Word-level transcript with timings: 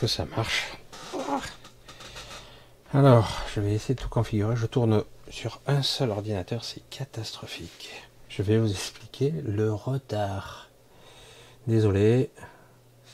Que 0.00 0.06
ça 0.06 0.26
marche. 0.26 0.76
Alors, 2.92 3.42
je 3.54 3.60
vais 3.60 3.72
essayer 3.72 3.94
de 3.94 4.00
tout 4.00 4.10
configurer. 4.10 4.54
Je 4.54 4.66
tourne 4.66 5.04
sur 5.30 5.60
un 5.66 5.82
seul 5.82 6.10
ordinateur, 6.10 6.64
c'est 6.64 6.86
catastrophique. 6.90 7.90
Je 8.28 8.42
vais 8.42 8.58
vous 8.58 8.70
expliquer 8.70 9.32
le 9.44 9.72
retard. 9.72 10.68
Désolé, 11.66 12.30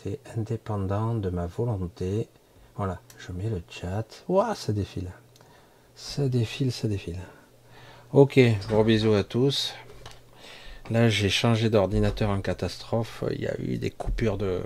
c'est 0.02 0.18
indépendant 0.36 1.14
de 1.14 1.30
ma 1.30 1.46
volonté. 1.46 2.28
Voilà, 2.76 3.00
je 3.16 3.30
mets 3.30 3.48
le 3.48 3.62
chat. 3.70 4.24
Ouah, 4.28 4.56
ça 4.56 4.72
défile. 4.72 5.12
Ça 5.94 6.28
défile, 6.28 6.72
ça 6.72 6.88
défile. 6.88 7.20
Ok, 8.12 8.40
gros 8.68 8.82
bisous 8.82 9.14
à 9.14 9.22
tous. 9.22 9.74
Là, 10.90 11.08
j'ai 11.08 11.30
changé 11.30 11.70
d'ordinateur 11.70 12.30
en 12.30 12.40
catastrophe. 12.40 13.22
Il 13.30 13.40
y 13.40 13.46
a 13.46 13.54
eu 13.60 13.78
des 13.78 13.90
coupures 13.90 14.36
de, 14.36 14.62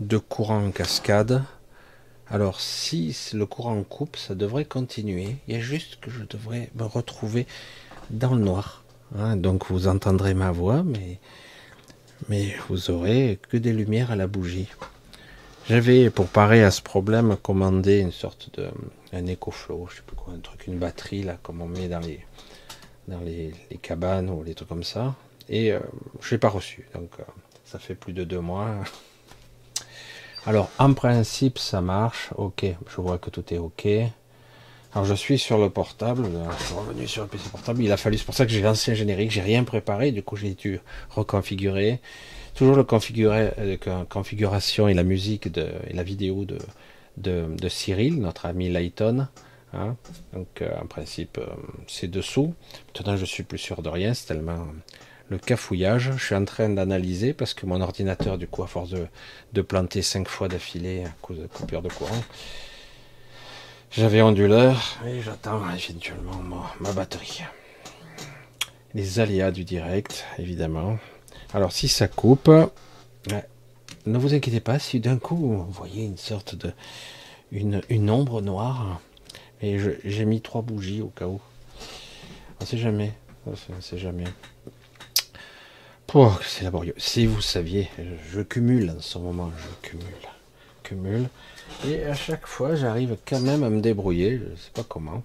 de 0.00 0.18
courant 0.18 0.64
en 0.64 0.70
cascade. 0.70 1.42
Alors, 2.28 2.60
si 2.60 3.16
le 3.34 3.46
courant 3.46 3.82
coupe, 3.82 4.16
ça 4.16 4.34
devrait 4.34 4.64
continuer. 4.64 5.36
Il 5.46 5.54
y 5.54 5.58
a 5.58 5.60
juste 5.60 6.00
que 6.00 6.10
je 6.10 6.24
devrais 6.24 6.70
me 6.74 6.84
retrouver 6.84 7.46
dans 8.10 8.34
le 8.34 8.42
noir. 8.42 8.84
Hein. 9.16 9.36
donc, 9.36 9.66
vous 9.70 9.86
entendrez 9.86 10.34
ma 10.34 10.50
voix, 10.50 10.82
mais, 10.82 11.20
mais 12.28 12.54
vous 12.68 12.90
aurez 12.90 13.38
que 13.50 13.56
des 13.56 13.72
lumières 13.72 14.10
à 14.10 14.16
la 14.16 14.26
bougie. 14.26 14.68
J'avais, 15.68 16.10
pour 16.10 16.26
parer 16.26 16.64
à 16.64 16.70
ce 16.70 16.82
problème, 16.82 17.36
commandé 17.36 18.00
une 18.00 18.12
sorte 18.12 18.58
de 18.58 18.68
un 19.12 19.26
EcoFlow, 19.26 19.86
je 19.90 19.96
sais 19.96 20.02
plus 20.04 20.16
quoi, 20.16 20.34
un 20.34 20.40
truc, 20.40 20.66
une 20.66 20.78
batterie 20.78 21.22
là, 21.22 21.38
comme 21.42 21.62
on 21.62 21.68
met 21.68 21.88
dans 21.88 22.00
les 22.00 22.20
dans 23.08 23.20
les, 23.20 23.52
cabanes 23.82 24.30
ou 24.30 24.42
les 24.42 24.54
trucs 24.54 24.68
comme 24.68 24.84
ça. 24.84 25.14
Et 25.48 25.72
euh, 25.72 25.80
je 26.20 26.30
l'ai 26.30 26.38
pas 26.38 26.48
reçu. 26.48 26.88
Donc, 26.94 27.10
euh, 27.20 27.24
ça 27.64 27.78
fait 27.78 27.94
plus 27.94 28.12
de 28.12 28.24
deux 28.24 28.40
mois. 28.40 28.76
Alors, 30.46 30.70
en 30.78 30.92
principe, 30.92 31.58
ça 31.58 31.80
marche. 31.80 32.30
Ok, 32.36 32.64
je 32.64 33.00
vois 33.00 33.18
que 33.18 33.30
tout 33.30 33.44
est 33.52 33.58
ok. 33.58 33.86
Alors, 34.92 35.06
je 35.06 35.14
suis 35.14 35.38
sur 35.38 35.58
le 35.58 35.70
portable. 35.70 36.26
Je 36.58 36.64
suis 36.64 36.74
revenu 36.74 37.08
sur 37.08 37.22
le 37.22 37.28
PC 37.28 37.48
portable. 37.50 37.82
Il 37.82 37.90
a 37.90 37.96
fallu, 37.96 38.18
c'est 38.18 38.26
pour 38.26 38.34
ça 38.34 38.44
que 38.44 38.52
j'ai 38.52 38.60
lancé 38.60 38.92
un 38.92 38.94
générique. 38.94 39.30
J'ai 39.30 39.40
rien 39.40 39.64
préparé. 39.64 40.12
Du 40.12 40.22
coup, 40.22 40.36
j'ai 40.36 40.54
dû 40.54 40.80
reconfigurer. 41.10 42.00
Toujours 42.54 42.76
le 42.76 42.86
euh, 42.86 43.76
configuration 44.08 44.86
et 44.86 44.94
la 44.94 45.02
musique 45.02 45.46
et 45.46 45.92
la 45.92 46.02
vidéo 46.02 46.44
de, 47.16 47.68
Cyril, 47.68 48.20
notre 48.20 48.46
ami 48.46 48.68
Layton. 48.68 49.26
Hein. 49.72 49.96
Donc, 50.34 50.60
euh, 50.60 50.70
en 50.80 50.86
principe, 50.86 51.38
euh, 51.38 51.46
c'est 51.88 52.10
dessous. 52.10 52.54
Maintenant, 52.94 53.16
je 53.16 53.24
suis 53.24 53.42
plus 53.44 53.58
sûr 53.58 53.82
de 53.82 53.88
rien. 53.88 54.12
C'est 54.12 54.26
tellement 54.26 54.66
le 55.28 55.38
cafouillage. 55.38 56.12
Je 56.16 56.24
suis 56.24 56.34
en 56.34 56.44
train 56.44 56.68
d'analyser 56.68 57.32
parce 57.32 57.54
que 57.54 57.66
mon 57.66 57.80
ordinateur, 57.80 58.38
du 58.38 58.46
coup, 58.46 58.62
à 58.62 58.66
force 58.66 58.90
de, 59.52 59.62
planter 59.62 60.02
cinq 60.02 60.28
fois 60.28 60.48
d'affilée 60.48 61.04
à 61.04 61.10
cause 61.22 61.38
de 61.38 61.46
coupure 61.46 61.82
de 61.82 61.88
courant, 61.88 62.22
j'avais 63.90 64.22
onduleur 64.22 64.98
et 65.06 65.20
j'attends 65.20 65.62
éventuellement 65.70 66.40
ma, 66.80 66.92
batterie. 66.92 67.42
Les 68.94 69.20
aléas 69.20 69.50
du 69.50 69.64
direct, 69.64 70.24
évidemment. 70.38 70.98
Alors, 71.52 71.72
si 71.72 71.88
ça 71.88 72.08
coupe, 72.08 72.50
ne 74.06 74.18
vous 74.18 74.34
inquiétez 74.34 74.60
pas 74.60 74.78
si 74.78 75.00
d'un 75.00 75.18
coup 75.18 75.36
vous 75.36 75.70
voyez 75.70 76.04
une 76.04 76.18
sorte 76.18 76.54
de 76.54 76.72
une, 77.50 77.82
une 77.88 78.10
ombre 78.10 78.42
noire. 78.42 79.00
Et 79.62 79.78
j'ai 80.04 80.24
mis 80.24 80.42
trois 80.42 80.62
bougies 80.62 81.00
au 81.00 81.08
cas 81.08 81.26
où. 81.26 81.40
On 82.60 82.66
sait 82.66 82.76
jamais. 82.76 83.14
On 83.46 83.54
sait 83.80 83.98
jamais. 83.98 84.24
C'est 86.42 86.62
laborieux. 86.62 86.94
Si 86.96 87.26
vous 87.26 87.40
saviez, 87.40 87.90
je, 88.32 88.40
cumule 88.40 88.90
en 88.96 89.00
ce 89.00 89.18
moment, 89.18 89.50
je 89.56 89.88
cumule, 89.88 90.04
cumule. 90.84 91.28
Et 91.86 92.04
à 92.04 92.14
chaque 92.14 92.46
fois, 92.46 92.76
j'arrive 92.76 93.16
quand 93.26 93.40
même 93.40 93.64
à 93.64 93.70
me 93.70 93.80
débrouiller, 93.80 94.38
je 94.38 94.44
ne 94.44 94.56
sais 94.56 94.70
pas 94.72 94.84
comment, 94.88 95.24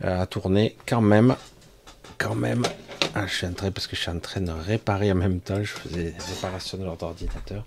à 0.00 0.26
tourner 0.26 0.76
quand 0.86 1.02
même, 1.02 1.36
quand 2.16 2.34
même. 2.34 2.62
Ah, 3.14 3.26
je 3.26 3.34
suis 3.34 3.46
en 3.46 3.52
train, 3.52 3.70
parce 3.70 3.86
que 3.86 3.94
je 3.94 4.00
suis 4.00 4.10
en 4.10 4.20
train 4.20 4.40
de 4.40 4.52
réparer 4.52 5.12
en 5.12 5.16
même 5.16 5.40
temps, 5.40 5.62
je 5.62 5.72
faisais 5.72 6.04
des 6.12 6.24
réparations 6.34 6.78
de 6.78 6.84
l'ordinateur. 6.84 7.08
ordinateur. 7.08 7.64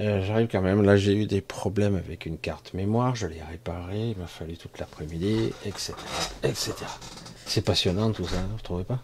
Euh, 0.00 0.22
j'arrive 0.22 0.48
quand 0.50 0.60
même, 0.60 0.82
là 0.82 0.96
j'ai 0.96 1.14
eu 1.14 1.26
des 1.26 1.40
problèmes 1.40 1.96
avec 1.96 2.26
une 2.26 2.38
carte 2.38 2.72
mémoire, 2.72 3.16
je 3.16 3.26
l'ai 3.26 3.42
réparée, 3.42 4.10
il 4.10 4.16
m'a 4.16 4.28
fallu 4.28 4.56
toute 4.56 4.78
l'après-midi, 4.78 5.50
etc. 5.64 5.94
etc. 6.44 6.72
C'est 7.46 7.64
passionnant 7.64 8.12
tout 8.12 8.26
ça, 8.26 8.36
vous 8.52 8.60
trouvez 8.62 8.84
pas? 8.84 9.02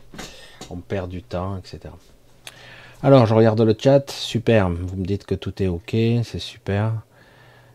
On 0.71 0.77
perd 0.77 1.11
du 1.11 1.23
temps, 1.23 1.57
etc. 1.57 1.95
Alors, 3.03 3.27
je 3.27 3.35
regarde 3.35 3.61
le 3.61 3.77
chat, 3.79 4.11
super, 4.11 4.71
vous 4.71 4.97
me 4.97 5.05
dites 5.05 5.27
que 5.27 5.35
tout 5.35 5.63
est 5.63 5.67
ok, 5.67 5.91
c'est 6.25 6.39
super. 6.39 6.93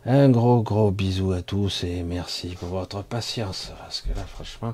Un 0.05 0.29
gros 0.29 0.61
gros 0.61 0.91
bisou 0.91 1.33
à 1.33 1.41
tous 1.41 1.83
et 1.83 2.03
merci 2.03 2.55
pour 2.59 2.69
votre 2.69 3.03
patience, 3.03 3.71
parce 3.79 4.01
que 4.01 4.09
là, 4.15 4.23
franchement, 4.23 4.73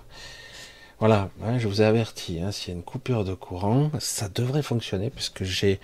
voilà, 0.99 1.29
hein, 1.43 1.57
je 1.57 1.67
vous 1.67 1.81
ai 1.81 1.85
averti, 1.85 2.39
hein, 2.39 2.51
s'il 2.51 2.69
y 2.69 2.75
a 2.75 2.77
une 2.77 2.83
coupure 2.83 3.25
de 3.25 3.33
courant, 3.33 3.91
ça 3.99 4.29
devrait 4.29 4.61
fonctionner, 4.61 5.09
puisque 5.09 5.43
j'ai, 5.43 5.81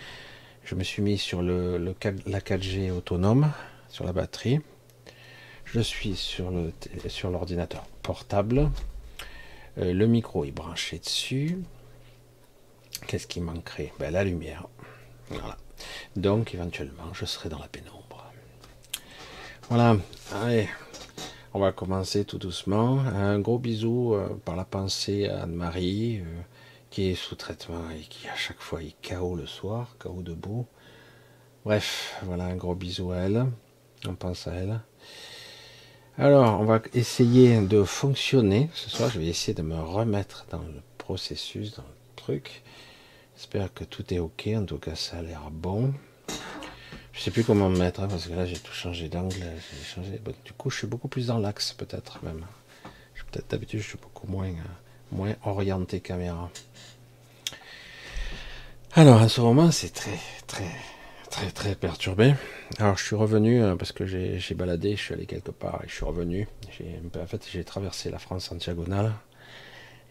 je 0.64 0.76
me 0.76 0.84
suis 0.84 1.02
mis 1.02 1.18
sur 1.18 1.42
le, 1.42 1.96
la 2.26 2.40
4G 2.40 2.92
autonome, 2.92 3.52
sur 3.90 4.06
la 4.06 4.14
batterie. 4.14 4.62
Je 5.66 5.80
suis 5.80 6.16
sur 6.16 6.52
le 6.52 6.74
sur 7.08 7.30
l'ordinateur 7.30 7.84
portable. 8.04 8.70
Euh, 9.78 9.94
le 9.94 10.08
micro 10.08 10.44
est 10.44 10.52
branché 10.52 11.00
dessus. 11.00 11.60
Qu'est-ce 13.08 13.28
qui 13.28 13.42
manquerait? 13.42 13.94
Ben, 14.00 14.12
La 14.12 14.24
lumière. 14.24 14.68
Voilà. 15.30 15.58
Donc 16.16 16.54
éventuellement, 16.54 17.14
je 17.14 17.26
serai 17.26 17.50
dans 17.50 17.60
la 17.60 17.68
pénombre. 17.68 18.32
Voilà. 19.70 19.98
Allez, 20.34 20.68
on 21.54 21.60
va 21.60 21.72
commencer 21.72 22.26
tout 22.26 22.38
doucement. 22.38 23.00
Un 23.00 23.40
gros 23.40 23.60
bisou 23.60 24.14
euh, 24.14 24.30
par 24.46 24.56
la 24.56 24.66
pensée 24.66 25.28
à 25.28 25.44
Anne-Marie, 25.44 26.20
euh, 26.20 26.42
qui 26.90 27.10
est 27.10 27.16
sous 27.16 27.36
traitement 27.36 27.90
et 27.90 28.02
qui 28.02 28.28
à 28.28 28.36
chaque 28.36 28.60
fois 28.60 28.82
est 28.84 28.96
KO 29.08 29.36
le 29.36 29.46
soir, 29.48 29.96
KO 30.00 30.22
debout. 30.22 30.66
Bref, 31.66 32.20
voilà 32.24 32.46
un 32.46 32.56
gros 32.56 32.76
bisou 32.76 33.12
à 33.12 33.18
elle. 33.18 33.46
On 34.08 34.16
pense 34.16 34.48
à 34.48 34.54
elle. 34.54 34.82
Alors, 36.18 36.60
on 36.60 36.66
va 36.66 36.82
essayer 36.94 37.62
de 37.62 37.84
fonctionner. 37.84 38.70
Ce 38.74 38.90
soir, 38.90 39.10
je 39.10 39.20
vais 39.20 39.28
essayer 39.28 39.54
de 39.54 39.62
me 39.62 39.80
remettre 39.80 40.46
dans 40.52 40.60
le 40.60 40.82
processus, 40.98 41.76
dans 41.76 41.84
le 41.84 42.16
truc. 42.16 42.64
J'espère 43.42 43.74
que 43.74 43.84
tout 43.84 44.14
est 44.14 44.20
ok. 44.20 44.50
En 44.56 44.66
tout 44.66 44.78
cas, 44.78 44.94
ça 44.94 45.18
a 45.18 45.22
l'air 45.24 45.50
bon. 45.50 45.96
Je 47.12 47.20
sais 47.20 47.32
plus 47.32 47.44
comment 47.44 47.70
me 47.70 47.78
mettre 47.80 48.02
hein, 48.02 48.08
parce 48.08 48.28
que 48.28 48.34
là 48.34 48.46
j'ai 48.46 48.60
tout 48.60 48.72
changé 48.72 49.10
d'angle. 49.10 49.44
changé. 49.84 50.22
du 50.46 50.54
coup, 50.54 50.70
je 50.70 50.78
suis 50.78 50.86
beaucoup 50.86 51.08
plus 51.08 51.26
dans 51.26 51.40
l'axe 51.40 51.74
peut-être 51.74 52.24
même. 52.24 52.46
peut-être 53.32 53.50
d'habitude, 53.50 53.80
je 53.80 53.88
suis 53.88 53.98
beaucoup 53.98 54.28
moins, 54.28 54.46
euh, 54.46 54.54
moins 55.12 55.34
orienté 55.44 56.02
caméra. 56.02 56.52
Alors 58.94 59.20
à 59.20 59.28
ce 59.28 59.42
moment, 59.42 59.72
c'est 59.72 59.92
très, 59.92 60.20
très, 60.46 60.72
très, 61.32 61.50
très 61.50 61.74
perturbé. 61.74 62.36
Alors 62.78 62.96
je 62.96 63.04
suis 63.04 63.16
revenu 63.16 63.64
euh, 63.64 63.76
parce 63.76 63.92
que 63.92 64.06
j'ai 64.06 64.54
baladé, 64.54 64.96
je 64.96 65.02
suis 65.02 65.14
allé 65.16 65.26
quelque 65.26 65.52
part 65.52 65.82
et 65.84 65.88
je 65.88 65.96
suis 65.96 66.06
revenu. 66.06 66.48
En 67.20 67.26
fait, 67.26 67.48
j'ai 67.52 67.64
traversé 67.64 68.12
la 68.12 68.20
France 68.20 68.52
en 68.52 68.56
diagonale 68.56 69.14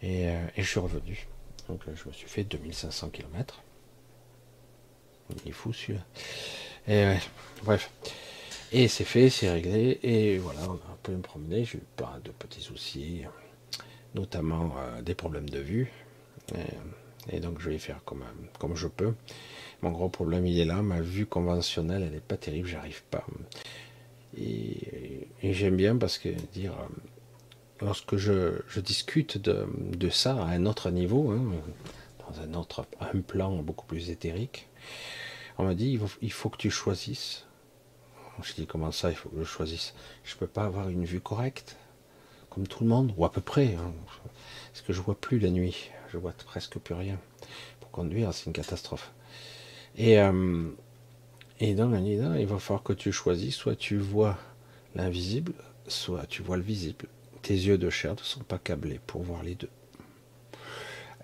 et, 0.03 0.27
euh, 0.27 0.45
et 0.57 0.63
je 0.63 0.67
suis 0.67 0.81
revenu. 0.81 1.29
Donc 1.71 1.83
je 1.85 2.09
me 2.09 2.13
suis 2.13 2.27
fait 2.27 2.43
2500 2.43 3.11
km. 3.11 3.63
Il 5.45 5.49
est 5.49 5.53
fou 5.53 5.71
celui-là. 5.71 6.01
Et 6.85 7.17
bref. 7.63 7.89
Et 8.73 8.89
c'est 8.89 9.05
fait, 9.05 9.29
c'est 9.29 9.49
réglé. 9.49 9.97
Et 10.03 10.37
voilà, 10.37 10.59
on 10.67 10.73
a 10.73 10.91
un 10.91 10.97
peu 11.01 11.13
me 11.13 11.21
promener. 11.21 11.63
J'ai 11.63 11.77
eu 11.77 11.83
pas 11.95 12.19
de 12.25 12.31
petits 12.31 12.59
soucis, 12.59 13.21
notamment 14.15 14.75
euh, 14.79 15.01
des 15.01 15.15
problèmes 15.15 15.49
de 15.49 15.59
vue. 15.59 15.89
Et, 17.31 17.39
donc 17.39 17.61
je 17.61 17.69
vais 17.69 17.77
faire 17.77 18.03
comme, 18.03 18.25
comme 18.59 18.75
je 18.75 18.87
peux. 18.87 19.13
Mon 19.81 19.91
gros 19.91 20.09
problème, 20.09 20.45
il 20.45 20.59
est 20.59 20.65
là. 20.65 20.81
Ma 20.81 20.99
vue 20.99 21.25
conventionnelle, 21.25 22.03
elle 22.03 22.11
n'est 22.11 22.19
pas 22.19 22.35
terrible. 22.35 22.67
J'arrive 22.67 23.03
pas. 23.03 23.25
Et 24.37 25.29
j'aime 25.41 25.77
bien 25.77 25.95
parce 25.95 26.17
que 26.17 26.27
dire 26.51 26.73
lorsque 27.81 28.15
je, 28.17 28.79
discute 28.79 29.37
de, 29.37 30.09
ça 30.09 30.35
à 30.35 30.47
un 30.47 30.65
autre 30.65 30.91
niveau, 30.91 31.31
hein, 31.31 31.41
dans 32.19 32.41
un 32.41 32.53
autre 32.53 32.85
un 32.99 33.19
plan 33.19 33.55
beaucoup 33.57 33.85
plus 33.85 34.09
éthérique, 34.09 34.67
on 35.57 35.65
m'a 35.65 35.75
dit 35.75 35.99
il 36.21 36.31
faut, 36.31 36.49
que 36.49 36.57
tu 36.57 36.71
choisisses. 36.71 37.45
Je 38.41 38.53
dis 38.53 38.65
comment 38.65 38.91
ça, 38.91 39.09
il 39.11 39.15
faut 39.15 39.29
que 39.29 39.39
je 39.39 39.43
choisisse? 39.43 39.93
Je 40.23 40.33
ne 40.35 40.39
peux 40.39 40.47
pas 40.47 40.63
avoir 40.63 40.89
une 40.89 41.05
vue 41.05 41.19
correcte, 41.19 41.75
comme 42.49 42.67
tout 42.67 42.83
le 42.83 42.89
monde, 42.89 43.13
ou 43.17 43.25
à 43.25 43.31
peu 43.31 43.41
près. 43.41 43.75
Hein. 43.75 43.93
Parce 44.71 44.81
que 44.81 44.93
je 44.93 45.01
vois 45.01 45.15
plus 45.15 45.39
la 45.39 45.49
nuit, 45.49 45.91
je 46.11 46.17
vois 46.17 46.31
presque 46.31 46.79
plus 46.79 46.95
rien. 46.95 47.19
Pour 47.79 47.91
conduire, 47.91 48.33
c'est 48.33 48.45
une 48.45 48.53
catastrophe. 48.53 49.11
Et, 49.97 50.19
euh, 50.19 50.69
et 51.59 51.75
dans 51.75 51.93
il 51.93 52.47
va 52.47 52.57
falloir 52.57 52.81
que 52.81 52.93
tu 52.93 53.11
choisisses, 53.11 53.55
soit 53.55 53.75
tu 53.75 53.97
vois 53.97 54.39
l'invisible, 54.95 55.53
soit 55.87 56.25
tu 56.25 56.41
vois 56.41 56.57
le 56.57 56.63
visible 56.63 57.07
tes 57.41 57.53
yeux 57.53 57.77
de 57.77 57.89
chair 57.89 58.13
ne 58.13 58.19
sont 58.19 58.43
pas 58.43 58.57
câblés 58.57 58.99
pour 59.07 59.21
voir 59.23 59.43
les 59.43 59.55
deux. 59.55 59.69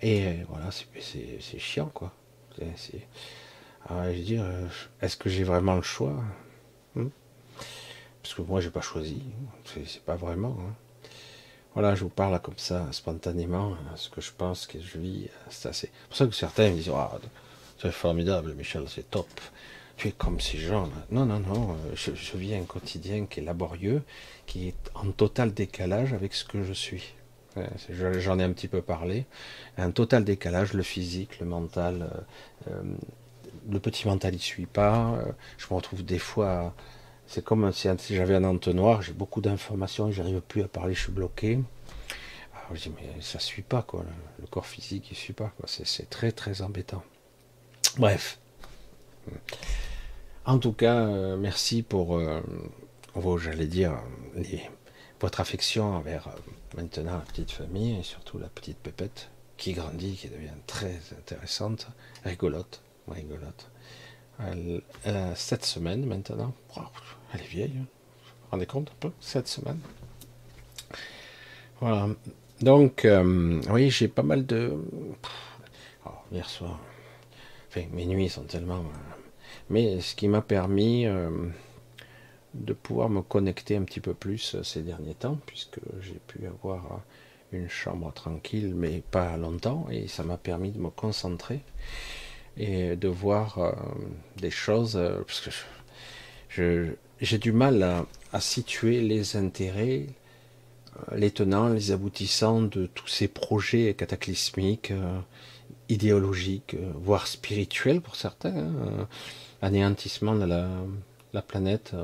Et 0.00 0.26
euh, 0.26 0.34
voilà, 0.48 0.70
c'est 0.70 1.58
chiant, 1.58 1.90
quoi. 1.92 2.12
Ah, 3.88 4.12
je 4.12 4.18
veux 4.18 4.24
dire, 4.24 4.42
euh, 4.44 4.66
est-ce 5.00 5.16
que 5.16 5.30
j'ai 5.30 5.44
vraiment 5.44 5.76
le 5.76 5.82
choix 5.82 6.14
hmm? 6.94 7.08
Parce 8.22 8.34
que 8.34 8.42
moi 8.42 8.60
j'ai 8.60 8.70
pas 8.70 8.80
choisi, 8.80 9.22
c'est 9.64 10.02
pas 10.02 10.16
vraiment. 10.16 10.56
Hein. 10.60 10.74
Voilà, 11.74 11.94
je 11.94 12.02
vous 12.02 12.10
parle 12.10 12.40
comme 12.40 12.58
ça, 12.58 12.86
spontanément, 12.90 13.76
ce 13.94 14.10
que 14.10 14.20
je 14.20 14.32
pense, 14.36 14.66
que 14.66 14.80
je 14.80 14.98
vis, 14.98 15.28
c'est 15.48 15.68
assez. 15.68 15.90
Pour 16.08 16.16
ça 16.16 16.26
que 16.26 16.34
certains 16.34 16.70
me 16.70 16.76
disent, 16.76 16.90
ah, 16.94 17.18
c'est 17.80 17.92
formidable, 17.92 18.54
Michel, 18.54 18.84
c'est 18.88 19.08
top. 19.10 19.28
Tu 19.98 20.08
es 20.08 20.12
comme 20.12 20.40
ces 20.40 20.58
gens. 20.58 20.88
Non, 21.10 21.26
non, 21.26 21.40
non, 21.40 21.76
je, 21.94 22.14
je 22.14 22.36
vis 22.36 22.54
un 22.54 22.62
quotidien 22.62 23.26
qui 23.26 23.40
est 23.40 23.42
laborieux, 23.42 24.02
qui 24.46 24.68
est 24.68 24.90
en 24.94 25.10
total 25.10 25.52
décalage 25.52 26.12
avec 26.12 26.34
ce 26.34 26.44
que 26.44 26.62
je 26.62 26.72
suis. 26.72 27.14
J'en 27.90 28.38
ai 28.38 28.44
un 28.44 28.52
petit 28.52 28.68
peu 28.68 28.82
parlé. 28.82 29.26
Un 29.76 29.90
total 29.90 30.24
décalage, 30.24 30.72
le 30.72 30.82
physique, 30.82 31.40
le 31.40 31.46
mental. 31.46 32.10
Euh, 32.68 32.70
euh, 32.70 32.82
le 33.70 33.80
petit 33.80 34.06
mental, 34.06 34.34
il 34.34 34.40
suit 34.40 34.66
pas. 34.66 35.14
Euh, 35.14 35.32
je 35.58 35.66
me 35.70 35.74
retrouve 35.74 36.04
des 36.04 36.18
fois. 36.18 36.74
C'est 37.26 37.44
comme 37.44 37.70
si, 37.72 37.88
j'avais 38.10 38.34
un 38.34 38.44
entonnoir, 38.44 39.02
j'ai 39.02 39.12
beaucoup 39.12 39.42
d'informations, 39.42 40.10
j'arrive 40.10 40.40
plus 40.40 40.62
à 40.62 40.68
parler, 40.68 40.94
je 40.94 41.02
suis 41.02 41.12
bloqué. 41.12 41.60
Alors 42.54 42.74
je 42.74 42.84
dis, 42.84 42.92
mais 42.96 43.20
ça 43.20 43.38
suit 43.38 43.62
pas, 43.62 43.82
quoi. 43.82 44.02
Le, 44.40 44.46
corps 44.46 44.64
physique, 44.64 45.08
il 45.10 45.16
suit 45.16 45.34
pas. 45.34 45.52
C'est 45.66 46.08
très, 46.08 46.32
très 46.32 46.62
embêtant. 46.62 47.02
Bref. 47.98 48.38
En 50.48 50.58
tout 50.58 50.72
cas, 50.72 51.04
merci 51.36 51.82
pour, 51.82 52.18
j'allais 53.38 53.66
dire, 53.66 53.92
votre 55.20 55.40
affection 55.40 55.94
envers 55.94 56.30
maintenant 56.74 57.18
la 57.18 57.24
petite 57.26 57.50
famille 57.50 57.98
et 57.98 58.02
surtout 58.02 58.38
la 58.38 58.48
petite 58.48 58.78
pépette 58.78 59.28
qui 59.58 59.74
grandit, 59.74 60.14
qui 60.14 60.28
devient 60.28 60.56
très 60.66 61.00
intéressante, 61.18 61.88
rigolote, 62.24 62.80
rigolote. 63.08 63.70
Elle, 64.38 64.80
a 65.04 65.34
7 65.34 65.66
semaines 65.66 66.06
maintenant. 66.06 66.54
Elle 67.34 67.42
est 67.42 67.44
vieille, 67.44 67.74
hein. 67.78 67.84
vous 67.84 68.30
vous 68.44 68.50
rendez 68.52 68.64
compte 68.64 68.88
un 68.88 69.00
peu? 69.00 69.10
7 69.20 69.46
semaines. 69.46 69.80
Voilà. 71.82 72.08
Donc, 72.62 73.04
euh, 73.04 73.60
oui, 73.68 73.90
j'ai 73.90 74.08
pas 74.08 74.22
mal 74.22 74.46
de. 74.46 74.72
Oh, 76.06 76.10
hier 76.32 76.48
soir. 76.48 76.80
Enfin, 77.68 77.82
mes 77.92 78.06
nuits 78.06 78.30
sont 78.30 78.44
tellement. 78.44 78.82
Mais 79.70 80.00
ce 80.00 80.14
qui 80.14 80.28
m'a 80.28 80.42
permis. 80.42 81.06
Euh, 81.06 81.30
de 82.54 82.72
pouvoir 82.72 83.08
me 83.08 83.22
connecter 83.22 83.76
un 83.76 83.82
petit 83.82 84.00
peu 84.00 84.14
plus 84.14 84.54
euh, 84.54 84.62
ces 84.62 84.82
derniers 84.82 85.14
temps, 85.14 85.38
puisque 85.46 85.80
j'ai 86.00 86.20
pu 86.26 86.46
avoir 86.46 86.84
euh, 87.52 87.58
une 87.58 87.68
chambre 87.68 88.12
tranquille, 88.12 88.74
mais 88.74 89.02
pas 89.10 89.36
longtemps, 89.36 89.86
et 89.90 90.08
ça 90.08 90.22
m'a 90.22 90.36
permis 90.36 90.70
de 90.70 90.78
me 90.78 90.90
concentrer 90.90 91.60
et 92.56 92.96
de 92.96 93.08
voir 93.08 93.76
des 94.36 94.50
choses, 94.50 95.00
parce 95.28 95.48
que 96.50 96.96
j'ai 97.20 97.38
du 97.38 97.52
mal 97.52 98.04
à, 98.32 98.40
situer 98.40 99.00
les 99.00 99.36
intérêts, 99.36 100.06
les 101.14 101.30
tenants, 101.30 101.68
les 101.68 101.92
aboutissants 101.92 102.62
de 102.62 102.86
tous 102.86 103.06
ces 103.06 103.28
projets 103.28 103.94
cataclysmiques, 103.94 104.92
idéologiques, 105.88 106.74
voire 106.96 107.28
spirituels 107.28 108.00
pour 108.00 108.16
certains, 108.16 108.56
hein, 108.56 109.08
anéantissement 109.62 110.34
de 110.34 110.44
la, 110.44 110.68
la 111.32 111.42
planète, 111.42 111.94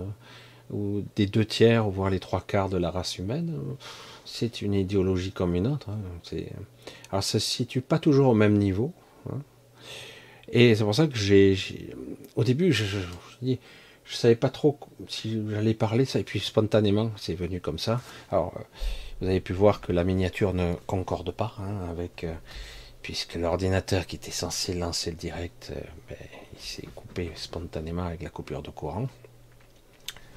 ou 0.70 1.04
des 1.16 1.26
deux 1.26 1.44
tiers, 1.44 1.88
voire 1.88 2.10
les 2.10 2.20
trois 2.20 2.40
quarts 2.40 2.68
de 2.68 2.76
la 2.76 2.90
race 2.90 3.18
humaine, 3.18 3.58
c'est 4.24 4.62
une 4.62 4.74
idéologie 4.74 5.32
comme 5.32 5.54
une 5.54 5.66
autre. 5.66 5.90
Hein. 5.90 6.36
Alors 7.10 7.22
ça 7.22 7.38
se 7.38 7.46
situe 7.46 7.80
pas 7.80 7.98
toujours 7.98 8.28
au 8.28 8.34
même 8.34 8.56
niveau. 8.56 8.92
Hein. 9.30 9.40
Et 10.52 10.74
c'est 10.74 10.84
pour 10.84 10.94
ça 10.94 11.06
que 11.06 11.16
j'ai, 11.16 11.56
au 12.36 12.44
début, 12.44 12.72
je, 12.72 12.84
je, 12.84 12.98
je, 14.04 14.14
savais 14.14 14.36
pas 14.36 14.50
trop 14.50 14.78
si 15.08 15.42
j'allais 15.50 15.74
parler 15.74 16.04
ça, 16.04 16.18
et 16.18 16.24
puis 16.24 16.40
spontanément, 16.40 17.10
c'est 17.16 17.34
venu 17.34 17.60
comme 17.60 17.78
ça. 17.78 18.00
Alors, 18.30 18.52
euh, 18.56 18.62
vous 19.20 19.28
avez 19.28 19.40
pu 19.40 19.52
voir 19.52 19.80
que 19.80 19.92
la 19.92 20.04
miniature 20.04 20.52
ne 20.54 20.74
concorde 20.86 21.32
pas 21.32 21.54
hein, 21.60 21.88
avec, 21.90 22.24
euh, 22.24 22.34
puisque 23.00 23.34
l'ordinateur 23.34 24.06
qui 24.06 24.16
était 24.16 24.30
censé 24.30 24.74
lancer 24.74 25.10
le 25.10 25.16
direct, 25.16 25.72
euh, 25.74 25.80
ben, 26.10 26.18
il 26.56 26.62
s'est 26.62 26.88
coupé 26.94 27.30
spontanément 27.34 28.04
avec 28.04 28.22
la 28.22 28.30
coupure 28.30 28.62
de 28.62 28.70
courant. 28.70 29.08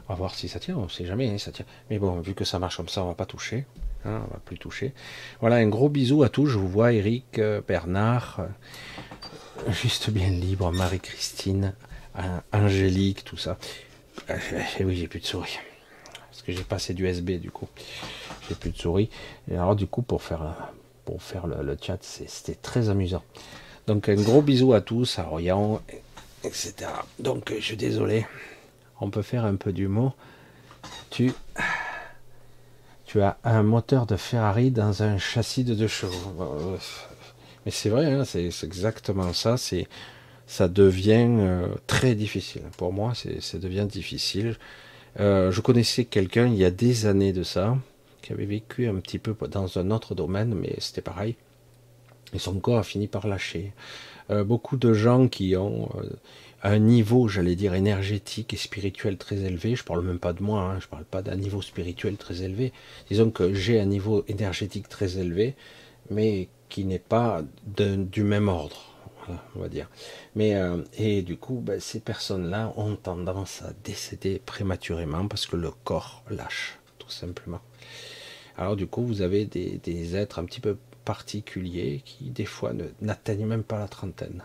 On 0.07 0.13
va 0.13 0.15
voir 0.15 0.35
si 0.35 0.47
ça 0.47 0.59
tient, 0.59 0.77
on 0.77 0.83
ne 0.83 0.89
sait 0.89 1.05
jamais, 1.05 1.29
hein, 1.29 1.37
ça 1.37 1.51
tient. 1.51 1.65
Mais 1.89 1.99
bon, 1.99 2.19
vu 2.21 2.33
que 2.33 2.45
ça 2.45 2.59
marche 2.59 2.77
comme 2.77 2.87
ça, 2.87 3.03
on 3.03 3.07
va 3.07 3.13
pas 3.13 3.25
toucher. 3.25 3.65
Hein, 4.05 4.21
on 4.25 4.33
va 4.33 4.39
plus 4.43 4.57
toucher. 4.57 4.93
Voilà, 5.41 5.57
un 5.57 5.67
gros 5.67 5.89
bisou 5.89 6.23
à 6.23 6.29
tous. 6.29 6.47
Je 6.47 6.57
vous 6.57 6.69
vois, 6.69 6.93
Eric, 6.93 7.39
euh, 7.39 7.61
Bernard, 7.67 8.39
euh, 8.39 9.71
juste 9.71 10.09
bien 10.09 10.29
libre, 10.29 10.71
Marie-Christine, 10.71 11.73
Angélique, 12.53 13.25
tout 13.25 13.37
ça. 13.37 13.57
Euh, 14.29 14.37
oui, 14.79 14.95
j'ai 14.95 15.07
plus 15.07 15.19
de 15.19 15.25
souris. 15.25 15.59
Parce 16.29 16.41
que 16.41 16.51
j'ai 16.51 16.63
passé 16.63 16.93
du 16.93 17.05
SB 17.05 17.39
du 17.39 17.51
coup. 17.51 17.67
J'ai 18.47 18.55
plus 18.55 18.71
de 18.71 18.77
souris. 18.77 19.09
Et 19.51 19.55
alors 19.55 19.75
du 19.75 19.87
coup, 19.87 20.03
pour 20.03 20.23
faire, 20.23 20.71
pour 21.03 21.21
faire 21.21 21.47
le, 21.47 21.77
chat, 21.81 21.97
c'était 22.01 22.55
très 22.55 22.89
amusant. 22.89 23.23
Donc 23.87 24.07
un 24.09 24.15
gros 24.15 24.41
bisou 24.41 24.73
à 24.73 24.81
tous, 24.81 25.19
à 25.19 25.23
etc. 26.47 26.73
Donc 27.19 27.53
je 27.53 27.63
suis 27.63 27.77
désolé 27.77 28.25
on 29.01 29.09
peut 29.09 29.21
faire 29.21 29.45
un 29.45 29.55
peu 29.55 29.71
d'humour. 29.71 30.15
Tu, 31.09 31.31
tu 33.05 33.21
as 33.21 33.37
un 33.43 33.63
moteur 33.63 34.05
de 34.05 34.15
Ferrari 34.15 34.71
dans 34.71 35.03
un 35.03 35.17
châssis 35.17 35.63
de 35.63 35.73
deux 35.73 35.87
chevaux. 35.87 36.77
Mais 37.65 37.71
c'est 37.71 37.89
vrai, 37.89 38.11
hein, 38.11 38.23
c'est 38.25 38.49
exactement 38.63 39.33
ça. 39.33 39.55
Ça 40.47 40.67
devient 40.67 41.27
euh, 41.29 41.67
très 41.87 42.15
difficile. 42.15 42.63
Pour 42.77 42.93
moi, 42.93 43.13
ça 43.15 43.57
devient 43.57 43.87
difficile. 43.89 44.57
Euh, 45.19 45.51
je 45.51 45.61
connaissais 45.61 46.05
quelqu'un 46.05 46.47
il 46.47 46.55
y 46.55 46.65
a 46.65 46.71
des 46.71 47.05
années 47.05 47.33
de 47.33 47.43
ça, 47.43 47.77
qui 48.21 48.33
avait 48.33 48.45
vécu 48.45 48.87
un 48.87 48.95
petit 48.95 49.19
peu 49.19 49.35
dans 49.47 49.77
un 49.77 49.91
autre 49.91 50.15
domaine, 50.15 50.53
mais 50.53 50.75
c'était 50.79 51.01
pareil. 51.01 51.35
Et 52.33 52.39
son 52.39 52.59
corps 52.59 52.79
a 52.79 52.83
fini 52.83 53.07
par 53.07 53.27
lâcher. 53.27 53.73
Euh, 54.29 54.43
beaucoup 54.43 54.77
de 54.77 54.93
gens 54.93 55.27
qui 55.27 55.55
ont 55.55 55.89
un 56.63 56.79
niveau, 56.79 57.27
j'allais 57.27 57.55
dire, 57.55 57.73
énergétique 57.73 58.53
et 58.53 58.57
spirituel 58.57 59.17
très 59.17 59.37
élevé. 59.37 59.75
Je 59.75 59.83
parle 59.83 60.03
même 60.03 60.19
pas 60.19 60.33
de 60.33 60.43
moi, 60.43 60.61
hein, 60.61 60.79
je 60.79 60.87
parle 60.87 61.05
pas 61.05 61.21
d'un 61.21 61.35
niveau 61.35 61.61
spirituel 61.61 62.17
très 62.17 62.41
élevé. 62.41 62.73
Disons 63.09 63.31
que 63.31 63.53
j'ai 63.53 63.79
un 63.79 63.85
niveau 63.85 64.23
énergétique 64.27 64.89
très 64.89 65.17
élevé, 65.17 65.55
mais 66.09 66.49
qui 66.69 66.83
n'est 66.83 66.99
pas 66.99 67.43
du 67.65 68.23
même 68.23 68.49
ordre, 68.49 68.95
on 69.55 69.59
va 69.59 69.69
dire. 69.69 69.89
Mais 70.35 70.55
euh, 70.55 70.83
et 70.97 71.21
du 71.21 71.37
coup, 71.37 71.61
ben, 71.63 71.79
ces 71.79 71.99
personnes-là 71.99 72.73
ont 72.75 72.95
tendance 72.95 73.61
à 73.61 73.71
décéder 73.83 74.41
prématurément 74.45 75.27
parce 75.27 75.45
que 75.45 75.55
le 75.55 75.71
corps 75.83 76.23
lâche, 76.29 76.79
tout 76.97 77.09
simplement. 77.09 77.61
Alors 78.57 78.75
du 78.75 78.87
coup, 78.87 79.05
vous 79.05 79.21
avez 79.21 79.45
des 79.45 80.15
êtres 80.15 80.39
un 80.39 80.45
petit 80.45 80.59
peu 80.59 80.77
particuliers 81.07 82.01
qui 82.03 82.25
des 82.31 82.45
fois 82.45 82.73
n'atteignent 82.99 83.45
même 83.45 83.63
pas 83.63 83.79
la 83.79 83.87
trentaine. 83.87 84.43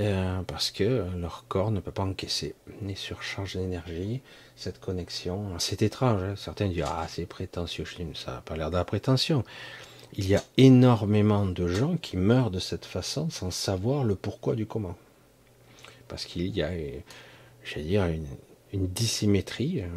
Euh, 0.00 0.40
parce 0.46 0.70
que 0.70 1.04
leur 1.18 1.44
corps 1.48 1.70
ne 1.70 1.80
peut 1.80 1.92
pas 1.92 2.02
encaisser 2.02 2.54
ni 2.80 2.96
surcharge 2.96 3.54
d'énergie 3.54 4.22
cette 4.56 4.80
connexion. 4.80 5.50
C'est 5.58 5.82
étrange, 5.82 6.22
hein. 6.22 6.34
certains 6.36 6.68
disent 6.68 6.84
ah 6.86 7.04
c'est 7.10 7.26
prétentieux, 7.26 7.84
ça 8.14 8.32
n'a 8.32 8.40
pas 8.40 8.56
l'air 8.56 8.70
de 8.70 8.76
la 8.78 8.86
prétention. 8.86 9.44
Il 10.14 10.26
y 10.26 10.34
a 10.34 10.42
énormément 10.56 11.44
de 11.44 11.68
gens 11.68 11.98
qui 11.98 12.16
meurent 12.16 12.50
de 12.50 12.58
cette 12.58 12.86
façon 12.86 13.28
sans 13.28 13.50
savoir 13.50 14.02
le 14.02 14.14
pourquoi 14.14 14.54
du 14.54 14.64
comment. 14.64 14.96
Parce 16.08 16.24
qu'il 16.24 16.56
y 16.56 16.62
a, 16.62 16.70
j'allais 17.64 17.84
dire, 17.84 18.06
une, 18.06 18.26
une 18.72 18.86
dissymétrie 18.86 19.82
euh, 19.82 19.88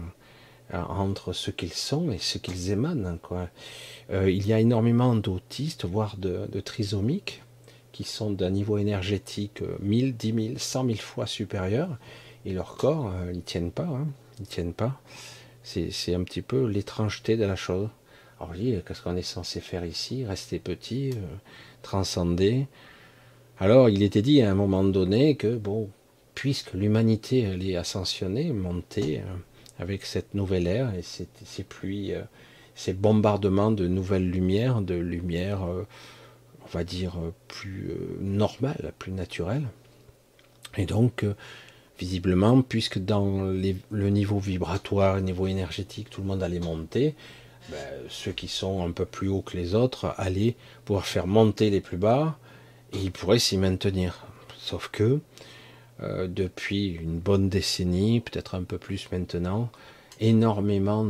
entre 0.74 1.34
ce 1.34 1.52
qu'ils 1.52 1.74
sont 1.74 2.12
et 2.12 2.18
ce 2.18 2.38
qu'ils 2.38 2.72
émanent. 2.72 3.18
Quoi. 3.22 3.50
Euh, 4.12 4.30
il 4.30 4.48
y 4.48 4.54
a 4.54 4.60
énormément 4.60 5.16
d'autistes, 5.16 5.86
voire 5.86 6.18
de, 6.18 6.48
trisomiques, 6.62 7.44
qui 7.92 8.04
sont 8.04 8.32
d'un 8.32 8.52
niveau 8.52 8.78
énergétique 8.78 9.62
1000, 9.82 10.16
10 10.16 10.34
000, 10.34 10.58
100 10.58 10.86
000 10.86 10.98
fois 10.98 11.26
supérieur, 11.26 11.98
et 12.46 12.54
leur 12.54 12.76
corps, 12.76 13.12
euh, 13.14 13.32
ils 13.34 13.42
tiennent 13.42 13.72
pas, 13.72 13.84
hein, 13.88 14.08
tiennent 14.50 14.74
pas. 14.74 15.02
C'est 15.64 16.16
un 16.16 16.24
petit 16.24 16.42
peu 16.42 16.66
l'étrangeté 16.66 17.36
de 17.36 17.44
la 17.44 17.58
chose. 17.58 17.90
Alors 18.40 18.54
je 18.54 18.60
dis, 18.60 18.76
qu'est-ce 18.88 19.02
qu'on 19.02 19.18
est 19.18 19.22
censé 19.22 19.60
faire 19.60 19.84
ici? 19.84 20.26
Rester 20.26 20.60
petit, 20.60 21.12
euh, 21.12 21.36
transcender. 21.82 22.68
Alors 23.60 23.90
il 23.90 24.04
était 24.04 24.22
dit 24.22 24.42
à 24.42 24.52
un 24.52 24.56
moment 24.56 24.84
donné 24.84 25.36
que, 25.36 25.58
bon, 25.58 25.90
puisque 26.36 26.74
l'humanité 26.74 27.42
elle 27.42 27.68
est 27.68 27.76
ascensionnée, 27.76 28.54
montée 28.54 29.20
euh, 29.20 29.36
avec 29.80 30.06
cette 30.06 30.34
nouvelle 30.34 30.68
ère 30.68 30.94
et 30.96 31.02
ces, 31.02 31.64
pluies, 31.64 32.14
ces 32.76 32.94
bombardements 32.94 33.72
de 33.72 33.88
nouvelles 33.88 34.30
lumières, 34.30 34.82
de 34.82 34.96
lumières 34.96 35.68
on 36.68 36.78
va 36.78 36.84
dire, 36.84 37.18
euh, 37.18 37.34
plus 37.48 37.90
euh, 37.92 38.18
normal, 38.20 38.94
plus 39.00 39.12
naturel. 39.12 39.64
Et 40.78 40.86
donc, 40.86 41.24
euh, 41.24 41.34
visiblement, 41.98 42.62
puisque 42.62 43.00
dans 43.00 43.46
le 43.46 44.10
niveau 44.10 44.40
vibratoire, 44.40 45.16
le 45.16 45.22
niveau 45.22 45.48
énergétique, 45.48 46.10
tout 46.10 46.22
le 46.22 46.28
monde 46.28 46.44
allait 46.44 46.60
monter, 46.60 47.16
ben, 47.70 47.78
ceux 48.10 48.32
qui 48.32 48.48
sont 48.48 48.86
un 48.86 48.92
peu 48.92 49.06
plus 49.06 49.30
hauts 49.30 49.42
que 49.42 49.58
les 49.58 49.76
autres 49.76 50.14
allaient 50.18 50.56
pouvoir 50.86 51.06
faire 51.06 51.28
monter 51.28 51.70
les 51.70 51.82
plus 51.82 51.98
bas 51.98 52.38
et 52.94 53.00
ils 53.00 53.12
pourraient 53.12 53.40
s'y 53.40 53.58
maintenir. 53.58 54.26
Sauf 54.58 54.90
que 54.90 55.20
depuis 56.00 56.90
une 56.90 57.20
bonne 57.20 57.50
décennie, 57.50 58.20
peut-être 58.20 58.56
un 58.56 58.64
peu 58.64 58.78
plus 58.78 59.12
maintenant, 59.12 59.70
énormément 60.20 61.06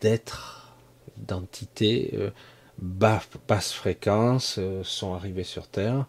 d'êtres, 0.00 0.72
d'entités 1.16 2.10
euh, 2.14 2.30
basse 2.78 3.72
fréquence 3.72 4.56
euh, 4.58 4.82
sont 4.84 5.14
arrivés 5.14 5.44
sur 5.44 5.68
Terre. 5.68 6.06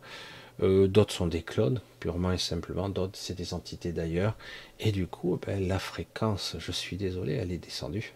Euh, 0.64 0.88
d'autres 0.88 1.14
sont 1.14 1.28
des 1.28 1.42
clones, 1.42 1.82
purement 2.00 2.32
et 2.32 2.38
simplement. 2.38 2.90
D'autres, 2.90 3.18
c'est 3.18 3.36
des 3.36 3.54
entités 3.54 3.92
d'ailleurs. 3.92 4.36
Et 4.80 4.92
du 4.92 5.06
coup, 5.06 5.40
ben, 5.46 5.68
la 5.68 5.80
fréquence, 5.80 6.56
je 6.60 6.72
suis 6.72 6.98
désolé, 6.98 7.34
elle 7.34 7.52
est 7.52 7.58
descendue. 7.58 8.14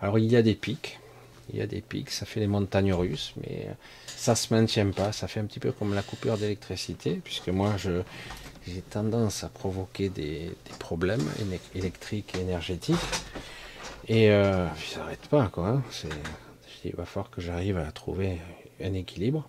Alors, 0.00 0.18
il 0.18 0.30
y 0.30 0.36
a 0.36 0.42
des 0.42 0.54
pics. 0.54 0.98
Il 1.52 1.58
y 1.58 1.62
a 1.62 1.66
des 1.66 1.80
pics, 1.80 2.10
ça 2.10 2.24
fait 2.24 2.40
les 2.40 2.46
montagnes 2.46 2.94
russes, 2.94 3.34
mais 3.36 3.66
ça 4.06 4.34
se 4.34 4.54
maintient 4.54 4.90
pas. 4.90 5.12
Ça 5.12 5.26
fait 5.28 5.40
un 5.40 5.44
petit 5.44 5.60
peu 5.60 5.72
comme 5.72 5.92
la 5.92 6.02
coupure 6.02 6.38
d'électricité, 6.38 7.20
puisque 7.22 7.48
moi, 7.48 7.74
je, 7.76 8.02
j'ai 8.66 8.82
tendance 8.82 9.44
à 9.44 9.48
provoquer 9.48 10.08
des, 10.08 10.52
problèmes 10.78 11.24
électriques 11.74 12.34
et 12.36 12.40
énergétiques. 12.40 12.96
Et 14.08 14.30
euh, 14.30 14.68
ça 14.76 15.00
n'arrête 15.00 15.26
pas, 15.28 15.48
quoi. 15.48 15.68
Hein. 15.68 15.82
C'est, 15.90 16.08
il 16.84 16.94
va 16.96 17.04
falloir 17.04 17.30
que 17.30 17.40
j'arrive 17.40 17.78
à 17.78 17.90
trouver 17.92 18.38
un 18.82 18.94
équilibre, 18.94 19.48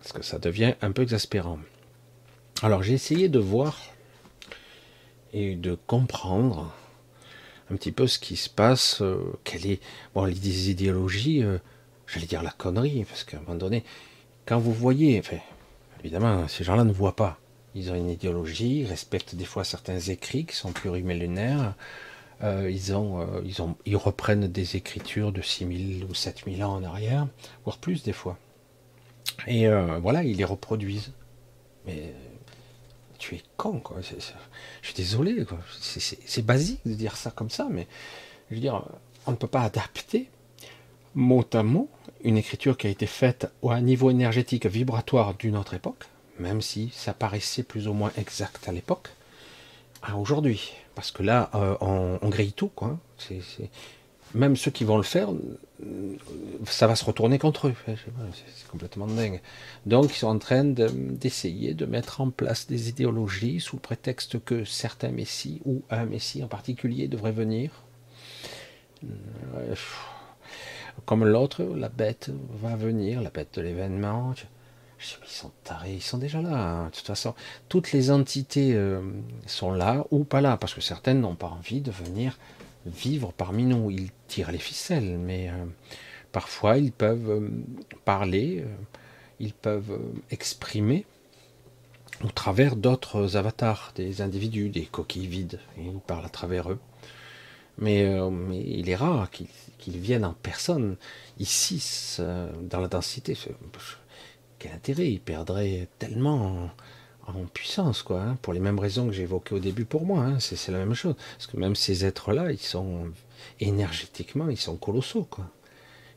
parce 0.00 0.12
que 0.12 0.22
ça 0.22 0.38
devient 0.38 0.74
un 0.82 0.92
peu 0.92 1.02
exaspérant. 1.02 1.58
Alors 2.62 2.82
j'ai 2.82 2.94
essayé 2.94 3.28
de 3.28 3.38
voir 3.38 3.78
et 5.32 5.54
de 5.54 5.78
comprendre 5.86 6.72
un 7.70 7.76
petit 7.76 7.92
peu 7.92 8.06
ce 8.06 8.18
qui 8.18 8.36
se 8.36 8.50
passe, 8.50 9.00
euh, 9.00 9.18
quelle 9.44 9.66
est, 9.66 9.80
bon, 10.14 10.24
les 10.24 10.70
idéologies, 10.70 11.42
euh, 11.42 11.58
j'allais 12.06 12.26
dire 12.26 12.42
la 12.42 12.50
connerie, 12.50 13.04
parce 13.04 13.24
qu'à 13.24 13.38
un 13.38 13.40
moment 13.40 13.54
donné, 13.54 13.84
quand 14.46 14.58
vous 14.58 14.72
voyez, 14.72 15.18
enfin, 15.18 15.38
évidemment, 16.00 16.46
ces 16.48 16.64
gens-là 16.64 16.84
ne 16.84 16.92
voient 16.92 17.16
pas, 17.16 17.38
ils 17.74 17.90
ont 17.90 17.94
une 17.94 18.10
idéologie, 18.10 18.80
ils 18.80 18.86
respectent 18.86 19.34
des 19.34 19.44
fois 19.44 19.64
certains 19.64 19.98
écrits 19.98 20.44
qui 20.44 20.56
sont 20.56 20.72
plurimillénaires. 20.72 21.74
Euh, 22.42 22.68
ils, 22.70 22.94
ont, 22.94 23.20
euh, 23.20 23.40
ils, 23.44 23.62
ont, 23.62 23.76
ils 23.86 23.96
reprennent 23.96 24.48
des 24.48 24.76
écritures 24.76 25.32
de 25.32 25.42
6000 25.42 26.04
ou 26.04 26.14
7000 26.14 26.64
ans 26.64 26.74
en 26.74 26.84
arrière, 26.84 27.28
voire 27.64 27.78
plus 27.78 28.02
des 28.02 28.12
fois. 28.12 28.36
Et 29.46 29.68
euh, 29.68 29.98
voilà, 30.00 30.24
ils 30.24 30.36
les 30.36 30.44
reproduisent. 30.44 31.12
Mais 31.86 32.12
tu 33.18 33.36
es 33.36 33.42
con, 33.56 33.80
quoi. 33.80 33.98
je 34.00 34.86
suis 34.86 34.94
désolé. 34.94 35.44
C'est 35.80 36.44
basique 36.44 36.80
de 36.84 36.94
dire 36.94 37.16
ça 37.16 37.30
comme 37.30 37.50
ça, 37.50 37.68
mais 37.70 37.86
je 38.50 38.56
veux 38.56 38.60
dire, 38.60 38.84
on 39.26 39.30
ne 39.30 39.36
peut 39.36 39.46
pas 39.46 39.62
adapter 39.62 40.28
mot 41.14 41.44
à 41.52 41.62
mot 41.62 41.88
une 42.24 42.36
écriture 42.36 42.76
qui 42.76 42.86
a 42.86 42.90
été 42.90 43.06
faite 43.06 43.46
à 43.62 43.72
un 43.72 43.80
niveau 43.80 44.10
énergétique 44.10 44.66
vibratoire 44.66 45.34
d'une 45.34 45.56
autre 45.56 45.74
époque 45.74 46.06
même 46.38 46.62
si 46.62 46.90
ça 46.94 47.12
paraissait 47.12 47.62
plus 47.62 47.88
ou 47.88 47.92
moins 47.92 48.12
exact 48.16 48.68
à 48.68 48.72
l'époque, 48.72 49.10
à 50.02 50.16
aujourd'hui. 50.16 50.72
Parce 50.94 51.10
que 51.10 51.22
là, 51.22 51.50
euh, 51.54 51.76
on, 51.80 52.28
grille 52.28 52.52
tout, 52.52 52.68
quoi. 52.68 52.98
Même 54.34 54.56
ceux 54.56 54.70
qui 54.70 54.84
vont 54.84 54.96
le 54.96 55.02
faire, 55.02 55.28
ça 56.66 56.86
va 56.86 56.96
se 56.96 57.04
retourner 57.04 57.38
contre 57.38 57.68
eux. 57.68 57.74
C'est 57.86 58.68
complètement 58.68 59.06
dingue. 59.06 59.40
Donc, 59.84 60.10
ils 60.10 60.18
sont 60.18 60.28
en 60.28 60.38
train 60.38 60.64
d'essayer 60.64 61.74
de, 61.74 61.86
mettre 61.86 62.20
en 62.20 62.30
place 62.30 62.66
des 62.66 62.88
idéologies 62.88 63.60
sous 63.60 63.76
le 63.76 63.82
prétexte 63.82 64.42
que 64.42 64.64
certains 64.64 65.10
messies, 65.10 65.60
ou 65.64 65.82
un 65.90 66.06
messie 66.06 66.42
en 66.42 66.48
particulier, 66.48 67.08
devrait 67.08 67.32
venir. 67.32 67.70
Euh, 69.04 69.74
comme 71.04 71.24
l'autre, 71.24 71.62
la 71.62 71.88
bête 71.88 72.30
va 72.62 72.76
venir, 72.76 73.20
la 73.20 73.30
bête 73.30 73.54
de 73.54 73.62
l'événement 73.62 74.34
ils 75.02 75.30
sont 75.30 75.50
tarés, 75.64 75.94
ils 75.94 76.02
sont 76.02 76.18
déjà 76.18 76.40
là. 76.40 76.56
Hein. 76.56 76.86
De 76.86 76.90
toute 76.90 77.06
façon, 77.06 77.34
toutes 77.68 77.92
les 77.92 78.10
entités 78.10 78.74
euh, 78.74 79.00
sont 79.46 79.72
là 79.72 80.04
ou 80.10 80.24
pas 80.24 80.40
là, 80.40 80.56
parce 80.56 80.74
que 80.74 80.80
certaines 80.80 81.20
n'ont 81.20 81.34
pas 81.34 81.48
envie 81.48 81.80
de 81.80 81.90
venir 81.90 82.38
vivre 82.86 83.32
parmi 83.32 83.64
nous. 83.64 83.90
Ils 83.90 84.10
tirent 84.28 84.52
les 84.52 84.58
ficelles, 84.58 85.18
mais 85.18 85.48
euh, 85.48 85.64
parfois 86.30 86.78
ils 86.78 86.92
peuvent 86.92 87.30
euh, 87.30 87.48
parler, 88.04 88.64
ils 89.40 89.54
peuvent 89.54 89.98
exprimer 90.30 91.04
au 92.24 92.28
travers 92.28 92.76
d'autres 92.76 93.36
avatars, 93.36 93.92
des 93.96 94.22
individus, 94.22 94.68
des 94.68 94.86
coquilles 94.86 95.26
vides. 95.26 95.58
Ils 95.76 95.98
parlent 96.06 96.26
à 96.26 96.30
travers 96.30 96.70
eux. 96.70 96.78
Mais, 97.78 98.04
il 98.52 98.90
est 98.90 98.94
rare 98.94 99.28
qu'ils 99.30 99.96
viennent 99.96 100.26
en 100.26 100.34
personne. 100.34 100.96
Ici, 101.40 102.18
dans 102.18 102.80
la 102.80 102.86
densité, 102.86 103.34
quel 104.62 104.72
intérêt 104.72 105.10
Il 105.10 105.20
perdrait 105.20 105.88
tellement 105.98 106.70
en, 107.26 107.32
puissance, 107.52 108.02
quoi, 108.02 108.20
hein, 108.20 108.36
pour 108.42 108.52
les 108.52 108.60
mêmes 108.60 108.78
raisons 108.78 109.06
que 109.06 109.12
j'évoquais 109.12 109.54
au 109.54 109.58
début 109.58 109.84
pour 109.84 110.06
moi. 110.06 110.20
Hein, 110.24 110.36
c'est 110.38 110.70
la 110.70 110.78
même 110.78 110.94
chose. 110.94 111.14
Parce 111.36 111.46
que 111.46 111.56
même 111.56 111.74
ces 111.74 112.04
êtres-là, 112.04 112.52
ils 112.52 112.58
sont 112.58 113.10
énergétiquement, 113.60 114.48
ils 114.48 114.58
sont 114.58 114.76
colossaux, 114.76 115.26
quoi. 115.28 115.46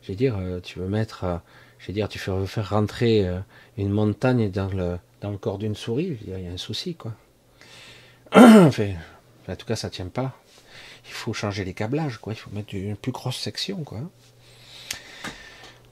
Je 0.02 0.12
veux 0.12 0.16
dire, 0.16 0.36
euh, 0.38 0.60
tu 0.60 0.78
veux 0.78 0.88
mettre, 0.88 1.24
euh, 1.24 1.36
je 1.78 1.88
veux 1.88 1.92
dire, 1.92 2.08
tu 2.08 2.18
veux 2.18 2.46
faire 2.46 2.70
rentrer 2.70 3.26
euh, 3.26 3.40
une 3.76 3.90
montagne 3.90 4.50
dans 4.50 4.68
le, 4.68 4.98
dans 5.20 5.30
le 5.30 5.38
corps 5.38 5.58
d'une 5.58 5.74
souris, 5.74 6.16
il 6.26 6.44
y 6.44 6.46
a 6.46 6.52
un 6.52 6.56
souci, 6.56 6.94
quoi. 6.94 7.12
enfin, 8.32 8.92
en 9.48 9.56
tout 9.56 9.66
cas, 9.66 9.76
ça 9.76 9.90
tient 9.90 10.06
pas. 10.06 10.36
Il 11.06 11.12
faut 11.12 11.32
changer 11.32 11.64
les 11.64 11.74
câblages, 11.74 12.18
quoi. 12.18 12.32
Il 12.32 12.36
faut 12.36 12.50
mettre 12.50 12.74
une 12.74 12.96
plus 12.96 13.12
grosse 13.12 13.38
section, 13.38 13.82
quoi. 13.82 14.00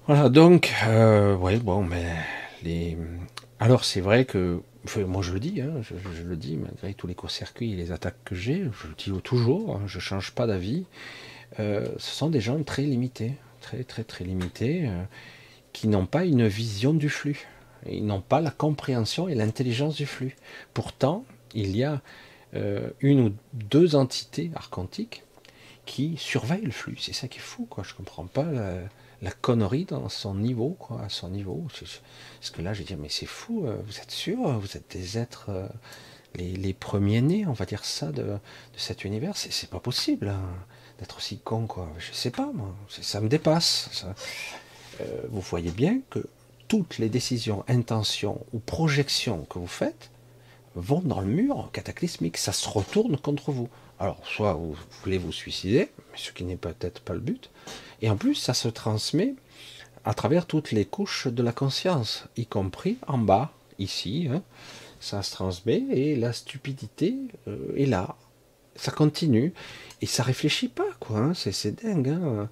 Voilà, 0.07 0.29
donc, 0.29 0.71
euh, 0.87 1.35
ouais, 1.35 1.57
bon, 1.57 1.83
mais 1.83 2.05
alors 3.61 3.85
c'est 3.85 4.01
vrai 4.01 4.25
que, 4.25 4.61
moi 4.97 5.23
je 5.23 5.33
le 5.33 5.41
dis, 5.41 5.61
hein, 5.61 5.81
je, 5.83 6.23
le 6.23 6.37
dis, 6.37 6.57
malgré 6.57 6.95
tous 6.95 7.07
les 7.07 7.15
courts-circuits 7.15 7.73
et 7.73 7.77
les 7.77 7.93
attaques 7.93 8.23
que 8.25 8.35
j'ai, 8.35 8.65
je 8.65 8.89
le 8.89 8.95
dis 8.97 9.23
toujours, 9.23 9.77
hein, 9.77 9.83
je 9.87 9.99
ne 9.99 10.03
change 10.03 10.33
pas 10.33 10.47
d'avis, 10.47 10.85
euh, 11.61 11.87
ce 11.99 12.15
sont 12.15 12.31
des 12.31 12.41
gens 12.41 12.63
très 12.63 12.83
limités, 12.83 13.35
très 13.61 13.85
très 13.85 14.05
très 14.05 14.25
limités, 14.25 14.87
euh, 14.87 15.03
qui 15.73 15.89
n'ont 15.89 16.07
pas 16.07 16.25
une 16.25 16.47
vision 16.47 16.95
du 16.95 17.09
flux, 17.09 17.47
ils 17.89 18.05
n'ont 18.05 18.21
pas 18.21 18.41
la 18.41 18.51
compréhension 18.51 19.29
et 19.29 19.35
l'intelligence 19.35 19.97
du 19.97 20.07
flux. 20.07 20.37
Pourtant, 20.73 21.25
il 21.55 21.77
y 21.77 21.85
a 21.85 22.01
euh, 22.55 22.91
une 23.01 23.21
ou 23.21 23.35
deux 23.53 23.95
entités 23.95 24.51
archontiques 24.55 25.23
qui 25.87 26.17
surveillent 26.17 26.65
le 26.65 26.71
flux, 26.71 26.97
c'est 26.99 27.13
ça 27.13 27.29
qui 27.29 27.39
est 27.39 27.43
fou, 27.43 27.69
je 27.83 27.95
comprends 27.95 28.27
pas 28.27 28.47
connerie 29.31 29.85
dans 29.85 30.09
son 30.09 30.35
niveau, 30.35 30.77
quoi, 30.79 31.03
à 31.03 31.09
son 31.09 31.29
niveau. 31.31 31.67
Parce 31.69 32.51
que 32.51 32.63
là, 32.63 32.75
je 32.75 32.83
dis, 32.83 32.97
mais 32.97 33.09
c'est 33.09 33.27
fou, 33.27 33.67
euh, 33.67 33.77
vous 33.87 33.99
êtes 33.99 34.11
sûr, 34.11 34.59
vous 34.59 34.77
êtes 34.77 34.91
des 34.91 35.19
êtres, 35.19 35.47
euh, 35.49 35.67
les, 36.37 36.75
premiers-nés, 36.75 37.47
on 37.47 37.53
va 37.53 37.65
dire 37.65 37.85
ça, 37.85 38.13
de, 38.13 38.39
cet 38.77 39.05
univers. 39.05 39.37
C'est 39.37 39.71
pas 39.71 39.81
possible 39.81 40.29
hein, 40.29 40.43
d'être 40.99 41.17
aussi 41.17 41.39
con, 41.39 41.67
quoi. 41.67 41.89
Je 41.99 42.13
sais 42.13 42.31
pas, 42.31 42.51
moi, 42.53 42.75
ça 42.89 43.21
me 43.21 43.29
dépasse. 43.29 44.05
Euh, 45.01 45.23
vous 45.31 45.41
voyez 45.41 45.71
bien 45.71 46.01
que 46.11 46.25
toutes 46.69 46.99
les 46.99 47.09
décisions, 47.09 47.65
intentions 47.69 48.45
ou 48.53 48.59
projections 48.59 49.45
que 49.45 49.59
vous 49.59 49.67
faites 49.67 50.11
vont 50.75 51.01
dans 51.01 51.21
le 51.21 51.27
mur 51.27 51.71
cataclysmique. 51.73 52.37
Ça 52.37 52.53
se 52.53 52.69
retourne 52.69 53.17
contre 53.17 53.53
vous. 53.53 53.69
Alors, 53.99 54.21
soit 54.27 54.55
vous 54.55 54.77
voulez 55.03 55.19
vous 55.19 55.33
suicider, 55.33 55.89
ce 56.15 56.33
qui 56.33 56.45
n'est 56.45 56.57
peut-être 56.57 57.01
pas 57.01 57.15
le 57.15 57.21
but, 57.21 57.51
et 58.03 58.11
en 58.11 58.17
plus, 58.17 58.35
ça 58.35 58.55
se 58.55 58.69
transmet 58.69 59.35
à 60.05 60.15
travers 60.15 60.47
toutes 60.47 60.73
les 60.73 60.85
couches 60.85 61.29
de 61.29 61.43
la 61.43 61.53
conscience, 61.53 62.25
y 62.37 62.47
compris 62.47 62.99
en 63.07 63.19
bas, 63.19 63.53
ici. 63.79 64.29
Hein. 64.31 64.43
ça 65.01 65.23
se 65.23 65.33
transmet 65.33 65.83
et 65.91 66.17
la 66.17 66.33
stupidité 66.33 67.17
euh, 67.49 67.75
est 67.77 67.87
là. 67.87 68.17
Ça 68.77 68.91
continue 68.91 69.53
et 70.01 70.07
ça 70.07 70.23
réfléchit 70.23 70.69
pas, 70.69 70.91
quoi. 71.01 71.19
Hein. 71.19 71.35
c'est 71.35 71.83
dingue. 71.85 72.09
Hein. 72.09 72.49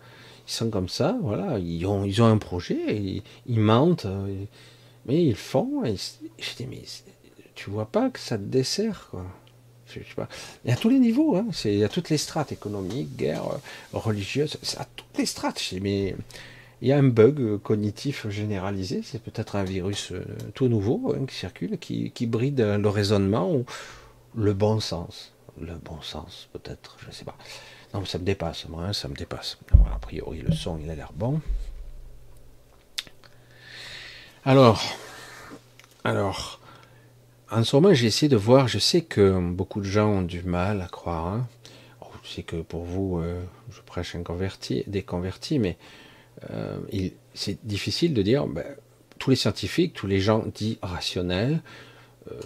Ils 0.47 0.53
sont 0.53 0.71
comme 0.71 0.89
ça, 0.89 1.17
voilà. 1.23 1.59
Ils 1.59 1.87
ont, 1.87 2.25
un 2.25 2.39
projet, 2.39 2.81
et 2.89 3.23
ils 3.47 3.61
mentent, 3.61 4.07
mais 5.07 5.25
ils 5.25 5.37
font. 5.37 5.85
Et 5.85 5.97
je 5.97 6.57
dis, 6.57 6.67
mais 6.67 6.83
tu 7.55 7.71
vois 7.71 7.87
pas 7.87 8.11
que 8.11 8.19
ça 8.19 8.39
te 8.39 8.45
dessert, 8.45 9.09
quoi. 9.11 9.27
Il 9.97 10.71
y 10.71 10.73
a 10.73 10.77
tous 10.77 10.89
les 10.89 10.99
niveaux, 10.99 11.37
hein. 11.37 11.47
il 11.65 11.77
y 11.77 11.85
a 11.85 11.89
toutes 11.89 12.11
les 12.11 12.19
strates 12.19 12.53
économiques, 12.53 13.17
guerre, 13.17 13.45
euh, 13.49 13.59
religieuse, 13.99 14.57
à 14.79 14.85
toutes 14.85 15.19
les 15.19 15.27
strates. 15.27 15.63
Mais 15.81 16.15
il 16.81 16.89
y 16.89 16.93
a 16.93 16.99
un 16.99 17.05
bug 17.05 17.59
cognitif 17.59 18.29
généralisé, 18.29 19.03
c'est 19.05 19.23
peut-être 19.23 19.57
un 19.57 19.65
virus 19.65 20.13
euh, 20.13 20.25
tout 20.55 20.69
nouveau 20.69 21.15
hein, 21.15 21.27
qui 21.27 21.35
circule, 21.35 21.79
qui, 21.79 22.27
bride 22.27 22.61
le 22.61 22.89
raisonnement 22.89 23.53
ou 23.53 23.65
le 24.35 24.53
bon 24.53 24.81
sens. 24.81 25.33
Le 25.61 25.75
bon 25.75 26.01
sens, 26.01 26.49
peut-être, 26.53 26.97
je 27.01 27.09
ne 27.09 27.13
sais 27.13 27.25
pas. 27.25 27.37
Non, 27.93 28.05
ça 28.07 28.19
me 28.19 28.25
dépasse, 28.25 28.67
moi, 28.69 28.85
hein, 28.85 28.93
ça 28.95 29.07
me 29.09 29.15
dépasse. 29.15 29.59
a 29.95 29.99
priori, 29.99 30.41
le 30.41 30.53
son, 30.53 30.79
il 30.83 30.91
a 30.91 30.95
l'air 30.95 31.13
bon. 31.15 31.41
Alors, 34.45 34.83
alors, 36.03 36.59
en 37.53 37.65
ce 37.65 37.77
moment, 37.77 37.93
j'ai 37.93 38.07
essayé 38.07 38.29
de 38.29 38.37
voir, 38.37 38.69
je 38.69 38.79
sais 38.79 39.03
que 39.03 39.39
beaucoup 39.51 39.81
de 39.81 39.87
gens 39.87 40.09
ont 40.09 40.23
du 40.23 40.43
mal 40.43 40.81
à 40.81 40.87
croire. 40.87 41.27
Hein. 41.27 41.47
Oh, 42.01 42.07
je 42.25 42.31
sais 42.31 42.43
que 42.43 42.57
pour 42.57 42.85
vous, 42.85 43.19
euh, 43.19 43.43
je 43.71 43.81
prêche 43.83 44.15
un 44.15 44.23
converti, 44.23 44.85
des 44.87 45.03
convertis, 45.03 45.59
mais 45.59 45.77
euh, 46.51 46.79
c'est 47.35 47.65
difficile 47.65 48.15
de 48.15 48.23
dire, 48.23 48.47
ben, 48.47 48.65
tous 49.19 49.31
les 49.31 49.37
scientifiques, 49.37 49.93
tous 49.93 50.07
les 50.07 50.21
gens 50.21 50.45
dits 50.55 50.79
rationnels, 50.83 51.63
euh, 52.31 52.41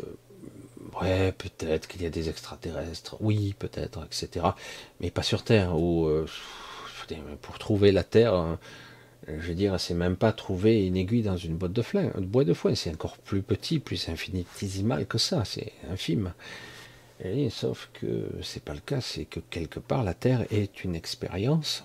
Ouais, 1.03 1.33
peut-être 1.33 1.88
qu'il 1.88 2.03
y 2.03 2.07
a 2.07 2.11
des 2.11 2.31
extraterrestres. 2.31 3.16
Oui, 3.21 3.55
peut-être, 3.59 4.07
etc. 4.07 4.47
Mais 5.01 5.11
pas 5.11 5.23
sur 5.23 5.42
Terre. 5.42 5.77
Ou 5.77 6.09
pour 7.42 7.59
trouver 7.59 7.92
la 7.92 8.03
Terre, 8.03 8.33
hein, 8.33 8.59
je 9.29 9.49
veux 9.49 9.55
dire, 9.55 9.79
c'est 9.81 9.95
même 9.95 10.17
pas 10.17 10.33
trouver 10.33 10.87
une 10.87 10.97
aiguille 10.97 11.23
dans 11.23 11.37
une 11.37 11.57
boîte 11.57 11.73
de 11.73 11.83
foin. 11.83 12.11
Une 12.17 12.27
boîte 12.27 12.47
de 12.47 12.55
foin, 12.55 12.75
c'est 12.75 12.91
encore 12.91 13.19
plus 13.19 13.43
petit, 13.43 13.81
plus 13.81 14.09
infinitésimal 14.09 15.07
que 15.07 15.19
ça. 15.19 15.45
C'est 15.45 15.73
infime. 15.91 16.33
Et, 17.25 17.51
sauf 17.51 17.91
que 17.95 18.31
c'est 18.43 18.62
pas 18.62 18.75
le 18.75 18.81
cas. 18.81 19.01
C'est 19.01 19.25
que 19.25 19.41
quelque 19.41 19.81
part, 19.81 20.05
la 20.05 20.15
Terre 20.15 20.47
est 20.51 20.85
une 20.85 20.95
expérience, 20.95 21.85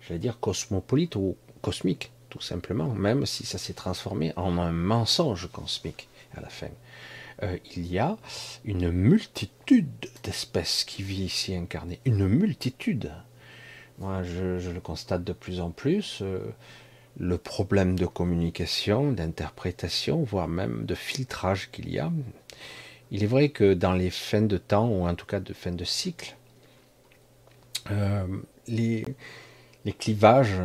j'allais 0.00 0.20
dire 0.20 0.38
cosmopolite 0.38 1.16
ou 1.16 1.36
cosmique, 1.62 2.12
tout 2.30 2.40
simplement. 2.40 2.94
Même 2.94 3.26
si 3.26 3.44
ça 3.44 3.58
s'est 3.58 3.74
transformé 3.74 4.32
en 4.36 4.58
un 4.58 4.72
mensonge 4.72 5.48
cosmique 5.50 6.08
à 6.36 6.40
la 6.40 6.48
fin. 6.48 6.70
Euh, 7.42 7.58
il 7.74 7.86
y 7.86 7.98
a 7.98 8.16
une 8.64 8.90
multitude 8.90 9.88
d'espèces 10.22 10.84
qui 10.84 11.02
vivent 11.02 11.26
ici 11.26 11.54
incarnées. 11.54 12.00
Une 12.04 12.28
multitude. 12.28 13.10
Moi, 13.98 14.22
je, 14.22 14.70
le 14.70 14.80
constate 14.80 15.24
de 15.24 15.32
plus 15.32 15.60
en 15.60 15.70
plus. 15.70 16.20
Euh, 16.22 16.40
le 17.18 17.38
problème 17.38 17.98
de 17.98 18.04
communication, 18.04 19.10
d'interprétation, 19.10 20.22
voire 20.22 20.48
même 20.48 20.84
de 20.84 20.94
filtrage 20.94 21.70
qu'il 21.70 21.88
y 21.88 21.98
a. 21.98 22.12
Il 23.10 23.22
est 23.22 23.28
vrai 23.28 23.48
que 23.48 23.72
dans 23.72 23.92
les 23.92 24.10
fins 24.10 24.42
de 24.42 24.58
temps, 24.58 24.88
ou 24.88 25.06
en 25.06 25.14
tout 25.14 25.24
cas 25.24 25.40
de 25.40 25.52
fin 25.54 25.72
de 25.72 25.84
cycle, 25.84 26.36
euh, 27.90 28.26
les, 28.68 29.06
les 29.86 29.92
clivages, 29.92 30.60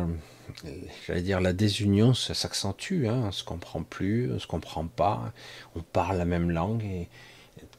j'allais 1.06 1.22
dire 1.22 1.40
la 1.40 1.54
désunion 1.54 2.12
s'accentue, 2.12 3.06
hein, 3.06 3.22
on 3.28 3.32
se 3.32 3.44
comprend 3.44 3.82
plus, 3.82 4.30
on 4.32 4.38
se 4.38 4.46
comprend 4.46 4.86
pas, 4.86 5.32
on 5.74 5.80
parle 5.80 6.18
la 6.18 6.24
même 6.26 6.50
langue 6.50 6.84
et 6.84 7.08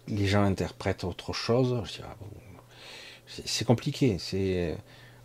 les 0.08 0.26
gens 0.26 0.44
interprètent 0.44 1.04
autre 1.04 1.34
chose. 1.34 1.84
C'est 3.28 3.66
compliqué. 3.66 4.18
C'est 4.20 4.78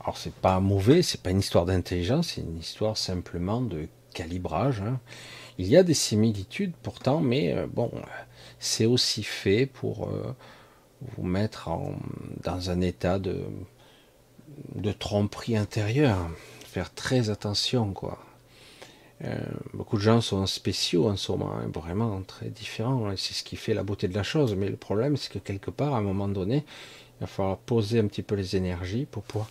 alors 0.09 0.17
c'est 0.17 0.33
pas 0.33 0.59
mauvais, 0.59 1.03
c'est 1.03 1.21
pas 1.21 1.29
une 1.29 1.41
histoire 1.41 1.67
d'intelligence, 1.67 2.29
c'est 2.29 2.41
une 2.41 2.57
histoire 2.57 2.97
simplement 2.97 3.61
de 3.61 3.89
calibrage. 4.15 4.81
Hein. 4.81 5.01
Il 5.59 5.67
y 5.67 5.77
a 5.77 5.83
des 5.83 5.93
similitudes 5.93 6.73
pourtant, 6.83 7.21
mais 7.21 7.53
euh, 7.53 7.67
bon, 7.67 7.91
c'est 8.59 8.87
aussi 8.87 9.23
fait 9.23 9.67
pour 9.67 10.09
euh, 10.09 10.35
vous 11.15 11.25
mettre 11.25 11.69
dans 12.43 12.71
un 12.71 12.81
état 12.81 13.19
de, 13.19 13.45
tromperie 14.99 15.59
intérieure 15.59 16.31
faire 16.65 16.95
très 16.95 17.29
attention, 17.29 17.93
quoi. 17.93 18.19
Euh, 19.25 19.37
beaucoup 19.75 19.97
de 19.97 20.03
gens 20.03 20.23
sont 20.23 20.47
spéciaux 20.47 21.11
en 21.11 21.17
ce 21.17 21.33
moment, 21.33 21.53
hein, 21.53 21.69
vraiment 21.75 22.23
très 22.23 22.49
différents, 22.49 23.11
et 23.11 23.19
c'est 23.19 23.35
ce 23.35 23.43
qui 23.43 23.57
fait 23.57 23.75
la 23.75 23.83
beauté 23.83 24.09
de 24.09 24.15
la 24.15 24.23
chose. 24.23 24.55
Mais 24.55 24.71
le 24.71 24.77
problème, 24.77 25.19
c'est 25.19 25.31
que 25.31 25.39
quelque 25.39 25.71
part, 25.71 25.95
à 25.95 25.99
un 25.99 26.03
moment 26.03 26.29
donné, 26.29 26.65
il 27.19 27.23
va 27.23 27.27
falloir 27.27 27.59
poser 27.59 27.99
un 27.99 28.07
petit 28.07 28.23
peu 28.23 28.37
les 28.37 28.55
énergies 28.55 29.05
pour 29.05 29.25
pouvoir 29.25 29.51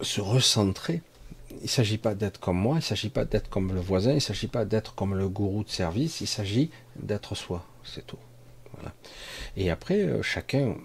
se 0.00 0.20
recentrer. 0.20 1.02
Il 1.50 1.62
ne 1.62 1.68
s'agit 1.68 1.98
pas 1.98 2.14
d'être 2.14 2.38
comme 2.38 2.58
moi, 2.58 2.74
il 2.74 2.78
ne 2.78 2.82
s'agit 2.82 3.08
pas 3.08 3.24
d'être 3.24 3.48
comme 3.48 3.72
le 3.72 3.80
voisin, 3.80 4.10
il 4.10 4.16
ne 4.16 4.20
s'agit 4.20 4.48
pas 4.48 4.64
d'être 4.64 4.94
comme 4.94 5.14
le 5.14 5.28
gourou 5.28 5.64
de 5.64 5.70
service, 5.70 6.20
il 6.20 6.26
s'agit 6.26 6.70
d'être 6.96 7.34
soi, 7.34 7.64
c'est 7.84 8.06
tout. 8.06 8.18
Et 9.56 9.70
après, 9.70 10.00
euh, 10.00 10.22
chacun 10.22 10.76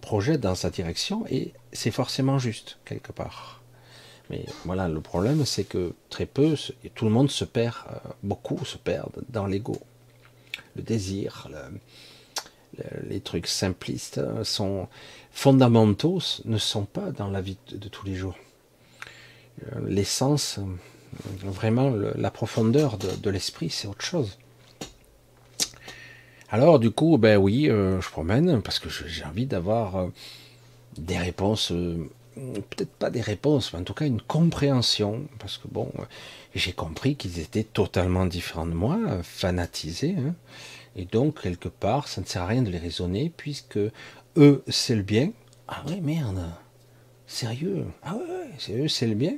projette 0.00 0.40
dans 0.40 0.54
sa 0.54 0.70
direction 0.70 1.24
et 1.28 1.52
c'est 1.72 1.90
forcément 1.90 2.38
juste, 2.38 2.78
quelque 2.84 3.12
part. 3.12 3.62
Mais 4.30 4.44
voilà, 4.66 4.88
le 4.88 5.00
problème, 5.00 5.46
c'est 5.46 5.64
que 5.64 5.94
très 6.10 6.26
peu, 6.26 6.54
tout 6.94 7.06
le 7.06 7.10
monde 7.10 7.30
se 7.30 7.46
perd, 7.46 7.76
euh, 7.90 7.98
beaucoup 8.22 8.62
se 8.66 8.76
perdent 8.76 9.24
dans 9.30 9.46
l'ego. 9.46 9.78
Le 10.76 10.82
désir, 10.82 11.48
les 13.08 13.20
trucs 13.20 13.46
simplistes 13.46 14.18
euh, 14.18 14.44
sont 14.44 14.88
fondamentaux, 15.30 16.20
ne 16.44 16.58
sont 16.58 16.84
pas 16.84 17.10
dans 17.10 17.30
la 17.30 17.40
vie 17.40 17.56
de, 17.70 17.88
tous 17.88 18.06
les 18.06 18.14
jours. 18.14 18.36
Euh, 19.62 19.80
l'essence, 19.86 20.60
vraiment, 21.42 21.90
la 21.90 22.30
profondeur 22.30 22.98
de, 22.98 23.30
l'esprit, 23.30 23.70
c'est 23.70 23.88
autre 23.88 24.04
chose. 24.04 24.38
Alors, 26.50 26.78
du 26.78 26.90
coup, 26.90 27.18
ben 27.18 27.36
oui, 27.36 27.64
je 27.66 28.10
promène 28.10 28.62
parce 28.62 28.78
que 28.78 28.88
j'ai 28.88 29.24
envie 29.24 29.46
d'avoir 29.46 30.08
des 30.96 31.18
réponses 31.18 31.72
peut-être 32.38 32.92
pas 32.92 33.10
des 33.10 33.20
réponses, 33.20 33.72
mais 33.72 33.80
en 33.80 33.84
tout 33.84 33.94
cas 33.94 34.06
une 34.06 34.20
compréhension, 34.20 35.22
parce 35.38 35.58
que 35.58 35.68
bon, 35.68 35.90
j'ai 36.54 36.72
compris 36.72 37.16
qu'ils 37.16 37.38
étaient 37.40 37.64
totalement 37.64 38.26
différents 38.26 38.66
de 38.66 38.72
moi, 38.72 38.98
fanatisés, 39.22 40.16
hein. 40.18 40.34
et 40.96 41.04
donc 41.04 41.42
quelque 41.42 41.68
part, 41.68 42.08
ça 42.08 42.20
ne 42.20 42.26
sert 42.26 42.42
à 42.42 42.46
rien 42.46 42.62
de 42.62 42.70
les 42.70 42.78
raisonner, 42.78 43.32
puisque 43.36 43.78
eux, 44.36 44.62
c'est 44.68 44.94
le 44.94 45.02
bien. 45.02 45.32
Ah 45.66 45.82
ouais, 45.88 46.00
merde, 46.00 46.44
sérieux, 47.28 47.84
ah 48.02 48.16
ouais, 48.16 48.50
c'est 48.58 48.76
eux, 48.76 48.88
c'est 48.88 49.06
le 49.06 49.14
bien. 49.14 49.36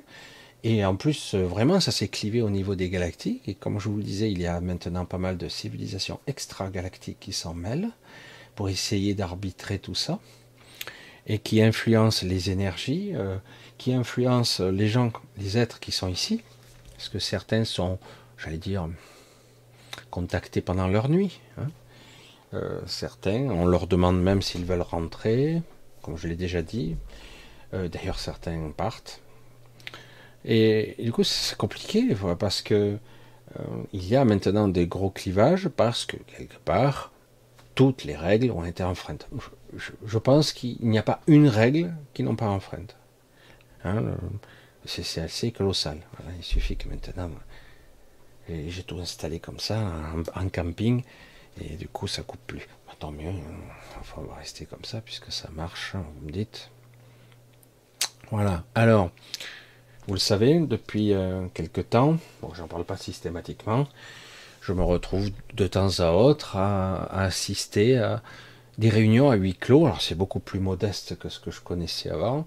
Et 0.64 0.84
en 0.84 0.96
plus, 0.96 1.34
vraiment, 1.34 1.80
ça 1.80 1.90
s'est 1.90 2.08
clivé 2.08 2.40
au 2.40 2.50
niveau 2.50 2.74
des 2.74 2.88
galactiques, 2.88 3.46
et 3.46 3.54
comme 3.54 3.78
je 3.78 3.88
vous 3.90 3.98
le 3.98 4.02
disais, 4.02 4.30
il 4.30 4.40
y 4.40 4.46
a 4.46 4.60
maintenant 4.60 5.04
pas 5.04 5.18
mal 5.18 5.36
de 5.36 5.48
civilisations 5.48 6.20
extragalactiques 6.26 7.20
qui 7.20 7.32
s'en 7.32 7.52
mêlent, 7.52 7.90
pour 8.54 8.68
essayer 8.68 9.14
d'arbitrer 9.14 9.78
tout 9.78 9.94
ça 9.94 10.18
et 11.26 11.38
qui 11.38 11.62
influence 11.62 12.22
les 12.22 12.50
énergies, 12.50 13.12
euh, 13.14 13.36
qui 13.78 13.94
influence 13.94 14.60
les 14.60 14.88
gens, 14.88 15.12
les 15.38 15.56
êtres 15.56 15.80
qui 15.80 15.92
sont 15.92 16.08
ici, 16.08 16.42
parce 16.92 17.08
que 17.08 17.18
certains 17.18 17.64
sont, 17.64 17.98
j'allais 18.36 18.58
dire, 18.58 18.88
contactés 20.10 20.60
pendant 20.60 20.88
leur 20.88 21.08
nuit. 21.08 21.40
Hein. 21.56 21.68
Euh, 22.52 22.80
certains, 22.86 23.48
on 23.48 23.64
leur 23.64 23.86
demande 23.86 24.20
même 24.20 24.42
s'ils 24.42 24.64
veulent 24.64 24.82
rentrer, 24.82 25.62
comme 26.02 26.16
je 26.16 26.28
l'ai 26.28 26.36
déjà 26.36 26.62
dit. 26.62 26.96
Euh, 27.74 27.88
d'ailleurs, 27.88 28.18
certains 28.18 28.70
partent. 28.76 29.20
Et, 30.44 30.96
du 30.98 31.12
coup, 31.12 31.24
c'est 31.24 31.56
compliqué 31.56 32.14
parce 32.38 32.62
que 32.62 32.98
il 33.92 34.06
y 34.06 34.14
a 34.14 34.24
maintenant 34.24 34.68
des 34.68 34.86
gros 34.86 35.10
clivages 35.10 35.68
parce 35.68 36.04
que 36.06 36.16
quelque 36.16 36.56
part, 36.58 37.10
toutes 37.74 38.04
les 38.04 38.14
règles 38.14 38.52
ont 38.52 38.64
été 38.64 38.84
enfreintes 38.84 39.28
je, 39.76 40.18
pense 40.18 40.52
qu'il 40.52 40.76
n'y 40.80 40.98
a 40.98 41.02
pas 41.02 41.20
une 41.26 41.48
règle 41.48 41.94
qui 42.14 42.22
n'ont 42.22 42.36
pas 42.36 42.48
enfreinte. 42.48 42.96
Hein, 43.84 44.16
c'est 44.84 45.20
assez 45.20 45.52
colossal. 45.52 45.98
il 46.36 46.42
suffit 46.44 46.76
que 46.76 46.88
maintenant, 46.88 47.30
j'ai 48.48 48.82
tout 48.82 48.98
installé 48.98 49.40
comme 49.40 49.60
ça, 49.60 49.92
en, 50.34 50.48
camping, 50.48 51.02
et 51.60 51.76
du 51.76 51.88
coup, 51.88 52.06
ça 52.06 52.22
coupe 52.22 52.40
plus. 52.46 52.66
Bah, 52.86 52.94
tant 52.98 53.10
mieux, 53.10 53.28
hein. 53.28 54.14
il 54.18 54.26
va 54.26 54.34
rester 54.34 54.66
comme 54.66 54.84
ça, 54.84 55.00
puisque 55.00 55.32
ça 55.32 55.48
marche, 55.50 55.94
hein, 55.94 56.04
vous 56.14 56.26
me 56.26 56.32
dites. 56.32 56.70
Voilà. 58.30 58.64
Alors, 58.74 59.10
vous 60.06 60.14
le 60.14 60.20
savez, 60.20 60.60
depuis 60.60 61.12
euh, 61.12 61.46
quelque 61.54 61.80
temps, 61.80 62.16
bon, 62.42 62.52
j'en 62.54 62.68
parle 62.68 62.84
pas 62.84 62.96
systématiquement, 62.96 63.86
je 64.60 64.72
me 64.72 64.82
retrouve 64.82 65.30
de 65.54 65.66
temps 65.66 66.00
à 66.00 66.12
autre 66.12 66.56
à 66.56 67.04
assister 67.22 67.98
à 67.98 68.22
des 68.78 68.88
réunions 68.88 69.30
à 69.30 69.34
huis 69.34 69.54
clos. 69.54 69.86
Alors 69.86 70.00
c'est 70.00 70.14
beaucoup 70.14 70.40
plus 70.40 70.60
modeste 70.60 71.18
que 71.18 71.28
ce 71.28 71.40
que 71.40 71.50
je 71.50 71.60
connaissais 71.60 72.10
avant. 72.10 72.46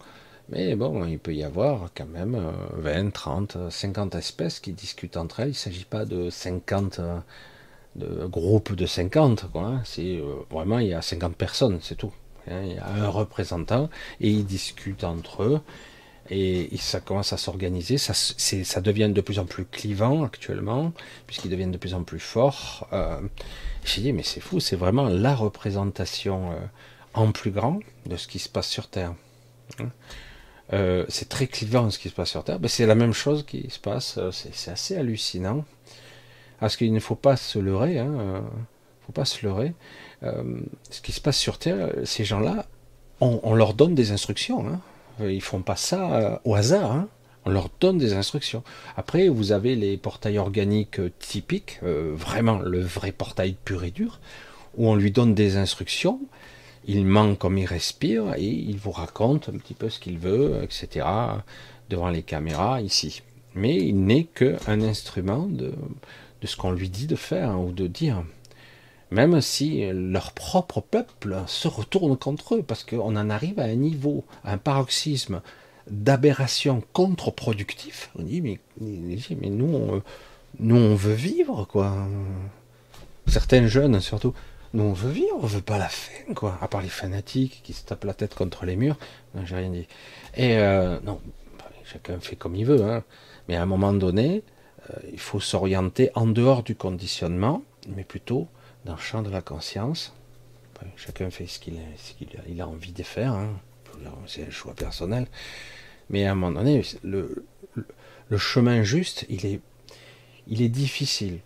Mais 0.50 0.76
bon, 0.76 1.06
il 1.06 1.19
peut 1.19 1.34
y 1.34 1.43
avoir 1.43 1.89
quand 1.96 2.08
même 2.08 2.39
20, 2.74 3.12
30, 3.12 3.58
50 3.69 4.15
espèces 4.15 4.60
qui 4.60 4.74
discutent 4.74 5.17
entre 5.17 5.39
elles. 5.39 5.50
Il 5.50 5.52
ne 5.52 5.56
s'agit 5.56 5.86
pas 5.86 6.06
de 6.06 6.30
50 6.30 7.00
de 7.96 8.26
groupes 8.26 8.76
de 8.76 8.86
50. 8.86 9.46
Hein. 9.56 9.82
C'est 9.86 10.17
euh, 10.17 10.46
vraiment 10.50 10.80
il 10.80 10.88
y 10.88 10.93
a 10.93 11.02
50 11.02 11.36
personnes, 11.36 11.80
c'est 11.82 11.96
tout. 11.96 12.13
Hein. 12.49 12.62
Il 12.63 12.73
y 12.73 12.77
a 12.77 12.88
un 12.88 13.08
représentant 13.08 13.89
et 14.21 14.29
ils 14.29 14.45
discutent 14.45 15.03
entre 15.03 15.43
eux 15.43 15.62
et 16.29 16.69
ça 16.77 16.99
commence 16.99 17.34
à 17.34 17.38
s'organiser. 17.38 17.97
Ça, 17.97 18.82
devient 18.82 19.12
de 19.13 19.21
plus 19.21 19.39
en 19.39 19.45
plus 19.45 19.65
clivant 19.65 20.23
actuellement 20.23 20.93
puisqu'ils 21.27 21.51
deviennent 21.51 21.71
de 21.71 21.77
plus 21.77 21.93
en 21.93 22.03
plus 22.03 22.19
forts. 22.19 22.88
Euh, 22.93 23.19
j'ai 23.86 24.01
dit, 24.01 24.13
mais 24.13 24.23
c'est 24.23 24.39
fou, 24.39 24.60
c'est 24.60 24.75
vraiment 24.75 25.10
la 25.10 25.36
représentation 25.36 26.51
euh, 26.51 26.56
en 27.13 27.32
plus 27.32 27.51
grand 27.51 27.79
de 28.06 28.15
ce 28.15 28.27
qui 28.27 28.39
se 28.39 28.49
passe 28.49 28.69
sur 28.69 28.88
Terre. 28.88 29.13
Hein. 29.79 29.89
Euh, 30.71 31.06
c'est 31.10 31.27
très 31.27 31.47
clivant 31.47 31.89
ce 31.89 31.99
qui 31.99 32.10
se 32.10 32.13
passe 32.13 32.29
sur 32.29 32.43
Terre, 32.43 32.58
c'est 32.67 32.86
la 32.86 32.95
même 32.95 33.13
chose 33.13 33.45
qui 33.45 33.69
se 33.69 33.79
passe, 33.79 34.17
euh, 34.17 34.32
c'est 34.32 34.71
assez 34.71 34.95
hallucinant. 34.95 35.65
Parce 36.60 36.77
qu'il 36.77 36.93
ne 36.93 36.99
faut 37.01 37.15
pas 37.15 37.36
se 37.36 37.60
leurrer, 37.60 37.99
hein, 37.99 38.41
faut 39.06 39.12
pas 39.12 39.25
se 39.25 39.45
leurrer. 39.45 39.73
Ce 40.89 41.01
qui 41.01 41.12
se 41.12 41.21
passe 41.21 41.38
sur 41.38 41.57
Terre, 41.57 41.91
ces 42.05 42.23
gens-là, 42.23 42.65
on, 43.19 43.53
leur 43.53 43.73
donne 43.73 43.95
des 43.95 44.12
instructions. 44.12 44.65
Hein. 44.67 44.79
Ils 45.19 45.41
font 45.41 45.62
pas 45.62 45.75
ça 45.75 46.41
au 46.43 46.55
hasard. 46.55 46.91
Hein. 46.91 47.07
On 47.45 47.49
leur 47.49 47.69
donne 47.79 47.97
des 47.97 48.13
instructions. 48.13 48.63
Après, 48.95 49.27
vous 49.27 49.51
avez 49.51 49.75
les 49.75 49.97
portails 49.97 50.38
organiques 50.38 50.99
euh, 50.99 51.12
typiques, 51.19 51.79
euh, 51.83 52.13
vraiment 52.15 52.59
le 52.59 52.79
vrai 52.79 53.12
portail 53.12 53.55
pur 53.65 53.83
et 53.83 53.91
dur, 53.91 54.19
où 54.77 54.88
on 54.89 54.95
lui 54.95 55.12
donne 55.12 55.33
des 55.33 55.57
instructions, 55.57 56.21
il 56.86 57.05
ment 57.05 57.36
comme 57.36 57.57
il 57.57 57.65
respire, 57.65 58.33
et 58.38 58.47
il 58.47 58.77
vous 58.77 58.91
raconte 58.91 59.49
un 59.49 59.57
petit 59.57 59.73
peu 59.73 59.89
ce 59.89 59.99
qu'il 59.99 60.17
veut, 60.17 60.62
etc., 60.63 61.05
devant 61.89 62.09
les 62.09 62.23
caméras 62.23 62.81
ici. 62.81 63.21
Mais 63.55 63.75
il 63.75 64.05
n'est 64.05 64.23
qu'un 64.23 64.81
instrument 64.81 65.45
de, 65.45 65.73
de 66.41 66.47
ce 66.47 66.55
qu'on 66.55 66.71
lui 66.71 66.89
dit 66.89 67.07
de 67.07 67.15
faire 67.15 67.59
ou 67.59 67.71
de 67.71 67.88
dire. 67.88 68.23
Même 69.13 69.41
si 69.41 69.86
leur 69.93 70.32
propre 70.32 70.82
peuple 70.82 71.38
se 71.45 71.67
retourne 71.67 72.17
contre 72.17 72.56
eux, 72.56 72.63
parce 72.63 72.84
qu'on 72.84 73.15
en 73.15 73.30
arrive 73.30 73.60
à 73.60 73.65
un 73.65 73.76
niveau, 73.76 74.26
à 74.43 74.54
un 74.54 74.58
paroxysme 74.58 75.41
d'aberration 75.88 76.82
contre-productif. 76.93 78.10
On 78.17 78.23
dit, 78.23 78.41
mais, 78.41 78.60
nous, 78.80 79.76
on, 79.76 80.02
nous, 80.60 80.76
on 80.76 80.95
veut 80.95 81.13
vivre, 81.13 81.65
quoi. 81.65 81.95
Certains 83.28 83.67
jeunes, 83.67 83.99
surtout, 84.02 84.34
nous, 84.73 84.84
on 84.84 84.93
veut 84.93 85.12
vivre, 85.12 85.38
on 85.39 85.45
veut 85.45 85.62
pas 85.62 85.78
la 85.78 85.89
fin, 85.89 86.34
quoi. 86.34 86.58
À 86.60 86.67
part 86.67 86.82
les 86.82 86.89
fanatiques 86.89 87.62
qui 87.63 87.73
se 87.73 87.86
tapent 87.86 88.06
la 88.06 88.15
tête 88.15 88.34
contre 88.34 88.65
les 88.65 88.76
murs. 88.76 88.97
J'ai 89.45 89.56
rien 89.56 89.69
dit. 89.69 89.88
Et 90.36 90.58
euh, 90.58 90.99
non, 91.02 91.21
chacun 91.86 92.19
fait 92.19 92.36
comme 92.36 92.56
il 92.56 92.65
veut, 92.65 92.84
hein. 92.84 93.04
Mais 93.47 93.58
à 93.58 93.62
un 93.62 93.67
moment 93.67 93.93
donné, 93.93 94.41
euh, 94.89 94.97
il 95.12 95.19
faut 95.19 95.39
s'orienter 95.39 96.10
en 96.15 96.26
dehors 96.26 96.63
du 96.63 96.76
conditionnement, 96.76 97.62
mais 97.95 98.04
plutôt 98.04 98.47
dans 98.86 98.93
le 98.93 99.00
champ 99.00 99.22
de 99.22 99.30
la 99.30 99.41
conscience. 99.41 100.13
chacun 100.96 101.30
fait 101.30 101.48
ce 101.48 101.60
qu'il 101.60 102.62
a, 102.62 102.67
envie 102.67 102.91
de 102.91 103.04
faire, 103.04 103.34
hein. 103.34 103.50
c'est 104.28 104.46
un 104.46 104.52
choix 104.52 104.74
personnel. 104.74 105.28
Mais 106.10 106.26
à 106.26 106.32
un 106.32 106.36
moment 106.36 106.60
donné, 106.60 106.84
le, 107.04 107.46
chemin 108.38 108.84
juste, 108.84 109.26
il 109.30 109.46
est, 109.46 109.62
il 110.48 110.62
est 110.62 110.69
difficile. 110.69 111.39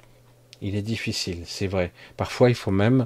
Il 0.62 0.76
est 0.76 0.82
difficile, 0.82 1.44
c'est 1.46 1.68
vrai. 1.68 1.92
Parfois, 2.16 2.50
il 2.50 2.56
faut 2.56 2.72
même 2.72 3.06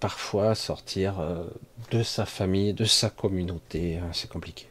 parfois 0.00 0.54
sortir 0.54 1.20
euh, 1.20 1.44
de 1.90 2.02
sa 2.02 2.26
famille, 2.26 2.74
de 2.74 2.84
sa 2.84 3.08
communauté. 3.10 3.98
Hein, 3.98 4.10
c'est 4.12 4.28
compliqué. 4.28 4.66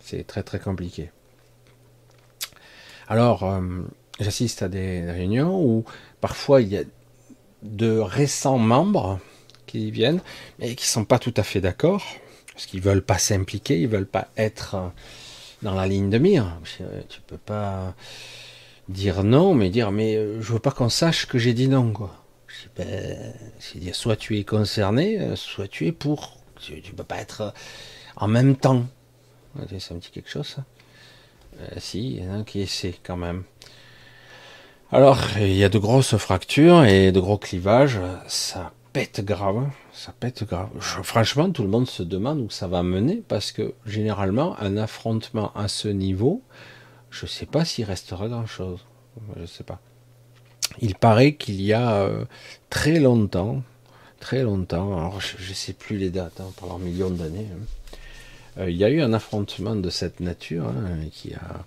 C'est 0.00 0.26
très 0.26 0.42
très 0.42 0.58
compliqué. 0.58 1.10
Alors, 3.08 3.44
euh, 3.44 3.82
j'assiste 4.20 4.62
à 4.62 4.68
des 4.68 5.10
réunions 5.10 5.60
où 5.60 5.84
parfois 6.20 6.60
il 6.60 6.68
y 6.68 6.76
a 6.76 6.82
de 7.62 7.98
récents 7.98 8.58
membres 8.58 9.18
qui 9.66 9.90
viennent, 9.90 10.20
mais 10.58 10.74
qui 10.74 10.86
sont 10.86 11.04
pas 11.04 11.18
tout 11.18 11.34
à 11.36 11.42
fait 11.42 11.60
d'accord, 11.60 12.04
parce 12.52 12.66
qu'ils 12.66 12.80
veulent 12.80 13.04
pas 13.04 13.18
s'impliquer, 13.18 13.80
ils 13.80 13.88
veulent 13.88 14.06
pas 14.06 14.28
être 14.36 14.76
dans 15.62 15.74
la 15.74 15.86
ligne 15.86 16.10
de 16.10 16.18
mire. 16.18 16.58
Tu 17.08 17.20
peux 17.26 17.38
pas 17.38 17.94
dire 18.88 19.24
non, 19.24 19.54
mais 19.54 19.70
dire 19.70 19.90
mais 19.90 20.16
euh, 20.16 20.40
je 20.40 20.52
veux 20.52 20.58
pas 20.58 20.70
qu'on 20.70 20.88
sache 20.88 21.26
que 21.26 21.38
j'ai 21.38 21.54
dit 21.54 21.68
non 21.68 21.92
quoi. 21.92 22.14
Ben, 22.76 23.34
c'est 23.58 23.78
dire 23.78 23.94
soit 23.94 24.16
tu 24.16 24.38
es 24.38 24.44
concerné, 24.44 25.20
euh, 25.20 25.36
soit 25.36 25.68
tu 25.68 25.86
es 25.86 25.92
pour. 25.92 26.38
Tu, 26.60 26.74
ne 26.74 26.96
peux 26.96 27.04
pas 27.04 27.18
être 27.18 27.52
en 28.16 28.28
même 28.28 28.56
temps. 28.56 28.86
Ça 29.78 29.94
me 29.94 30.00
dit 30.00 30.10
quelque 30.10 30.30
chose. 30.30 30.46
Ça 30.46 30.64
euh, 31.60 31.66
si, 31.78 32.16
il 32.16 32.24
y 32.24 32.28
en 32.28 32.40
a 32.40 32.44
qui 32.44 32.60
essaient 32.60 32.94
quand 33.02 33.16
même. 33.16 33.44
Alors, 34.92 35.18
il 35.40 35.56
y 35.56 35.64
a 35.64 35.68
de 35.68 35.78
grosses 35.78 36.16
fractures 36.16 36.84
et 36.84 37.10
de 37.10 37.18
gros 37.18 37.38
clivages. 37.38 37.98
Ça 38.28 38.72
pète 38.92 39.24
grave. 39.24 39.68
Ça 39.92 40.14
pète 40.18 40.44
grave. 40.44 40.68
franchement, 40.78 41.50
tout 41.50 41.64
le 41.64 41.68
monde 41.68 41.88
se 41.88 42.04
demande 42.04 42.38
où 42.38 42.50
ça 42.50 42.68
va 42.68 42.84
mener 42.84 43.20
parce 43.26 43.50
que 43.50 43.74
généralement, 43.84 44.56
un 44.60 44.76
affrontement 44.76 45.52
à 45.56 45.66
ce 45.66 45.88
niveau, 45.88 46.40
je 47.10 47.24
ne 47.24 47.28
sais 47.28 47.46
pas 47.46 47.64
s'il 47.64 47.84
restera 47.84 48.28
grand-chose. 48.28 48.84
Je 49.34 49.40
ne 49.40 49.46
sais 49.46 49.64
pas. 49.64 49.80
Il 50.80 50.94
paraît 50.94 51.34
qu'il 51.34 51.60
y 51.60 51.72
a 51.72 52.02
euh, 52.02 52.24
très 52.70 53.00
longtemps, 53.00 53.62
très 54.20 54.44
longtemps, 54.44 54.96
alors 54.96 55.20
je 55.20 55.48
ne 55.48 55.54
sais 55.54 55.72
plus 55.72 55.96
les 55.96 56.10
dates, 56.10 56.40
hein, 56.40 56.52
pendant 56.58 56.78
millions 56.78 57.10
d'années, 57.10 57.48
hein, 57.52 58.58
euh, 58.58 58.70
il 58.70 58.76
y 58.76 58.84
a 58.84 58.90
eu 58.90 59.00
un 59.00 59.12
affrontement 59.12 59.74
de 59.74 59.90
cette 59.90 60.20
nature 60.20 60.66
hein, 60.66 61.08
qui, 61.12 61.34
a, 61.34 61.64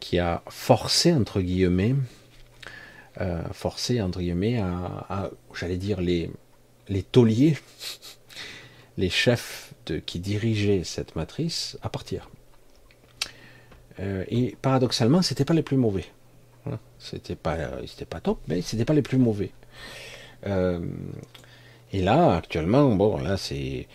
qui 0.00 0.18
a 0.18 0.42
forcé, 0.48 1.12
entre 1.12 1.40
guillemets, 1.40 1.94
euh, 3.20 3.42
forcé, 3.52 4.00
entre 4.00 4.20
guillemets, 4.20 4.58
à, 4.58 5.30
j'allais 5.54 5.76
dire, 5.76 6.00
les, 6.00 6.30
les 6.88 7.02
tauliers, 7.02 7.56
les 8.96 9.10
chefs 9.10 9.74
qui 10.06 10.18
dirigeaient 10.18 10.84
cette 10.84 11.14
matrice 11.14 11.78
à 11.82 11.88
partir. 11.88 12.30
Euh, 14.00 14.24
et 14.28 14.56
paradoxalement, 14.60 15.22
c'était 15.22 15.44
pas 15.44 15.54
les 15.54 15.62
plus 15.62 15.76
mauvais. 15.76 16.06
Hein. 16.66 16.78
C'était 16.98 17.36
pas, 17.36 17.56
c'était 17.86 18.06
pas 18.06 18.20
top, 18.20 18.40
mais 18.48 18.62
c'était 18.62 18.84
pas 18.84 18.94
les 18.94 19.02
plus 19.02 19.18
mauvais. 19.18 19.52
et 20.46 22.02
là, 22.02 22.36
actuellement, 22.36 22.94
bon, 22.94 23.18
là, 23.18 23.36
c'est 23.36 23.86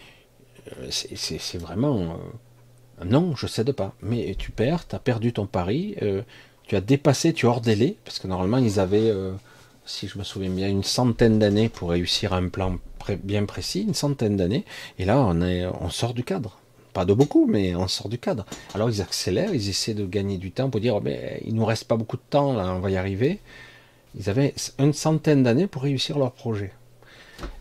euh, 0.77 0.87
c'est 0.91 1.57
vraiment 1.57 2.17
euh, 3.01 3.05
non, 3.05 3.35
je 3.35 3.47
cède 3.47 3.71
pas. 3.71 3.93
Mais 4.01 4.35
tu 4.37 4.51
perds, 4.51 4.87
tu 4.87 4.95
as 4.95 4.99
perdu 4.99 5.33
ton 5.33 5.45
pari, 5.47 5.95
euh, 6.01 6.21
tu 6.69 6.75
as 6.75 6.81
dépassé, 6.81 7.33
tu 7.33 7.45
es 7.45 7.49
hors 7.49 7.61
délai, 7.61 7.97
parce 8.05 8.19
que 8.19 8.27
normalement 8.27 8.57
ils 8.57 8.79
avaient, 8.79 9.11
si 9.85 10.07
je 10.07 10.17
me 10.19 10.23
souviens 10.23 10.51
bien, 10.51 10.69
une 10.69 10.83
centaine 10.83 11.39
d'années 11.39 11.67
pour 11.67 11.89
réussir 11.89 12.31
un 12.33 12.47
plan 12.47 12.77
bien 13.23 13.45
précis, 13.45 13.81
une 13.81 13.95
centaine 13.95 14.37
d'années, 14.37 14.65
et 14.99 15.05
là 15.05 15.19
on, 15.19 15.41
est, 15.41 15.65
on 15.65 15.89
sort 15.89 16.13
du 16.13 16.23
cadre. 16.23 16.59
Pas 16.93 17.05
de 17.05 17.13
beaucoup, 17.13 17.47
mais 17.47 17.75
on 17.75 17.87
sort 17.87 18.07
du 18.07 18.19
cadre. 18.19 18.45
Alors 18.75 18.89
ils 18.89 19.01
accélèrent, 19.01 19.53
ils 19.53 19.67
essaient 19.67 19.95
de 19.95 20.05
gagner 20.05 20.37
du 20.37 20.51
temps 20.51 20.69
pour 20.69 20.79
dire, 20.79 20.95
oh, 20.95 21.01
mais 21.03 21.41
il 21.43 21.55
nous 21.55 21.65
reste 21.65 21.85
pas 21.85 21.97
beaucoup 21.97 22.17
de 22.17 22.29
temps, 22.29 22.53
là, 22.53 22.71
on 22.73 22.79
va 22.79 22.91
y 22.91 22.97
arriver. 22.97 23.39
Ils 24.15 24.29
avaient 24.29 24.53
une 24.77 24.93
centaine 24.93 25.43
d'années 25.43 25.67
pour 25.67 25.81
réussir 25.83 26.19
leur 26.19 26.31
projet. 26.31 26.71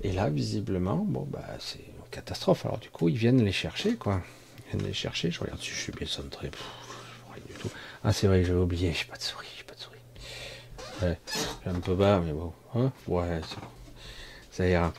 Et 0.03 0.13
là, 0.13 0.29
visiblement, 0.29 1.05
bon, 1.09 1.27
bah, 1.31 1.45
c'est 1.61 1.81
catastrophe. 2.11 2.67
Alors 2.67 2.79
du 2.79 2.91
coup, 2.91 3.09
ils 3.09 3.17
viennent 3.17 3.45
les 3.45 3.53
chercher, 3.53 3.95
quoi. 3.95 4.21
Ils 4.59 4.77
viennent 4.77 4.87
les 4.87 4.95
chercher. 4.95 5.31
Je 5.31 5.41
regarde 5.41 5.61
si 5.61 5.71
je 5.71 5.77
suis 5.77 5.93
bien 5.93 6.07
centré. 6.07 6.51
Ah, 8.09 8.13
c'est 8.15 8.27
vrai, 8.27 8.43
j'avais 8.43 8.59
oublié. 8.59 8.91
J'ai 8.95 9.05
pas 9.05 9.19
de 9.19 9.23
souris. 9.23 9.49
J'ai 9.55 9.65
pas 9.65 9.75
de 9.75 9.81
souris. 9.81 9.99
Ouais, 11.03 11.19
j'ai 11.63 11.71
un 11.71 11.79
peu 11.79 11.95
bas, 11.95 12.23
mais 12.25 12.33
bon. 12.33 12.55
Hein 12.75 12.91
ouais, 13.07 13.43
ça 14.51 14.67
ira. 14.67 14.95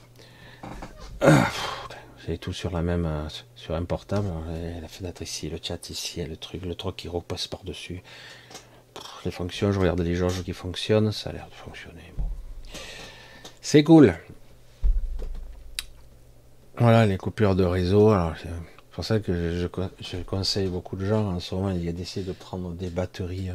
Ah, 1.20 1.50
j'ai 2.28 2.38
tout 2.38 2.54
sur 2.54 2.70
la 2.70 2.84
même, 2.84 3.08
euh, 3.08 3.28
sur 3.56 3.74
un 3.74 3.84
portable. 3.84 4.28
La 4.80 4.88
fenêtre 4.88 5.24
ici, 5.24 5.50
le 5.50 5.58
chat 5.60 5.90
ici, 5.90 6.24
le 6.24 6.38
truc, 6.38 6.64
le 6.64 6.76
truc 6.76 6.98
qui 6.98 7.08
repasse 7.08 7.48
par 7.48 7.64
dessus. 7.64 8.04
Les 9.26 9.32
fonctions, 9.32 9.72
je 9.72 9.80
regarde 9.80 10.02
les 10.02 10.14
jauges 10.14 10.44
qui 10.44 10.54
fonctionnent, 10.54 11.12
ça 11.12 11.32
a 11.32 11.34
l'air 11.34 11.48
de 11.50 11.56
fonctionner. 11.56 12.14
C'est 13.60 13.84
cool. 13.84 14.14
Voilà, 16.78 17.08
les 17.08 17.18
coupures 17.18 17.56
de 17.56 17.64
réseau. 17.64 18.14
C'est 18.90 18.96
pour 18.96 19.06
ça 19.06 19.20
que 19.20 19.56
je, 19.56 20.18
conseille 20.24 20.68
beaucoup 20.68 20.96
de 20.96 21.06
gens 21.06 21.34
en 21.36 21.40
ce 21.40 21.54
moment, 21.54 21.70
il 21.70 21.86
y 21.86 21.90
a 21.90 21.92
d'essayer 21.92 22.26
de 22.26 22.32
prendre 22.32 22.72
des 22.72 22.90
batteries, 22.90 23.52
euh, 23.52 23.54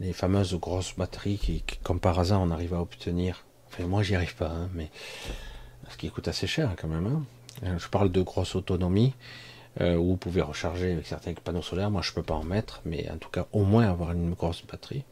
les 0.00 0.12
fameuses 0.12 0.56
grosses 0.56 0.96
batteries 0.96 1.38
qui, 1.38 1.62
comme 1.84 2.00
par 2.00 2.18
hasard, 2.18 2.40
on 2.40 2.50
arrive 2.50 2.74
à 2.74 2.80
obtenir. 2.80 3.44
Enfin, 3.68 3.86
moi, 3.86 4.02
j'y 4.02 4.16
arrive 4.16 4.34
pas, 4.34 4.50
hein, 4.50 4.68
mais 4.74 4.90
ce 5.88 5.96
qui 5.96 6.10
coûte 6.10 6.26
assez 6.26 6.48
cher 6.48 6.74
quand 6.76 6.88
même. 6.88 7.06
Hein. 7.06 7.22
Euh, 7.64 7.78
je 7.78 7.88
parle 7.88 8.10
de 8.10 8.22
grosse 8.22 8.56
autonomie. 8.56 9.14
Euh, 9.80 9.96
où 9.96 10.08
vous 10.08 10.16
pouvez 10.18 10.42
recharger 10.42 10.92
avec 10.92 11.06
certains 11.06 11.32
panneaux 11.32 11.62
solaires. 11.62 11.90
Moi, 11.90 12.02
je 12.02 12.12
peux 12.12 12.22
pas 12.22 12.34
en 12.34 12.44
mettre, 12.44 12.82
mais 12.84 13.08
en 13.10 13.16
tout 13.16 13.30
cas, 13.30 13.46
au 13.52 13.64
moins 13.64 13.88
avoir 13.88 14.12
une 14.12 14.34
grosse 14.34 14.66
batterie. 14.66 15.02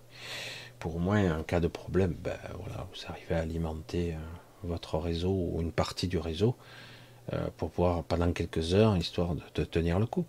Pour 0.78 0.96
au 0.96 0.98
moins, 0.98 1.38
en 1.38 1.42
cas 1.44 1.60
de 1.60 1.66
problème, 1.66 2.14
ben, 2.22 2.36
voilà, 2.58 2.86
vous 2.92 3.06
arrivez 3.10 3.36
à 3.36 3.38
alimenter 3.38 4.16
votre 4.62 4.98
réseau 4.98 5.30
ou 5.32 5.62
une 5.62 5.72
partie 5.72 6.08
du 6.08 6.18
réseau 6.18 6.56
euh, 7.32 7.48
pour 7.56 7.70
pouvoir 7.70 8.02
pendant 8.04 8.32
quelques 8.32 8.74
heures, 8.74 8.96
histoire 8.96 9.34
de, 9.54 9.64
tenir 9.64 9.98
le 9.98 10.06
coup. 10.06 10.24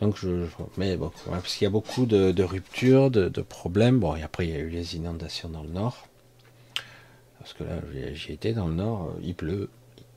Donc 0.00 0.16
je, 0.16 0.46
mais 0.76 0.96
bon, 0.96 1.12
parce 1.30 1.54
qu'il 1.54 1.64
y 1.64 1.66
a 1.66 1.70
beaucoup 1.70 2.06
de, 2.06 2.42
ruptures, 2.42 3.10
de, 3.10 3.28
problèmes. 3.42 4.00
Bon, 4.00 4.16
et 4.16 4.22
après 4.22 4.46
il 4.46 4.52
y 4.52 4.56
a 4.56 4.60
eu 4.60 4.68
les 4.68 4.96
inondations 4.96 5.48
dans 5.48 5.62
le 5.62 5.70
nord. 5.70 6.08
Parce 7.38 7.52
que 7.52 7.64
là, 7.64 7.76
j'ai 8.14 8.32
été 8.32 8.52
dans 8.52 8.66
le 8.66 8.74
nord, 8.74 9.10
euh, 9.10 9.20
il 9.22 9.34
pleut, 9.34 9.68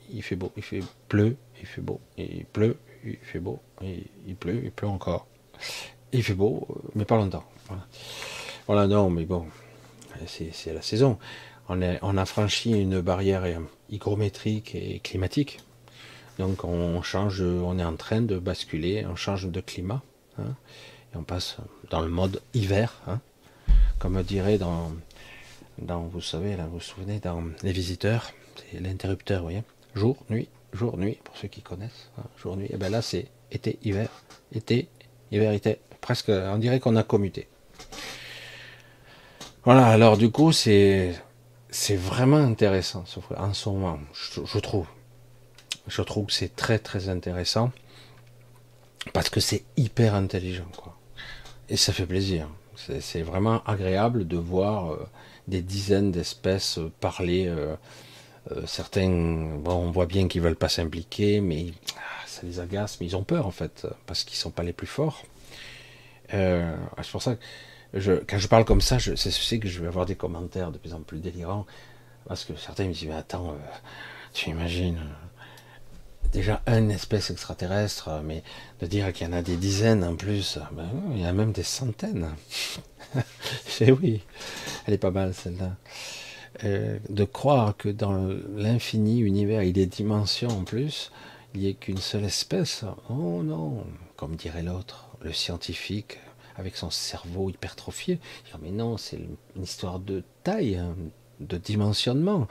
il 0.10 0.24
fait 0.24 0.38
beau, 0.38 0.52
il 0.56 0.64
fait 0.64 0.82
pleut, 1.10 1.36
il 1.60 1.66
fait 1.66 1.82
beau, 1.82 2.00
il 2.18 2.46
pleut, 2.46 2.78
il 3.04 3.18
fait 3.18 3.40
beau, 3.40 3.60
il 3.82 4.36
pleut, 4.36 4.62
il 4.64 4.72
pleut 4.72 4.88
encore. 4.88 5.28
Il 6.14 6.24
fait 6.24 6.34
beau, 6.36 6.66
euh, 6.70 6.90
mais 6.96 7.04
pas 7.04 7.18
longtemps. 7.18 7.44
Voilà, 7.68 7.86
voilà 8.66 8.88
non, 8.88 9.10
mais 9.10 9.26
bon, 9.26 9.46
c'est 10.26 10.74
la 10.74 10.82
saison 10.82 11.20
on, 11.70 12.18
a 12.18 12.26
franchi 12.26 12.72
une 12.72 13.02
barrière 13.02 13.44
hygrométrique 13.90 14.76
et 14.76 15.00
climatique. 15.00 15.60
Donc 16.38 16.64
on 16.64 17.02
change, 17.02 17.42
on 17.42 17.80
est 17.80 17.84
en 17.84 17.96
train 17.96 18.22
de 18.22 18.38
basculer, 18.38 19.06
on 19.06 19.16
change 19.16 19.48
de 19.48 19.62
climat. 19.62 20.02
Hein, 20.40 20.56
et 21.14 21.18
on 21.18 21.24
passe 21.24 21.58
dans 21.90 22.02
le 22.02 22.10
mode 22.10 22.42
hiver. 22.54 23.02
Hein, 23.08 23.20
comme 24.00 24.22
dirait 24.24 24.58
dans, 24.58 24.92
dans, 25.80 26.02
vous 26.02 26.22
savez, 26.22 26.56
là, 26.56 26.66
vous 26.66 26.76
vous 26.76 26.80
souvenez, 26.80 27.20
dans 27.20 27.44
Les 27.64 27.72
Visiteurs, 27.72 28.32
c'est 28.56 28.80
l'interrupteur, 28.80 29.44
vous. 29.44 29.64
Jour, 29.96 30.18
nuit, 30.30 30.48
jour, 30.74 30.98
nuit, 30.98 31.18
pour 31.24 31.36
ceux 31.38 31.48
qui 31.48 31.62
connaissent. 31.62 32.10
Hein, 32.18 32.24
jour, 32.42 32.56
nuit. 32.56 32.68
Et 32.70 32.78
bien 32.78 32.90
là, 32.90 33.02
c'est 33.02 33.28
été, 33.52 33.80
hiver, 33.84 34.10
été, 34.54 34.88
hiver, 35.32 35.52
été. 35.52 35.80
Presque, 36.02 36.30
on 36.30 36.58
dirait 36.58 36.80
qu'on 36.80 36.96
a 36.96 37.04
commuté. 37.04 37.48
Voilà, 39.66 39.88
alors 39.88 40.18
du 40.18 40.32
coup, 40.32 40.52
c'est 40.52 41.14
c'est 41.70 41.98
vraiment 41.98 42.38
intéressant 42.38 43.04
en 43.36 43.54
ce 43.54 43.70
moment, 43.70 44.00
je, 44.14 44.60
trouve. 44.60 44.88
Je 45.88 46.02
trouve 46.02 46.28
que 46.28 46.34
c'est 46.34 46.56
très 46.56 46.80
très 46.80 47.10
intéressant 47.10 47.72
parce 49.14 49.30
que 49.30 49.40
c'est 49.40 49.64
hyper 49.78 50.16
intelligent, 50.16 50.70
quoi. 50.76 50.98
Et 51.70 51.78
ça 51.78 51.94
fait 51.94 52.06
plaisir. 52.06 52.48
C'est 52.76 53.22
vraiment 53.22 53.64
agréable 53.66 54.28
de 54.28 54.38
voir 54.38 54.98
des 55.48 55.62
dizaines 55.62 56.12
d'espèces 56.12 56.80
parler. 57.00 57.52
certains, 58.66 59.10
bon, 59.10 59.74
on 59.74 59.92
voit 59.92 60.06
bien 60.06 60.28
qu'ils 60.28 60.42
veulent 60.42 60.56
pas 60.56 60.70
s'impliquer, 60.70 61.42
mais 61.42 61.68
ah, 61.98 62.28
ça 62.28 62.42
les 62.44 62.60
agace, 62.60 63.00
mais 63.00 63.08
ils 63.08 63.16
ont 63.16 63.24
peur 63.24 63.48
en 63.48 63.52
fait, 63.52 63.88
parce 64.06 64.24
qu'ils 64.24 64.38
sont 64.38 64.52
pas 64.52 64.64
les 64.64 64.74
plus 64.74 64.88
forts. 64.88 65.24
c'est 66.30 67.12
pour 67.12 67.24
ça 67.24 67.36
que 67.36 67.42
je, 67.94 68.14
quand 68.14 68.38
je 68.38 68.48
parle 68.48 68.66
comme 68.66 68.82
ça, 68.82 68.98
je, 68.98 69.16
sais 69.16 69.60
que 69.60 69.68
je 69.68 69.82
vais 69.82 69.88
avoir 69.88 70.06
des 70.06 70.16
commentaires 70.16 70.72
de 70.72 70.78
plus 70.78 70.94
en 70.94 71.02
plus 71.02 71.20
délirants, 71.20 71.66
parce 72.28 72.44
que 72.44 72.56
certains 72.56 72.86
me 72.86 72.94
disent, 72.94 73.08
mais 73.08 73.16
attends, 73.16 73.52
euh, 73.52 73.58
tu 74.34 74.50
imagines, 74.50 74.98
euh, 74.98 75.27
déjà 76.32 76.62
une 76.68 76.92
espèce 76.92 77.32
extraterrestre, 77.32 78.22
mais 78.24 78.44
de 78.80 78.86
dire 78.86 79.12
qu'il 79.14 79.28
y 79.28 79.30
en 79.30 79.34
a 79.34 79.42
des 79.42 79.58
dizaines 79.58 80.04
en 80.04 80.16
plus, 80.16 80.60
ben, 80.72 80.90
il 81.14 81.22
y 81.22 81.26
a 81.26 81.34
même 81.34 81.52
des 81.52 81.64
centaines. 81.64 82.30
C'est 83.68 83.92
oui, 84.02 84.22
elle 84.86 84.94
est 84.94 85.00
pas 85.00 85.12
mal 85.12 85.34
celle-là. 85.34 85.76
Euh, 86.64 86.98
de 87.10 87.24
croire 87.24 87.78
que 87.78 87.90
dans 87.90 88.28
l'infini 88.56 89.20
univers, 89.20 89.64
il 89.64 89.74
des 89.74 89.86
dimensions 89.86 90.50
en 90.50 90.64
plus, 90.64 91.12
il 91.54 91.62
n'y 91.62 91.68
ait 91.68 91.74
qu'une 91.74 91.98
seule 91.98 92.26
espèce, 92.26 92.84
oh 93.10 93.44
non, 93.44 93.84
comme 94.16 94.36
dirait 94.36 94.64
l'autre, 94.64 95.10
le 95.22 95.34
scientifique, 95.34 96.20
avec 96.58 96.76
son 96.76 96.90
cerveau 96.90 97.50
hypertrophié. 97.50 98.20
Mais 98.62 98.72
non, 98.72 98.98
c'est 98.98 99.20
une 99.56 99.64
histoire 99.64 100.00
de 100.00 100.24
taille, 100.44 100.78
hein, 100.78 100.96
de 101.40 101.58
dimensionnement. 101.58 102.48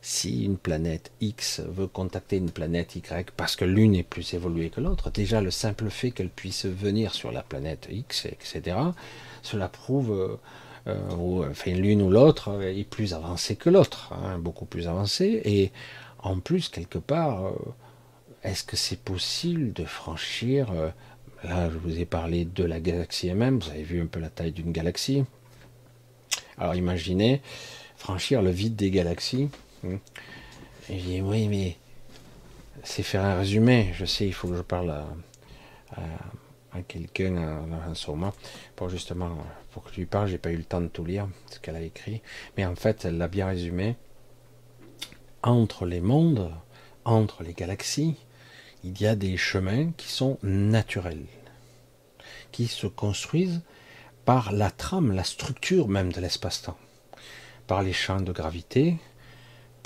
Si 0.00 0.44
une 0.44 0.56
planète 0.56 1.10
X 1.20 1.60
veut 1.60 1.88
contacter 1.88 2.36
une 2.36 2.50
planète 2.50 2.94
Y 2.94 3.30
parce 3.36 3.56
que 3.56 3.64
l'une 3.64 3.94
est 3.94 4.04
plus 4.04 4.34
évoluée 4.34 4.70
que 4.70 4.80
l'autre, 4.80 5.10
déjà 5.10 5.40
le 5.40 5.50
simple 5.50 5.90
fait 5.90 6.12
qu'elle 6.12 6.30
puisse 6.30 6.66
venir 6.66 7.14
sur 7.14 7.32
la 7.32 7.42
planète 7.42 7.88
X, 7.90 8.26
etc., 8.26 8.76
cela 9.42 9.68
prouve, 9.68 10.12
euh, 10.12 10.36
euh, 10.86 11.50
enfin 11.50 11.72
l'une 11.72 12.02
ou 12.02 12.10
l'autre 12.10 12.62
est 12.62 12.88
plus 12.88 13.12
avancée 13.12 13.56
que 13.56 13.70
l'autre, 13.70 14.12
hein, 14.12 14.38
beaucoup 14.38 14.66
plus 14.66 14.86
avancée, 14.86 15.42
et 15.44 15.72
en 16.20 16.38
plus 16.38 16.68
quelque 16.68 16.98
part, 16.98 17.46
euh, 17.46 17.52
est-ce 18.44 18.62
que 18.64 18.76
c'est 18.76 19.00
possible 19.00 19.72
de 19.72 19.84
franchir 19.84 20.72
Là, 21.44 21.70
je 21.70 21.78
vous 21.78 22.00
ai 22.00 22.04
parlé 22.04 22.44
de 22.44 22.64
la 22.64 22.80
galaxie 22.80 23.28
elle-même. 23.28 23.60
Vous 23.60 23.70
avez 23.70 23.84
vu 23.84 24.00
un 24.00 24.06
peu 24.06 24.18
la 24.18 24.28
taille 24.28 24.50
d'une 24.50 24.72
galaxie. 24.72 25.24
Alors 26.56 26.74
imaginez 26.74 27.40
franchir 27.96 28.42
le 28.42 28.50
vide 28.50 28.74
des 28.74 28.90
galaxies. 28.90 29.48
Hmm. 29.82 29.96
Je 30.88 30.94
dis 30.94 31.20
oui, 31.20 31.48
mais 31.48 31.76
c'est 32.82 33.02
faire 33.02 33.24
un 33.24 33.38
résumé. 33.38 33.92
Je 33.94 34.04
sais, 34.04 34.26
il 34.26 34.32
faut 34.32 34.48
que 34.48 34.56
je 34.56 34.62
parle 34.62 34.90
à, 34.90 35.04
quelqu'un 36.86 37.62
en 37.88 37.94
ce 37.94 38.08
moment 38.10 38.32
pour 38.76 38.88
justement 38.88 39.36
pour 39.72 39.84
que 39.84 39.90
je 39.90 39.96
lui 39.96 40.06
parle. 40.06 40.28
J'ai 40.28 40.38
pas 40.38 40.50
eu 40.50 40.56
le 40.56 40.64
temps 40.64 40.80
de 40.80 40.88
tout 40.88 41.04
lire 41.04 41.28
ce 41.50 41.58
qu'elle 41.58 41.76
a 41.76 41.82
écrit, 41.82 42.22
mais 42.56 42.64
en 42.64 42.76
fait, 42.76 43.04
elle 43.04 43.18
l'a 43.18 43.28
bien 43.28 43.46
résumé. 43.46 43.96
Entre 45.42 45.86
les 45.86 46.00
mondes, 46.00 46.52
entre 47.04 47.42
les 47.42 47.54
galaxies, 47.54 48.16
il 48.84 49.00
y 49.00 49.06
a 49.06 49.16
des 49.16 49.36
chemins 49.36 49.90
qui 49.96 50.08
sont 50.08 50.38
naturels, 50.42 51.26
qui 52.52 52.66
se 52.66 52.86
construisent 52.86 53.62
par 54.24 54.52
la 54.52 54.70
trame, 54.70 55.12
la 55.12 55.24
structure 55.24 55.88
même 55.88 56.12
de 56.12 56.20
l'espace-temps, 56.20 56.76
par 57.66 57.82
les 57.82 57.92
champs 57.92 58.20
de 58.20 58.32
gravité, 58.32 58.96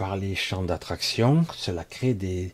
par 0.03 0.17
les 0.17 0.35
champs 0.35 0.65
d'attraction. 0.65 1.47
Cela 1.57 1.85
crée 1.85 2.13
des, 2.13 2.53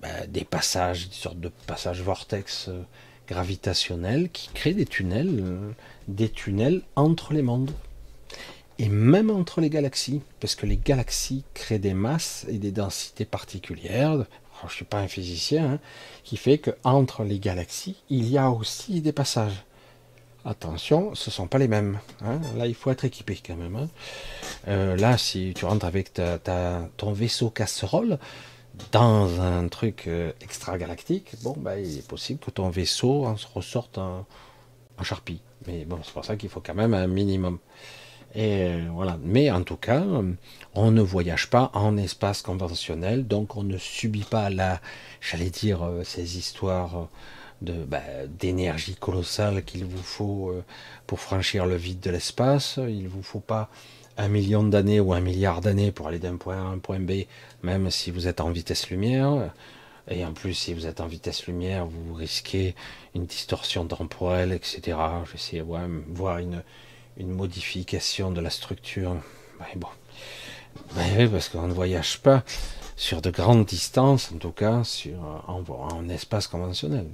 ben, 0.00 0.26
passages, 0.48 1.10
des 1.10 1.14
sortes 1.14 1.38
de 1.38 1.50
passages 1.66 2.00
vortex 2.00 2.68
euh, 2.70 2.80
gravitationnels 3.28 4.30
qui 4.30 4.48
créent 4.54 4.72
des 4.72 4.86
tunnels, 4.86 5.38
euh, 5.38 5.70
des 6.08 6.30
tunnels 6.30 6.80
entre 6.96 7.34
les 7.34 7.42
mondes 7.42 7.72
et 8.78 8.88
même 8.88 9.28
entre 9.28 9.60
les 9.60 9.68
galaxies, 9.68 10.22
parce 10.40 10.54
que 10.54 10.64
les 10.64 10.78
galaxies 10.78 11.44
créent 11.52 11.78
des 11.78 11.92
masses 11.92 12.46
et 12.48 12.56
des 12.56 12.72
densités 12.72 13.26
particulières, 13.26 14.24
je 14.62 14.66
ne 14.66 14.70
suis 14.70 14.86
pas 14.86 15.00
un 15.00 15.08
physicien, 15.08 15.72
hein, 15.72 15.80
qui 16.24 16.38
fait 16.38 16.56
qu'entre 16.56 17.22
les 17.22 17.38
galaxies, 17.38 17.96
il 18.08 18.30
y 18.30 18.38
a 18.38 18.50
aussi 18.50 19.02
des 19.02 19.12
passages. 19.12 19.62
Attention, 20.48 21.14
ce 21.14 21.28
ne 21.28 21.32
sont 21.32 21.46
pas 21.46 21.58
les 21.58 21.68
mêmes. 21.68 21.98
Hein. 22.22 22.40
Là, 22.56 22.66
il 22.66 22.74
faut 22.74 22.90
être 22.90 23.04
équipé 23.04 23.38
quand 23.46 23.54
même. 23.54 23.76
Hein. 23.76 23.88
Euh, 24.68 24.96
là, 24.96 25.18
si 25.18 25.52
tu 25.54 25.66
rentres 25.66 25.84
avec 25.84 26.18
ton 26.96 27.12
vaisseau 27.12 27.50
casserole 27.50 28.18
dans 28.90 29.42
un 29.42 29.68
truc 29.68 30.04
euh, 30.06 30.32
extra-galactique, 30.40 31.32
bon, 31.42 31.54
bah, 31.58 31.78
il 31.78 31.98
est 31.98 32.08
possible 32.08 32.40
que 32.40 32.50
ton 32.50 32.70
vaisseau 32.70 33.26
en 33.26 33.36
ressorte 33.54 33.98
en, 33.98 34.24
charpie. 35.02 35.42
Mais 35.66 35.84
bon, 35.84 35.98
c'est 36.02 36.14
pour 36.14 36.24
ça 36.24 36.36
qu'il 36.36 36.48
faut 36.48 36.62
quand 36.62 36.74
même 36.74 36.94
un 36.94 37.08
minimum. 37.08 37.58
Et 38.34 38.68
euh, 38.68 38.86
voilà. 38.90 39.18
Mais 39.22 39.50
en 39.50 39.64
tout 39.64 39.76
cas, 39.76 40.02
on 40.74 40.90
ne 40.90 41.02
voyage 41.02 41.50
pas 41.50 41.70
en 41.74 41.98
espace 41.98 42.40
conventionnel, 42.40 43.26
donc 43.26 43.58
on 43.58 43.64
ne 43.64 43.76
subit 43.76 44.24
pas 44.24 44.48
la, 44.48 44.80
j'allais 45.20 45.50
dire, 45.50 45.82
euh, 45.82 46.04
ces 46.04 46.38
histoires 46.38 47.08
bah, 47.60 48.00
d'énergie 48.28 48.94
colossale 48.94 49.64
qu'il 49.64 49.84
vous 49.84 50.02
faut 50.02 50.50
euh, 50.50 50.64
pour 51.06 51.20
franchir 51.20 51.66
le 51.66 51.76
vide 51.76 52.00
de 52.00 52.10
l'espace. 52.10 52.78
Il 52.88 53.08
vous 53.08 53.22
faut 53.22 53.40
pas 53.40 53.68
un 54.16 54.28
million 54.28 54.62
d'années 54.62 55.00
ou 55.00 55.12
un 55.12 55.20
milliard 55.20 55.60
d'années 55.60 55.92
pour 55.92 56.08
aller 56.08 56.18
d'un 56.18 56.36
point 56.36 56.56
A 56.56 56.60
à 56.60 56.70
un 56.70 56.78
point 56.78 57.00
B, 57.00 57.24
même 57.62 57.90
si 57.90 58.10
vous 58.10 58.28
êtes 58.28 58.40
en 58.40 58.50
vitesse 58.50 58.90
lumière. 58.90 59.52
Et 60.10 60.24
en 60.24 60.32
plus, 60.32 60.54
si 60.54 60.72
vous 60.72 60.86
êtes 60.86 61.00
en 61.00 61.06
vitesse 61.06 61.46
lumière, 61.46 61.86
vous 61.86 62.14
risquez 62.14 62.74
une 63.14 63.26
distorsion 63.26 63.86
temporelle, 63.86 64.52
etc. 64.52 64.96
J'essaie 65.30 65.58
de 65.58 65.64
voir 66.08 66.38
une, 66.38 66.62
modification 67.20 68.30
de 68.30 68.40
la 68.40 68.50
structure. 68.50 69.16
bon. 69.76 69.88
oui, 70.96 71.28
parce 71.28 71.48
qu'on 71.48 71.66
ne 71.66 71.72
voyage 71.72 72.20
pas 72.20 72.44
sur 72.98 73.22
de 73.22 73.30
grandes 73.30 73.64
distances, 73.64 74.32
en 74.34 74.38
tout 74.38 74.50
cas 74.50 74.82
sur 74.82 75.14
en, 75.46 76.08
espace 76.08 76.48
conventionnel. 76.48 77.06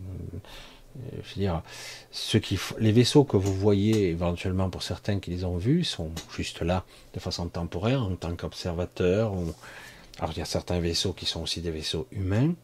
Je 1.12 1.16
veux 1.16 1.40
dire, 1.40 1.62
ce 2.10 2.38
qui, 2.38 2.58
les 2.78 2.90
vaisseaux 2.90 3.24
que 3.24 3.36
vous 3.36 3.54
voyez 3.54 4.08
éventuellement 4.08 4.70
pour 4.70 4.82
certains 4.82 5.20
qui 5.20 5.30
les 5.30 5.44
ont 5.44 5.58
vus 5.58 5.84
sont 5.84 6.10
juste 6.34 6.62
là 6.62 6.84
de 7.12 7.20
façon 7.20 7.48
temporaire 7.48 8.02
en 8.02 8.16
tant 8.16 8.34
qu'observateurs. 8.34 9.32
Alors 10.20 10.32
il 10.32 10.38
y 10.38 10.42
a 10.42 10.46
certains 10.46 10.80
vaisseaux 10.80 11.12
qui 11.12 11.26
sont 11.26 11.42
aussi 11.42 11.60
des 11.60 11.70
vaisseaux 11.70 12.06
humains. 12.12 12.54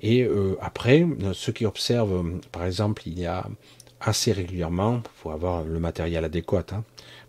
Et 0.00 0.22
euh, 0.22 0.56
après, 0.62 1.04
ceux 1.34 1.52
qui 1.52 1.66
observent, 1.66 2.40
par 2.52 2.64
exemple, 2.64 3.02
il 3.06 3.18
y 3.18 3.26
a 3.26 3.46
assez 4.00 4.32
régulièrement. 4.32 5.02
Il 5.04 5.20
faut 5.22 5.30
avoir 5.30 5.62
le 5.62 5.78
matériel 5.78 6.24
adéquat, 6.24 6.64
hein, 6.72 6.84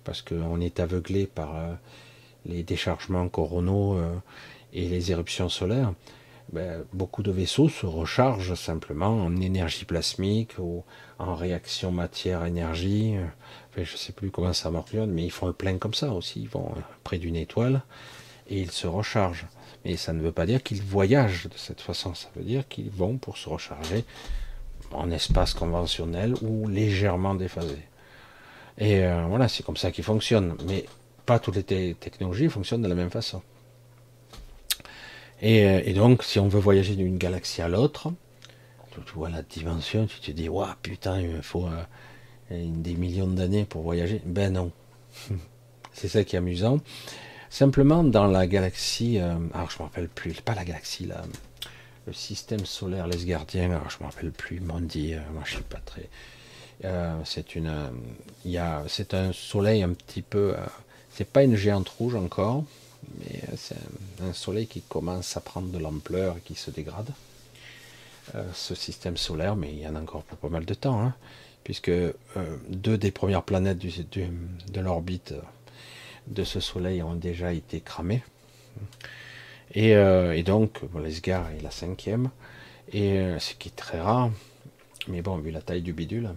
parce 0.06 0.22
qu'on 0.22 0.62
est 0.62 0.80
aveuglé 0.80 1.26
par 1.26 1.58
euh, 1.58 1.74
les 2.46 2.64
déchargements 2.64 3.28
coronaux 3.28 3.98
euh, 3.98 4.14
et 4.74 4.88
les 4.88 5.12
éruptions 5.12 5.50
solaires. 5.50 5.94
Ben, 6.52 6.84
beaucoup 6.94 7.24
de 7.24 7.32
vaisseaux 7.32 7.70
se 7.70 7.86
rechargent 7.86 8.56
simplement 8.56 9.24
en 9.24 9.38
énergie 9.38 9.86
plasmique 9.86 10.60
ou 10.60 10.84
en 11.18 11.36
réaction 11.36 11.92
matière-énergie. 11.92 13.16
Je 13.76 13.82
ne 13.82 13.86
sais 13.86 14.12
plus 14.12 14.30
comment 14.30 14.54
ça 14.54 14.70
fonctionne, 14.70 15.12
mais 15.12 15.24
ils 15.24 15.32
font 15.32 15.48
un 15.48 15.54
plein 15.54 15.78
comme 15.78 15.94
ça 15.94 16.12
aussi. 16.12 16.42
Ils 16.42 16.50
vont 16.50 16.74
près 17.04 17.18
d'une 17.18 17.36
étoile 17.36 17.82
et 18.50 18.62
ils 18.62 18.72
se 18.72 18.88
rechargent. 18.88 19.48
Mais 19.86 19.98
ça 19.98 20.14
ne 20.14 20.22
veut 20.22 20.32
pas 20.32 20.46
dire 20.46 20.62
qu'ils 20.62 20.82
voyagent 20.82 21.48
de 21.48 21.58
cette 21.58 21.82
façon. 21.82 22.14
Ça 22.14 22.28
veut 22.36 22.44
dire 22.44 22.68
qu'ils 22.68 22.92
vont 22.92 23.18
pour 23.18 23.38
se 23.38 23.50
recharger 23.50 24.06
en 24.92 25.10
espace 25.12 25.54
conventionnel 25.54 26.36
ou 26.42 26.68
légèrement 26.68 27.36
déphasé. 27.36 27.78
Et 28.78 29.04
euh, 29.04 29.26
voilà, 29.28 29.48
c'est 29.48 29.64
comme 29.64 29.78
ça 29.78 29.92
qu'il 29.92 30.04
fonctionne. 30.04 30.56
Mais 30.68 30.86
pas 31.26 31.40
toutes 31.40 31.70
les 31.70 31.96
technologies 31.96 32.50
fonctionnent 32.50 32.82
de 32.82 32.88
la 32.88 32.96
même 32.96 33.10
façon. 33.10 33.42
Euh, 35.42 35.82
et, 35.84 35.94
donc, 35.94 36.24
si 36.24 36.40
on 36.40 36.48
veut 36.48 36.60
voyager 36.60 36.96
d'une 36.96 37.18
galaxie 37.18 37.62
à 37.62 37.68
l'autre, 37.68 38.12
tu, 38.92 39.14
vois 39.16 39.30
la 39.30 39.42
dimension, 39.42 40.06
tu 40.06 40.20
te 40.20 40.32
dis, 40.32 40.50
waouh, 40.50 40.68
putain, 40.82 41.20
il 41.20 41.30
me 41.30 41.42
faut 41.42 41.66
euh, 41.66 42.66
des 42.68 42.94
millions 42.94 43.28
d'années 43.28 43.66
pour 43.66 43.82
voyager. 43.82 44.22
Ben 44.26 44.54
non. 44.54 44.72
c'est 45.94 46.08
ça 46.08 46.24
qui 46.24 46.36
est 46.36 46.40
amusant. 46.40 46.80
Simplement, 47.50 48.04
dans 48.04 48.28
la 48.28 48.48
galaxie, 48.48 49.20
alors 49.20 49.70
je 49.70 49.76
ne 49.76 49.80
me 49.80 49.84
rappelle 49.84 50.10
plus, 50.10 50.34
pas 50.42 50.56
la 50.56 50.66
galaxie, 50.66 51.06
là, 51.06 51.24
le 52.06 52.14
système 52.14 52.66
solaire, 52.66 53.08
les 53.08 53.24
gardiens, 53.26 53.72
alors 53.72 53.90
je 53.90 53.98
ne 53.98 54.04
me 54.04 54.10
rappelle 54.10 54.32
plus, 54.32 54.60
m'ont 54.60 54.80
dit, 54.80 55.14
euh, 55.14 55.20
moi 55.34 55.44
je 55.46 55.56
suis 55.56 55.64
pas 55.64 55.80
très. 55.86 56.10
Euh, 56.86 57.18
c'est 57.24 57.56
une, 57.56 57.68
euh, 57.68 57.90
il 58.46 58.52
y 58.52 58.58
a, 58.58 58.84
c'est 58.88 59.14
un 59.14 59.32
soleil 59.32 59.84
un 59.84 59.94
petit 59.94 60.22
peu, 60.22 60.56
c'est 61.10 61.28
pas 61.28 61.44
une 61.44 61.56
géante 61.56 61.90
rouge 61.90 62.16
encore, 62.16 62.64
c'est 63.56 63.78
un, 64.22 64.34
soleil 64.34 64.68
qui 64.68 64.82
commence 64.82 65.38
à 65.38 65.42
prendre 65.42 65.70
de 65.70 65.78
l'ampleur 65.78 66.38
et 66.38 66.42
qui 66.42 66.56
se 66.56 66.72
dégrade. 66.72 67.12
ce 68.54 68.76
système 68.76 69.18
solaire, 69.18 69.56
mais 69.56 69.72
il 69.72 69.80
y 69.80 69.88
en 69.88 69.96
a 69.96 70.02
encore 70.02 70.24
pas 70.24 70.50
mal 70.50 70.66
de 70.66 70.74
temps, 70.74 71.02
hein, 71.02 71.14
puisque 71.64 71.92
deux 72.70 72.98
des 72.98 73.12
premières 73.12 73.44
planètes 73.44 73.80
de 73.80 74.80
l'orbite 74.80 75.34
de 76.28 76.44
ce 76.44 76.60
soleil 76.60 77.04
ont 77.04 77.16
déjà 77.16 77.54
été 77.54 77.82
cramées. 77.82 78.24
Euh, 79.78 80.34
et, 80.34 80.44
donc, 80.44 80.82
l'Esgar 81.02 81.50
est 81.52 81.62
la 81.62 81.72
cinquième, 81.72 82.30
et 82.92 83.20
euh, 83.20 83.40
ce 83.40 83.54
qui 83.56 83.70
est 83.70 83.76
très 83.76 84.00
rare, 84.00 84.32
mais 85.08 85.22
bon, 85.22 85.38
vu 85.38 85.52
la 85.52 85.62
taille 85.62 85.82
du 85.82 85.94
bidule. 85.94 86.30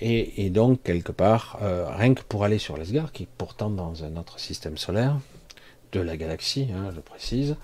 Et, 0.00 0.48
donc, 0.50 0.84
quelque 0.84 1.10
part, 1.10 1.58
euh, 1.60 1.88
rien 1.90 2.14
que 2.14 2.22
pour 2.22 2.44
aller 2.44 2.58
sur 2.58 2.76
l'Asgard, 2.76 3.10
qui 3.10 3.24
est 3.24 3.28
pourtant 3.36 3.68
dans 3.68 4.04
un 4.04 4.16
autre 4.16 4.38
système 4.38 4.78
solaire, 4.78 5.18
de 5.92 6.00
la 6.00 6.16
galaxie, 6.16 6.68
hein, 6.74 6.90
je 6.94 7.00
précise, 7.00 7.56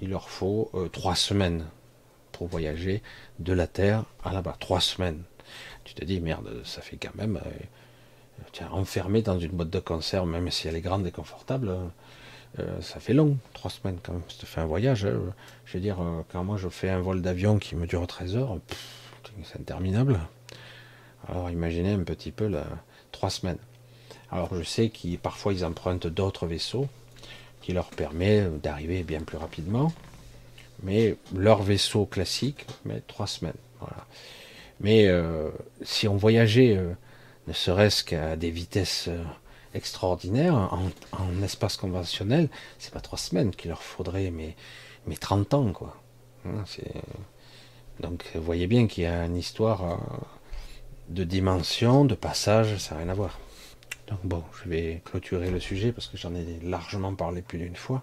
il 0.00 0.10
leur 0.10 0.28
faut 0.28 0.70
euh, 0.74 0.88
trois 0.88 1.14
semaines 1.14 1.66
pour 2.32 2.46
voyager 2.48 3.02
de 3.38 3.52
la 3.52 3.66
Terre 3.66 4.04
à 4.24 4.32
là-bas. 4.32 4.56
Trois 4.60 4.80
semaines. 4.80 5.22
Tu 5.84 5.94
te 5.94 6.04
dis, 6.04 6.20
merde, 6.20 6.62
ça 6.64 6.82
fait 6.82 6.96
quand 6.96 7.14
même. 7.14 7.36
Euh, 7.36 8.42
tiens, 8.52 8.68
enfermé 8.70 9.22
dans 9.22 9.38
une 9.38 9.52
boîte 9.52 9.70
de 9.70 9.80
conserve, 9.80 10.28
même 10.28 10.50
si 10.50 10.68
elle 10.68 10.76
est 10.76 10.80
grande 10.80 11.06
et 11.06 11.10
confortable, 11.10 11.74
ça 12.80 12.98
fait 12.98 13.12
long, 13.12 13.36
trois 13.52 13.70
semaines 13.70 13.98
quand 14.02 14.12
même. 14.12 14.22
Ça 14.28 14.46
fait 14.46 14.60
un 14.60 14.66
voyage. 14.66 15.04
Hein. 15.04 15.20
je 15.64 15.74
veux 15.74 15.80
dire, 15.80 15.98
quand 16.32 16.42
moi 16.44 16.56
je 16.56 16.68
fais 16.68 16.88
un 16.88 17.00
vol 17.00 17.22
d'avion 17.22 17.58
qui 17.58 17.76
me 17.76 17.86
dure 17.86 18.06
13 18.06 18.36
heures, 18.36 18.58
c'est 19.44 19.60
interminable. 19.60 20.18
Alors 21.28 21.50
imaginez 21.50 21.92
un 21.92 22.02
petit 22.02 22.32
peu 22.32 22.46
la, 22.46 22.64
trois 23.12 23.30
semaines. 23.30 23.58
Alors 24.30 24.54
je 24.54 24.62
sais 24.62 24.90
qu'ils 24.90 25.18
parfois 25.18 25.52
ils 25.52 25.64
empruntent 25.64 26.06
d'autres 26.06 26.46
vaisseaux 26.46 26.88
qui 27.68 27.74
leur 27.74 27.90
permet 27.90 28.46
d'arriver 28.62 29.02
bien 29.02 29.20
plus 29.20 29.36
rapidement. 29.36 29.92
Mais 30.82 31.16
leur 31.36 31.62
vaisseau 31.62 32.06
classique 32.06 32.64
met 32.86 33.02
trois 33.06 33.26
semaines. 33.26 33.60
Voilà. 33.78 34.06
Mais 34.80 35.06
euh, 35.08 35.50
si 35.82 36.08
on 36.08 36.16
voyageait 36.16 36.78
euh, 36.78 36.94
ne 37.46 37.52
serait-ce 37.52 38.04
qu'à 38.04 38.36
des 38.36 38.50
vitesses 38.50 39.08
euh, 39.08 39.22
extraordinaires 39.74 40.54
en, 40.54 41.42
espace 41.42 41.76
conventionnel, 41.76 42.48
c'est 42.78 42.94
pas 42.94 43.02
trois 43.02 43.18
semaines 43.18 43.54
qu'il 43.54 43.68
leur 43.68 43.82
faudrait, 43.82 44.30
mais, 44.30 44.56
mais 45.06 45.16
30 45.16 45.52
ans 45.52 45.72
quoi. 45.72 45.94
Hein, 46.46 46.64
donc 48.00 48.24
voyez 48.34 48.66
bien 48.66 48.86
qu'il 48.86 49.04
y 49.04 49.06
a 49.06 49.26
une 49.26 49.36
histoire 49.36 50.00
de 51.10 51.22
dimension, 51.22 52.06
de 52.06 52.14
passage, 52.14 52.78
ça 52.78 52.94
n'a 52.94 53.02
rien 53.02 53.10
à 53.10 53.14
voir. 53.14 53.38
Donc 54.08 54.20
bon, 54.24 54.42
je 54.62 54.68
vais 54.68 55.02
clôturer 55.04 55.50
le 55.50 55.60
sujet 55.60 55.92
parce 55.92 56.06
que 56.06 56.16
j'en 56.16 56.34
ai 56.34 56.58
largement 56.62 57.14
parlé 57.14 57.42
plus 57.42 57.58
d'une 57.58 57.76
fois. 57.76 58.02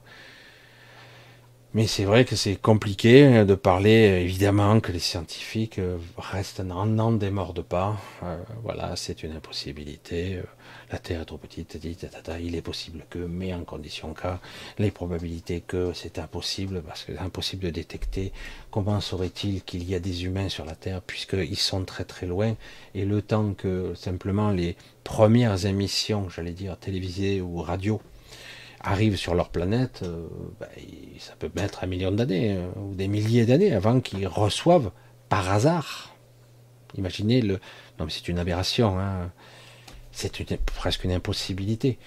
Mais 1.73 1.87
c'est 1.87 2.05
vrai 2.05 2.23
que 2.23 2.37
c'est 2.37 2.55
compliqué 2.55 3.43
de 3.43 3.53
parler, 3.53 4.21
évidemment, 4.23 4.79
que 4.79 4.93
les 4.93 4.99
scientifiques 4.99 5.77
euh, 5.77 5.97
restent, 6.17 6.61
n'en 6.61 7.11
démordent 7.11 7.63
pas. 7.63 7.97
Euh, 8.23 8.41
voilà, 8.63 8.95
c'est 8.95 9.23
une 9.23 9.33
impossibilité. 9.33 10.39
La 10.91 10.99
Terre 10.99 11.21
est 11.21 11.25
trop 11.25 11.37
petite, 11.37 11.79
il 12.39 12.55
est 12.55 12.61
possible 12.61 13.05
que, 13.09 13.19
mais 13.19 13.53
en 13.53 13.63
condition 13.63 14.13
cas, 14.13 14.39
les 14.77 14.91
probabilités 14.91 15.61
que 15.61 15.93
c'est 15.93 16.19
impossible, 16.19 16.83
parce 16.83 17.03
que 17.03 17.13
c'est 17.13 17.19
impossible 17.19 17.63
de 17.65 17.69
détecter. 17.71 18.31
Comment 18.69 19.01
saurait-il 19.01 19.63
qu'il 19.63 19.83
y 19.89 19.95
a 19.95 19.99
des 19.99 20.25
humains 20.25 20.49
sur 20.49 20.63
la 20.63 20.75
Terre, 20.75 21.01
puisqu'ils 21.01 21.57
sont 21.57 21.85
très 21.85 22.03
très 22.05 22.27
loin, 22.27 22.55
et 22.93 23.05
le 23.05 23.21
temps 23.21 23.53
que 23.53 23.93
simplement 23.95 24.51
les 24.51 24.75
premières 25.03 25.65
émissions, 25.65 26.29
j'allais 26.29 26.51
dire, 26.53 26.77
télévisées 26.77 27.41
ou 27.41 27.61
radio, 27.61 27.99
arrivent 28.79 29.17
sur 29.17 29.33
leur 29.33 29.49
planète, 29.49 30.01
euh, 30.03 30.27
ben, 30.59 30.67
ça 31.17 31.33
peut 31.39 31.49
mettre 31.55 31.83
un 31.83 31.87
million 31.87 32.11
d'années, 32.11 32.57
euh, 32.57 32.67
ou 32.79 32.93
des 32.93 33.07
milliers 33.07 33.47
d'années, 33.47 33.73
avant 33.73 33.99
qu'ils 34.01 34.27
reçoivent 34.27 34.91
par 35.29 35.51
hasard. 35.51 36.15
Imaginez 36.95 37.41
le. 37.41 37.55
Non, 37.97 38.05
mais 38.05 38.11
c'est 38.11 38.27
une 38.27 38.39
aberration, 38.39 38.99
hein. 38.99 39.31
C'est 40.15 40.57
presque 40.65 41.03
une 41.03 41.11
impossibilité. 41.11 41.97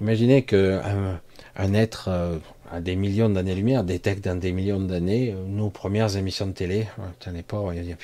Imaginez 0.00 0.44
qu'un 0.44 1.20
un 1.56 1.74
être 1.74 2.08
euh, 2.08 2.38
à 2.70 2.80
des 2.80 2.94
millions 2.94 3.28
d'années-lumière 3.28 3.82
détecte 3.82 4.24
dans 4.24 4.38
des 4.38 4.52
millions 4.52 4.80
d'années 4.80 5.34
nos 5.46 5.70
premières 5.70 6.16
émissions 6.16 6.46
de 6.46 6.52
télé. 6.52 6.86
A 6.98 7.30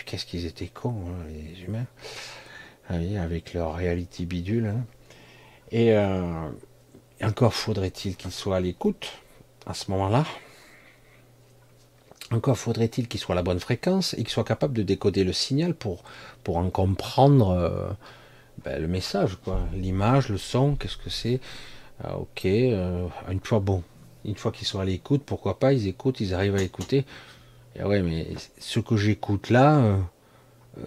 qu'est-ce 0.05 0.27
qu'ils 0.27 0.47
étaient 0.47 0.67
cons, 0.67 1.05
hein, 1.09 1.27
les 1.29 1.63
humains, 1.65 1.87
ah 2.89 2.95
avec 3.23 3.55
leur 3.55 3.77
reality 3.77 4.27
bidule. 4.27 4.67
Hein. 4.67 4.85
Et 5.71 5.95
encore 7.23 7.55
faudrait-il 7.55 8.17
qu'il 8.17 8.33
soit 8.33 8.57
à 8.57 8.61
l'écoute 8.61 9.13
à 9.67 9.75
ce 9.75 9.91
moment-là. 9.91 10.25
Encore 12.31 12.59
faudrait-il 12.59 13.07
qu'il 13.09 13.21
soit 13.21 13.35
à 13.35 13.37
la 13.37 13.43
bonne 13.43 13.61
fréquence 13.61 14.15
et 14.15 14.19
qu'il 14.19 14.31
soit 14.31 14.45
capable 14.45 14.75
de 14.75 14.83
décoder 14.83 15.25
le 15.25 15.33
signal 15.33 15.75
pour, 15.75 16.03
pour 16.43 16.57
en 16.57 16.71
comprendre 16.71 17.51
euh, 17.51 17.91
ben, 18.65 18.81
le 18.81 18.89
message, 18.89 19.37
quoi. 19.45 19.61
L'image, 19.75 20.29
le 20.29 20.39
son, 20.39 20.77
qu'est-ce 20.77 20.97
que 20.97 21.11
c'est? 21.11 21.41
Ah, 22.03 22.17
Ok, 22.19 22.47
euh, 22.47 23.07
une 23.31 23.41
fois 23.41 23.61
bon, 23.61 23.83
une 24.25 24.37
fois 24.37 24.53
qu'ils 24.53 24.67
sont 24.67 24.81
à 24.81 24.85
l'écoute, 24.85 25.23
pourquoi 25.25 25.59
pas, 25.59 25.73
ils 25.73 25.87
écoutent, 25.87 26.21
ils 26.21 26.35
arrivent 26.35 26.57
à 26.57 26.63
écouter. 26.63 27.05
Et 27.77 27.83
ouais, 27.85 28.03
mais 28.03 28.29
ce 28.59 28.81
que 28.81 28.97
j'écoute 28.97 29.51
là, 29.51 29.79
euh, 29.79 29.99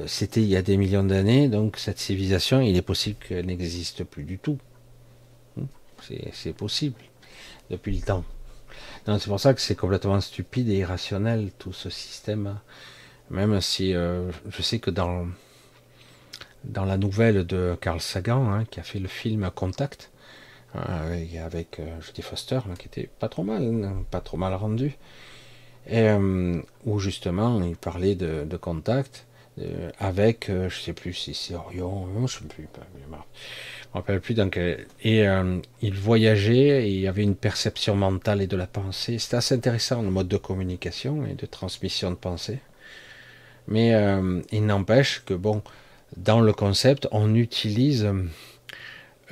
c'était 0.05 0.41
il 0.41 0.47
y 0.47 0.55
a 0.55 0.61
des 0.61 0.77
millions 0.77 1.03
d'années, 1.03 1.49
donc 1.49 1.77
cette 1.77 1.99
civilisation, 1.99 2.61
il 2.61 2.75
est 2.75 2.81
possible 2.81 3.17
qu'elle 3.27 3.45
n'existe 3.45 4.03
plus 4.03 4.23
du 4.23 4.37
tout. 4.39 4.57
C'est 6.33 6.53
possible 6.53 6.95
depuis 7.69 7.95
le 7.95 8.01
temps. 8.01 8.23
C'est 9.05 9.27
pour 9.27 9.39
ça 9.39 9.53
que 9.53 9.61
c'est 9.61 9.75
complètement 9.75 10.21
stupide 10.21 10.69
et 10.69 10.77
irrationnel 10.77 11.51
tout 11.57 11.73
ce 11.73 11.89
système. 11.89 12.59
Même 13.29 13.59
si 13.61 13.93
euh, 13.93 14.31
je 14.49 14.61
sais 14.61 14.79
que 14.79 14.91
dans, 14.91 15.27
dans 16.69 16.85
la 16.85 16.97
nouvelle 16.97 17.45
de 17.45 17.77
Carl 17.79 18.01
Sagan, 18.01 18.51
hein, 18.51 18.65
qui 18.69 18.79
a 18.79 18.83
fait 18.83 18.99
le 18.99 19.07
film 19.07 19.49
Contact, 19.53 20.11
euh, 20.75 21.25
avec 21.43 21.79
euh, 21.79 21.99
Jodie 22.01 22.21
Foster, 22.21 22.59
qui 22.77 22.87
était 22.87 23.09
pas 23.19 23.29
trop 23.29 23.43
mal, 23.43 23.63
hein, 23.63 24.03
pas 24.11 24.21
trop 24.21 24.37
mal 24.37 24.53
rendu, 24.53 24.97
et, 25.89 26.09
où 26.85 26.99
justement 26.99 27.63
il 27.63 27.77
parlait 27.77 28.15
de, 28.15 28.57
contact 28.57 29.25
avec, 29.99 30.49
je 30.49 30.75
sais 30.75 30.91
plus 30.91 31.13
si 31.13 31.33
c'est 31.33 31.55
Orion, 31.55 32.27
je 32.27 32.39
sais 32.39 32.45
plus, 32.45 32.67
me 33.93 33.99
rappelle 33.99 34.21
plus 34.21 34.33
dans 34.33 34.49
Et 35.01 35.27
euh, 35.27 35.59
il 35.81 35.93
voyageait 35.93 36.87
et 36.87 36.89
il 36.89 37.07
avait 37.07 37.23
une 37.23 37.35
perception 37.35 37.95
mentale 37.95 38.41
et 38.41 38.47
de 38.47 38.57
la 38.57 38.67
pensée. 38.67 39.19
C'était 39.19 39.37
assez 39.37 39.55
intéressant 39.55 40.01
le 40.01 40.09
mode 40.09 40.27
de 40.27 40.37
communication 40.37 41.25
et 41.25 41.33
de 41.33 41.45
transmission 41.45 42.11
de 42.11 42.15
pensée. 42.15 42.59
Mais 43.67 43.93
euh, 43.95 44.41
il 44.51 44.65
n'empêche 44.65 45.23
que, 45.25 45.33
bon, 45.33 45.61
dans 46.15 46.39
le 46.39 46.53
concept, 46.53 47.07
on 47.11 47.35
utilise 47.35 48.09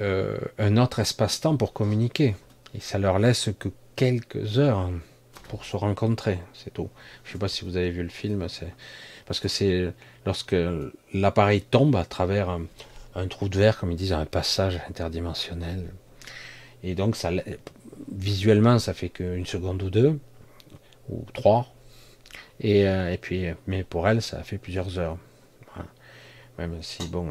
euh, 0.01 0.37
un 0.57 0.77
autre 0.77 0.99
espace-temps 0.99 1.57
pour 1.57 1.73
communiquer. 1.73 2.35
Et 2.73 2.79
ça 2.79 2.97
leur 2.97 3.19
laisse 3.19 3.49
que 3.57 3.69
quelques 3.95 4.59
heures 4.59 4.89
pour 5.47 5.63
se 5.63 5.77
rencontrer, 5.77 6.39
c'est 6.53 6.73
tout. 6.73 6.89
Je 7.23 7.29
ne 7.29 7.33
sais 7.33 7.39
pas 7.39 7.47
si 7.47 7.63
vous 7.63 7.77
avez 7.77 7.91
vu 7.91 8.03
le 8.03 8.09
film, 8.09 8.49
c'est 8.49 8.73
parce 9.25 9.39
que 9.39 9.47
c'est 9.47 9.93
lorsque 10.25 10.55
l'appareil 11.13 11.61
tombe 11.61 11.95
à 11.95 12.03
travers 12.03 12.59
un 13.15 13.27
trou 13.27 13.47
de 13.47 13.57
verre, 13.57 13.79
comme 13.79 13.91
ils 13.91 13.97
disent, 13.97 14.13
un 14.13 14.25
passage 14.25 14.79
interdimensionnel. 14.89 15.93
Et 16.83 16.93
donc, 16.93 17.15
ça, 17.15 17.31
visuellement, 18.11 18.77
ça 18.79 18.93
fait 18.93 19.09
qu'une 19.09 19.45
seconde 19.45 19.81
ou 19.81 19.89
deux, 19.89 20.19
ou 21.09 21.25
trois. 21.33 21.73
Et, 22.59 22.87
euh, 22.87 23.15
puis, 23.19 23.47
mais 23.67 23.83
pour 23.83 24.07
elle, 24.07 24.21
ça 24.21 24.43
fait 24.43 24.57
plusieurs 24.57 24.99
heures. 24.99 25.17
Même 26.57 26.81
si, 26.81 27.07
bon, 27.07 27.27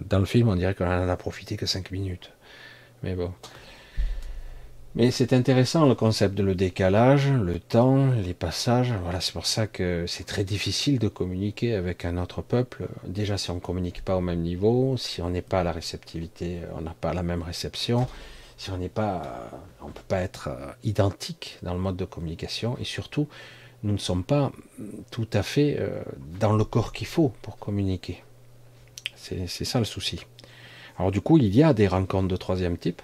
dans 0.00 0.18
le 0.18 0.24
film, 0.24 0.48
on 0.48 0.56
dirait 0.56 0.74
qu'on 0.74 0.86
en 0.86 1.08
a 1.08 1.16
profité 1.16 1.56
que 1.56 1.66
cinq 1.66 1.90
minutes. 1.90 2.32
Mais 3.02 3.14
bon. 3.14 3.32
Mais 4.96 5.10
c'est 5.10 5.32
intéressant 5.32 5.86
le 5.86 5.96
concept 5.96 6.36
de 6.36 6.44
le 6.44 6.54
décalage, 6.54 7.28
le 7.28 7.58
temps, 7.58 8.12
les 8.12 8.32
passages. 8.32 8.92
Voilà, 9.02 9.20
c'est 9.20 9.32
pour 9.32 9.46
ça 9.46 9.66
que 9.66 10.04
c'est 10.06 10.22
très 10.24 10.44
difficile 10.44 11.00
de 11.00 11.08
communiquer 11.08 11.74
avec 11.74 12.04
un 12.04 12.16
autre 12.16 12.42
peuple. 12.42 12.86
Déjà, 13.04 13.36
si 13.36 13.50
on 13.50 13.56
ne 13.56 13.60
communique 13.60 14.04
pas 14.04 14.16
au 14.16 14.20
même 14.20 14.40
niveau, 14.40 14.96
si 14.96 15.20
on 15.20 15.30
n'est 15.30 15.42
pas 15.42 15.60
à 15.60 15.64
la 15.64 15.72
réceptivité, 15.72 16.60
on 16.76 16.80
n'a 16.80 16.94
pas 17.00 17.12
la 17.12 17.24
même 17.24 17.42
réception, 17.42 18.06
si 18.56 18.70
on 18.70 18.78
n'est 18.78 18.88
pas, 18.88 19.50
on 19.82 19.90
peut 19.90 20.00
pas 20.06 20.20
être 20.20 20.48
euh, 20.48 20.72
identique 20.84 21.58
dans 21.62 21.74
le 21.74 21.80
mode 21.80 21.96
de 21.96 22.04
communication, 22.04 22.76
et 22.78 22.84
surtout, 22.84 23.26
nous 23.84 23.92
ne 23.92 23.98
sommes 23.98 24.24
pas 24.24 24.50
tout 25.10 25.28
à 25.32 25.42
fait 25.42 25.76
euh, 25.78 26.02
dans 26.40 26.54
le 26.54 26.64
corps 26.64 26.92
qu'il 26.92 27.06
faut 27.06 27.32
pour 27.42 27.58
communiquer. 27.58 28.24
C'est 29.16 29.46
ça 29.46 29.78
le 29.78 29.84
souci. 29.86 30.20
Alors 30.98 31.10
du 31.10 31.20
coup, 31.20 31.38
il 31.38 31.54
y 31.54 31.62
a 31.62 31.72
des 31.72 31.88
rencontres 31.88 32.28
de 32.28 32.36
troisième 32.36 32.76
type 32.76 33.00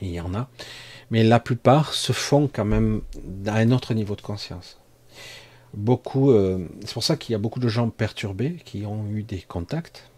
il 0.00 0.10
y 0.10 0.20
en 0.20 0.34
a, 0.34 0.48
mais 1.10 1.24
la 1.24 1.40
plupart 1.40 1.92
se 1.94 2.12
font 2.12 2.48
quand 2.52 2.64
même 2.64 3.02
à 3.46 3.54
un 3.54 3.70
autre 3.72 3.94
niveau 3.94 4.16
de 4.16 4.20
conscience. 4.20 4.78
Beaucoup, 5.74 6.30
euh, 6.30 6.66
c'est 6.84 6.94
pour 6.94 7.04
ça 7.04 7.16
qu'il 7.16 7.32
y 7.32 7.34
a 7.34 7.38
beaucoup 7.38 7.60
de 7.60 7.68
gens 7.68 7.90
perturbés 7.90 8.56
qui 8.64 8.86
ont 8.86 9.06
eu 9.08 9.22
des 9.22 9.40
contacts. 9.40 10.08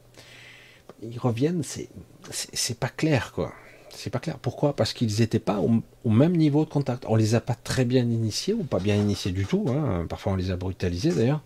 Ils 1.02 1.18
reviennent, 1.18 1.62
c'est 1.62 1.88
c'est 2.30 2.78
pas 2.78 2.88
clair 2.88 3.32
quoi. 3.32 3.52
C'est 3.90 4.10
pas 4.10 4.18
clair. 4.18 4.38
Pourquoi? 4.38 4.74
Parce 4.74 4.92
qu'ils 4.92 5.20
n'étaient 5.20 5.38
pas 5.38 5.60
au, 5.60 6.10
même 6.10 6.36
niveau 6.36 6.64
de 6.64 6.70
contact. 6.70 7.04
On 7.08 7.16
les 7.16 7.34
a 7.34 7.40
pas 7.40 7.54
très 7.54 7.84
bien 7.84 8.02
initiés 8.02 8.54
ou 8.54 8.64
pas 8.64 8.78
bien 8.78 8.96
initiés 8.96 9.32
du 9.32 9.46
tout. 9.46 9.66
Hein. 9.68 10.06
Parfois 10.08 10.32
on 10.32 10.36
les 10.36 10.50
a 10.50 10.56
brutalisés 10.56 11.12
d'ailleurs. 11.12 11.42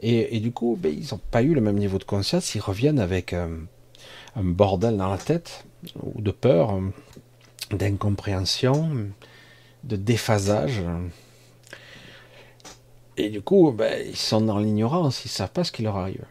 Et, 0.00 0.40
du 0.40 0.52
coup, 0.52 0.76
ben, 0.78 0.92
ils 0.92 1.08
n'ont 1.12 1.20
pas 1.30 1.42
eu 1.42 1.54
le 1.54 1.62
même 1.62 1.78
niveau 1.78 1.98
de 1.98 2.04
conscience. 2.04 2.54
Ils 2.54 2.60
reviennent 2.60 2.98
avec 2.98 3.32
euh, 3.32 3.56
un 4.36 4.42
bordel 4.42 4.96
dans 4.98 5.08
la 5.08 5.16
tête 5.16 5.64
ou 6.02 6.20
de 6.20 6.30
peur 6.30 6.78
d'incompréhension, 7.70 8.90
de 9.84 9.96
déphasage. 9.96 10.82
Et 13.16 13.30
du 13.30 13.40
coup, 13.40 13.70
ben, 13.72 14.04
ils 14.06 14.16
sont 14.16 14.40
dans 14.40 14.58
l'ignorance, 14.58 15.24
ils 15.24 15.28
ne 15.28 15.32
savent 15.32 15.52
pas 15.52 15.64
ce 15.64 15.72
qui 15.72 15.82
leur 15.82 15.96
arrive. 15.96 16.24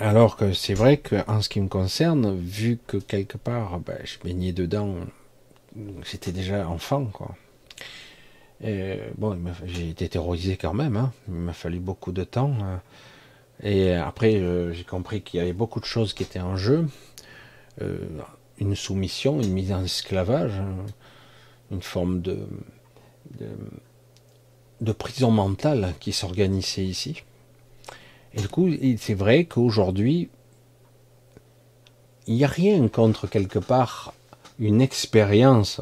Alors 0.00 0.36
que 0.36 0.52
c'est 0.52 0.74
vrai 0.74 0.98
qu'en 0.98 1.42
ce 1.42 1.48
qui 1.48 1.60
me 1.60 1.66
concerne, 1.66 2.38
vu 2.38 2.78
que 2.86 2.98
quelque 2.98 3.36
part, 3.36 3.80
ben, 3.80 3.98
je 4.04 4.16
baignais 4.22 4.52
dedans, 4.52 4.94
j'étais 6.04 6.30
déjà 6.30 6.68
enfant, 6.68 7.06
quoi. 7.06 7.34
Et, 8.62 8.98
bon, 9.16 9.36
j'ai 9.66 9.90
été 9.90 10.08
terrorisé 10.08 10.56
quand 10.56 10.74
même, 10.74 10.96
hein. 10.96 11.12
il 11.26 11.34
m'a 11.34 11.52
fallu 11.52 11.80
beaucoup 11.80 12.12
de 12.12 12.22
temps. 12.22 12.54
Hein. 12.60 12.80
Et 13.62 13.92
après, 13.92 14.36
euh, 14.36 14.72
j'ai 14.72 14.84
compris 14.84 15.22
qu'il 15.22 15.38
y 15.38 15.42
avait 15.42 15.52
beaucoup 15.52 15.80
de 15.80 15.84
choses 15.84 16.12
qui 16.12 16.22
étaient 16.22 16.40
en 16.40 16.56
jeu. 16.56 16.86
Euh, 17.82 17.98
une 18.58 18.76
soumission, 18.76 19.40
une 19.40 19.52
mise 19.52 19.72
en 19.72 19.82
esclavage, 19.82 20.60
hein. 20.60 20.76
une 21.72 21.82
forme 21.82 22.20
de, 22.20 22.46
de 24.80 24.92
prison 24.92 25.32
mentale 25.32 25.94
qui 25.98 26.12
s'organisait 26.12 26.84
ici. 26.84 27.22
Et 28.34 28.40
du 28.40 28.48
coup, 28.48 28.68
c'est 28.98 29.14
vrai 29.14 29.44
qu'aujourd'hui, 29.44 30.28
il 32.26 32.34
n'y 32.34 32.44
a 32.44 32.48
rien 32.48 32.88
contre 32.88 33.26
quelque 33.26 33.58
part 33.58 34.12
une 34.58 34.80
expérience 34.80 35.80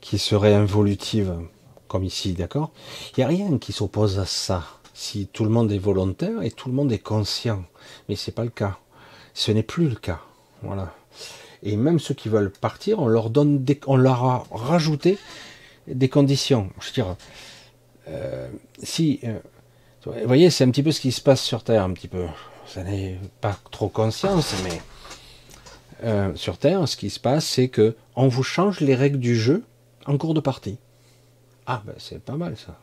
qui 0.00 0.18
serait 0.18 0.54
involutive, 0.54 1.34
comme 1.88 2.04
ici, 2.04 2.32
d'accord? 2.32 2.70
Il 3.12 3.20
n'y 3.20 3.24
a 3.24 3.28
rien 3.28 3.58
qui 3.58 3.72
s'oppose 3.72 4.18
à 4.18 4.26
ça, 4.26 4.64
si 4.94 5.26
tout 5.26 5.44
le 5.44 5.50
monde 5.50 5.72
est 5.72 5.78
volontaire 5.78 6.42
et 6.42 6.50
tout 6.50 6.68
le 6.68 6.74
monde 6.74 6.92
est 6.92 6.98
conscient. 6.98 7.64
Mais 8.08 8.16
ce 8.16 8.30
n'est 8.30 8.34
pas 8.34 8.44
le 8.44 8.50
cas. 8.50 8.78
Ce 9.32 9.52
n'est 9.52 9.62
plus 9.62 9.88
le 9.88 9.94
cas. 9.94 10.20
Voilà. 10.62 10.94
Et 11.62 11.76
même 11.76 11.98
ceux 11.98 12.14
qui 12.14 12.28
veulent 12.28 12.50
partir, 12.52 12.98
on 12.98 13.08
leur 13.08 13.30
donne 13.30 13.64
des, 13.64 13.80
on 13.86 13.96
leur 13.96 14.24
a 14.24 14.46
rajouté 14.50 15.18
des 15.86 16.08
conditions. 16.08 16.70
Je 16.80 16.86
veux 16.88 16.92
dire, 16.92 17.16
euh, 18.08 18.48
si 18.82 19.20
euh, 19.24 19.38
vous 20.06 20.26
voyez, 20.26 20.50
c'est 20.50 20.64
un 20.64 20.70
petit 20.70 20.82
peu 20.82 20.92
ce 20.92 21.00
qui 21.00 21.12
se 21.12 21.20
passe 21.20 21.42
sur 21.42 21.64
Terre, 21.64 21.82
un 21.82 21.92
petit 21.92 22.08
peu. 22.08 22.26
Ça 22.66 22.82
n'est 22.82 23.18
pas 23.40 23.58
trop 23.70 23.88
conscience, 23.88 24.54
mais 24.64 24.80
euh, 26.04 26.34
sur 26.34 26.58
Terre, 26.58 26.86
ce 26.86 26.96
qui 26.96 27.10
se 27.10 27.20
passe, 27.20 27.44
c'est 27.44 27.68
que 27.68 27.96
on 28.14 28.28
vous 28.28 28.42
change 28.42 28.80
les 28.80 28.94
règles 28.94 29.18
du 29.18 29.36
jeu 29.36 29.64
en 30.06 30.16
cours 30.16 30.34
de 30.34 30.40
partie. 30.40 30.78
Ah, 31.66 31.82
ben 31.84 31.94
c'est 31.98 32.22
pas 32.22 32.36
mal 32.36 32.56
ça. 32.56 32.78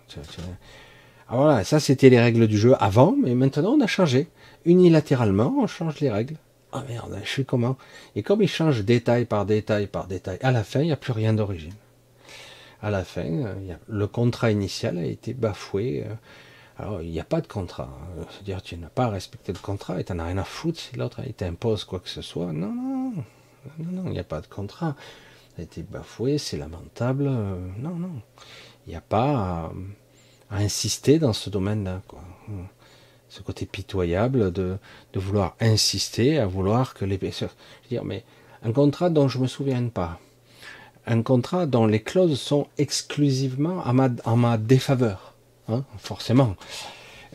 Ah, 1.30 1.36
voilà, 1.36 1.64
ça 1.64 1.80
c'était 1.80 2.10
les 2.10 2.20
règles 2.20 2.48
du 2.48 2.58
jeu 2.58 2.76
avant, 2.80 3.16
mais 3.18 3.36
maintenant 3.36 3.76
on 3.78 3.82
a 3.82 3.88
changé. 3.88 4.28
Unilatéralement, 4.66 5.54
on 5.60 5.68
change 5.68 6.00
les 6.02 6.10
règles. 6.10 6.36
Ah 6.74 6.84
merde, 6.90 7.18
je 7.24 7.30
suis 7.30 7.46
comment? 7.46 7.78
Et 8.16 8.24
comme 8.24 8.42
ils 8.42 8.50
changent 8.50 8.84
détail 8.84 9.26
par 9.26 9.46
détail 9.46 9.88
par 9.88 10.08
détail, 10.08 10.40
à 10.42 10.52
la 10.52 10.64
fin, 10.64 10.82
il 10.82 10.88
n'y 10.88 10.92
a 10.92 10.98
plus 10.98 11.14
rien 11.14 11.34
d'origine. 11.34 11.74
À 12.82 12.90
la 12.90 13.06
fin, 13.06 13.56
le 13.88 14.08
contrat 14.08 14.52
initial 14.52 14.98
a 14.98 15.06
été 15.06 15.34
bafoué. 15.34 16.04
Alors, 16.78 17.02
il 17.02 17.12
n'y 17.12 17.20
a 17.20 17.24
pas 17.24 17.42
de 17.42 17.48
contrat. 17.48 17.90
C'est-à-dire, 18.32 18.62
tu 18.62 18.78
n'as 18.78 18.90
pas 18.90 19.10
respecté 19.10 19.54
le 19.54 19.60
contrat 19.60 20.00
et 20.00 20.04
tu 20.04 20.14
n'en 20.14 20.24
as 20.24 20.28
rien 20.28 20.38
à 20.38 20.44
foutre 20.44 20.80
si 20.80 20.96
l'autre 20.96 21.22
t'impose 21.38 21.84
quoi 21.84 22.00
que 22.00 22.10
ce 22.10 22.22
soit. 22.22 22.52
Non, 22.52 22.74
non, 22.74 23.14
non, 23.78 23.92
non, 23.92 24.04
il 24.08 24.14
n'y 24.14 24.20
a 24.20 24.24
pas 24.24 24.42
de 24.42 24.48
contrat. 24.48 24.96
Ça 25.56 25.62
a 25.62 25.62
été 25.62 25.84
bafoué, 25.84 26.40
c'est 26.40 26.58
lamentable. 26.58 27.26
Non, 27.26 27.96
non. 27.96 28.22
Il 28.88 28.90
n'y 28.90 28.96
a 28.96 29.02
pas 29.02 29.72
à, 30.50 30.58
insister 30.58 31.20
dans 31.20 31.34
ce 31.34 31.50
domaine-là. 31.50 32.02
Ce 33.30 33.42
côté 33.42 33.66
pitoyable 33.66 34.52
de, 34.52 34.78
vouloir 35.14 35.56
insister, 35.60 36.40
à 36.40 36.48
vouloir 36.48 36.96
que 36.96 37.06
les. 37.06 37.20
Je 37.22 37.46
veux 37.46 37.50
dire, 37.90 38.04
mais 38.04 38.24
un 38.64 38.72
contrat 38.72 39.12
dont 39.12 39.28
je 39.28 39.38
ne 39.38 39.44
me 39.44 39.48
souviens 39.48 39.88
pas. 39.90 40.20
Un 41.06 41.22
contrat 41.22 41.68
dont 41.68 41.86
les 41.86 42.02
clauses 42.02 42.40
sont 42.40 42.68
exclusivement 42.78 43.84
à 43.84 43.94
en 44.26 44.38
ma 44.38 44.58
défaveur 44.58 45.33
Hein, 45.70 45.84
forcément. 45.98 46.56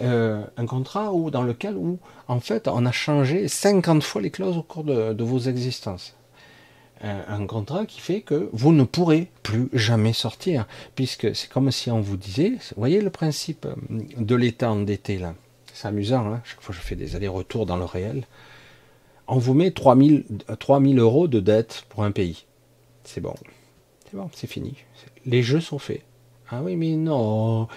Euh, 0.01 0.45
un 0.57 0.67
contrat 0.67 1.11
dans 1.33 1.43
lequel 1.43 1.77
en 2.29 2.41
fait, 2.41 2.69
on 2.69 2.87
a 2.87 2.93
changé 2.93 3.49
50 3.49 4.03
fois 4.03 4.23
les 4.23 4.31
clauses 4.31 4.57
au 4.57 4.63
cours 4.63 4.85
de, 4.85 5.23
vos 5.23 5.41
existences. 5.41 6.15
Euh, 7.05 7.23
un, 7.29 7.47
contrat 7.47 7.87
qui 7.87 8.01
fait 8.01 8.21
que 8.21 8.49
vous 8.53 8.73
ne 8.73 8.85
pourrez 8.85 9.31
plus 9.43 9.69
jamais 9.73 10.13
sortir, 10.13 10.67
puisque 10.95 11.35
c'est 11.35 11.49
comme 11.49 11.71
si 11.71 11.91
on 11.91 12.01
vous 12.01 12.17
disait, 12.17 12.51
vous 12.51 12.77
voyez 12.77 13.01
le 13.01 13.11
principe 13.11 13.67
euh, 13.67 13.75
de 14.17 14.35
l'état 14.35 14.71
endetté 14.73 15.19
là, 15.19 15.35
c'est 15.73 15.87
amusant, 15.87 16.27
hein 16.27 16.41
chaque 16.45 16.61
fois 16.61 16.75
je 16.75 16.81
fais 16.81 16.97
des 16.97 17.15
allers-retours 17.15 17.67
dans 17.67 17.77
le 17.77 17.85
réel, 17.85 18.25
on 19.29 19.39
vous 19.39 19.55
met 19.55 19.71
3000, 19.71 20.25
3000 20.59 20.99
euros 20.99 21.29
de 21.29 21.39
dette 21.39 21.85
pour 21.89 22.03
un 22.03 22.11
pays. 22.11 22.47
C'est 23.05 23.21
bon, 23.21 23.35
c'est 24.05 24.17
bon, 24.17 24.29
c'est 24.33 24.49
fini. 24.49 24.75
Les 25.25 25.43
jeux 25.43 25.61
sont 25.61 25.79
faits. 25.79 26.03
Ah 26.51 26.63
oui, 26.63 26.77
mais 26.77 26.97
non, 26.97 27.69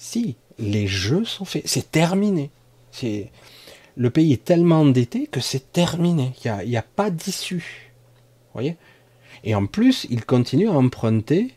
si, 0.00 0.36
les 0.58 0.86
jeux 0.86 1.26
sont 1.26 1.44
faits, 1.44 1.64
c'est 1.66 1.90
terminé. 1.92 2.50
C'est 2.90 3.30
le 3.96 4.08
pays 4.08 4.32
est 4.32 4.44
tellement 4.44 4.80
endetté 4.80 5.26
que 5.26 5.40
c'est 5.40 5.72
terminé. 5.72 6.32
Il 6.42 6.68
n'y 6.68 6.76
a, 6.78 6.82
pas 6.82 7.10
d'issue. 7.10 7.92
Voyez? 8.54 8.78
Et 9.44 9.54
en 9.54 9.66
plus, 9.66 10.06
il 10.08 10.24
continue 10.24 10.70
à 10.70 10.72
emprunter 10.72 11.54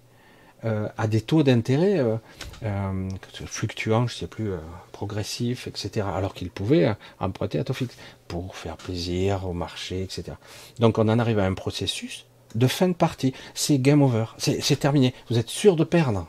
euh, 0.66 0.90
à 0.98 1.08
des 1.08 1.22
taux 1.22 1.42
d'intérêt 1.42 2.00
euh, 2.00 2.18
euh, 2.64 3.10
fluctuants, 3.46 4.08
je 4.08 4.16
ne 4.16 4.20
sais 4.20 4.28
plus, 4.28 4.52
progressifs, 4.92 5.68
etc. 5.68 6.06
Alors 6.14 6.34
qu'il 6.34 6.50
pouvait 6.50 6.94
emprunter 7.22 7.60
à 7.60 7.64
taux 7.64 7.74
fixe 7.74 7.96
pour 8.28 8.58
faire 8.58 8.76
plaisir 8.76 9.48
au 9.48 9.54
marché, 9.54 10.02
etc. 10.02 10.34
Donc 10.80 10.98
on 10.98 11.08
en 11.08 11.18
arrive 11.18 11.40
à 11.40 11.46
un 11.46 11.54
processus 11.54 12.26
de 12.56 12.68
fin 12.68 12.90
de 12.90 12.94
partie. 12.94 13.34
C'est 13.54 13.80
game 13.80 14.02
over. 14.02 14.26
C'est 14.38 14.80
terminé. 14.82 15.14
Vous 15.30 15.38
êtes 15.38 15.50
sûr 15.50 15.78
de 15.78 15.86
perdre. 15.86 16.28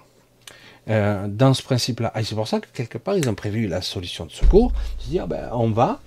Euh, 0.90 1.28
dans 1.28 1.54
ce 1.54 1.62
principe-là. 1.62 2.12
Et 2.14 2.24
c'est 2.24 2.34
pour 2.34 2.46
ça 2.46 2.60
que 2.60 2.66
quelque 2.74 2.98
part, 2.98 3.16
ils 3.16 3.26
ont 3.30 3.34
prévu 3.34 3.66
la 3.68 3.80
solution 3.80 4.26
de 4.26 4.30
secours, 4.30 4.70
de 5.04 5.10
dire, 5.10 5.26
ben, 5.26 5.48
on 5.52 5.70
va 5.70 6.00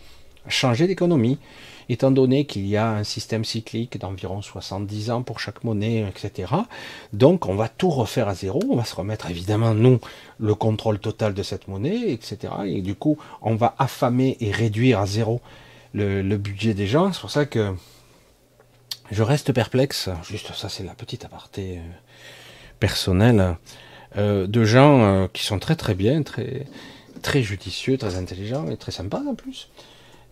changer 0.47 0.86
d'économie, 0.86 1.39
étant 1.89 2.11
donné 2.11 2.45
qu'il 2.45 2.67
y 2.67 2.78
a 2.78 2.88
un 2.91 3.03
système 3.03 3.43
cyclique 3.43 3.97
d'environ 3.97 4.43
70 4.43 5.09
ans 5.09 5.23
pour 5.23 5.39
chaque 5.39 5.63
monnaie, 5.63 6.05
etc. 6.07 6.53
Donc, 7.11 7.47
on 7.47 7.55
va 7.55 7.69
tout 7.69 7.89
refaire 7.89 8.28
à 8.28 8.36
zéro, 8.36 8.61
on 8.69 8.75
va 8.75 8.86
se 8.86 8.93
remettre 8.93 9.32
évidemment, 9.32 9.73
nous, 9.73 9.99
le 10.38 10.53
contrôle 10.53 10.99
total 10.99 11.34
de 11.34 11.41
cette 11.41 11.67
monnaie, 11.67 12.11
etc. 12.11 12.53
Et 12.67 12.82
du 12.82 12.93
coup, 12.93 13.17
on 13.41 13.55
va 13.55 13.73
affamer 13.80 14.38
et 14.41 14.51
réduire 14.51 14.99
à 14.99 15.07
zéro 15.07 15.41
le, 15.95 16.21
le 16.21 16.38
budget 16.38 16.75
des 16.75 16.86
gens. 16.86 17.11
C'est 17.13 17.21
pour 17.21 17.32
ça 17.32 17.47
que 17.47 17.73
je 19.09 19.23
reste 19.23 19.53
perplexe. 19.53 20.09
Juste 20.30 20.53
ça, 20.53 20.69
c'est 20.69 20.84
la 20.84 20.93
petite 20.93 21.25
aparté 21.25 21.78
euh, 21.78 21.82
personnelle. 22.80 23.57
Euh, 24.16 24.47
de 24.47 24.64
gens 24.64 25.01
euh, 25.01 25.28
qui 25.32 25.43
sont 25.43 25.60
très 25.60 25.76
très 25.76 25.93
bien, 25.93 26.24
très, 26.24 26.66
très 27.22 27.43
judicieux, 27.43 27.97
très 27.97 28.16
intelligents 28.16 28.70
et 28.70 28.78
très 28.78 28.91
sympas 28.91 29.22
en 29.28 29.36
plus, 29.36 29.70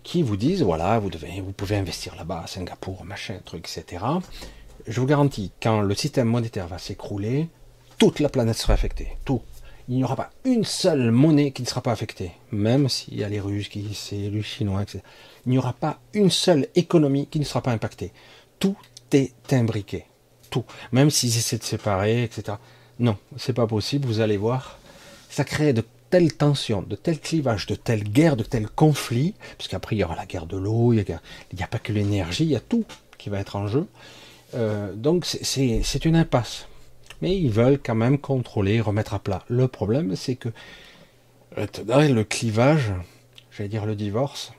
qui 0.04 0.22
vous 0.24 0.38
disent 0.38 0.62
voilà, 0.62 0.98
vous, 1.00 1.10
devez, 1.10 1.42
vous 1.42 1.52
pouvez 1.52 1.76
investir 1.76 2.16
là-bas, 2.16 2.44
à 2.46 2.48
Singapour, 2.48 3.04
machin, 3.04 3.36
truc, 3.44 3.68
etc. 3.70 4.06
Je 4.88 5.00
vous 5.00 5.08
garantis, 5.08 5.52
quand 5.62 5.82
le 5.82 5.96
système 5.96 6.28
monétaire 6.28 6.68
va 6.68 6.78
s'écrouler, 6.78 7.50
toute 7.98 8.20
la 8.20 8.30
planète 8.30 8.58
sera 8.58 8.74
affectée. 8.74 9.18
Tout. 9.26 9.42
Il 9.88 9.98
n'y 9.98 10.04
aura 10.04 10.16
pas 10.16 10.32
une 10.46 10.64
seule 10.64 11.12
monnaie 11.12 11.52
qui 11.52 11.62
ne 11.62 11.68
sera 11.68 11.82
pas 11.82 11.92
affectée. 11.92 12.32
Même 12.52 12.90
s'il 12.90 13.18
y 13.18 13.24
a 13.24 13.30
les 13.30 13.40
Russes, 13.40 13.70
qui, 13.70 13.94
c'est 13.94 14.16
les 14.16 14.42
Chinois, 14.42 14.82
etc. 14.82 15.00
Il 15.46 15.52
n'y 15.52 15.58
aura 15.58 15.74
pas 15.74 16.00
une 16.14 16.32
seule 16.32 16.68
économie 16.76 17.28
qui 17.28 17.40
ne 17.40 17.46
sera 17.46 17.62
pas 17.62 17.72
impactée. 17.72 18.12
Tout 18.58 18.76
est 19.12 19.34
imbriqué. 19.52 20.06
Tout. 20.50 20.66
Même 20.92 21.12
s'ils 21.12 21.38
essaient 21.38 21.58
de 21.58 21.64
séparer, 21.64 22.24
etc. 22.24 22.58
Non, 23.00 23.18
c'est 23.38 23.54
pas 23.54 23.68
possible, 23.68 24.08
vous 24.08 24.20
allez 24.20 24.38
voir. 24.38 24.80
Ça 25.30 25.44
crée 25.44 25.74
de 25.74 25.84
telles 26.10 26.34
tensions, 26.34 26.82
de 26.82 26.96
tels 26.96 27.20
clivages, 27.20 27.66
de 27.66 27.76
telles 27.76 28.04
guerres, 28.04 28.38
de 28.38 28.44
tels 28.44 28.70
conflits, 28.70 29.34
puisqu'après 29.58 29.96
il 29.96 30.00
y 30.00 30.04
aura 30.04 30.16
la 30.16 30.26
guerre 30.26 30.46
de 30.46 30.58
l'eau, 30.58 30.94
il 30.94 31.04
n'y 31.54 31.64
a, 31.64 31.68
pas 31.68 31.80
que 31.80 31.92
l'énergie, 31.92 32.46
il 32.46 32.52
y 32.52 32.56
a 32.56 32.62
tout 32.62 32.86
qui 33.18 33.30
va 33.30 33.40
être 33.40 33.56
en 33.56 33.68
jeu. 33.68 33.88
Euh, 34.54 34.94
donc 34.94 35.26
c'est 35.26 36.06
une 36.06 36.16
impasse. 36.16 36.68
Mais 37.22 37.36
ils 37.36 37.52
veulent 37.52 37.80
quand 37.84 37.96
même 37.96 38.18
contrôler, 38.18 38.82
remettre 38.82 39.14
à 39.14 39.20
plat. 39.20 39.44
Le 39.48 39.68
problème, 39.68 40.16
c'est 40.16 40.36
que 40.36 40.50
euh, 41.58 41.68
le 41.88 42.24
clivage, 42.24 42.94
j'allais 43.52 43.70
dire 43.70 43.86
le 43.86 43.96
divorce, 43.96 44.54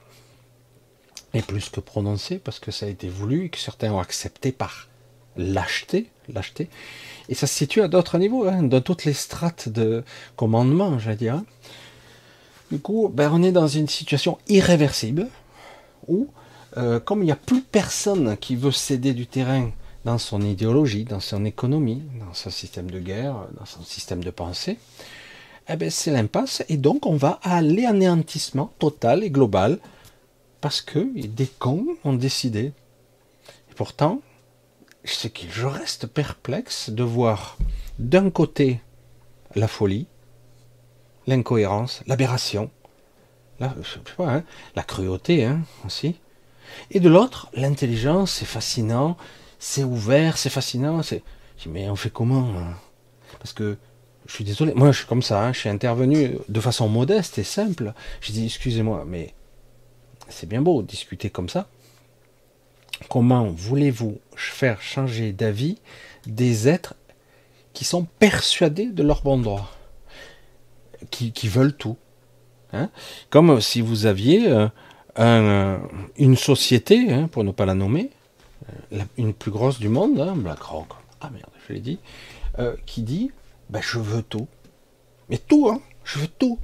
est 1.32 1.46
plus 1.46 1.68
que 1.68 1.80
prononcé 1.80 2.38
parce 2.38 2.58
que 2.58 2.70
ça 2.70 2.86
a 2.86 2.88
été 2.88 3.08
voulu 3.08 3.46
et 3.46 3.48
que 3.50 3.58
certains 3.58 3.92
ont 3.92 3.98
accepté 3.98 4.52
par 4.52 4.88
l'acheter, 5.36 6.10
l'acheter. 6.32 6.68
Et 7.28 7.34
ça 7.34 7.46
se 7.46 7.54
situe 7.54 7.82
à 7.82 7.88
d'autres 7.88 8.18
niveaux, 8.18 8.46
hein, 8.46 8.62
dans 8.62 8.80
toutes 8.80 9.04
les 9.04 9.12
strates 9.12 9.68
de 9.68 10.04
commandement, 10.36 10.98
j'allais 10.98 11.16
dire. 11.16 11.42
Du 12.70 12.78
coup, 12.78 13.08
ben, 13.12 13.30
on 13.32 13.42
est 13.42 13.52
dans 13.52 13.68
une 13.68 13.88
situation 13.88 14.38
irréversible 14.48 15.28
où, 16.08 16.28
euh, 16.76 17.00
comme 17.00 17.22
il 17.22 17.26
n'y 17.26 17.32
a 17.32 17.36
plus 17.36 17.62
personne 17.62 18.36
qui 18.36 18.56
veut 18.56 18.72
céder 18.72 19.14
du 19.14 19.26
terrain 19.26 19.70
dans 20.04 20.18
son 20.18 20.40
idéologie, 20.40 21.04
dans 21.04 21.20
son 21.20 21.44
économie, 21.44 22.02
dans 22.20 22.34
son 22.34 22.50
système 22.50 22.90
de 22.90 23.00
guerre, 23.00 23.34
dans 23.58 23.66
son 23.66 23.82
système 23.82 24.22
de 24.22 24.30
pensée, 24.30 24.78
eh 25.68 25.76
ben, 25.76 25.90
c'est 25.90 26.12
l'impasse 26.12 26.64
et 26.68 26.76
donc 26.76 27.06
on 27.06 27.16
va 27.16 27.40
à 27.42 27.60
l'anéantissement 27.60 28.72
total 28.78 29.24
et 29.24 29.30
global 29.30 29.78
parce 30.60 30.80
que 30.80 31.00
des 31.26 31.46
cons 31.46 31.86
ont 32.04 32.14
décidé. 32.14 32.72
Et 33.70 33.74
pourtant, 33.74 34.20
c'est 35.14 35.30
que 35.30 35.42
je 35.50 35.66
reste 35.66 36.06
perplexe 36.06 36.90
de 36.90 37.02
voir 37.02 37.56
d'un 37.98 38.30
côté 38.30 38.80
la 39.54 39.68
folie, 39.68 40.06
l'incohérence, 41.26 42.02
l'aberration, 42.06 42.70
la, 43.60 43.74
hein, 44.18 44.44
la 44.74 44.82
cruauté 44.82 45.44
hein, 45.44 45.62
aussi, 45.84 46.16
Et 46.90 47.00
de 47.00 47.08
l'autre, 47.08 47.48
l'intelligence, 47.54 48.32
c'est 48.32 48.44
fascinant, 48.44 49.16
c'est 49.58 49.84
ouvert, 49.84 50.36
c'est 50.38 50.50
fascinant. 50.50 51.02
C'est... 51.02 51.22
Je 51.56 51.64
dis, 51.64 51.68
mais 51.70 51.88
on 51.88 51.96
fait 51.96 52.10
comment 52.10 52.50
hein? 52.58 52.74
Parce 53.38 53.52
que 53.52 53.78
je 54.26 54.34
suis 54.34 54.44
désolé, 54.44 54.74
moi 54.74 54.92
je 54.92 54.98
suis 54.98 55.06
comme 55.06 55.22
ça, 55.22 55.42
hein, 55.42 55.52
je 55.52 55.60
suis 55.60 55.68
intervenu 55.68 56.38
de 56.48 56.60
façon 56.60 56.88
modeste 56.88 57.38
et 57.38 57.44
simple. 57.44 57.94
J'ai 58.20 58.32
dit, 58.32 58.44
excusez-moi, 58.46 59.04
mais 59.06 59.34
c'est 60.28 60.48
bien 60.48 60.62
beau 60.62 60.82
discuter 60.82 61.30
comme 61.30 61.48
ça. 61.48 61.68
Comment 63.08 63.44
voulez-vous 63.44 64.18
faire 64.36 64.80
changer 64.80 65.32
d'avis 65.32 65.78
des 66.26 66.68
êtres 66.68 66.94
qui 67.72 67.84
sont 67.84 68.04
persuadés 68.18 68.86
de 68.86 69.02
leur 69.02 69.22
bon 69.22 69.38
droit, 69.38 69.70
qui, 71.10 71.48
veulent 71.48 71.76
tout 71.76 71.96
hein? 72.72 72.90
Comme 73.28 73.60
si 73.60 73.80
vous 73.82 74.06
aviez 74.06 74.50
euh, 75.18 75.78
une 76.16 76.36
société, 76.36 77.12
hein, 77.12 77.28
pour 77.28 77.44
ne 77.44 77.52
pas 77.52 77.66
la 77.66 77.74
nommer, 77.74 78.10
euh, 78.92 79.02
une 79.18 79.34
plus 79.34 79.50
grosse 79.50 79.78
du 79.78 79.88
monde, 79.88 80.20
hein, 80.20 80.34
BlackRock, 80.34 80.88
ah 81.20 81.30
merde, 81.30 81.50
je 81.68 81.74
l'ai 81.74 81.80
dit, 81.80 81.98
euh, 82.58 82.76
qui 82.86 83.02
dit 83.02 83.30
ben, 83.70 83.82
je 83.82 83.98
veux 83.98 84.22
tout. 84.22 84.46
Mais 85.28 85.38
tout, 85.38 85.68
hein, 85.68 85.80
je 86.04 86.18
veux 86.18 86.28
tout. 86.28 86.58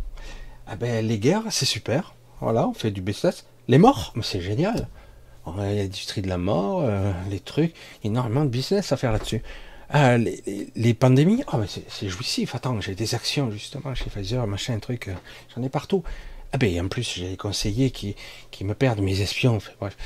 Ah 0.67 0.77
ben, 0.77 1.07
les 1.07 1.19
guerres, 1.19 1.45
c'est 1.51 1.67
super. 1.67 2.15
Voilà, 2.41 2.69
on 2.69 2.75
fait 2.75 2.91
du 2.91 3.01
business. 3.01 3.47
Les 3.69 3.79
morts, 3.79 4.15
c'est 4.23 4.41
génial. 4.41 4.89
L'industrie 5.47 6.23
de 6.23 6.29
la 6.29 6.39
mort, 6.39 6.83
euh, 6.85 7.13
les 7.31 7.41
trucs, 7.41 7.75
énormément 8.05 8.45
de 8.45 8.51
business 8.51 8.93
à 8.93 8.97
faire 8.97 9.13
là-dessus. 9.13 9.43
Ah, 9.91 10.17
les, 10.17 10.95
pandémies, 10.95 11.43
oh, 11.53 11.59
c'est 11.89 12.09
jouissif. 12.09 12.55
Attends, 12.55 12.81
j'ai 12.81 12.95
des 12.95 13.15
actions 13.15 13.51
justement 13.51 13.95
chez 13.95 14.09
Pfizer, 14.09 14.47
machin, 14.47 14.79
truc, 14.79 15.09
euh, 15.09 15.15
j'en 15.55 15.63
ai 15.63 15.69
partout. 15.69 16.03
Ah 16.53 16.59
ben 16.59 16.85
en 16.85 16.89
plus 16.89 17.15
j'ai 17.15 17.31
des 17.31 17.37
conseillers 17.37 17.91
qui, 17.91 18.15
qui 18.51 18.65
me 18.65 18.75
perdent 18.75 19.01
mes 19.01 19.21
espions. 19.21 19.59
bref. 19.81 19.97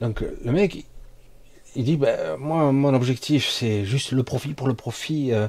Donc 0.00 0.20
le 0.44 0.52
mec, 0.52 0.84
il 1.74 1.84
dit 1.84 1.96
ben, 1.96 2.36
moi 2.36 2.70
mon 2.72 2.94
objectif 2.94 3.48
c'est 3.48 3.84
juste 3.84 4.12
le 4.12 4.22
profit 4.22 4.54
pour 4.54 4.68
le 4.68 4.74
profit. 4.74 5.32
Euh, 5.32 5.48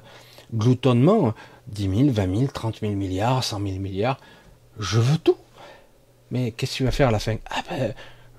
gloutonnement, 0.53 1.33
10 1.67 1.89
000, 1.97 2.09
20 2.09 2.37
000, 2.37 2.51
30 2.51 2.79
000 2.79 2.93
milliards, 2.93 3.43
100 3.43 3.61
000 3.61 3.79
milliards, 3.79 4.19
je 4.79 4.99
veux 4.99 5.17
tout. 5.17 5.37
Mais 6.31 6.51
qu'est-ce 6.51 6.73
que 6.73 6.77
tu 6.77 6.83
vas 6.83 6.91
faire 6.91 7.09
à 7.09 7.11
la 7.11 7.19
fin? 7.19 7.37
Ah 7.49 7.61
ben, 7.69 7.93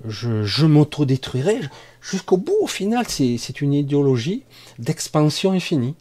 je, 0.06 0.42
je 0.44 0.66
m'auto-détruirai 0.66 1.60
jusqu'au 2.00 2.36
bout. 2.36 2.56
Au 2.60 2.66
final, 2.66 3.06
c'est 3.08 3.60
une 3.60 3.74
idéologie 3.74 4.44
d'expansion 4.78 5.52
infinie. 5.52 5.94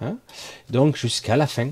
Hein 0.00 0.16
Donc 0.70 0.96
jusqu'à 0.96 1.36
la 1.36 1.46
fin. 1.46 1.70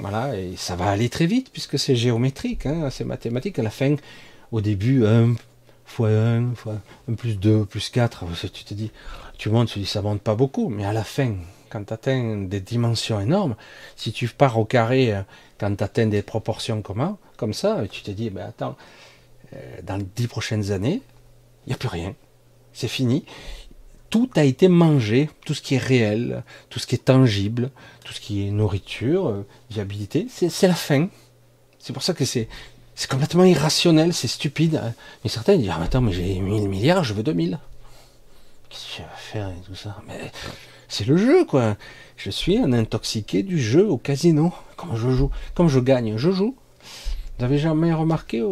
Voilà, 0.00 0.36
et 0.36 0.56
ça 0.56 0.74
va 0.74 0.86
aller 0.90 1.08
très 1.08 1.26
vite 1.26 1.50
puisque 1.52 1.78
c'est 1.78 1.94
géométrique, 1.94 2.66
hein, 2.66 2.88
c'est 2.90 3.04
mathématique. 3.04 3.58
À 3.58 3.62
la 3.62 3.70
fin, 3.70 3.94
au 4.50 4.60
début, 4.60 5.06
1 5.06 5.34
fois 5.84 6.08
1, 6.08 6.54
fois 6.54 6.74
1 7.08 7.14
plus 7.14 7.38
2, 7.38 7.64
plus 7.64 7.90
4, 7.90 8.24
tu 8.52 8.64
te 8.64 8.74
dis, 8.74 8.90
tu 9.38 9.50
montes, 9.50 9.68
tu 9.68 9.78
dis 9.78 9.86
ça 9.86 10.02
monte 10.02 10.20
pas 10.20 10.34
beaucoup, 10.34 10.68
mais 10.68 10.84
à 10.84 10.92
la 10.92 11.04
fin, 11.04 11.34
quand 11.70 11.84
tu 11.84 11.92
atteins 11.92 12.36
des 12.36 12.60
dimensions 12.60 13.20
énormes, 13.20 13.56
si 13.96 14.12
tu 14.12 14.28
pars 14.28 14.58
au 14.58 14.64
carré, 14.64 15.14
euh, 15.14 15.22
quand 15.58 15.74
tu 15.74 15.84
atteins 15.84 16.06
des 16.06 16.22
proportions 16.22 16.82
communes, 16.82 17.16
comme 17.36 17.52
ça, 17.54 17.82
tu 17.90 18.02
te 18.02 18.10
dis, 18.10 18.30
ben 18.30 18.46
attends, 18.46 18.76
dans 19.82 19.96
les 19.96 20.06
dix 20.16 20.26
prochaines 20.26 20.72
années, 20.72 21.02
il 21.66 21.70
n'y 21.70 21.74
a 21.74 21.76
plus 21.76 21.88
rien. 21.88 22.14
C'est 22.72 22.88
fini. 22.88 23.24
Tout 24.10 24.30
a 24.36 24.44
été 24.44 24.68
mangé, 24.68 25.28
tout 25.44 25.54
ce 25.54 25.62
qui 25.62 25.74
est 25.74 25.78
réel, 25.78 26.44
tout 26.70 26.78
ce 26.78 26.86
qui 26.86 26.94
est 26.94 27.04
tangible, 27.04 27.70
tout 28.04 28.12
ce 28.12 28.20
qui 28.20 28.46
est 28.46 28.50
nourriture, 28.50 29.28
euh, 29.28 29.46
viabilité, 29.70 30.26
c'est 30.30 30.68
la 30.68 30.74
fin. 30.74 31.08
C'est 31.78 31.92
pour 31.92 32.02
ça 32.02 32.14
que 32.14 32.24
c'est 32.24 32.48
complètement 33.08 33.44
irrationnel, 33.44 34.14
c'est 34.14 34.28
stupide. 34.28 34.80
Mais 35.22 35.30
certains 35.30 35.56
disent, 35.56 35.70
ah, 35.72 35.82
attends, 35.82 36.00
mais 36.00 36.12
j'ai 36.12 36.38
1000 36.38 36.68
milliards, 36.68 37.02
je 37.02 37.12
veux 37.12 37.22
2000. 37.22 37.58
Qu'est-ce 38.68 38.84
que 38.84 38.96
tu 38.96 39.02
vas 39.02 39.16
faire 39.16 39.48
et 39.48 39.60
tout 39.66 39.74
ça? 39.74 40.00
Mais 40.06 40.30
c'est 40.88 41.06
le 41.06 41.16
jeu, 41.16 41.44
quoi. 41.44 41.76
Je 42.16 42.30
suis 42.30 42.58
un 42.58 42.72
intoxiqué 42.72 43.42
du 43.42 43.60
jeu 43.60 43.88
au 43.88 43.98
casino. 43.98 44.52
Comme 44.76 44.96
je 44.96 45.10
joue, 45.10 45.30
comme 45.54 45.68
je 45.68 45.80
gagne, 45.80 46.16
je 46.16 46.30
joue. 46.30 46.56
Vous 47.38 47.44
avez 47.44 47.58
jamais 47.58 47.92
remarqué 47.92 48.42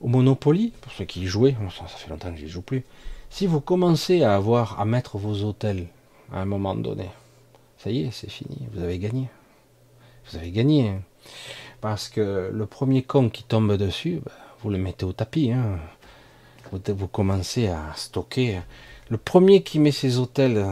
Monopoly, 0.00 0.72
pour 0.80 0.92
ceux 0.92 1.04
qui 1.04 1.22
y 1.22 1.26
jouaient, 1.26 1.56
ça, 1.76 1.86
fait 1.86 2.10
longtemps 2.10 2.30
que 2.30 2.38
je 2.38 2.44
n'y 2.44 2.50
joue 2.50 2.62
plus, 2.62 2.84
si 3.30 3.46
vous 3.46 3.60
commencez 3.60 4.22
à 4.22 4.34
avoir 4.34 4.80
à 4.80 4.84
mettre 4.84 5.18
vos 5.18 5.44
hôtels 5.44 5.88
à 6.32 6.40
un 6.40 6.44
moment 6.44 6.74
donné, 6.74 7.08
ça 7.78 7.90
y 7.90 8.04
est, 8.04 8.10
c'est 8.10 8.30
fini, 8.30 8.58
vous 8.72 8.82
avez 8.82 8.98
gagné. 8.98 9.28
Vous 10.30 10.38
avez 10.38 10.50
gagné. 10.50 10.94
Parce 11.80 12.08
que 12.08 12.50
le 12.52 12.66
premier 12.66 13.02
con 13.02 13.28
qui 13.30 13.44
tombe 13.44 13.76
dessus, 13.76 14.20
bah, 14.24 14.32
vous 14.60 14.70
le 14.70 14.78
mettez 14.78 15.04
au 15.04 15.12
tapis. 15.12 15.52
Hein. 15.52 15.78
Vous, 16.72 16.80
vous 16.94 17.08
commencez 17.08 17.68
à 17.68 17.92
stocker. 17.96 18.60
Le 19.08 19.16
premier 19.16 19.62
qui 19.62 19.78
met 19.78 19.92
ses 19.92 20.18
hôtels 20.18 20.66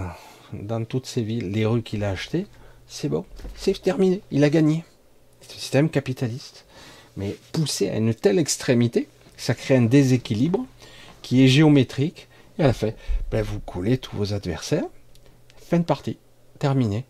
dans 0.52 0.84
toutes 0.84 1.06
ces 1.06 1.22
villes, 1.22 1.50
les 1.50 1.64
rues 1.64 1.82
qu'il 1.82 2.04
a 2.04 2.10
achetées, 2.10 2.46
c'est 2.86 3.08
bon, 3.08 3.24
c'est 3.54 3.80
terminé, 3.80 4.20
il 4.30 4.44
a 4.44 4.50
gagné. 4.50 4.84
C'est 5.40 5.52
un 5.52 5.58
système 5.58 5.90
capitaliste. 5.90 6.64
Mais 7.16 7.36
poussé 7.52 7.88
à 7.88 7.96
une 7.96 8.14
telle 8.14 8.38
extrémité, 8.38 9.08
ça 9.36 9.54
crée 9.54 9.76
un 9.76 9.82
déséquilibre 9.82 10.64
qui 11.22 11.44
est 11.44 11.48
géométrique. 11.48 12.28
Et 12.58 12.62
à 12.62 12.68
la 12.68 12.72
fin, 12.72 12.90
ben 13.30 13.42
vous 13.42 13.60
coulez 13.60 13.98
tous 13.98 14.16
vos 14.16 14.32
adversaires. 14.32 14.86
Fin 15.56 15.78
de 15.78 15.84
partie. 15.84 16.18
Terminé. 16.58 17.04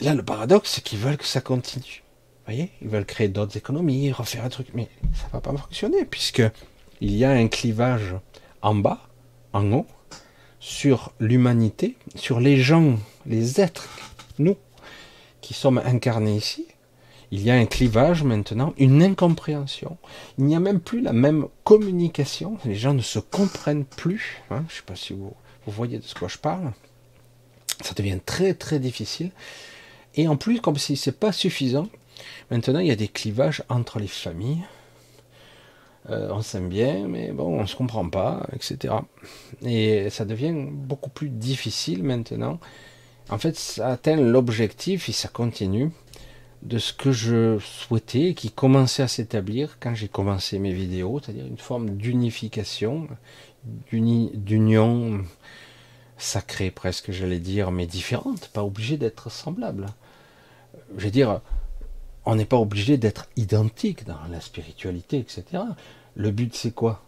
Là, 0.00 0.14
le 0.14 0.22
paradoxe, 0.22 0.74
c'est 0.74 0.80
qu'ils 0.80 0.98
veulent 0.98 1.16
que 1.16 1.26
ça 1.26 1.40
continue. 1.40 2.02
Vous 2.04 2.54
voyez 2.54 2.70
Ils 2.80 2.88
veulent 2.88 3.04
créer 3.04 3.28
d'autres 3.28 3.56
économies, 3.56 4.12
refaire 4.12 4.44
un 4.44 4.48
truc. 4.48 4.68
Mais 4.74 4.88
ça 5.14 5.26
ne 5.26 5.32
va 5.32 5.40
pas 5.40 5.56
fonctionner, 5.56 6.04
puisque 6.04 6.42
il 7.00 7.16
y 7.16 7.24
a 7.24 7.30
un 7.30 7.48
clivage 7.48 8.14
en 8.62 8.74
bas, 8.74 9.08
en 9.52 9.72
haut, 9.72 9.86
sur 10.60 11.12
l'humanité, 11.18 11.96
sur 12.14 12.40
les 12.40 12.58
gens, 12.58 12.98
les 13.26 13.60
êtres, 13.60 13.88
nous, 14.38 14.56
qui 15.40 15.52
sommes 15.52 15.78
incarnés 15.78 16.36
ici, 16.36 16.67
il 17.30 17.42
y 17.42 17.50
a 17.50 17.54
un 17.54 17.66
clivage 17.66 18.22
maintenant, 18.22 18.72
une 18.78 19.02
incompréhension. 19.02 19.98
Il 20.38 20.44
n'y 20.44 20.56
a 20.56 20.60
même 20.60 20.80
plus 20.80 21.00
la 21.00 21.12
même 21.12 21.46
communication. 21.64 22.56
Les 22.64 22.74
gens 22.74 22.94
ne 22.94 23.02
se 23.02 23.18
comprennent 23.18 23.84
plus. 23.84 24.42
Hein. 24.50 24.64
Je 24.68 24.74
ne 24.74 24.76
sais 24.78 24.82
pas 24.86 24.96
si 24.96 25.12
vous, 25.12 25.34
voyez 25.66 25.98
de 25.98 26.04
ce 26.04 26.14
que 26.14 26.26
je 26.26 26.38
parle. 26.38 26.72
Ça 27.82 27.94
devient 27.94 28.18
très 28.24 28.54
très 28.54 28.78
difficile. 28.78 29.30
Et 30.14 30.26
en 30.26 30.36
plus, 30.36 30.60
comme 30.60 30.78
si 30.78 30.96
c'est 30.96 31.18
pas 31.20 31.32
suffisant, 31.32 31.88
maintenant 32.50 32.80
il 32.80 32.86
y 32.88 32.90
a 32.90 32.96
des 32.96 33.08
clivages 33.08 33.62
entre 33.68 33.98
les 33.98 34.08
familles, 34.08 34.64
euh, 36.10 36.30
on 36.32 36.40
s'aime 36.40 36.70
bien, 36.70 37.06
mais 37.06 37.32
bon, 37.32 37.60
on 37.60 37.66
se 37.66 37.76
comprend 37.76 38.08
pas, 38.08 38.46
etc. 38.54 38.94
Et 39.62 40.08
ça 40.08 40.24
devient 40.24 40.54
beaucoup 40.70 41.10
plus 41.10 41.28
difficile 41.28 42.02
maintenant. 42.02 42.58
En 43.30 43.36
fait, 43.36 43.56
ça 43.56 43.88
atteint 43.88 44.16
l'objectif 44.16 45.10
et 45.10 45.12
ça 45.12 45.28
continue 45.28 45.90
de 46.62 46.78
ce 46.78 46.92
que 46.92 47.12
je 47.12 47.58
souhaitais, 47.60 48.34
qui 48.34 48.50
commençait 48.50 49.02
à 49.02 49.08
s'établir 49.08 49.78
quand 49.80 49.94
j'ai 49.94 50.08
commencé 50.08 50.58
mes 50.58 50.72
vidéos, 50.72 51.20
c'est-à-dire 51.22 51.46
une 51.46 51.58
forme 51.58 51.90
d'unification, 51.90 53.08
d'union 53.92 55.24
sacrée 56.16 56.70
presque, 56.70 57.12
j'allais 57.12 57.38
dire, 57.38 57.70
mais 57.70 57.86
différente, 57.86 58.48
pas 58.48 58.64
obligée 58.64 58.96
d'être 58.96 59.30
semblable. 59.30 59.86
Je 60.96 61.04
veux 61.04 61.10
dire, 61.10 61.40
on 62.24 62.34
n'est 62.34 62.44
pas 62.44 62.58
obligé 62.58 62.96
d'être 62.96 63.26
identique 63.36 64.04
dans 64.04 64.18
la 64.30 64.40
spiritualité, 64.40 65.18
etc. 65.18 65.44
Le 66.16 66.30
but, 66.30 66.54
c'est 66.54 66.72
quoi? 66.72 67.04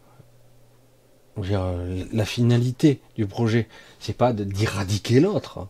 La 1.37 2.25
finalité 2.25 3.01
du 3.17 3.27
projet, 3.27 3.69
c'est 3.99 4.17
pas 4.17 4.33
d'éradiquer 4.33 5.21
l'autre. 5.21 5.67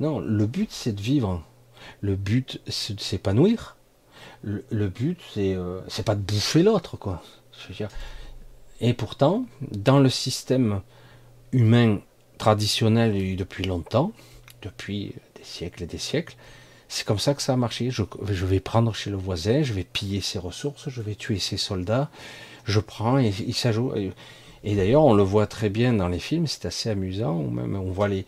Non, 0.00 0.18
le 0.18 0.46
but, 0.46 0.70
c'est 0.70 0.92
de 0.92 1.00
vivre. 1.00 1.42
Le 2.04 2.16
but, 2.16 2.60
c'est 2.68 2.96
de 2.96 3.00
s'épanouir. 3.00 3.76
Le, 4.42 4.88
but, 4.88 5.18
c'est 5.32 5.54
euh, 5.54 5.80
c'est 5.88 6.04
pas 6.04 6.14
de 6.14 6.20
bouffer 6.20 6.62
l'autre, 6.62 6.98
quoi. 6.98 7.22
Et 8.82 8.92
pourtant, 8.92 9.46
dans 9.70 10.00
le 10.00 10.10
système 10.10 10.82
humain 11.52 12.00
traditionnel 12.36 13.36
depuis 13.36 13.64
longtemps, 13.64 14.12
depuis 14.60 15.14
des 15.34 15.44
siècles 15.44 15.84
et 15.84 15.86
des 15.86 15.96
siècles, 15.96 16.36
c'est 16.88 17.06
comme 17.06 17.18
ça 17.18 17.32
que 17.32 17.40
ça 17.40 17.54
a 17.54 17.56
marché. 17.56 17.90
Je, 17.90 18.02
vais 18.44 18.60
prendre 18.60 18.94
chez 18.94 19.08
le 19.08 19.16
voisin, 19.16 19.62
je 19.62 19.72
vais 19.72 19.84
piller 19.84 20.20
ses 20.20 20.38
ressources, 20.38 20.90
je 20.90 21.00
vais 21.00 21.14
tuer 21.14 21.38
ses 21.38 21.56
soldats. 21.56 22.10
Je 22.66 22.80
prends 22.80 23.18
et, 23.18 23.32
il 23.46 23.54
s'ajoute. 23.54 23.94
Et, 24.62 24.76
d'ailleurs, 24.76 25.04
on 25.04 25.14
le 25.14 25.22
voit 25.22 25.46
très 25.46 25.70
bien 25.70 25.94
dans 25.94 26.08
les 26.08 26.18
films, 26.18 26.46
c'est 26.48 26.66
assez 26.66 26.90
amusant. 26.90 27.38
même 27.38 27.76
on 27.76 27.92
voit 27.92 28.08
les, 28.08 28.26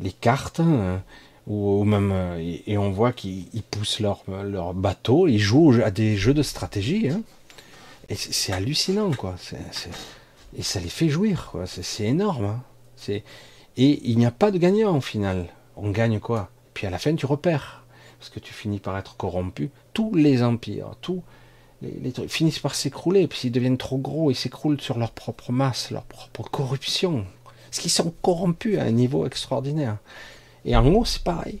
les 0.00 0.12
cartes, 0.12 0.60
hein, 0.60 1.02
ou, 1.46 1.84
même 1.84 2.12
et, 2.38 2.78
on 2.78 2.90
voit 2.90 3.12
qu'ils 3.12 3.62
poussent 3.70 4.00
leur, 4.00 4.22
leur 4.44 4.74
bateau, 4.74 5.26
ils 5.26 5.38
jouent 5.38 5.80
à 5.84 5.90
des 5.90 6.16
jeux 6.16 6.34
de 6.34 6.42
stratégie. 6.42 7.08
Hein. 7.08 7.22
Et 8.08 8.14
c'est 8.14 8.52
hallucinant, 8.52 9.12
quoi. 9.12 9.36
et 10.56 10.62
ça 10.62 10.80
les 10.80 10.88
fait 10.88 11.08
jouir, 11.08 11.48
quoi. 11.50 11.66
C'est 11.66 12.04
énorme. 12.04 12.44
Hein. 12.46 12.62
Et 13.76 14.00
il 14.02 14.18
n'y 14.18 14.26
a 14.26 14.30
pas 14.30 14.50
de 14.50 14.58
gagnant 14.58 14.96
au 14.96 15.00
final. 15.00 15.46
On 15.76 15.90
gagne 15.90 16.18
quoi? 16.18 16.50
Puis 16.74 16.86
à 16.86 16.90
la 16.90 16.98
fin, 16.98 17.14
tu 17.14 17.26
repères 17.26 17.80
parce 18.20 18.30
que 18.30 18.38
tu 18.38 18.52
finis 18.52 18.80
par 18.80 18.98
être 18.98 19.16
corrompu. 19.16 19.70
Tous 19.94 20.14
les 20.14 20.42
empires, 20.42 20.94
tout 21.00 21.22
les, 21.80 22.12
finissent 22.28 22.58
par 22.58 22.74
s'écrouler, 22.74 23.26
puis 23.26 23.40
ils 23.44 23.50
deviennent 23.50 23.78
trop 23.78 23.96
gros, 23.96 24.30
ils 24.30 24.36
s'écroulent 24.36 24.80
sur 24.80 24.98
leur 24.98 25.12
propre 25.12 25.52
masse, 25.52 25.90
leur 25.90 26.02
propre 26.02 26.42
corruption. 26.50 27.24
Parce 27.70 27.80
qu'ils 27.80 27.90
sont 27.90 28.12
corrompus 28.22 28.78
à 28.78 28.82
un 28.82 28.90
niveau 28.90 29.24
extraordinaire. 29.26 29.96
Et 30.64 30.76
en 30.76 30.86
haut, 30.86 31.04
c'est 31.04 31.22
pareil. 31.22 31.60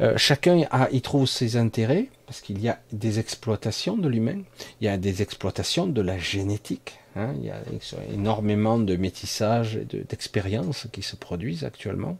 Euh, 0.00 0.16
chacun 0.16 0.62
a, 0.70 0.88
y 0.90 1.00
trouve 1.00 1.26
ses 1.26 1.56
intérêts, 1.56 2.08
parce 2.26 2.40
qu'il 2.40 2.60
y 2.60 2.68
a 2.68 2.78
des 2.92 3.18
exploitations 3.18 3.96
de 3.96 4.08
l'humain, 4.08 4.42
il 4.80 4.84
y 4.84 4.88
a 4.88 4.96
des 4.96 5.22
exploitations 5.22 5.86
de 5.86 6.00
la 6.00 6.18
génétique, 6.18 6.98
hein. 7.16 7.32
il 7.36 7.46
y 7.46 7.50
a 7.50 7.60
énormément 8.12 8.78
de 8.78 8.94
métissage 8.96 9.76
et 9.76 9.84
d'expériences 9.84 10.86
qui 10.92 11.02
se 11.02 11.16
produisent 11.16 11.64
actuellement. 11.64 12.16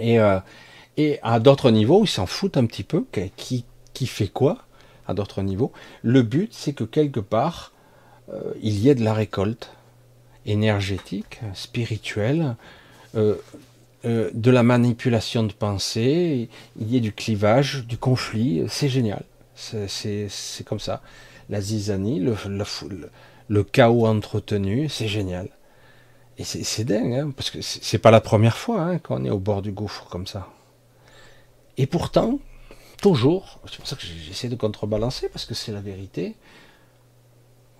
Et, 0.00 0.18
euh, 0.18 0.40
et 0.96 1.18
à 1.22 1.40
d'autres 1.40 1.70
niveaux, 1.70 2.04
ils 2.04 2.08
s'en 2.08 2.26
foutent 2.26 2.56
un 2.56 2.64
petit 2.64 2.84
peu, 2.84 3.04
qui, 3.36 3.66
qui 3.92 4.06
fait 4.06 4.28
quoi 4.28 4.58
à 5.06 5.12
d'autres 5.12 5.42
niveaux. 5.42 5.72
Le 6.02 6.22
but, 6.22 6.54
c'est 6.54 6.72
que 6.72 6.84
quelque 6.84 7.20
part, 7.20 7.72
euh, 8.32 8.54
il 8.62 8.78
y 8.78 8.88
ait 8.88 8.94
de 8.94 9.04
la 9.04 9.12
récolte 9.12 9.72
énergétique, 10.46 11.40
spirituelle, 11.52 12.56
euh, 14.04 14.30
de 14.34 14.50
la 14.50 14.62
manipulation 14.62 15.44
de 15.44 15.52
pensée, 15.52 16.48
il 16.78 16.90
y 16.90 16.96
ait 16.96 17.00
du 17.00 17.12
clivage, 17.12 17.86
du 17.86 17.96
conflit, 17.96 18.64
c'est 18.68 18.88
génial. 18.88 19.24
C'est 19.54 20.64
comme 20.66 20.80
ça. 20.80 21.00
La 21.48 21.60
zizanie, 21.60 22.20
le, 22.20 22.36
le, 23.48 23.64
chaos 23.64 24.06
entretenu, 24.06 24.88
c'est 24.88 25.08
génial. 25.08 25.48
Et 26.36 26.44
c'est 26.44 26.84
dingue, 26.84 27.14
hein, 27.14 27.32
parce 27.34 27.50
que 27.50 27.60
c'est 27.62 27.98
pas 27.98 28.10
la 28.10 28.20
première 28.20 28.56
fois 28.56 28.80
hein, 28.82 28.98
qu'on 28.98 29.24
est 29.24 29.30
au 29.30 29.38
bord 29.38 29.62
du 29.62 29.72
gouffre 29.72 30.06
comme 30.10 30.26
ça. 30.26 30.48
Et 31.76 31.86
pourtant, 31.86 32.40
toujours, 33.00 33.60
c'est 33.70 33.78
pour 33.78 33.86
ça 33.86 33.96
que 33.96 34.02
j'essaie 34.02 34.48
de 34.48 34.56
contrebalancer, 34.56 35.28
parce 35.28 35.44
que 35.46 35.54
c'est 35.54 35.72
la 35.72 35.80
vérité, 35.80 36.34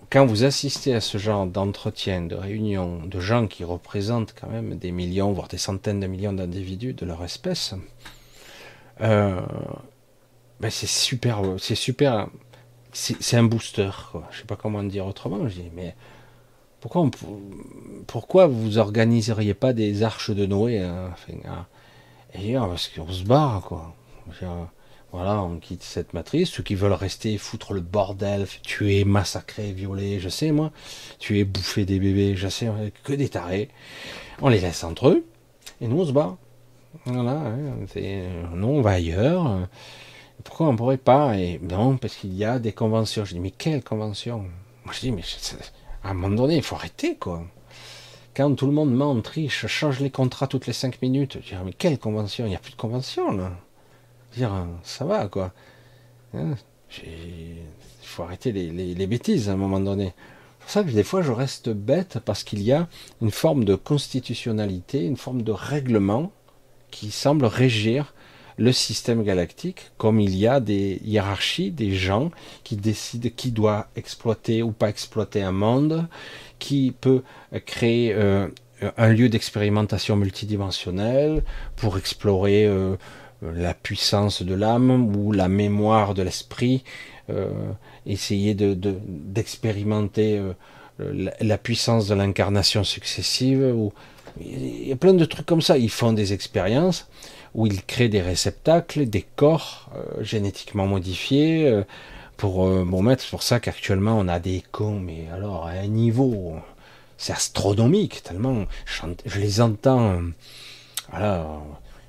quand 0.09 0.25
vous 0.25 0.43
assistez 0.43 0.93
à 0.93 1.01
ce 1.01 1.17
genre 1.17 1.45
d'entretien, 1.47 2.21
de 2.21 2.35
réunion, 2.35 3.05
de 3.05 3.19
gens 3.19 3.47
qui 3.47 3.63
représentent 3.63 4.33
quand 4.39 4.49
même 4.49 4.75
des 4.75 4.91
millions, 4.91 5.31
voire 5.33 5.47
des 5.47 5.57
centaines 5.57 5.99
de 5.99 6.07
millions 6.07 6.33
d'individus 6.33 6.93
de 6.93 7.05
leur 7.05 7.23
espèce, 7.23 7.73
euh, 9.01 9.41
ben 10.59 10.69
c'est 10.69 10.87
super, 10.87 11.41
c'est 11.57 11.75
super, 11.75 12.27
c'est 12.93 13.37
un 13.37 13.43
booster. 13.43 13.89
Quoi. 14.11 14.27
Je 14.31 14.39
sais 14.39 14.45
pas 14.45 14.55
comment 14.55 14.83
dire 14.83 15.05
autrement. 15.05 15.47
Je 15.47 15.55
dis, 15.55 15.71
mais 15.75 15.95
pourquoi, 16.79 17.09
pourquoi 18.07 18.47
vous 18.47 18.77
organiseriez 18.77 19.53
pas 19.53 19.73
des 19.73 20.03
arches 20.03 20.31
de 20.31 20.45
Noé 20.45 20.79
hein, 20.79 21.09
enfin, 21.11 21.65
Et 22.33 22.53
parce 22.53 22.89
qu'on 22.89 23.11
se 23.11 23.23
barre, 23.23 23.61
quoi. 23.61 23.95
Voilà, 25.15 25.41
on 25.41 25.59
quitte 25.59 25.81
cette 25.81 26.13
matrice. 26.13 26.49
Ceux 26.49 26.61
qui 26.61 26.75
veulent 26.75 26.91
rester, 26.91 27.37
foutre 27.37 27.71
le 27.71 27.79
bordel, 27.79 28.45
tuer, 28.63 29.05
massacrer, 29.05 29.71
violer, 29.71 30.19
je 30.19 30.27
sais 30.27 30.51
moi, 30.51 30.71
tuer, 31.19 31.45
bouffer 31.45 31.85
des 31.85 31.99
bébés, 31.99 32.35
je 32.35 32.49
sais, 32.49 32.69
que 33.05 33.13
des 33.13 33.29
tarés. 33.29 33.69
On 34.41 34.49
les 34.49 34.59
laisse 34.59 34.83
entre 34.83 35.07
eux 35.07 35.25
et 35.79 35.87
nous 35.87 36.01
on 36.01 36.05
se 36.05 36.11
bat. 36.11 36.35
Voilà, 37.05 37.31
hein, 37.31 37.77
nous 38.55 38.67
on 38.67 38.81
va 38.81 38.91
ailleurs. 38.91 39.69
Pourquoi 40.43 40.67
on 40.67 40.75
pourrait 40.75 40.97
pas 40.97 41.37
Et 41.37 41.61
non, 41.63 41.95
parce 41.95 42.15
qu'il 42.15 42.33
y 42.33 42.43
a 42.43 42.59
des 42.59 42.73
conventions. 42.73 43.23
Je 43.23 43.35
dis 43.35 43.39
mais 43.39 43.51
quelles 43.51 43.85
conventions? 43.85 44.39
Moi 44.83 44.93
je 44.93 44.99
dis 44.99 45.13
mais 45.13 45.23
à 46.03 46.09
un 46.09 46.13
moment 46.13 46.35
donné 46.35 46.57
il 46.57 46.61
faut 46.61 46.75
arrêter 46.75 47.15
quoi. 47.15 47.41
Quand 48.35 48.53
tout 48.53 48.65
le 48.65 48.73
monde 48.73 48.93
ment, 48.93 49.21
triche, 49.21 49.65
change 49.67 50.01
les 50.01 50.09
contrats 50.09 50.47
toutes 50.47 50.67
les 50.67 50.73
cinq 50.73 51.01
minutes, 51.01 51.37
je 51.41 51.55
dis 51.55 51.61
mais 51.63 51.71
quelle 51.71 51.99
convention? 51.99 52.45
Il 52.45 52.49
n'y 52.49 52.55
a 52.57 52.59
plus 52.59 52.73
de 52.73 52.75
convention 52.75 53.31
là 53.31 53.53
dire, 54.35 54.51
ça 54.83 55.05
va, 55.05 55.27
quoi. 55.27 55.51
Hein, 56.33 56.55
il 57.03 57.57
faut 58.03 58.23
arrêter 58.23 58.51
les, 58.51 59.07
bêtises 59.07 59.49
à 59.49 59.53
un 59.53 59.57
moment 59.57 59.79
donné. 59.79 60.13
C'est 60.59 60.63
pour 60.63 60.69
ça 60.71 60.83
que 60.83 60.91
des 60.91 61.03
fois 61.03 61.21
je 61.21 61.31
reste 61.31 61.69
bête 61.69 62.19
parce 62.25 62.43
qu'il 62.43 62.61
y 62.63 62.71
a 62.71 62.87
une 63.21 63.31
forme 63.31 63.65
de 63.65 63.75
constitutionnalité, 63.75 65.03
une 65.03 65.17
forme 65.17 65.43
de 65.43 65.51
règlement 65.51 66.31
qui 66.91 67.11
semble 67.11 67.45
régir 67.45 68.13
le 68.57 68.71
système 68.71 69.23
galactique, 69.23 69.91
comme 69.97 70.19
il 70.19 70.35
y 70.35 70.47
a 70.47 70.59
des 70.61 71.01
hiérarchies, 71.03 71.71
des 71.71 71.91
gens 71.91 72.31
qui 72.63 72.77
décident 72.77 73.29
qui 73.35 73.51
doit 73.51 73.87
exploiter 73.95 74.63
ou 74.63 74.71
pas 74.71 74.89
exploiter 74.89 75.43
un 75.43 75.51
monde, 75.51 76.07
qui 76.57 76.95
peut 76.99 77.21
créer 77.65 78.13
euh, 78.13 78.47
un 78.97 79.09
lieu 79.09 79.27
d'expérimentation 79.27 80.15
multidimensionnel 80.15 81.43
pour 81.75 81.97
explorer 81.97 82.65
euh, 82.65 82.95
la 83.53 83.73
puissance 83.73 84.41
de 84.41 84.53
l'âme 84.53 85.15
ou 85.15 85.31
la 85.31 85.47
mémoire 85.47 86.13
de 86.13 86.21
l'esprit, 86.23 86.83
euh, 87.29 87.49
essayer 88.05 88.53
de, 88.53 88.75
d'expérimenter 88.75 90.37
euh, 90.37 91.31
la, 91.41 91.57
puissance 91.57 92.07
de 92.07 92.13
l'incarnation 92.13 92.83
successive. 92.83 93.61
Ou, 93.75 93.93
il 94.39 94.87
y 94.87 94.91
a 94.91 94.95
plein 94.95 95.13
de 95.13 95.25
trucs 95.25 95.45
comme 95.45 95.61
ça. 95.61 95.77
Ils 95.77 95.89
font 95.89 96.13
des 96.13 96.33
expériences 96.33 97.07
où 97.55 97.65
ils 97.67 97.83
créent 97.83 98.09
des 98.09 98.21
réceptacles, 98.21 99.07
des 99.07 99.25
corps 99.35 99.89
euh, 99.95 100.23
génétiquement 100.23 100.87
modifiés. 100.87 101.83
pour 102.37 102.67
bon 102.85 103.01
mettre, 103.01 103.23
c'est 103.23 103.29
pour 103.29 103.43
ça 103.43 103.59
qu'actuellement 103.59 104.19
on 104.19 104.27
a 104.27 104.39
des 104.39 104.63
cons, 104.71 104.99
mais 104.99 105.27
alors 105.33 105.65
à 105.65 105.71
un 105.71 105.87
niveau, 105.87 106.55
c'est 107.17 107.33
astronomique 107.33 108.21
tellement. 108.23 108.65
Je, 108.85 109.39
les 109.39 109.61
entends. 109.61 110.21
Voilà, 111.09 111.47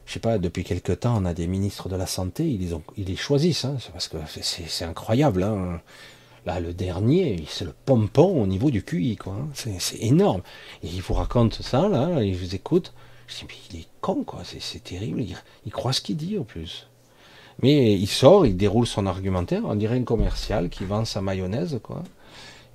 je 0.07 0.12
sais 0.12 0.20
pas, 0.20 0.38
depuis 0.38 0.62
quelque 0.62 0.92
temps, 0.92 1.20
on 1.20 1.24
a 1.24 1.34
des 1.34 1.48
ministres 1.48 1.88
de 1.88 1.96
la 1.96 2.07
santé, 2.07 2.48
ils 2.48 2.61
les, 2.61 2.76
ils 2.96 3.18
choisissent, 3.18 3.64
hein, 3.64 3.76
parce 3.92 4.07
que 4.07 4.18
c'est 4.40 4.84
incroyable. 4.84 5.42
Hein. 5.42 5.80
Là, 6.46 6.61
le 6.61 6.72
dernier, 6.72 7.44
c'est 7.48 7.64
le 7.64 7.74
pompon 7.84 8.40
au 8.40 8.46
niveau 8.46 8.70
du 8.70 8.84
QI, 8.84 9.16
quoi. 9.16 9.34
Hein. 9.34 9.48
C'est 9.78 10.00
énorme. 10.00 10.42
Et 10.84 10.86
il 10.86 11.02
vous 11.02 11.14
raconte 11.14 11.61
ça, 11.61 11.88
là, 11.88 12.22
il 12.22 12.36
vous 12.36 12.54
écoute. 12.54 12.94
Je 13.26 13.34
dis, 13.34 13.46
mais 13.48 13.54
il 13.72 13.80
est 13.80 13.88
con, 14.00 14.22
quoi, 14.22 14.42
c'est 14.44 14.84
terrible. 14.84 15.24
Il, 15.64 15.72
croit 15.72 15.92
ce 15.92 16.00
qu'il 16.00 16.16
dit, 16.16 16.38
en 16.38 16.44
plus. 16.44 16.86
Mais 17.61 17.94
il 17.94 18.07
sort, 18.07 18.46
il 18.46 18.57
déroule 18.57 18.86
son 18.86 19.07
argumentaire, 19.07 19.62
on 19.64 19.74
dirait 19.74 19.98
un 19.98 20.04
commercial 20.04 20.68
qui 20.68 20.84
vend 20.84 21.04
sa 21.04 21.20
mayonnaise, 21.20 21.80
quoi. 21.82 22.04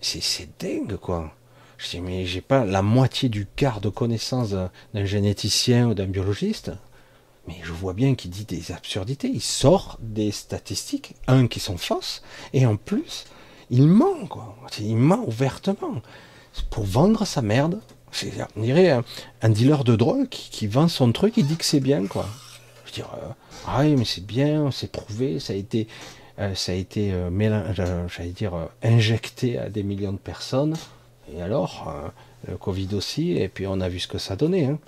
C'est 0.02 0.50
dingue, 0.60 0.98
quoi. 0.98 1.34
Je 1.78 1.92
dis, 1.92 2.02
mais 2.02 2.26
j'ai 2.26 2.42
pas 2.42 2.66
la 2.66 2.82
moitié 2.82 3.30
du 3.30 3.46
quart 3.46 3.80
de 3.80 3.88
connaissance 3.88 4.50
d'un 4.50 5.06
généticien 5.06 5.88
ou 5.88 5.94
d'un 5.94 6.08
biologiste. 6.08 6.72
Mais 7.48 7.56
je 7.64 7.72
vois 7.72 7.94
bien 7.94 8.16
qu'il 8.16 8.32
dit 8.32 8.46
des 8.46 8.72
absurdités. 8.72 9.28
Il 9.28 9.42
sort 9.42 9.98
des 10.02 10.32
statistiques, 10.32 11.16
un 11.28 11.48
qui 11.48 11.60
sont 11.60 11.78
fausses, 11.78 12.22
et 12.54 12.66
en 12.66 12.76
plus, 12.76 13.26
il 13.70 13.88
ment, 13.88 14.28
quoi. 14.28 14.56
Il 14.80 14.98
ment 14.98 15.24
ouvertement. 15.26 16.02
Pour 16.70 16.84
vendre 16.84 17.26
sa 17.26 17.42
merde. 17.42 17.80
On 18.58 18.62
dirait 18.62 19.02
un, 19.42 19.50
dealer 19.50 19.86
de 19.86 19.96
drogue 19.96 20.28
qui, 20.28 20.68
vend 20.68 20.90
son 20.90 21.14
truc, 21.14 21.38
il 21.38 21.48
dit 21.48 21.56
que 21.56 21.64
c'est 21.64 21.80
bien, 21.80 22.08
quoi. 22.08 22.28
Je 22.84 22.90
veux 22.90 22.96
dire, 22.96 23.10
euh, 23.24 23.30
ah 23.66 23.80
oui, 23.82 23.96
mais 23.96 24.04
c'est 24.04 24.26
bien, 24.26 24.70
c'est 24.70 24.92
prouvé, 24.92 25.40
ça 25.40 25.54
a 25.54 25.56
été, 25.56 25.88
euh, 26.38 26.54
ça 26.54 26.74
a 26.74 26.76
été, 26.76 27.14
euh, 27.14 28.08
j'allais 28.10 28.32
dire, 28.32 28.52
injecté 28.84 29.58
à 29.58 29.70
des 29.70 29.84
millions 29.84 30.12
de 30.12 30.18
personnes. 30.18 30.76
Et 31.34 31.42
alors, 31.42 32.12
le 32.50 32.58
Covid 32.58 32.90
aussi, 32.94 33.32
et 33.32 33.48
puis 33.48 33.66
on 33.66 33.80
a 33.80 33.88
vu 33.88 34.00
ce 34.00 34.10
que 34.10 34.18
ça 34.18 34.36
donnait. 34.36 34.66
Hein 34.66 34.80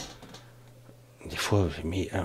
des 1.29 1.35
fois, 1.35 1.67
mais 1.83 2.09
euh, 2.13 2.23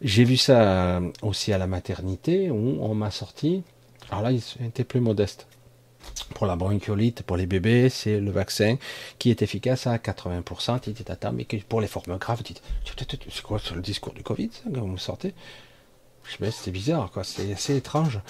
j'ai 0.00 0.24
vu 0.24 0.36
ça 0.36 1.00
aussi 1.22 1.52
à 1.52 1.58
la 1.58 1.66
maternité 1.66 2.50
où 2.50 2.78
on 2.80 2.94
m'a 2.94 3.10
sorti. 3.10 3.62
Alors 4.10 4.22
là, 4.22 4.32
il 4.32 4.42
était 4.66 4.84
plus 4.84 5.00
modeste. 5.00 5.46
Pour 6.34 6.46
la 6.46 6.56
bronchiolite, 6.56 7.22
pour 7.22 7.36
les 7.36 7.46
bébés, 7.46 7.88
c'est 7.88 8.20
le 8.20 8.30
vaccin 8.30 8.76
qui 9.18 9.30
est 9.30 9.40
efficace 9.40 9.86
à 9.86 9.96
80%, 9.96 11.32
mais 11.32 11.46
pour 11.68 11.80
les 11.80 11.86
formes 11.86 12.18
graves, 12.18 12.42
c'est 12.44 13.42
quoi 13.42 13.58
le 13.74 13.80
discours 13.80 14.12
du 14.12 14.22
Covid, 14.22 14.50
ça, 14.52 14.70
quand 14.72 14.80
vous 14.80 14.86
me 14.86 14.98
sortez? 14.98 15.34
Je 16.24 16.50
c'était 16.50 16.70
bizarre, 16.70 17.10
quoi, 17.10 17.24
c'est 17.24 17.52
assez 17.52 17.76
étrange. 17.76 18.20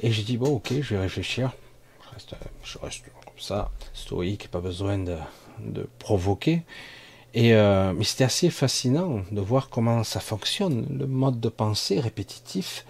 Et 0.00 0.10
j'ai 0.10 0.22
dit, 0.22 0.36
bon, 0.36 0.56
ok, 0.56 0.72
je 0.80 0.94
vais 0.94 1.00
réfléchir. 1.00 1.52
Je 2.64 2.78
reste, 2.78 3.04
comme 3.24 3.38
ça, 3.38 3.70
stoïque, 3.94 4.48
pas 4.48 4.60
besoin 4.60 4.98
de 4.98 5.88
provoquer. 5.98 6.62
Et 7.34 7.54
euh, 7.54 7.92
mais 7.94 8.04
c'était 8.04 8.24
assez 8.24 8.50
fascinant 8.50 9.22
de 9.30 9.40
voir 9.40 9.70
comment 9.70 10.04
ça 10.04 10.20
fonctionne, 10.20 10.86
le 10.90 11.06
mode 11.06 11.40
de 11.40 11.48
pensée 11.48 11.98
répétitif 11.98 12.84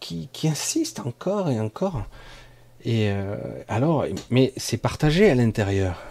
qui, 0.00 0.28
qui 0.32 0.48
insiste 0.48 1.00
encore 1.00 1.50
et 1.50 1.60
encore. 1.60 2.04
Et 2.84 3.10
euh, 3.10 3.36
alors, 3.68 4.06
mais 4.30 4.52
c'est 4.56 4.76
partagé 4.76 5.30
à 5.30 5.34
l'intérieur. 5.34 6.02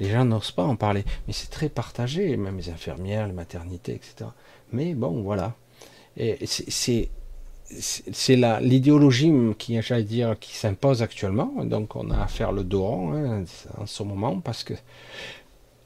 Les 0.00 0.10
gens 0.10 0.24
n'osent 0.24 0.50
pas 0.52 0.64
en 0.64 0.76
parler, 0.76 1.04
mais 1.26 1.32
c'est 1.32 1.50
très 1.50 1.68
partagé, 1.68 2.36
même 2.36 2.56
les 2.56 2.70
infirmières, 2.70 3.26
les 3.26 3.32
maternités, 3.32 3.94
etc. 3.94 4.30
Mais 4.72 4.94
bon, 4.94 5.22
voilà. 5.22 5.54
Et 6.16 6.38
c'est 6.46 7.08
l'idéologie 8.60 9.32
qui, 9.58 9.80
j'allais 9.80 10.02
dire, 10.02 10.38
qui 10.38 10.54
s'impose 10.56 11.02
actuellement. 11.02 11.52
Donc, 11.64 11.96
on 11.96 12.10
a 12.10 12.22
à 12.22 12.26
faire 12.26 12.52
le 12.52 12.64
dos 12.64 12.82
rond 12.82 13.12
hein, 13.14 13.44
en 13.78 13.86
ce 13.86 14.02
moment 14.02 14.40
parce 14.40 14.64
que 14.64 14.74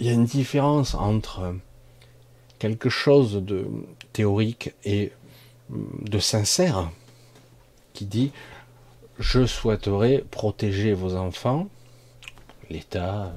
il 0.00 0.06
y 0.06 0.10
a 0.10 0.12
une 0.12 0.24
différence 0.24 0.94
entre 0.94 1.54
quelque 2.58 2.88
chose 2.88 3.34
de 3.34 3.66
théorique 4.12 4.74
et 4.84 5.12
de 5.70 6.18
sincère 6.18 6.90
qui 7.92 8.06
dit 8.06 8.32
je 9.18 9.46
souhaiterais 9.46 10.24
protéger 10.30 10.92
vos 10.92 11.16
enfants, 11.16 11.68
l'État, 12.68 13.32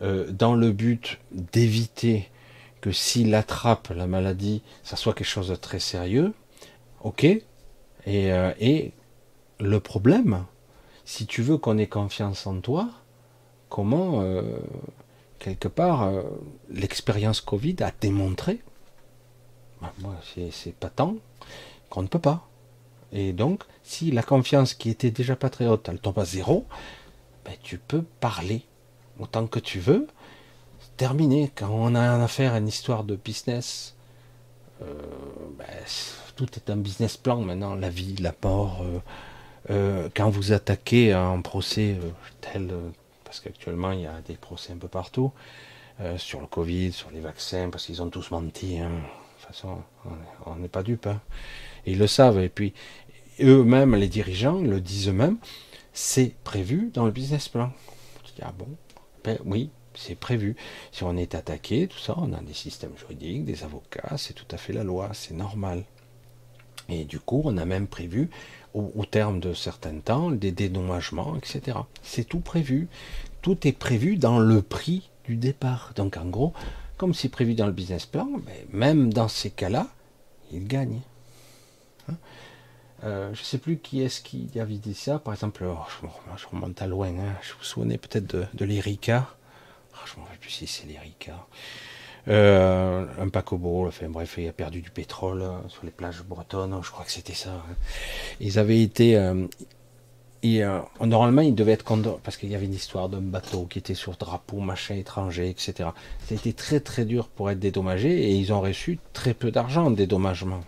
euh, 0.00 0.30
dans 0.30 0.54
le 0.54 0.72
but 0.72 1.18
d'éviter 1.32 2.28
que 2.80 2.92
s'il 2.92 3.34
attrape 3.34 3.88
la 3.94 4.06
maladie, 4.06 4.62
ça 4.82 4.96
soit 4.96 5.12
quelque 5.12 5.26
chose 5.26 5.48
de 5.48 5.56
très 5.56 5.80
sérieux. 5.80 6.32
Ok. 7.02 7.24
Et, 7.24 7.42
euh, 8.06 8.52
et 8.60 8.92
le 9.60 9.80
problème, 9.80 10.44
si 11.04 11.26
tu 11.26 11.42
veux 11.42 11.58
qu'on 11.58 11.78
ait 11.78 11.88
confiance 11.88 12.46
en 12.46 12.60
toi, 12.60 12.88
comment, 13.68 14.22
euh, 14.22 14.42
quelque 15.38 15.68
part, 15.68 16.10
l'expérience 16.70 17.40
Covid 17.40 17.76
a 17.80 17.92
démontré, 18.00 18.60
ben, 19.80 19.90
moi 20.00 20.14
c'est 20.52 20.74
pas 20.74 20.90
tant, 20.90 21.16
qu'on 21.90 22.02
ne 22.02 22.08
peut 22.08 22.18
pas. 22.18 22.48
Et 23.12 23.32
donc, 23.32 23.62
si 23.82 24.10
la 24.10 24.22
confiance 24.22 24.74
qui 24.74 24.90
était 24.90 25.10
déjà 25.10 25.36
pas 25.36 25.50
très 25.50 25.66
haute, 25.66 25.88
elle 25.88 25.98
tombe 25.98 26.18
à 26.18 26.24
zéro, 26.24 26.66
ben, 27.44 27.54
tu 27.62 27.78
peux 27.78 28.02
parler 28.20 28.62
autant 29.18 29.46
que 29.46 29.58
tu 29.58 29.80
veux. 29.80 30.06
Terminé. 30.96 31.50
Quand 31.54 31.70
on 31.70 31.94
a 31.94 32.22
affaire 32.22 32.54
à 32.54 32.58
une 32.58 32.68
histoire 32.68 33.04
de 33.04 33.16
business, 33.16 33.94
euh, 34.82 34.84
ben, 35.56 35.66
tout 36.36 36.48
est 36.56 36.70
un 36.70 36.76
business 36.76 37.16
plan 37.16 37.40
maintenant. 37.40 37.74
La 37.74 37.88
vie, 37.88 38.16
la 38.16 38.34
mort. 38.42 38.82
Euh, 38.82 38.98
euh, 39.70 40.08
quand 40.14 40.28
vous 40.28 40.52
attaquez 40.52 41.12
un 41.12 41.40
procès 41.40 41.96
tel, 42.40 42.72
parce 43.28 43.40
qu'actuellement 43.40 43.92
il 43.92 44.00
y 44.00 44.06
a 44.06 44.22
des 44.22 44.36
procès 44.36 44.72
un 44.72 44.78
peu 44.78 44.88
partout, 44.88 45.32
sur 46.16 46.40
le 46.40 46.46
Covid, 46.46 46.92
sur 46.92 47.10
les 47.10 47.20
vaccins, 47.20 47.68
parce 47.68 47.84
qu'ils 47.84 48.00
ont 48.00 48.08
tous 48.08 48.30
menti. 48.30 48.78
Hein. 48.78 48.88
De 48.88 49.44
toute 49.44 49.46
façon, 49.48 49.82
on 50.46 50.56
n'est 50.56 50.68
pas 50.68 50.82
dupes. 50.82 51.06
Hein. 51.06 51.20
Ils 51.86 51.98
le 51.98 52.06
savent. 52.06 52.38
Et 52.38 52.48
puis, 52.48 52.72
eux-mêmes, 53.40 53.94
les 53.94 54.08
dirigeants, 54.08 54.60
le 54.60 54.80
disent 54.80 55.08
eux-mêmes, 55.08 55.36
c'est 55.92 56.34
prévu 56.44 56.90
dans 56.94 57.04
le 57.04 57.10
business 57.10 57.48
plan. 57.48 57.72
ah 58.42 58.52
bon? 58.56 58.68
Ben 59.24 59.38
Oui, 59.44 59.70
c'est 59.94 60.14
prévu. 60.14 60.56
Si 60.92 61.02
on 61.04 61.16
est 61.16 61.34
attaqué, 61.34 61.88
tout 61.88 61.98
ça, 61.98 62.14
on 62.16 62.32
a 62.32 62.40
des 62.40 62.54
systèmes 62.54 62.96
juridiques, 62.96 63.44
des 63.44 63.64
avocats, 63.64 64.16
c'est 64.16 64.34
tout 64.34 64.46
à 64.50 64.56
fait 64.56 64.72
la 64.72 64.84
loi, 64.84 65.10
c'est 65.12 65.34
normal. 65.34 65.84
Et 66.88 67.04
du 67.04 67.20
coup, 67.20 67.42
on 67.44 67.58
a 67.58 67.64
même 67.64 67.86
prévu, 67.86 68.30
au, 68.78 69.04
terme 69.04 69.40
de 69.40 69.54
certains 69.54 69.98
temps, 69.98 70.30
des 70.30 70.52
dédommagements, 70.52 71.36
etc. 71.36 71.78
C'est 72.02 72.24
tout 72.24 72.40
prévu. 72.40 72.88
Tout 73.42 73.66
est 73.66 73.72
prévu 73.72 74.16
dans 74.16 74.38
le 74.38 74.62
prix 74.62 75.10
du 75.24 75.36
départ. 75.36 75.92
Donc 75.96 76.16
en 76.16 76.26
gros, 76.26 76.52
comme 76.96 77.14
c'est 77.14 77.28
prévu 77.28 77.54
dans 77.54 77.66
le 77.66 77.72
business 77.72 78.06
plan, 78.06 78.26
ben, 78.26 78.54
même 78.70 79.12
dans 79.12 79.28
ces 79.28 79.50
cas-là, 79.50 79.88
il 80.52 80.66
gagne. 80.66 81.00
Hein 82.08 82.14
euh, 83.04 83.32
je 83.32 83.40
ne 83.40 83.44
sais 83.44 83.58
plus 83.58 83.78
qui 83.78 84.02
est-ce 84.02 84.20
qui 84.20 84.50
avait 84.58 84.78
dit 84.78 84.94
ça. 84.94 85.18
Par 85.18 85.34
exemple, 85.34 85.64
oh, 85.64 85.78
je, 86.36 86.46
remonte 86.48 86.82
à 86.82 86.86
loin. 86.86 87.08
Hein. 87.08 87.36
Je 87.42 87.52
vous 87.54 87.64
souvenez 87.64 87.98
peut-être 87.98 88.26
de, 88.26 88.44
de 88.54 88.64
l'Erika. 88.64 89.28
Oh, 89.94 89.98
je 90.04 90.14
ne 90.14 90.20
me 90.20 90.24
rappelle 90.24 90.40
plus 90.40 90.50
si 90.50 90.66
c'est 90.66 90.86
l'Erika. 90.86 91.46
Euh, 92.26 93.06
un 93.20 93.28
paquebot, 93.28 93.86
enfin 93.86 94.08
bref, 94.08 94.34
il 94.38 94.48
a 94.48 94.52
perdu 94.52 94.80
du 94.82 94.90
pétrole 94.90 95.42
euh, 95.42 95.68
sur 95.68 95.84
les 95.84 95.90
plages 95.90 96.22
bretonnes. 96.22 96.78
Je 96.82 96.90
crois 96.90 97.04
que 97.04 97.10
c'était 97.10 97.34
ça. 97.34 97.50
Hein. 97.50 97.74
Ils 98.40 98.58
avaient 98.58 98.82
été. 98.82 99.12
et, 100.42 100.62
normalement, 101.00 101.42
ils 101.42 101.54
devaient 101.54 101.72
être 101.72 101.84
condamnés 101.84 102.18
parce 102.22 102.36
qu'il 102.36 102.50
y 102.50 102.54
avait 102.54 102.66
une 102.66 102.74
histoire 102.74 103.08
d'un 103.08 103.20
bateau 103.20 103.64
qui 103.64 103.78
était 103.78 103.94
sur 103.94 104.16
drapeau 104.16 104.58
machin 104.60 104.94
étranger, 104.96 105.48
etc. 105.48 105.72
Ça 105.76 105.92
a 106.30 106.34
été 106.34 106.52
très 106.52 106.80
très 106.80 107.04
dur 107.04 107.28
pour 107.28 107.50
être 107.50 107.58
dédommagé 107.58 108.30
et 108.30 108.32
ils 108.32 108.52
ont 108.52 108.60
reçu 108.60 108.98
très 109.12 109.34
peu 109.34 109.50
d'argent 109.50 109.86
en 109.86 109.90
dédommagement. 109.90 110.60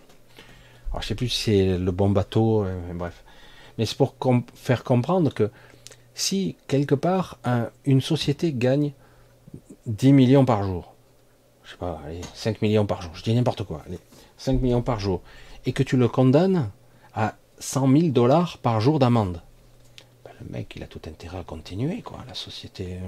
Alors, 0.90 1.03
je 1.03 1.09
sais 1.09 1.14
plus 1.14 1.28
si 1.28 1.42
c'est 1.44 1.78
le 1.78 1.92
bon 1.92 2.11
bateau, 2.11 2.64
euh, 2.64 2.78
bref. 2.94 3.24
Mais 3.78 3.86
c'est 3.86 3.96
pour 3.96 4.14
faire 4.55 4.84
comprendre 4.84 5.32
que 5.32 5.51
si 6.14 6.57
quelque 6.66 6.94
part 6.94 7.38
une 7.86 8.01
société 8.01 8.53
gagne 8.53 8.92
10 9.86 10.12
millions 10.12 10.44
par 10.44 10.64
jour, 10.64 10.89
allez, 11.80 12.20
5 12.34 12.62
millions 12.62 12.86
par 12.86 13.02
jour, 13.02 13.12
je 13.14 13.22
dis 13.22 13.34
n'importe 13.34 13.64
quoi, 13.64 13.82
allez, 13.86 13.98
5 14.38 14.60
millions 14.60 14.82
par 14.82 15.00
jour, 15.00 15.20
et 15.66 15.72
que 15.72 15.82
tu 15.82 15.96
le 15.96 16.08
condamnes 16.08 16.70
à 17.14 17.34
100 17.58 17.88
000 17.88 18.08
dollars 18.08 18.58
par 18.58 18.80
jour 18.80 18.98
d'amende, 18.98 19.42
ben, 20.24 20.32
le 20.40 20.52
mec 20.52 20.72
il 20.76 20.82
a 20.82 20.86
tout 20.86 21.00
intérêt 21.06 21.38
à 21.38 21.44
continuer, 21.44 22.02
quoi, 22.02 22.18
la 22.26 22.34
société. 22.34 22.94
Euh, 22.94 23.06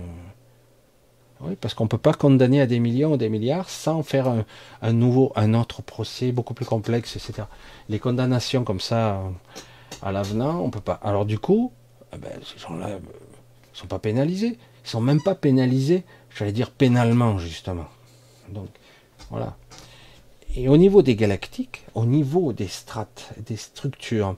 oui, 1.44 1.56
parce 1.60 1.74
qu'on 1.74 1.84
ne 1.84 1.88
peut 1.88 1.98
pas 1.98 2.12
condamner 2.12 2.60
à 2.60 2.66
des 2.66 2.78
millions 2.78 3.14
ou 3.14 3.16
des 3.16 3.28
milliards 3.28 3.68
sans 3.68 4.02
faire 4.02 4.32
un, 4.80 4.92
nouveau, 4.92 5.32
un 5.34 5.54
autre 5.54 5.82
procès 5.82 6.30
beaucoup 6.30 6.54
plus 6.54 6.66
complexe, 6.66 7.16
etc. 7.16 7.48
Les 7.88 7.98
condamnations 7.98 8.62
comme 8.62 8.78
ça 8.78 9.20
à 10.02 10.12
l'avenant, 10.12 10.60
on 10.60 10.70
peut 10.70 10.80
pas. 10.80 11.00
Alors 11.02 11.26
du 11.26 11.40
coup, 11.40 11.72
eh 12.14 12.18
ben, 12.18 12.30
ces 12.44 12.58
gens-là 12.60 12.88
ne 12.88 12.94
euh, 12.94 12.98
sont 13.72 13.88
pas 13.88 13.98
pénalisés. 13.98 14.56
Ils 14.84 14.88
sont 14.88 15.00
même 15.00 15.20
pas 15.20 15.34
pénalisés, 15.34 16.04
j'allais 16.34 16.52
dire 16.52 16.70
pénalement 16.70 17.38
justement. 17.38 17.86
Donc 18.52 18.68
voilà. 19.30 19.56
Et 20.54 20.68
au 20.68 20.76
niveau 20.76 21.02
des 21.02 21.16
galactiques, 21.16 21.84
au 21.94 22.04
niveau 22.04 22.52
des 22.52 22.68
strates, 22.68 23.32
des 23.46 23.56
structures, 23.56 24.36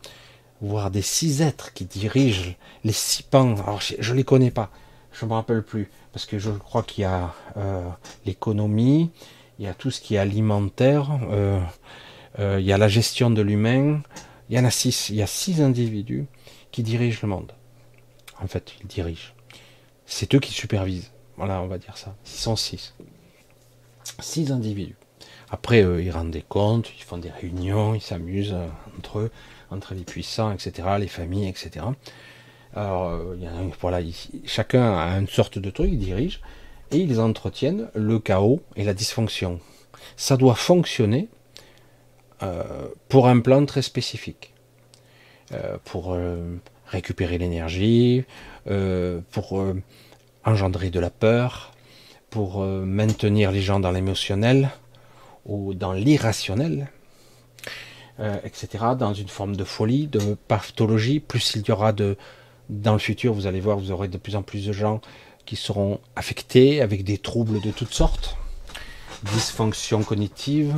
voire 0.60 0.90
des 0.90 1.02
six 1.02 1.42
êtres 1.42 1.72
qui 1.72 1.84
dirigent 1.84 2.54
les 2.84 2.92
six 2.92 3.22
pans, 3.22 3.54
alors 3.56 3.80
je 3.80 4.12
ne 4.12 4.16
les 4.16 4.24
connais 4.24 4.52
pas, 4.52 4.70
je 5.12 5.24
ne 5.24 5.30
me 5.30 5.34
rappelle 5.34 5.62
plus, 5.62 5.90
parce 6.12 6.26
que 6.26 6.38
je 6.38 6.50
crois 6.50 6.82
qu'il 6.84 7.02
y 7.02 7.04
a 7.04 7.34
euh, 7.56 7.88
l'économie, 8.24 9.10
il 9.58 9.64
y 9.64 9.68
a 9.68 9.74
tout 9.74 9.90
ce 9.90 10.00
qui 10.00 10.14
est 10.14 10.18
alimentaire, 10.18 11.18
euh, 11.30 11.60
euh, 12.38 12.60
il 12.60 12.66
y 12.66 12.72
a 12.72 12.78
la 12.78 12.88
gestion 12.88 13.30
de 13.30 13.42
l'humain, 13.42 14.00
il 14.48 14.56
y 14.56 14.60
en 14.60 14.64
a 14.64 14.70
six, 14.70 15.10
il 15.10 15.16
y 15.16 15.22
a 15.22 15.26
six 15.26 15.60
individus 15.60 16.26
qui 16.70 16.82
dirigent 16.82 17.20
le 17.22 17.28
monde. 17.28 17.52
En 18.40 18.46
fait, 18.46 18.74
ils 18.80 18.86
dirigent. 18.86 19.32
C'est 20.06 20.34
eux 20.34 20.40
qui 20.40 20.52
supervisent. 20.52 21.10
Voilà, 21.36 21.60
on 21.62 21.66
va 21.66 21.78
dire 21.78 21.96
ça. 21.96 22.14
Ils 22.26 22.38
sont 22.38 22.56
six. 22.56 22.94
Six 24.20 24.52
individus. 24.52 24.96
Après, 25.50 25.80
ils 25.80 26.10
rendent 26.10 26.30
des 26.30 26.42
comptes, 26.42 26.90
ils 26.98 27.02
font 27.02 27.18
des 27.18 27.30
réunions, 27.30 27.94
ils 27.94 28.00
s'amusent 28.00 28.56
entre 28.98 29.18
eux, 29.18 29.30
entre 29.70 29.94
les 29.94 30.04
puissants, 30.04 30.52
etc., 30.52 30.88
les 30.98 31.08
familles, 31.08 31.48
etc. 31.48 31.86
Alors, 32.74 33.08
euh, 33.08 33.36
voilà, 33.80 34.00
chacun 34.44 34.98
a 34.98 35.16
une 35.18 35.28
sorte 35.28 35.58
de 35.58 35.70
truc, 35.70 35.90
il 35.92 35.98
dirige, 35.98 36.40
et 36.90 36.98
ils 36.98 37.20
entretiennent 37.20 37.88
le 37.94 38.18
chaos 38.18 38.60
et 38.76 38.84
la 38.84 38.94
dysfonction. 38.94 39.60
Ça 40.16 40.36
doit 40.36 40.56
fonctionner 40.56 41.28
euh, 42.42 42.88
pour 43.08 43.28
un 43.28 43.40
plan 43.40 43.64
très 43.64 43.82
spécifique. 43.82 44.52
Euh, 45.52 45.76
pour 45.84 46.16
récupérer 46.86 47.38
l'énergie, 47.38 48.24
pour 49.30 49.64
engendrer 50.44 50.90
de 50.90 51.00
la 51.00 51.10
peur, 51.10 51.73
pour 52.34 52.64
maintenir 52.64 53.52
les 53.52 53.60
gens 53.62 53.78
dans 53.78 53.92
l'émotionnel 53.92 54.70
ou 55.46 55.72
dans 55.72 55.92
l'irrationnel, 55.92 56.90
etc., 58.18 58.66
dans 58.98 59.14
une 59.14 59.28
forme 59.28 59.54
de 59.54 59.62
folie, 59.62 60.08
de 60.08 60.36
pathologie, 60.48 61.20
plus 61.20 61.54
il 61.54 61.62
y 61.64 61.70
aura 61.70 61.92
de, 61.92 62.16
dans 62.68 62.92
le 62.92 62.98
futur, 62.98 63.32
vous 63.34 63.46
allez 63.46 63.60
voir, 63.60 63.78
vous 63.78 63.92
aurez 63.92 64.08
de 64.08 64.18
plus 64.18 64.34
en 64.34 64.42
plus 64.42 64.66
de 64.66 64.72
gens 64.72 65.00
qui 65.46 65.54
seront 65.54 66.00
affectés 66.16 66.80
avec 66.80 67.04
des 67.04 67.18
troubles 67.18 67.60
de 67.60 67.70
toutes 67.70 67.94
sortes, 67.94 68.36
dysfonction 69.32 70.02
cognitive, 70.02 70.74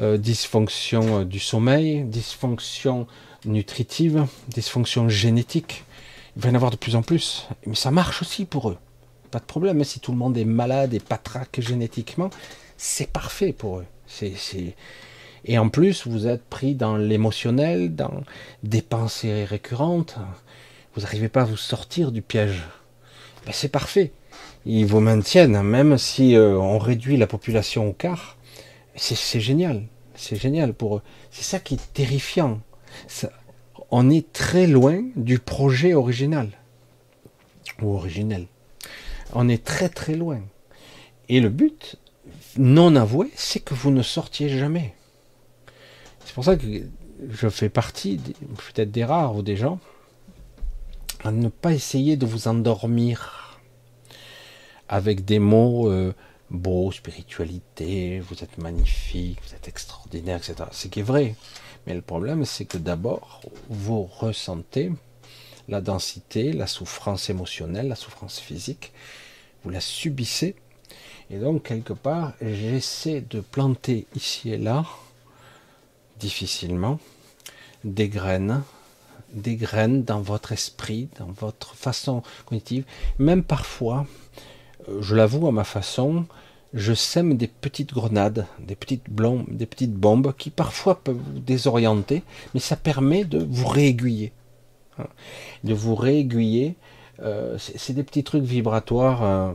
euh, 0.00 0.16
dysfonction 0.16 1.20
euh, 1.20 1.24
du 1.24 1.38
sommeil, 1.38 2.02
dysfonction 2.04 3.06
nutritive, 3.44 4.26
dysfonction 4.48 5.08
génétique. 5.08 5.84
Il 6.36 6.42
va 6.42 6.48
y 6.48 6.52
en 6.52 6.54
avoir 6.56 6.70
de 6.70 6.76
plus 6.76 6.96
en 6.96 7.02
plus, 7.02 7.46
mais 7.64 7.76
ça 7.76 7.92
marche 7.92 8.22
aussi 8.22 8.44
pour 8.44 8.70
eux. 8.70 8.78
Pas 9.30 9.38
de 9.38 9.44
problème, 9.44 9.80
hein, 9.80 9.84
si 9.84 10.00
tout 10.00 10.12
le 10.12 10.18
monde 10.18 10.36
est 10.36 10.44
malade 10.44 10.92
et 10.94 11.00
patraque 11.00 11.60
génétiquement, 11.60 12.30
c'est 12.76 13.10
parfait 13.10 13.52
pour 13.52 13.78
eux. 13.78 13.86
C'est, 14.06 14.34
Et 15.44 15.58
en 15.58 15.68
plus, 15.68 16.06
vous 16.06 16.26
êtes 16.26 16.42
pris 16.44 16.74
dans 16.74 16.96
l'émotionnel, 16.96 17.94
dans 17.94 18.22
des 18.64 18.82
pensées 18.82 19.44
récurrentes, 19.44 20.18
vous 20.94 21.02
n'arrivez 21.02 21.28
pas 21.28 21.42
à 21.42 21.44
vous 21.44 21.56
sortir 21.56 22.10
du 22.10 22.22
piège. 22.22 22.64
Ben, 23.46 23.52
c'est 23.52 23.68
parfait. 23.68 24.12
Ils 24.66 24.86
vous 24.86 25.00
maintiennent, 25.00 25.62
même 25.62 25.96
si 25.96 26.34
euh, 26.34 26.58
on 26.58 26.78
réduit 26.78 27.16
la 27.16 27.26
population 27.26 27.88
au 27.88 27.92
quart. 27.92 28.36
C'est 28.96 29.40
génial. 29.40 29.84
C'est 30.14 30.36
génial 30.36 30.74
pour 30.74 30.96
eux. 30.96 31.02
C'est 31.30 31.44
ça 31.44 31.60
qui 31.60 31.74
est 31.74 31.92
terrifiant. 31.94 32.60
on 33.90 34.10
est 34.10 34.32
très 34.32 34.66
loin 34.66 35.02
du 35.16 35.38
projet 35.38 35.94
original. 35.94 36.50
Ou 37.80 37.94
originel. 37.94 38.46
On 39.32 39.48
est 39.48 39.64
très 39.64 39.88
très 39.88 40.14
loin. 40.14 40.40
Et 41.28 41.40
le 41.40 41.48
but, 41.48 41.96
non 42.56 42.96
avoué, 42.96 43.30
c'est 43.36 43.60
que 43.60 43.74
vous 43.74 43.90
ne 43.90 44.02
sortiez 44.02 44.48
jamais. 44.48 44.94
C'est 46.24 46.34
pour 46.34 46.44
ça 46.44 46.56
que 46.56 46.66
je 47.28 47.48
fais 47.48 47.68
partie 47.68 48.18
peut-être 48.18 48.90
des 48.90 49.04
rares 49.04 49.36
ou 49.36 49.42
des 49.42 49.56
gens 49.56 49.78
à 51.22 51.32
ne 51.32 51.48
pas 51.48 51.72
essayer 51.72 52.16
de 52.16 52.26
vous 52.26 52.48
endormir 52.48 53.60
avec 54.88 55.24
des 55.24 55.38
mots 55.38 55.90
euh, 55.90 56.14
beaux, 56.50 56.90
spiritualité, 56.90 58.20
vous 58.20 58.42
êtes 58.42 58.58
magnifique, 58.58 59.38
vous 59.46 59.54
êtes 59.54 59.68
extraordinaire, 59.68 60.38
etc. 60.38 60.68
Ce 60.72 60.88
qui 60.88 61.00
est 61.00 61.04
vrai. 61.04 61.34
Mais 61.86 61.94
le 61.94 62.02
problème, 62.02 62.44
c'est 62.44 62.64
que 62.64 62.78
d'abord, 62.78 63.42
vous 63.68 64.04
ressentez 64.04 64.90
la 65.70 65.80
densité, 65.80 66.52
la 66.52 66.66
souffrance 66.66 67.30
émotionnelle, 67.30 67.88
la 67.88 67.94
souffrance 67.94 68.40
physique. 68.40 68.92
Vous 69.64 69.70
la 69.70 69.80
subissez. 69.80 70.56
Et 71.30 71.38
donc, 71.38 71.62
quelque 71.62 71.92
part, 71.92 72.32
j'essaie 72.42 73.20
de 73.20 73.40
planter 73.40 74.06
ici 74.16 74.50
et 74.50 74.58
là, 74.58 74.84
difficilement, 76.18 76.98
des 77.84 78.08
graines, 78.08 78.62
des 79.32 79.54
graines 79.54 80.02
dans 80.02 80.20
votre 80.20 80.50
esprit, 80.50 81.08
dans 81.20 81.30
votre 81.30 81.76
façon 81.76 82.24
cognitive. 82.46 82.84
Même 83.20 83.44
parfois, 83.44 84.06
euh, 84.88 85.00
je 85.00 85.14
l'avoue 85.14 85.46
à 85.46 85.52
ma 85.52 85.62
façon, 85.64 86.26
je 86.74 86.92
sème 86.94 87.36
des 87.36 87.46
petites 87.46 87.94
grenades, 87.94 88.46
des 88.58 88.74
petites, 88.74 89.04
des 89.48 89.66
petites 89.66 89.94
bombes 89.94 90.34
qui 90.36 90.50
parfois 90.50 91.00
peuvent 91.00 91.16
vous 91.16 91.38
désorienter, 91.38 92.24
mais 92.54 92.60
ça 92.60 92.74
permet 92.74 93.24
de 93.24 93.46
vous 93.48 93.68
réaiguiller. 93.68 94.32
Hein. 95.00 95.08
De 95.64 95.74
vous 95.74 95.94
réaiguiller. 95.94 96.76
Euh, 97.22 97.56
c'est 97.58 97.92
des 97.92 98.02
petits 98.02 98.24
trucs 98.24 98.44
vibratoires. 98.44 99.22
Euh, 99.22 99.52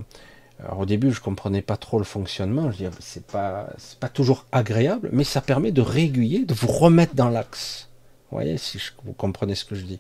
alors 0.60 0.80
au 0.80 0.86
début, 0.86 1.12
je 1.12 1.22
comprenais 1.22 1.62
pas 1.62 1.78
trop 1.78 1.98
le 1.98 2.06
fonctionnement. 2.06 2.72
Je 2.72 2.78
disais, 2.78 2.90
c'est 3.00 3.26
pas, 3.26 3.70
c'est 3.78 4.00
pas 4.00 4.10
toujours 4.10 4.46
agréable, 4.52 5.10
mais 5.12 5.24
ça 5.24 5.42
permet 5.42 5.72
de 5.72 5.82
réaiguiller, 5.82 6.46
de 6.46 6.54
vous 6.54 6.68
remettre 6.68 7.16
dans 7.16 7.30
l'axe. 7.30 7.90
Vous 8.32 8.38
voyez, 8.38 8.58
si 8.58 8.80
vous 9.04 9.14
comprenez 9.14 9.56
ce 9.56 9.66
que 9.66 9.76
je 9.76 9.86
dis. 9.86 10.00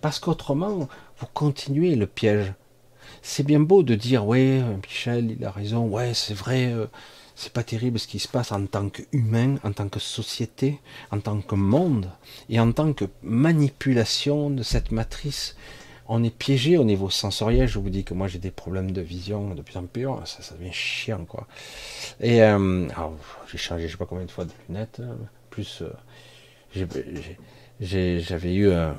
Parce 0.00 0.18
qu'autrement, 0.18 0.88
vous 1.18 1.26
continuez 1.34 1.94
le 1.94 2.06
piège 2.06 2.54
c'est 3.22 3.42
bien 3.42 3.60
beau 3.60 3.82
de 3.82 3.94
dire 3.94 4.26
ouais 4.26 4.62
Michel 4.82 5.30
il 5.38 5.44
a 5.44 5.50
raison 5.50 5.86
ouais 5.86 6.14
c'est 6.14 6.34
vrai 6.34 6.72
euh, 6.72 6.86
c'est 7.40 7.52
pas 7.52 7.62
terrible 7.62 7.98
ce 7.98 8.06
qui 8.06 8.18
se 8.18 8.28
passe 8.28 8.52
en 8.52 8.66
tant 8.66 8.90
qu'humain 8.90 9.56
en 9.64 9.72
tant 9.72 9.88
que 9.88 9.98
société 9.98 10.78
en 11.10 11.20
tant 11.20 11.40
que 11.40 11.54
monde 11.54 12.10
et 12.48 12.60
en 12.60 12.70
tant 12.72 12.92
que 12.92 13.06
manipulation 13.22 14.50
de 14.50 14.62
cette 14.62 14.92
matrice 14.92 15.56
on 16.06 16.22
est 16.22 16.36
piégé 16.36 16.76
au 16.76 16.84
niveau 16.84 17.08
sensoriel 17.08 17.66
je 17.66 17.78
vous 17.78 17.88
dis 17.88 18.04
que 18.04 18.12
moi 18.12 18.28
j'ai 18.28 18.38
des 18.38 18.50
problèmes 18.50 18.90
de 18.90 19.00
vision 19.00 19.54
de 19.54 19.62
plus 19.62 19.78
en 19.78 19.84
plus 19.84 20.06
ça 20.26 20.42
ça 20.42 20.54
devient 20.54 20.72
chiant 20.72 21.24
quoi 21.24 21.46
et 22.20 22.42
euh, 22.42 22.86
j'ai 23.50 23.58
changé 23.58 23.86
je 23.86 23.92
sais 23.92 23.98
pas 23.98 24.06
combien 24.06 24.26
de 24.26 24.30
fois 24.30 24.44
de 24.44 24.52
lunettes 24.68 25.00
euh, 25.00 25.14
plus 25.48 25.82
j'avais 27.80 28.54
eu 28.54 28.70
un, 28.70 28.94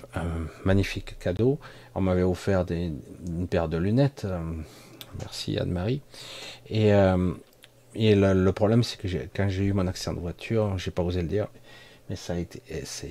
magnifique 0.65 1.19
cadeau 1.19 1.59
on 1.93 2.01
m'avait 2.01 2.23
offert 2.23 2.65
une 2.69 3.47
paire 3.47 3.67
de 3.67 3.77
lunettes. 3.77 4.23
Euh, 4.25 4.39
merci 5.19 5.57
Anne-Marie. 5.57 6.01
Et, 6.69 6.93
euh, 6.93 7.33
et 7.95 8.15
le, 8.15 8.51
problème, 8.51 8.83
c'est 8.83 8.97
que 8.97 9.07
quand 9.35 9.49
j'ai 9.49 9.65
eu 9.65 9.73
mon 9.73 9.87
accident 9.87 10.13
de 10.13 10.19
voiture, 10.19 10.77
j'ai 10.77 10.91
pas 10.91 11.03
osé 11.03 11.21
le 11.21 11.27
dire, 11.27 11.47
mais 12.09 12.15
ça 12.15 12.33
a 12.33 12.37
été, 12.37 12.61
c'est, 12.83 13.09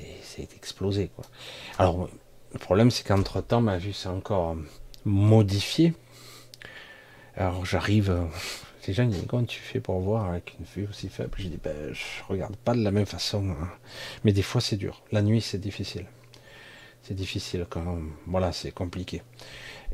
explosé. 0.55 1.11
Quoi. 1.15 1.25
Alors, 1.79 2.09
le 2.53 2.59
problème, 2.59 2.91
c'est 2.91 3.07
qu'entre 3.07 3.41
temps, 3.41 3.61
ma 3.61 3.79
vue 3.79 3.93
s'est 3.93 4.09
encore 4.09 4.57
modifiée. 5.05 5.95
Alors, 7.37 7.65
j'arrive. 7.65 8.27
Les 8.89 8.95
gens 8.95 9.07
disent 9.07 9.25
Comment 9.29 9.45
tu 9.45 9.61
fais 9.61 9.79
pour 9.79 10.01
voir 10.01 10.27
avec 10.27 10.57
une 10.59 10.65
vue 10.65 10.89
aussi 10.91 11.09
faible? 11.09 11.31
J'ai 11.37 11.49
dit 11.49 11.61
ben, 11.63 11.93
Je 11.93 12.25
regarde 12.29 12.57
pas 12.57 12.75
de 12.75 12.83
la 12.83 12.91
même 12.91 13.07
façon. 13.07 13.51
Hein. 13.51 13.69
Mais 14.25 14.33
des 14.33 14.43
fois, 14.43 14.61
c'est 14.61 14.77
dur. 14.77 15.03
La 15.13 15.23
nuit, 15.23 15.41
c'est 15.41 15.61
difficile 15.61 16.07
c'est 17.03 17.15
difficile 17.15 17.67
quand. 17.69 17.99
Voilà, 18.27 18.53
c'est 18.53 18.73
compliqué. 18.73 19.23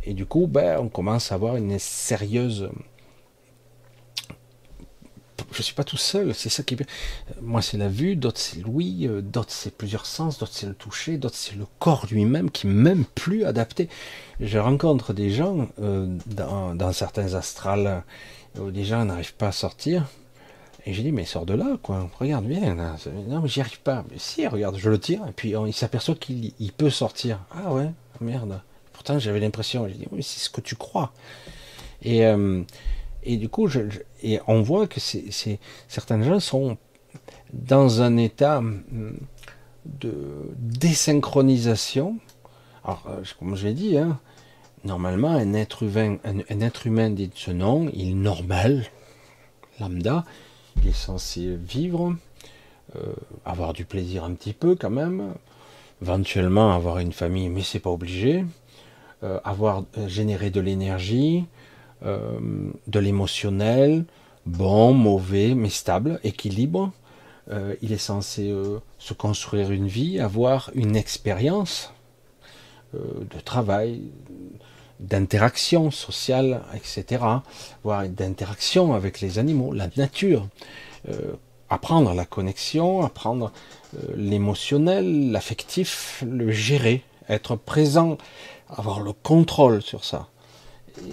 Et 0.05 0.15
du 0.15 0.27
coup, 0.27 0.47
ben, 0.47 0.79
on 0.79 0.89
commence 0.89 1.33
à 1.33 1.35
avoir 1.35 1.57
une 1.57 1.79
sérieuse. 1.79 2.71
Je 5.53 5.63
suis 5.63 5.75
pas 5.75 5.85
tout 5.85 5.97
seul, 5.97 6.35
c'est 6.35 6.49
ça 6.49 6.63
qui 6.63 6.75
est 6.75 6.77
bien. 6.77 6.87
Moi, 7.41 7.63
c'est 7.63 7.77
la 7.77 7.89
vue, 7.89 8.17
d'autres 8.17 8.41
c'est 8.41 8.61
l'ouïe, 8.61 9.07
euh, 9.07 9.21
d'autres 9.21 9.53
c'est 9.53 9.75
plusieurs 9.75 10.07
sens, 10.07 10.39
d'autres 10.39 10.53
c'est 10.55 10.67
le 10.67 10.75
toucher, 10.75 11.19
d'autres 11.19 11.37
c'est 11.37 11.57
le 11.57 11.67
corps 11.79 12.07
lui-même 12.11 12.51
qui 12.51 12.67
n'est 12.67 12.73
même 12.73 13.05
plus 13.05 13.45
adapté. 13.45 13.89
Je 14.41 14.59
rencontre 14.59 15.13
des 15.13 15.31
gens 15.31 15.69
euh, 15.81 16.17
dans, 16.27 16.93
certains 16.93 17.35
astrales 17.35 18.03
où 18.59 18.71
des 18.71 18.85
gens 18.85 19.05
n'arrivent 19.05 19.35
pas 19.35 19.49
à 19.49 19.53
sortir 19.53 20.07
et 20.87 20.93
j'ai 20.93 21.03
dit, 21.03 21.11
mais 21.11 21.25
sors 21.25 21.47
de 21.47 21.55
là, 21.55 21.77
quoi. 21.83 22.09
Regarde 22.21 22.45
bien. 22.47 22.77
Non, 22.77 23.41
mais 23.43 23.49
j'y 23.49 23.61
arrive 23.61 23.81
pas. 23.81 24.05
Mais 24.09 24.19
si, 24.19 24.47
regarde, 24.47 24.77
je 24.79 24.89
le 24.89 25.01
tire. 25.01 25.27
Et 25.29 25.33
puis 25.33 25.55
il 25.67 25.75
s'aperçoit 25.75 26.15
qu'il 26.15 26.73
peut 26.77 26.91
sortir. 26.91 27.41
Ah 27.51 27.73
ouais, 27.73 27.91
merde. 28.21 28.61
Pourtant, 28.93 29.19
j'avais 29.19 29.41
l'impression. 29.41 29.89
J'ai 29.89 29.95
dit, 29.95 30.07
oui, 30.13 30.23
c'est 30.23 30.39
ce 30.39 30.49
que 30.49 30.61
tu 30.61 30.77
crois. 30.77 31.13
Et, 32.03 32.25
euh, 32.25 32.63
et 33.25 33.37
du 33.37 33.49
coup, 33.49 33.67
je, 33.67 33.81
et 34.33 34.41
on 34.47 34.63
voit 34.63 34.87
que 34.87 35.01
c'est, 35.01 35.59
certains 35.89 36.23
gens 36.23 36.41
sont 36.41 36.77
dans 37.53 38.03
un 38.03 38.17
état 38.17 38.59
hum, 38.59 39.19
de 39.85 40.15
désynchronisation. 40.59 42.19
Alors, 42.85 43.05
euh, 43.09 43.23
comme 43.39 43.57
je 43.57 43.67
l'ai 43.67 43.75
dit, 43.75 43.99
hein, 43.99 44.19
normalement, 44.85 45.31
un 45.31 45.55
être 45.55 45.83
humain, 45.83 46.19
un, 46.25 46.39
un 46.51 47.11
dit 47.11 47.31
ce 47.35 47.51
nom, 47.51 47.91
il 47.93 48.11
est 48.11 48.15
normal, 48.15 48.85
lambda, 49.81 50.25
il 50.83 50.89
est 50.89 50.97
censé 50.97 51.57
vivre, 51.57 52.15
euh, 52.95 53.13
avoir 53.45 53.73
du 53.73 53.85
plaisir 53.85 54.25
un 54.25 54.33
petit 54.33 54.53
peu 54.53 54.77
quand 54.77 54.91
même, 54.91 55.35
éventuellement 56.03 56.73
avoir 56.73 56.99
une 56.99 57.13
famille, 57.13 57.49
mais 57.49 57.63
c'est 57.63 57.81
pas 57.81 57.91
obligé, 57.91 58.45
euh, 59.23 59.41
avoir 59.45 59.85
euh, 59.99 60.09
généré 60.09 60.51
de 60.51 60.61
l'énergie, 60.61 61.47
de 62.03 63.01
l'émotionnel, 63.01 64.05
bon, 64.47 64.95
mauvais, 64.95 65.55
mais 65.55 65.69
stable, 65.69 66.21
équilibre. 66.25 66.93
il 67.83 67.93
est 67.93 67.99
censé 67.99 68.53
se 68.99 69.15
construire 69.15 69.71
une 69.71 69.87
vie, 69.87 70.19
avoir 70.19 70.71
une 70.75 70.97
expérience 70.97 71.93
de 72.93 73.41
travail, 73.45 74.03
d'interaction 75.01 75.91
sociale, 75.91 76.63
etc., 76.75 77.25
voire 77.85 78.09
d'interaction 78.09 78.95
avec 78.95 79.21
les 79.21 79.39
animaux, 79.39 79.73
la 79.73 79.89
nature, 79.97 80.49
euh, 81.09 81.35
apprendre 81.69 82.15
la 82.15 82.25
connexion, 82.25 83.05
apprendre 83.05 83.53
euh, 83.95 84.15
l'émotionnel, 84.17 85.31
l'affectif, 85.31 86.25
le 86.27 86.51
gérer, 86.51 87.03
être 87.29 87.57
présent, 87.57 88.19
avoir 88.69 89.01
le 89.01 89.13
contrôle 89.13 89.83
sur 89.83 90.05
ça. 90.05 90.29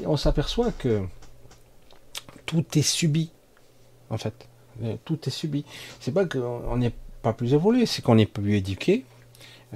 Et 0.01 0.07
on 0.07 0.17
s'aperçoit 0.17 0.71
que 0.71 1.03
tout 2.53 2.77
est 2.77 2.83
subi, 2.83 3.31
en 4.11 4.17
fait. 4.17 4.47
Euh, 4.83 4.95
tout 5.05 5.19
est 5.27 5.31
subi. 5.31 5.65
C'est 5.99 6.13
pas 6.13 6.25
qu'on 6.25 6.77
n'est 6.77 6.93
pas 7.23 7.33
plus 7.33 7.53
évolué, 7.53 7.87
c'est 7.87 8.03
qu'on 8.03 8.19
est 8.19 8.27
plus 8.27 8.57
éduqué, 8.57 9.05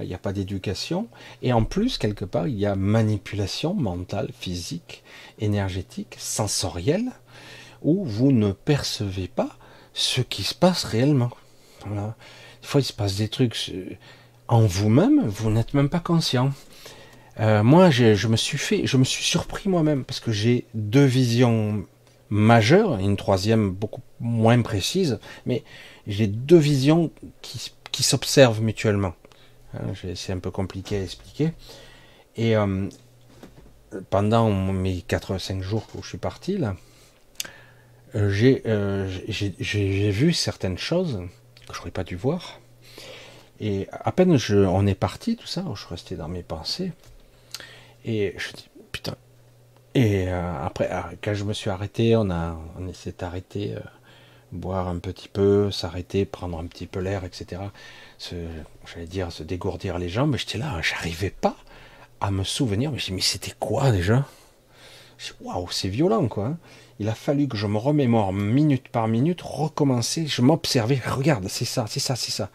il 0.00 0.06
n'y 0.06 0.14
a 0.14 0.18
pas 0.18 0.32
d'éducation, 0.32 1.08
et 1.42 1.52
en 1.52 1.64
plus, 1.64 1.98
quelque 1.98 2.24
part, 2.24 2.46
il 2.46 2.56
y 2.56 2.66
a 2.66 2.76
manipulation 2.76 3.74
mentale, 3.74 4.30
physique, 4.38 5.02
énergétique, 5.40 6.14
sensorielle, 6.18 7.10
où 7.82 8.04
vous 8.04 8.30
ne 8.30 8.52
percevez 8.52 9.26
pas 9.26 9.50
ce 9.92 10.20
qui 10.20 10.44
se 10.44 10.54
passe 10.54 10.84
réellement. 10.84 11.30
Des 11.84 12.66
fois, 12.66 12.80
il 12.80 12.84
se 12.84 12.92
passe 12.92 13.16
des 13.16 13.28
trucs 13.28 13.72
en 14.46 14.60
vous-même, 14.60 15.26
vous, 15.26 15.50
n'êtes 15.50 15.74
même 15.74 15.88
pas 15.88 16.00
conscient. 16.00 16.52
Euh, 17.40 17.64
moi, 17.64 17.90
je 17.90 18.28
me 18.28 18.36
suis 18.36 18.58
fait, 18.58 18.86
je 18.86 18.96
me 18.96 19.04
suis 19.04 19.24
surpris 19.24 19.68
moi-même 19.68 20.04
parce 20.04 20.20
que 20.20 20.30
j'ai 20.30 20.64
deux 20.74 21.04
visions 21.04 21.84
majeures, 22.30 22.98
et 22.98 23.04
une 23.04 23.16
troisième 23.16 23.70
beaucoup 23.70 24.02
moins 24.20 24.60
précise, 24.62 25.18
mais 25.46 25.62
j'ai 26.06 26.26
deux 26.26 26.58
visions 26.58 27.10
qui 27.42 28.02
s'observent 28.02 28.62
mutuellement. 28.62 29.14
Hein, 29.74 29.92
c'est 30.14 30.32
un 30.32 30.38
peu 30.38 30.50
compliqué 30.50 30.96
à 30.96 31.02
expliquer. 31.02 31.52
Et 32.36 32.56
euh, 32.56 32.88
pendant 34.10 34.50
mes 34.50 34.98
4-5 35.00 35.60
jours 35.60 35.86
où 35.94 36.02
je 36.02 36.08
suis 36.08 36.18
parti, 36.18 36.58
là, 36.58 36.76
euh, 38.14 38.32
euh, 38.66 39.18
j'ai 39.28 40.10
vu 40.10 40.32
certaines 40.32 40.78
choses 40.78 41.22
que 41.66 41.74
je 41.74 41.78
n'aurais 41.78 41.90
pas 41.90 42.04
dû 42.04 42.16
voir. 42.16 42.60
Et 43.60 43.88
à 43.90 44.12
peine 44.12 44.36
je, 44.36 44.56
on 44.56 44.86
est 44.86 44.94
parti, 44.94 45.36
tout 45.36 45.46
ça, 45.46 45.64
je 45.74 45.86
restais 45.88 46.14
dans 46.14 46.28
mes 46.28 46.42
pensées. 46.42 46.92
Et 48.04 48.34
je 48.38 48.52
dis, 48.52 48.68
putain. 48.92 49.16
Et 50.00 50.28
après, 50.28 50.90
quand 51.22 51.34
je 51.34 51.44
me 51.44 51.52
suis 51.52 51.70
arrêté, 51.70 52.14
on, 52.16 52.30
a, 52.30 52.56
on 52.78 52.92
s'est 52.92 53.24
arrêté, 53.24 53.74
boire 54.52 54.88
un 54.88 54.98
petit 54.98 55.28
peu, 55.28 55.70
s'arrêter, 55.70 56.24
prendre 56.24 56.58
un 56.58 56.66
petit 56.66 56.86
peu 56.86 57.00
l'air, 57.00 57.24
etc 57.24 57.58
j'allais 58.86 59.06
dire, 59.06 59.32
se 59.32 59.42
dégourdir 59.42 59.98
les 59.98 60.08
jambes, 60.08 60.32
mais 60.32 60.38
j'étais 60.38 60.58
là, 60.58 60.80
j'arrivais 60.82 61.30
pas 61.30 61.56
à 62.20 62.30
me 62.30 62.44
souvenir, 62.44 62.90
mais 62.90 62.98
je 62.98 63.12
mais 63.12 63.20
c'était 63.20 63.54
quoi 63.58 63.90
déjà? 63.90 64.26
Waouh, 65.40 65.70
c'est 65.70 65.88
violent 65.88 66.28
quoi. 66.28 66.46
Hein. 66.46 66.58
Il 67.00 67.08
a 67.08 67.14
fallu 67.14 67.46
que 67.48 67.56
je 67.56 67.66
me 67.66 67.78
remémore 67.78 68.32
minute 68.32 68.88
par 68.88 69.08
minute, 69.08 69.40
recommencer, 69.42 70.26
je 70.26 70.42
m'observais, 70.42 71.00
regarde, 71.06 71.46
c'est 71.48 71.64
ça, 71.64 71.86
c'est 71.88 72.00
ça, 72.00 72.16
c'est 72.16 72.32
ça. 72.32 72.50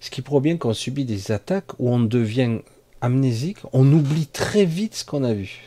Ce 0.00 0.10
qui 0.10 0.22
prouve 0.22 0.42
bien 0.42 0.58
qu'on 0.58 0.74
subit 0.74 1.04
des 1.04 1.32
attaques 1.32 1.72
où 1.78 1.90
on 1.90 2.00
devient 2.00 2.60
amnésique, 3.00 3.58
on 3.72 3.90
oublie 3.92 4.26
très 4.26 4.64
vite 4.64 4.94
ce 4.94 5.04
qu'on 5.04 5.24
a 5.24 5.32
vu, 5.32 5.62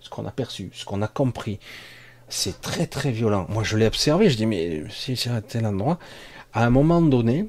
ce 0.00 0.10
qu'on 0.10 0.26
a 0.26 0.30
perçu, 0.30 0.70
ce 0.72 0.84
qu'on 0.84 1.02
a 1.02 1.08
compris. 1.08 1.58
C'est 2.28 2.60
très 2.60 2.86
très 2.86 3.10
violent. 3.10 3.46
Moi 3.48 3.64
je 3.64 3.76
l'ai 3.76 3.86
observé, 3.86 4.30
je 4.30 4.36
dis 4.36 4.46
mais 4.46 4.84
si 4.90 5.16
c'est 5.16 5.30
à 5.30 5.40
tel 5.40 5.66
endroit, 5.66 5.98
à 6.52 6.64
un 6.64 6.70
moment 6.70 7.02
donné, 7.02 7.48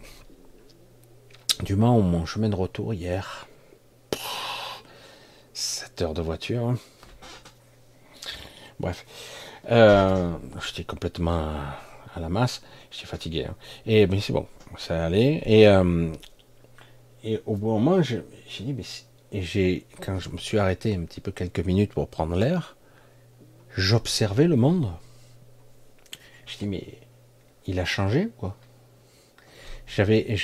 du 1.64 1.76
Mans 1.76 2.02
mon 2.02 2.26
chemin 2.26 2.50
de 2.50 2.56
retour 2.56 2.94
hier, 2.94 3.48
ça 5.54 5.86
heures 6.02 6.14
de 6.14 6.22
voiture. 6.22 6.70
Hein. 6.70 6.78
Bref, 8.80 9.06
euh, 9.70 10.34
j'étais 10.66 10.84
complètement 10.84 11.54
à 12.16 12.20
la 12.20 12.30
masse, 12.30 12.64
j'étais 12.90 13.06
fatigué. 13.06 13.46
Hein. 13.46 13.56
Et 13.86 14.08
mais 14.08 14.20
c'est 14.20 14.34
bon, 14.34 14.48
ça 14.78 15.06
allait. 15.06 15.44
Et, 15.46 15.68
euh, 15.68 16.12
et 17.24 17.40
au 17.46 17.56
bon 17.56 17.80
moment, 17.80 18.02
j'ai 18.02 18.24
dit, 18.60 18.74
mais 18.74 18.84
et 19.32 19.42
j'ai, 19.42 19.86
quand 20.02 20.20
je 20.20 20.30
me 20.30 20.38
suis 20.38 20.58
arrêté 20.58 20.96
un 20.96 21.04
petit 21.06 21.22
peu 21.22 21.32
quelques 21.32 21.66
minutes 21.66 21.94
pour 21.94 22.08
prendre 22.08 22.36
l'air, 22.36 22.76
j'observais 23.76 24.48
le 24.48 24.56
monde. 24.56 24.92
Je 26.46 26.58
dis, 26.58 26.68
mais 26.68 26.86
il 27.66 27.80
a 27.80 27.86
changé, 27.86 28.30
quoi? 28.38 28.58
J'avais, 29.88 30.36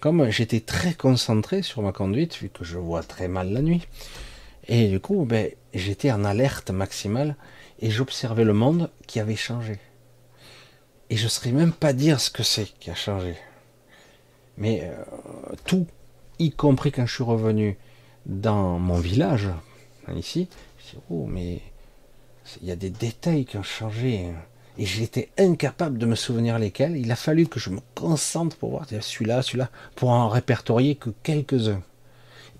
comme 0.00 0.30
j'étais 0.30 0.60
très 0.60 0.94
concentré 0.94 1.62
sur 1.62 1.82
ma 1.82 1.92
conduite, 1.92 2.36
vu 2.36 2.48
que 2.48 2.64
je 2.64 2.78
vois 2.78 3.02
très 3.02 3.28
mal 3.28 3.52
la 3.52 3.62
nuit, 3.62 3.86
et 4.68 4.88
du 4.88 5.00
coup, 5.00 5.24
ben, 5.24 5.50
j'étais 5.74 6.10
en 6.10 6.24
alerte 6.24 6.70
maximale 6.70 7.36
et 7.80 7.90
j'observais 7.90 8.44
le 8.44 8.54
monde 8.54 8.90
qui 9.06 9.20
avait 9.20 9.36
changé. 9.36 9.78
Et 11.10 11.16
je 11.16 11.24
ne 11.24 11.28
saurais 11.28 11.52
même 11.52 11.72
pas 11.72 11.92
dire 11.92 12.20
ce 12.20 12.30
que 12.30 12.42
c'est 12.42 12.66
qui 12.78 12.90
a 12.90 12.94
changé. 12.94 13.36
Mais 14.56 14.82
euh, 14.84 14.94
tout, 15.66 15.86
y 16.38 16.50
compris 16.50 16.92
quand 16.92 17.06
je 17.06 17.14
suis 17.14 17.24
revenu 17.24 17.76
dans 18.26 18.78
mon 18.78 18.98
village, 18.98 19.48
ici, 20.16 20.48
je 20.78 20.92
dis, 20.92 21.02
oh, 21.10 21.26
mais 21.26 21.60
il 22.62 22.68
y 22.68 22.72
a 22.72 22.76
des 22.76 22.90
détails 22.90 23.44
qui 23.44 23.56
ont 23.56 23.62
changé. 23.62 24.26
Et 24.76 24.86
j'étais 24.86 25.28
incapable 25.38 25.98
de 25.98 26.06
me 26.06 26.16
souvenir 26.16 26.58
lesquels. 26.58 26.96
Il 26.96 27.10
a 27.12 27.16
fallu 27.16 27.46
que 27.46 27.60
je 27.60 27.70
me 27.70 27.80
concentre 27.94 28.56
pour 28.56 28.70
voir 28.70 28.86
celui-là, 28.88 29.42
celui-là, 29.42 29.70
pour 29.94 30.10
en 30.10 30.28
répertorier 30.28 30.96
que 30.96 31.10
quelques-uns. 31.22 31.82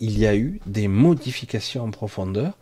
Il 0.00 0.18
y 0.18 0.26
a 0.26 0.36
eu 0.36 0.60
des 0.66 0.88
modifications 0.88 1.84
en 1.84 1.90
profondeur. 1.90 2.56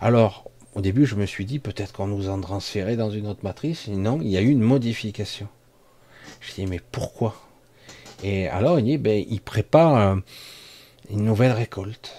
Alors, 0.00 0.50
au 0.74 0.80
début, 0.80 1.06
je 1.06 1.14
me 1.14 1.26
suis 1.26 1.44
dit 1.44 1.58
peut-être 1.58 1.92
qu'on 1.92 2.06
nous 2.06 2.28
en 2.28 2.40
transférait 2.40 2.96
dans 2.96 3.10
une 3.10 3.26
autre 3.26 3.44
matrice. 3.44 3.88
non, 3.88 4.20
il 4.20 4.28
y 4.28 4.36
a 4.36 4.40
eu 4.40 4.48
une 4.48 4.60
modification. 4.60 5.48
Je 6.40 6.52
dis 6.54 6.66
mais 6.66 6.80
pourquoi? 6.92 7.36
Et 8.22 8.48
alors 8.48 8.78
il 8.78 8.84
dit 8.84 8.98
ben 8.98 9.24
il 9.28 9.40
prépare 9.40 9.96
euh, 9.96 10.16
une 11.10 11.24
nouvelle 11.24 11.52
récolte. 11.52 12.12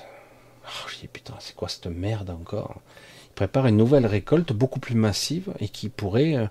Oh, 0.75 0.89
je 0.89 0.99
dis 0.99 1.07
putain 1.07 1.35
c'est 1.39 1.55
quoi 1.55 1.69
cette 1.69 1.87
merde 1.87 2.29
encore? 2.29 2.81
Il 3.27 3.33
prépare 3.35 3.67
une 3.67 3.77
nouvelle 3.77 4.05
récolte 4.05 4.53
beaucoup 4.53 4.79
plus 4.79 4.95
massive 4.95 5.53
et 5.59 5.69
qui 5.69 5.89
pourrait 5.89 6.35
euh, 6.35 6.47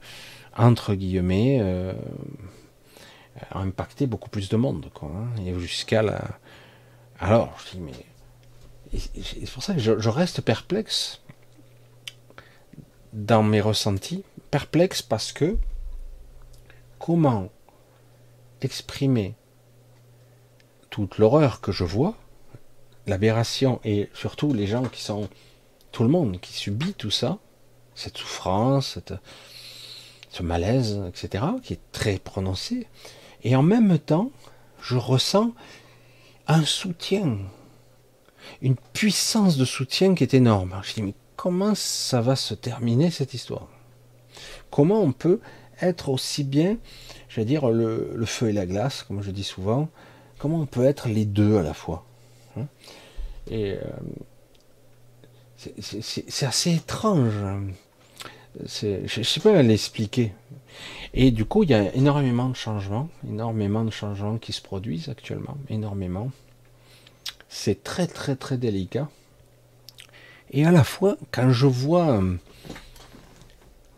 entre 0.56 0.94
guillemets 0.94 1.58
euh, 1.60 1.94
impacter 3.52 4.06
beaucoup 4.06 4.30
plus 4.30 4.48
de 4.48 4.56
monde. 4.56 4.90
Hein, 5.02 5.26
et 5.44 5.58
jusqu'à 5.58 6.02
la. 6.02 6.22
Alors 7.18 7.56
je 7.64 7.76
dis 7.76 7.80
mais 7.80 7.92
c'est 9.00 9.50
pour 9.50 9.62
ça 9.62 9.74
que 9.74 9.80
je 9.80 10.08
reste 10.08 10.40
perplexe 10.40 11.20
dans 13.12 13.42
mes 13.42 13.60
ressentis, 13.60 14.24
perplexe 14.50 15.00
parce 15.00 15.32
que 15.32 15.56
comment 16.98 17.50
exprimer 18.60 19.34
toute 20.90 21.18
l'horreur 21.18 21.60
que 21.60 21.72
je 21.72 21.84
vois, 21.84 22.16
l'aberration 23.06 23.80
et 23.84 24.08
surtout 24.14 24.52
les 24.52 24.66
gens 24.66 24.84
qui 24.84 25.02
sont, 25.02 25.28
tout 25.92 26.02
le 26.02 26.08
monde 26.08 26.40
qui 26.40 26.52
subit 26.52 26.94
tout 26.94 27.10
ça, 27.10 27.38
cette 27.94 28.18
souffrance, 28.18 28.98
ce 30.30 30.42
malaise, 30.42 31.00
etc., 31.08 31.44
qui 31.62 31.74
est 31.74 31.80
très 31.92 32.18
prononcé, 32.18 32.86
et 33.44 33.54
en 33.54 33.62
même 33.62 33.98
temps, 33.98 34.30
je 34.80 34.96
ressens 34.96 35.52
un 36.46 36.64
soutien, 36.64 37.38
une 38.60 38.76
puissance 38.92 39.56
de 39.56 39.64
soutien 39.64 40.14
qui 40.14 40.24
est 40.24 40.34
énorme. 40.34 40.80
Je 40.82 40.94
dis, 40.94 41.14
comment 41.36 41.74
ça 41.74 42.20
va 42.20 42.36
se 42.36 42.54
terminer 42.54 43.10
cette 43.10 43.34
histoire? 43.34 43.68
Comment 44.70 45.00
on 45.00 45.12
peut 45.12 45.40
être 45.80 46.08
aussi 46.08 46.44
bien, 46.44 46.78
je 47.28 47.36
vais 47.36 47.44
dire, 47.44 47.68
le, 47.68 48.24
feu 48.26 48.48
et 48.48 48.52
la 48.52 48.66
glace, 48.66 49.02
comme 49.02 49.22
je 49.22 49.30
dis 49.30 49.44
souvent, 49.44 49.88
comment 50.38 50.60
on 50.60 50.66
peut 50.66 50.84
être 50.84 51.08
les 51.08 51.24
deux 51.24 51.56
à 51.58 51.62
la 51.62 51.74
fois? 51.74 52.04
Et 53.50 53.72
euh, 53.72 53.80
c'est 55.80 56.46
assez 56.46 56.74
étrange. 56.74 57.34
Je 58.64 59.18
ne 59.18 59.24
sais 59.24 59.40
pas 59.40 59.62
l'expliquer. 59.62 60.32
Et 61.12 61.30
du 61.30 61.44
coup, 61.44 61.62
il 61.62 61.70
y 61.70 61.74
a 61.74 61.94
énormément 61.94 62.48
de 62.48 62.56
changements, 62.56 63.08
énormément 63.28 63.84
de 63.84 63.90
changements 63.90 64.38
qui 64.38 64.52
se 64.52 64.60
produisent 64.60 65.08
actuellement, 65.08 65.56
énormément. 65.68 66.30
C'est 67.48 67.84
très 67.84 68.06
très 68.06 68.34
très 68.34 68.58
délicat. 68.58 69.08
Et 70.50 70.66
à 70.66 70.72
la 70.72 70.84
fois, 70.84 71.16
quand 71.30 71.50
je 71.50 71.66
vois, 71.66 72.20
euh, 72.20 72.36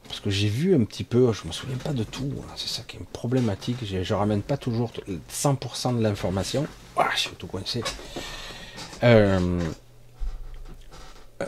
parce 0.06 0.20
que 0.20 0.30
j'ai 0.30 0.48
vu 0.48 0.74
un 0.74 0.84
petit 0.84 1.04
peu, 1.04 1.32
je 1.32 1.46
me 1.46 1.52
souviens 1.52 1.76
pas 1.76 1.92
de 1.92 2.04
tout, 2.04 2.32
hein, 2.38 2.52
c'est 2.56 2.68
ça 2.68 2.82
qui 2.86 2.96
est 2.96 3.00
problématique, 3.12 3.78
je, 3.84 3.96
ne 3.96 4.18
ramène 4.18 4.42
pas 4.42 4.56
toujours 4.56 4.92
100% 5.30 5.98
de 5.98 6.02
l'information, 6.02 6.66
ah, 6.96 7.08
je 7.14 7.20
suis 7.20 7.30
tout 7.36 7.46
coincé. 7.46 7.82
Euh, 9.02 9.60
euh, 11.42 11.46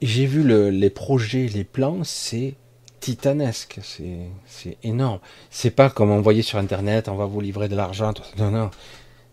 j'ai 0.00 0.26
vu 0.26 0.70
les 0.70 0.90
projets, 0.90 1.46
les 1.46 1.64
plans, 1.64 2.04
c'est 2.04 2.54
titanesque, 3.00 3.80
c'est 3.82 4.78
énorme. 4.82 5.18
C'est 5.50 5.70
pas 5.70 5.90
comme 5.90 6.10
on 6.10 6.20
voyait 6.20 6.42
sur 6.42 6.58
internet, 6.58 7.08
on 7.08 7.16
va 7.16 7.26
vous 7.26 7.40
livrer 7.40 7.68
de 7.68 7.76
l'argent, 7.76 8.12
non, 8.38 8.50
non. 8.50 8.70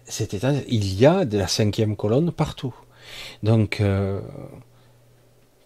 C'est 0.05 0.33
Il 0.33 0.99
y 0.99 1.05
a 1.05 1.25
de 1.25 1.37
la 1.37 1.47
cinquième 1.47 1.95
colonne 1.95 2.31
partout. 2.31 2.73
Donc, 3.43 3.81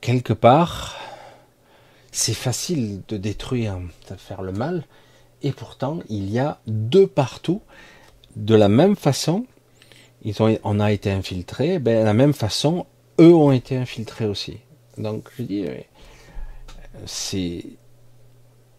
quelque 0.02 0.34
part, 0.34 0.98
c'est 2.14 2.36
facile 2.36 3.02
de 3.08 3.18
détruire, 3.18 3.80
de 4.10 4.16
faire 4.16 4.44
le 4.44 4.52
mal, 4.52 4.86
et 5.42 5.52
pourtant 5.52 6.00
il 6.10 6.30
y 6.30 6.40
a 6.40 6.60
deux 6.68 7.08
partout, 7.08 7.62
de 8.36 8.56
la 8.56 8.70
même 8.70 8.96
façon, 8.96 9.46
ils 10.22 10.42
ont, 10.42 10.58
on 10.64 10.80
a 10.80 10.92
été 10.92 11.12
infiltrés, 11.12 11.80
ben, 11.80 12.00
de 12.00 12.06
la 12.06 12.14
même 12.14 12.34
façon, 12.34 12.86
eux 13.20 13.34
ont 13.34 13.52
été 13.52 13.76
infiltrés 13.76 14.28
aussi. 14.28 14.60
Donc 14.98 15.30
je 15.38 15.44
dis, 15.44 15.66
euh, 15.68 15.76
c'est 17.06 17.66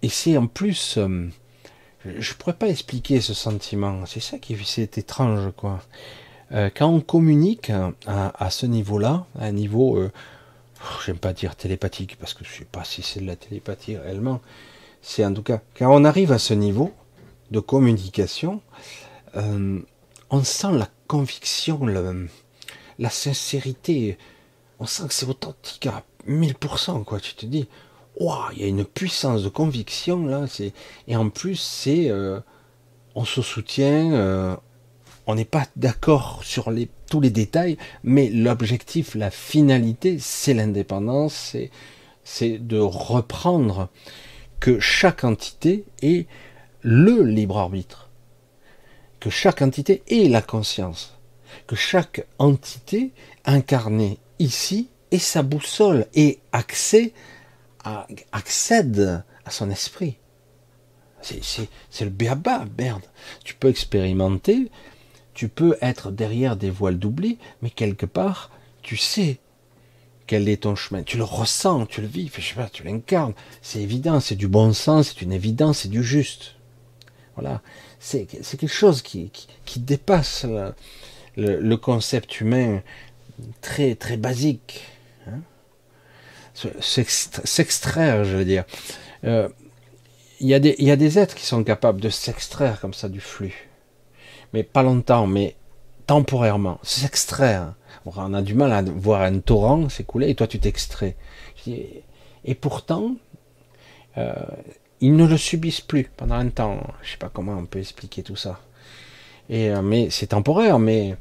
et 0.03 0.09
c'est 0.09 0.37
en 0.37 0.47
plus, 0.47 0.97
euh, 0.97 1.28
je 2.05 2.32
ne 2.32 2.37
pourrais 2.37 2.55
pas 2.55 2.68
expliquer 2.68 3.20
ce 3.20 3.35
sentiment. 3.35 4.07
C'est 4.07 4.20
ça 4.20 4.39
qui 4.39 4.55
est 4.55 4.99
étrange, 4.99 5.51
quoi. 5.57 5.80
Euh, 6.53 6.70
quand 6.74 6.89
on 6.89 7.01
communique 7.01 7.72
à, 8.07 8.51
ce 8.51 8.66
niveau-là, 8.66 9.26
à 9.39 9.47
un 9.47 9.53
niveau 9.53 9.99
j'aime 11.05 11.18
pas 11.18 11.32
dire 11.32 11.57
télépathique 11.57 12.16
parce 12.18 12.35
que 12.35 12.45
je 12.45 12.51
sais 12.51 12.64
pas 12.64 12.85
si 12.85 13.03
c'est 13.03 13.20
de 13.20 13.26
la 13.26 13.37
télépathie 13.37 13.97
réellement. 13.97 14.41
C'est 15.03 15.24
en 15.24 15.32
tout 15.32 15.43
cas 15.43 15.61
quand 15.76 15.95
on 15.95 16.05
arrive 16.05 16.32
à 16.32 16.39
ce 16.39 16.55
niveau 16.55 16.93
de 17.51 17.61
communication, 17.61 18.61
euh, 19.37 19.80
on 20.30 20.45
sent 20.45 20.72
la 20.72 20.89
conviction, 21.07 21.87
la 21.87 23.11
sincérité. 23.11 24.18
On 24.80 24.87
sent 24.87 25.09
que 25.09 25.14
c'est 25.14 25.26
authentique 25.26 25.87
à 25.87 26.03
1000%, 26.26 27.05
quoi. 27.05 27.20
Tu 27.20 27.35
te 27.35 27.47
dis, 27.47 27.68
waouh, 28.16 28.51
il 28.53 28.62
y 28.62 28.64
a 28.64 28.68
une 28.68 28.85
puissance 28.85 29.43
de 29.43 29.49
conviction 29.49 30.26
là. 30.26 30.47
Et 31.07 31.16
en 31.16 31.28
plus, 31.30 31.57
c'est. 31.57 32.11
Euh, 32.11 32.41
on 33.14 33.24
se 33.24 33.43
soutient, 33.43 34.12
euh, 34.12 34.57
on 35.26 35.34
n'est 35.34 35.44
pas 35.44 35.66
d'accord 35.76 36.42
sur 36.44 36.70
tous 37.10 37.20
les 37.20 37.30
détails, 37.30 37.78
mais 38.02 38.28
l'objectif, 38.30 39.14
la 39.14 39.30
finalité, 39.30 40.18
c'est 40.18 40.54
l'indépendance, 40.54 41.56
c'est 42.24 42.58
de 42.58 42.78
reprendre 42.78 43.88
que 44.60 44.80
chaque 44.80 45.24
entité 45.24 45.84
est 46.02 46.26
le 46.82 47.22
libre 47.22 47.58
arbitre, 47.58 48.10
que 49.20 49.30
chaque 49.30 49.62
entité 49.62 50.02
est 50.08 50.28
la 50.28 50.42
conscience, 50.42 51.18
que 51.66 51.76
chaque 51.76 52.26
entité 52.38 53.12
incarnée 53.46 54.18
ici 54.38 54.90
est 55.10 55.18
sa 55.18 55.42
boussole 55.42 56.06
et 56.14 56.40
accède 56.52 57.12
à 57.84 59.50
son 59.50 59.70
esprit. 59.70 60.18
C'est 61.22 62.04
le 62.04 62.10
béaba, 62.10 62.66
merde. 62.76 63.04
Tu 63.44 63.54
peux 63.54 63.68
expérimenter 63.68 64.70
tu 65.35 65.49
peux 65.49 65.76
être 65.80 66.11
derrière 66.11 66.57
des 66.57 66.70
voiles 66.70 66.99
d'oubli, 66.99 67.39
mais 67.61 67.70
quelque 67.70 68.07
part, 68.07 68.51
tu 68.82 68.97
sais 68.97 69.39
quel 70.26 70.49
est 70.49 70.62
ton 70.62 70.76
chemin. 70.76 71.03
Tu 71.03 71.18
le 71.18 71.24
ressens, 71.24 71.87
tu 71.87 72.01
le 72.01 72.07
vis, 72.07 72.30
tu 72.72 72.85
l'incarnes. 72.85 73.35
C'est 73.61 73.80
évident, 73.80 74.20
c'est 74.20 74.37
du 74.37 74.49
bon 74.49 74.72
sens, 74.72 75.09
c'est 75.09 75.22
une 75.22 75.32
évidence, 75.32 75.80
c'est 75.80 75.89
du 75.89 76.03
juste. 76.03 76.55
Voilà. 77.35 77.61
C'est 77.99 78.26
quelque 78.26 78.66
chose 78.68 79.03
qui, 79.03 79.30
dépasse 79.76 80.47
le, 81.37 81.76
concept 81.76 82.41
humain 82.41 82.82
très, 83.61 83.97
très 83.97 84.16
basique. 84.16 84.85
Hein. 85.26 85.41
S'extraire, 86.80 88.24
je 88.24 88.37
veux 88.37 88.45
dire. 88.45 88.64
Euh, 89.24 89.49
il 90.41 90.49
y 90.49 90.55
a 90.91 90.97
des 90.97 91.18
êtres 91.18 91.35
qui 91.35 91.47
sont 91.47 91.64
capables 91.64 92.01
de 92.01 92.09
s'extraire 92.09 92.80
comme 92.80 92.95
ça 92.95 93.09
du 93.09 93.20
flux 93.20 93.68
mais 94.55 94.62
pas 94.62 94.84
longtemps, 94.84 95.26
mais 95.26 95.57
temporairement, 96.07 96.78
s'extraire. 96.84 97.74
On 98.07 98.34
a 98.34 98.40
du 98.40 98.55
mal 98.55 98.72
à 98.72 98.82
voir 98.82 99.22
un 99.22 99.40
torrent 99.40 99.88
s'écouler 99.88 100.30
et 100.30 100.34
toi 100.36 100.46
tu 100.46 100.61
t'extrais. 100.61 101.16
Et 101.66 102.55
pourtant, 102.55 103.16
euh, 104.16 104.32
ils 105.00 105.16
ne 105.16 105.26
le 105.26 105.36
subissent 105.36 105.80
plus 105.80 106.09
pendant 106.16 106.36
un 106.36 106.50
temps. 106.50 106.80
Je 107.02 107.11
sais 107.11 107.16
pas 107.16 107.30
comment 107.32 107.55
on 107.55 107.66
peut 107.66 107.80
expliquer 107.80 108.22
tout 108.22 108.36
ça. 108.36 108.61
Et 109.50 109.70
euh, 109.70 109.82
mais 109.82 110.09
c'est 110.11 110.28
temporaire, 110.28 110.78
mais 110.78 111.16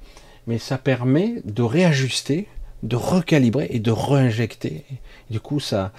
ça 0.60 0.78
permet 0.78 1.42
de 1.44 1.64
réajuster, 1.64 2.48
de 2.84 2.96
recalibrer 2.96 3.68
et 3.72 3.80
de 3.80 3.92
réinjecter. 3.92 4.86
Du 5.32 5.40
coup, 5.40 5.60
ça, 5.60 5.92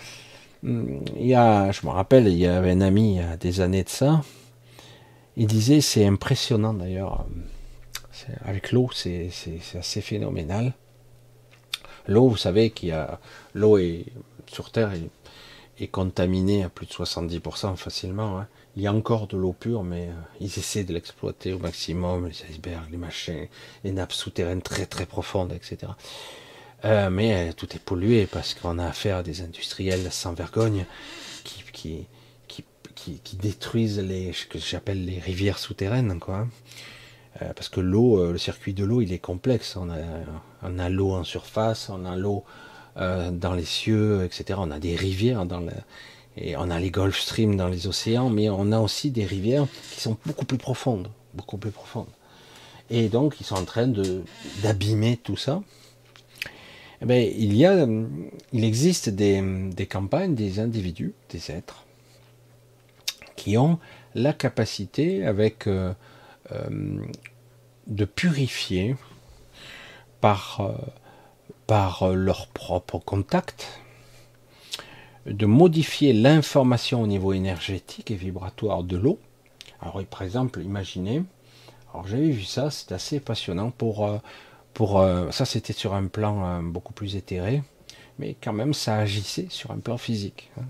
hum, 0.65 1.01
il 1.19 1.27
y 1.27 1.35
a, 1.35 1.73
je 1.73 1.85
me 1.85 1.91
rappelle, 1.91 2.29
il 2.29 2.39
y 2.39 2.47
avait 2.47 2.71
un 2.71 2.81
ami 2.81 3.15
il 3.15 3.17
y 3.17 3.21
a 3.21 3.37
des 3.37 3.61
années 3.61 3.83
de 3.83 3.89
ça. 3.89 4.23
Il 5.37 5.47
disait, 5.47 5.81
c'est 5.81 6.07
impressionnant 6.07 6.75
d'ailleurs. 6.75 7.27
Avec 8.45 8.73
l'eau, 8.73 8.89
c'est 8.93 9.31
assez 9.75 10.01
phénoménal. 10.01 10.73
L'eau, 12.07 12.29
vous 12.29 12.37
savez 12.37 12.71
qu'il 12.71 12.91
y 12.91 12.93
a 12.93 13.19
l'eau 13.55 13.79
est 13.79 14.05
sur 14.47 14.71
Terre 14.71 14.93
est, 15.79 15.89
contaminée 15.89 16.63
à 16.63 16.69
plus 16.69 16.87
de 16.87 16.93
70% 16.93 17.77
facilement. 17.77 18.39
Hein. 18.39 18.47
Il 18.77 18.83
y 18.83 18.87
a 18.87 18.93
encore 18.93 19.27
de 19.27 19.37
l'eau 19.37 19.53
pure, 19.53 19.83
mais 19.83 20.09
euh, 20.09 20.13
ils 20.41 20.59
essaient 20.59 20.85
de 20.85 20.93
l'exploiter 20.93 21.53
au 21.53 21.59
maximum, 21.59 22.29
les 22.29 22.45
icebergs, 22.51 22.91
les 22.91 22.97
machins, 22.97 23.49
les 23.83 23.93
nappes 23.93 24.13
souterraines 24.13 24.63
très 24.63 24.87
très 24.87 25.07
profondes, 25.07 25.53
etc. 25.53 25.93
Euh, 26.85 27.11
mais 27.11 27.51
euh, 27.51 27.53
tout 27.53 27.75
est 27.75 27.81
pollué 27.81 28.27
parce 28.27 28.55
qu'on 28.55 28.79
a 28.79 28.87
affaire 28.87 29.19
à 29.19 29.23
des 29.23 29.43
industriels 29.43 30.11
sans 30.13 30.33
vergogne 30.33 30.87
qui, 31.43 31.65
qui, 31.73 32.07
qui, 33.23 33.37
détruisent 33.37 34.01
les, 34.01 34.33
ce 34.33 34.47
que 34.47 34.59
j'appelle 34.59 35.05
les 35.05 35.19
rivières 35.19 35.59
souterraines, 35.59 36.19
quoi. 36.19 36.47
Euh, 37.43 37.53
parce 37.53 37.69
que 37.69 37.81
l'eau, 37.81 38.21
euh, 38.21 38.33
le 38.33 38.39
circuit 38.39 38.75
de 38.75 38.85
l'eau, 38.85 39.01
il 39.01 39.13
est 39.13 39.19
complexe. 39.19 39.77
On 39.77 39.91
a, 39.91 39.97
on 40.63 40.79
a 40.79 40.89
l'eau 40.89 41.13
en 41.13 41.25
surface, 41.25 41.89
on 41.91 42.05
a 42.05 42.17
l'eau 42.17 42.45
euh, 42.97 43.31
dans 43.31 43.55
les 43.55 43.65
cieux, 43.65 44.25
etc. 44.25 44.59
On 44.63 44.71
a 44.71 44.79
des 44.79 44.97
rivières 44.97 45.45
dans 45.47 45.63
et 46.37 46.57
on 46.57 46.69
a 46.69 46.81
les 46.81 46.91
Gulf 46.91 47.21
Stream 47.21 47.57
dans 47.57 47.69
les 47.69 47.87
océans, 47.87 48.29
mais 48.29 48.49
on 48.49 48.73
a 48.73 48.81
aussi 48.81 49.11
des 49.11 49.25
rivières 49.25 49.67
qui 49.93 50.01
sont 50.01 50.17
beaucoup 50.27 50.45
plus 50.45 50.59
profondes, 50.59 51.09
beaucoup 51.33 51.59
plus 51.59 51.71
profondes. 51.71 52.09
Et 52.91 53.09
donc, 53.09 53.41
ils 53.41 53.45
sont 53.45 53.55
en 53.55 53.65
train 53.65 53.87
de 53.87 54.23
d'abîmer 54.63 55.17
tout 55.17 55.37
ça. 55.37 55.63
Eh 57.03 57.07
bien, 57.07 57.19
il 57.19 57.55
y 57.57 57.67
a, 57.67 57.87
il 58.53 58.65
existe 58.65 59.11
des, 59.11 59.43
des 59.71 59.87
campagnes, 59.87 60.35
des 60.35 60.59
individus, 60.59 61.15
des 61.31 61.51
êtres, 61.51 61.84
qui 63.37 63.57
ont 63.57 63.79
la 64.15 64.33
capacité, 64.33 65.27
avec 65.27 65.67
euh, 65.67 65.93
euh, 66.53 66.99
de 67.87 68.05
purifier 68.05 68.97
par, 70.21 70.61
euh, 70.61 70.73
par 71.67 72.09
leur 72.09 72.47
propre 72.49 72.99
contact, 72.99 73.81
de 75.27 75.47
modifier 75.47 76.13
l'information 76.13 77.03
au 77.03 77.07
niveau 77.07 77.33
énergétique 77.33 78.11
et 78.11 78.15
vibratoire 78.15 78.83
de 78.83 78.97
l'eau. 78.97 79.19
Alors, 79.81 80.03
par 80.05 80.23
exemple, 80.23 80.61
imaginez, 80.61 81.23
alors 81.93 82.07
j'avais 82.07 82.31
vu 82.31 82.45
ça, 82.45 82.71
c'est 82.71 82.93
assez 82.93 83.21
passionnant 83.21 83.71
pour, 83.71 84.21
pour 84.75 85.05
ça 85.31 85.45
c'était 85.45 85.73
sur 85.73 85.95
un 85.95 86.07
plan 86.07 86.63
beaucoup 86.63 86.93
plus 86.93 87.17
éthéré, 87.17 87.63
mais 88.19 88.37
quand 88.43 88.53
même 88.53 88.75
ça 88.75 88.97
agissait 88.97 89.47
sur 89.51 89.71
un 89.71 89.79
plan 89.79 89.97
physique. 89.97 90.51
Hein, 90.59 90.65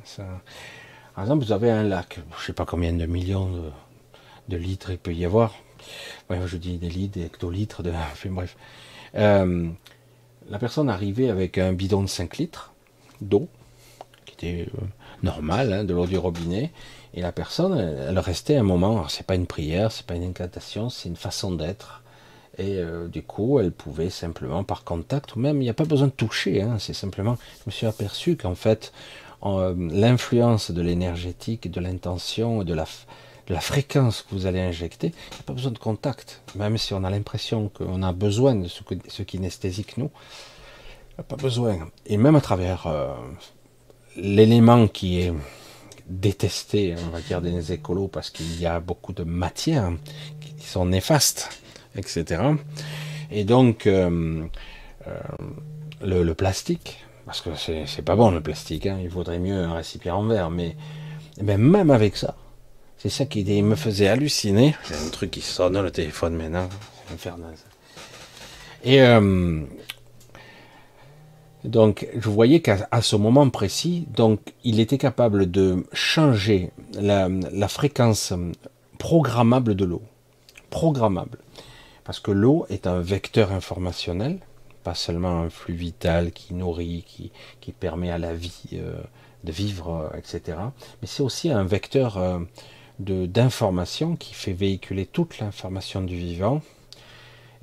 par 1.14 1.24
exemple, 1.24 1.44
vous 1.44 1.52
avez 1.52 1.70
un 1.70 1.84
lac, 1.84 2.16
je 2.16 2.40
ne 2.40 2.46
sais 2.46 2.52
pas 2.52 2.64
combien 2.64 2.92
de 2.92 3.06
millions 3.06 3.50
de, 4.48 4.56
litres 4.56 4.90
il 4.90 4.98
peut 4.98 5.14
y 5.14 5.24
avoir, 5.24 5.54
je 6.30 6.56
dis 6.56 6.78
des 6.78 6.90
litres, 6.90 7.18
des 7.18 7.24
hectolitres, 7.24 7.82
de, 7.82 7.90
enfin 8.12 8.30
bref. 8.30 8.56
Euh, 9.14 9.68
la 10.50 10.58
personne 10.58 10.90
arrivait 10.90 11.30
avec 11.30 11.58
un 11.58 11.72
bidon 11.72 12.02
de 12.02 12.08
5 12.08 12.36
litres 12.38 12.72
d'eau, 13.20 13.48
qui 14.26 14.34
était 14.34 14.68
euh, 14.74 14.80
normal, 15.22 15.72
hein, 15.72 15.84
de 15.84 15.94
l'eau 15.94 16.06
du 16.06 16.18
robinet, 16.18 16.72
et 17.14 17.22
la 17.22 17.30
personne, 17.30 17.78
elle, 17.78 18.18
restait 18.18 18.56
un 18.56 18.64
moment, 18.64 19.06
c'est 19.08 19.26
pas 19.26 19.36
une 19.36 19.46
prière, 19.46 19.92
c'est 19.92 20.06
pas 20.06 20.16
une 20.16 20.24
incantation, 20.24 20.90
c'est 20.90 21.08
une 21.08 21.16
façon 21.16 21.52
d'être, 21.52 22.02
et 22.58 22.78
euh, 22.78 23.08
du 23.08 23.22
coup, 23.22 23.58
elle 23.60 23.70
pouvait 23.72 24.10
simplement 24.10 24.64
par 24.64 24.84
contact, 24.84 25.36
ou 25.36 25.38
même 25.38 25.56
il 25.58 25.64
n'y 25.64 25.70
a 25.70 25.74
pas 25.74 25.84
besoin 25.84 26.08
de 26.08 26.12
toucher, 26.12 26.62
hein, 26.62 26.76
c'est 26.78 26.92
simplement, 26.92 27.36
je 27.60 27.62
me 27.66 27.70
suis 27.70 27.86
aperçu 27.86 28.36
qu'en 28.36 28.54
fait, 28.54 28.92
l'influence 29.44 30.70
de 30.70 30.80
l'énergétique, 30.80 31.70
de 31.70 31.80
l'intention, 31.80 32.64
de 32.64 32.74
la, 32.74 33.60
fréquence 33.60 34.22
que 34.22 34.34
vous 34.34 34.46
allez 34.46 34.60
injecter, 34.60 35.08
il 35.08 35.34
n'y 35.34 35.40
a 35.40 35.42
pas 35.44 35.52
besoin 35.52 35.72
de 35.72 35.78
contact. 35.78 36.42
Même 36.56 36.78
si 36.78 36.94
on 36.94 37.04
a 37.04 37.10
l'impression 37.10 37.68
qu'on 37.68 38.02
a 38.02 38.12
besoin 38.12 38.54
de 38.54 38.68
ce, 38.68 38.82
que, 38.82 38.94
ce 39.08 39.22
kinesthésique, 39.22 39.98
nous, 39.98 40.10
il 41.10 41.14
n'y 41.18 41.20
a 41.20 41.24
pas 41.24 41.36
besoin. 41.36 41.88
Et 42.06 42.16
même 42.16 42.36
à 42.36 42.40
travers 42.40 42.86
euh, 42.86 43.12
l'élément 44.16 44.88
qui 44.88 45.20
est 45.20 45.32
détesté, 46.08 46.94
on 47.06 47.10
va 47.10 47.20
dire, 47.20 47.40
des 47.40 47.72
écolos, 47.72 48.08
parce 48.08 48.30
qu'il 48.30 48.60
y 48.60 48.66
a 48.66 48.80
beaucoup 48.80 49.12
de 49.12 49.24
matières 49.24 49.92
qui 50.40 50.66
sont 50.66 50.86
néfastes, 50.86 51.62
etc. 51.96 52.42
Et 53.30 53.44
donc, 53.44 53.86
euh, 53.86 54.46
euh, 55.06 55.20
le, 56.02 56.34
plastique, 56.34 57.03
parce 57.26 57.40
que 57.40 57.50
c'est 57.56 58.02
pas 58.02 58.16
bon 58.16 58.30
le 58.30 58.40
plastique, 58.40 58.86
hein, 58.86 58.98
il 59.00 59.08
vaudrait 59.08 59.38
mieux 59.38 59.56
un 59.56 59.74
récipient 59.74 60.16
en 60.16 60.24
verre, 60.24 60.50
mais 60.50 60.76
eh 61.38 61.42
ben, 61.42 61.58
même 61.58 61.90
avec 61.90 62.16
ça, 62.16 62.36
c'est 62.98 63.10
ça 63.10 63.26
qui 63.26 63.44
me 63.62 63.74
faisait 63.74 64.08
halluciner. 64.08 64.74
C'est 64.84 64.96
un 64.96 65.10
truc 65.10 65.30
qui 65.30 65.40
sonne 65.40 65.80
le 65.80 65.90
téléphone 65.90 66.34
maintenant. 66.36 66.68
C'est 67.06 67.14
infernal. 67.14 67.54
Et 68.84 69.02
euh, 69.02 69.62
donc, 71.64 72.06
je 72.14 72.28
voyais 72.28 72.60
qu'à 72.60 72.86
ce 73.00 73.16
moment 73.16 73.48
précis, 73.48 74.06
donc, 74.14 74.40
il 74.64 74.80
était 74.80 74.98
capable 74.98 75.50
de 75.50 75.86
changer 75.92 76.70
la, 76.92 77.28
fréquence 77.68 78.34
programmable 78.98 79.74
de 79.74 79.86
l'eau. 79.86 80.02
Programmable. 80.68 81.38
Parce 82.04 82.20
que 82.20 82.30
l'eau 82.30 82.66
est 82.68 82.86
un 82.86 83.00
vecteur 83.00 83.52
informationnel, 83.52 84.40
pas 84.84 84.94
seulement 84.94 85.40
un 85.40 85.50
flux 85.50 85.74
vital 85.74 86.30
qui 86.32 86.54
nourrit, 86.54 87.04
qui, 87.06 87.32
qui 87.60 87.72
permet 87.72 88.10
à 88.10 88.18
la 88.18 88.34
vie 88.34 88.68
euh, 88.74 89.02
de 89.42 89.52
vivre, 89.52 90.10
euh, 90.12 90.18
etc. 90.18 90.58
Mais 91.00 91.08
c'est 91.08 91.22
aussi 91.22 91.50
un 91.50 91.64
vecteur 91.64 92.20
d'information 93.00 94.14
qui 94.14 94.34
fait 94.34 94.52
véhiculer 94.52 95.06
toute 95.06 95.38
l'information 95.38 96.02
du 96.02 96.16
vivant. 96.16 96.60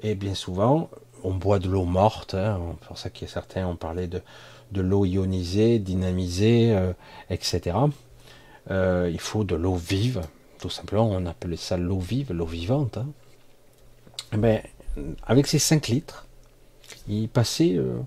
Et 0.03 0.15
bien 0.15 0.35
souvent, 0.35 0.89
on 1.23 1.34
boit 1.34 1.60
de 1.60 1.69
l'eau 1.69 1.85
morte. 1.85 2.34
Hein, 2.34 2.60
pour 2.88 2.98
ça 2.98 3.10
qu'il 3.10 3.27
y 3.27 3.31
a 3.31 3.34
certains 3.34 3.68
ont 3.68 3.76
parlé 3.76 4.07
de, 4.07 4.22
de 4.72 4.81
l'eau 4.81 5.06
ionisée, 5.06 5.80
dynamisée, 5.80 6.73
euh, 6.73 6.93
etc. 7.30 7.77
Euh, 8.69 9.10
il 9.11 9.19
faut 9.19 9.43
de 9.43 9.56
l'eau 9.56 9.76
vive, 9.76 10.22
tout 10.60 10.69
simplement. 10.69 11.10
On 11.10 11.26
appelait 11.26 11.57
ça 11.57 11.77
l'eau 11.77 11.99
vive, 11.99 12.34
l'eau 12.34 12.45
vivante. 12.45 12.98
Hein. 12.98 13.07
Ben, 14.34 14.61
avec 15.26 15.48
ces 15.48 15.60
5 15.60 15.88
litres, 15.88 16.27
il 17.07 17.30
passait. 17.30 17.76
Euh, 17.76 17.99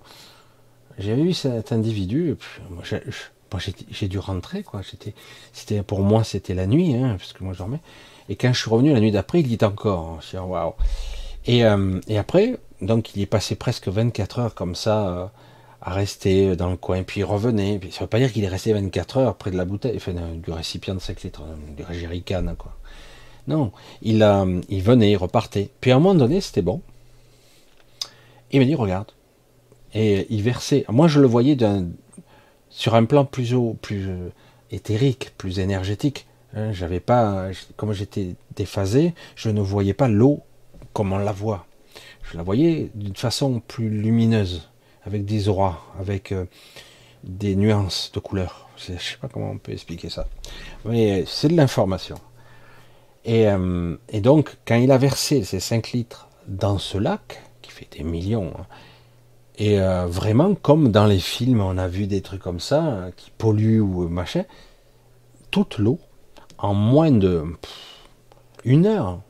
j'avais 0.99 1.23
vu 1.23 1.33
cet 1.33 1.73
individu, 1.73 2.37
moi, 2.71 2.83
j'ai 3.91 4.09
dû 4.09 4.19
rentrer, 4.19 4.65
c'était, 5.53 5.83
pour 5.83 6.01
moi, 6.01 6.25
c'était 6.25 6.55
la 6.55 6.67
nuit, 6.67 6.95
hein, 6.95 7.17
parce 7.19 7.33
que 7.33 7.43
moi 7.43 7.53
je 7.53 7.59
dormais. 7.59 7.81
Et 8.29 8.37
quand 8.37 8.53
je 8.53 8.61
suis 8.61 8.71
revenu 8.71 8.93
la 8.93 9.01
nuit 9.01 9.11
d'après, 9.11 9.41
il 9.41 9.49
dit 9.49 9.63
encore. 9.65 10.21
Je 10.23 10.39
waouh. 10.39 10.75
Et, 11.47 11.65
euh, 11.65 12.01
et 12.09 12.17
après, 12.17 12.59
donc 12.81 13.15
il 13.15 13.23
est 13.23 13.27
passé 13.27 13.55
presque 13.55 13.89
24 13.89 14.39
heures 14.39 14.55
comme 14.55 14.75
ça, 14.75 15.09
euh, 15.09 15.27
à 15.83 15.93
rester 15.93 16.57
dans 16.57 16.71
le 16.71 16.77
coin, 16.77 17.03
puis 17.03 17.21
il 17.21 17.25
revenait. 17.25 17.81
ça 17.91 18.01
veut 18.01 18.07
pas 18.07 18.19
dire 18.19 18.33
qu'il 18.33 18.45
est 18.45 18.49
resté 18.49 18.73
24 18.73 19.19
heures 19.19 19.37
près 19.37 19.51
de 19.51 19.57
la 19.57 19.65
bouteille, 19.65 19.97
enfin, 19.97 20.13
du 20.13 20.51
récipient 20.51 20.95
de 20.95 21.01
5 21.01 21.23
litres, 21.23 21.43
du 21.77 21.85
jerrycan, 21.99 22.55
quoi. 22.57 22.73
Non, 23.47 23.73
il 24.01 24.19
venait, 24.83 25.11
il 25.11 25.17
repartait. 25.17 25.69
Puis 25.81 25.91
à 25.91 25.97
un 25.97 25.99
moment 25.99 26.15
donné, 26.15 26.41
c'était 26.41 26.63
bon. 26.63 26.81
Il 28.55 28.61
me 28.61 28.67
dit, 28.67 28.77
regarde. 28.77 29.11
Et 29.95 30.29
il 30.31 30.41
versait. 30.41 30.85
Moi, 30.89 31.09
je 31.09 31.19
le 31.19 31.27
voyais 31.27 31.57
sur 32.71 32.95
un 32.95 33.05
plan 33.05 33.25
plus 33.25 33.53
haut, 33.53 33.77
plus 33.83 34.09
euh, 34.09 34.29
éthérique, 34.71 35.33
plus 35.37 35.59
énergétique. 35.59 36.29
Hein, 36.55 36.71
j'avais 36.71 37.01
pas, 37.01 37.49
comme 37.77 37.93
j'étais 37.93 38.37
déphasé, 38.55 39.13
je 39.35 39.51
ne 39.51 39.61
voyais 39.61 39.93
pas 39.93 40.07
l'eau 40.07 40.41
comme 40.93 41.13
on 41.13 41.19
la 41.19 41.33
voit. 41.33 41.67
Je 42.23 42.37
la 42.37 42.45
voyais 42.45 42.93
d'une 42.95 43.17
façon 43.17 43.61
plus 43.67 43.91
lumineuse, 43.91 44.71
avec 45.05 45.25
des 45.25 45.49
auras, 45.49 45.81
avec 45.99 46.31
euh, 46.31 46.45
des 47.25 47.57
nuances 47.57 48.13
de 48.15 48.21
couleurs. 48.21 48.69
Je 48.77 48.93
ne 48.93 48.99
sais 48.99 49.17
pas 49.21 49.27
comment 49.27 49.51
on 49.51 49.59
peut 49.59 49.73
expliquer 49.73 50.11
ça, 50.11 50.29
mais 50.85 51.25
c'est 51.27 51.49
de 51.49 51.57
l'information. 51.57 52.19
Et, 53.25 53.49
euh, 53.49 53.97
et, 54.11 54.21
donc, 54.21 54.59
quand 54.65 54.77
il 54.77 54.93
a 54.93 54.99
versé 54.99 55.43
ces 55.43 55.59
5 55.59 55.91
litres 55.91 56.29
dans 56.47 56.79
ce 56.79 56.99
lac, 56.99 57.43
qui 57.65 57.73
fait 57.73 57.89
des 57.97 58.05
millions, 58.05 58.53
hein, 58.59 58.67
et 59.57 59.81
euh, 59.81 60.07
vraiment, 60.07 60.55
comme 60.55 60.91
dans 60.91 61.07
les 61.07 61.21
films, 61.21 61.61
on 61.61 61.79
a 61.79 61.87
vu 61.87 62.07
des 62.07 62.23
trucs 62.23 62.43
comme 62.43 62.61
ça, 62.61 62.83
hein, 62.83 63.11
qui 63.17 63.31
polluent 63.31 63.81
ou 63.81 64.09
machin, 64.09 64.45
toute 65.51 65.79
l'eau, 65.79 66.01
en 66.59 66.75
moins 66.75 67.13
de 67.13 67.45
une 68.65 68.87
heure, 68.87 69.21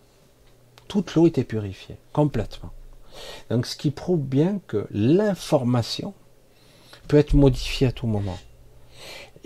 toute 0.88 1.14
l'eau 1.14 1.26
était 1.26 1.44
purifiée, 1.44 1.96
complètement. 2.12 2.70
Donc 3.50 3.66
ce 3.66 3.76
qui 3.76 3.90
prouve 3.90 4.20
bien 4.20 4.60
que 4.66 4.86
l'information 4.90 6.14
peut 7.08 7.18
être 7.18 7.34
modifiée 7.34 7.88
à 7.88 7.92
tout 7.92 8.06
moment. 8.06 8.38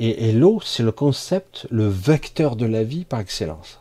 Et, 0.01 0.31
l'eau, 0.31 0.60
c'est 0.65 0.85
le 0.85 0.93
concept, 0.93 1.66
le 1.70 1.89
vecteur 1.89 2.55
de 2.55 2.66
la 2.66 2.85
vie 2.85 3.05
par 3.05 3.19
excellence. 3.19 3.81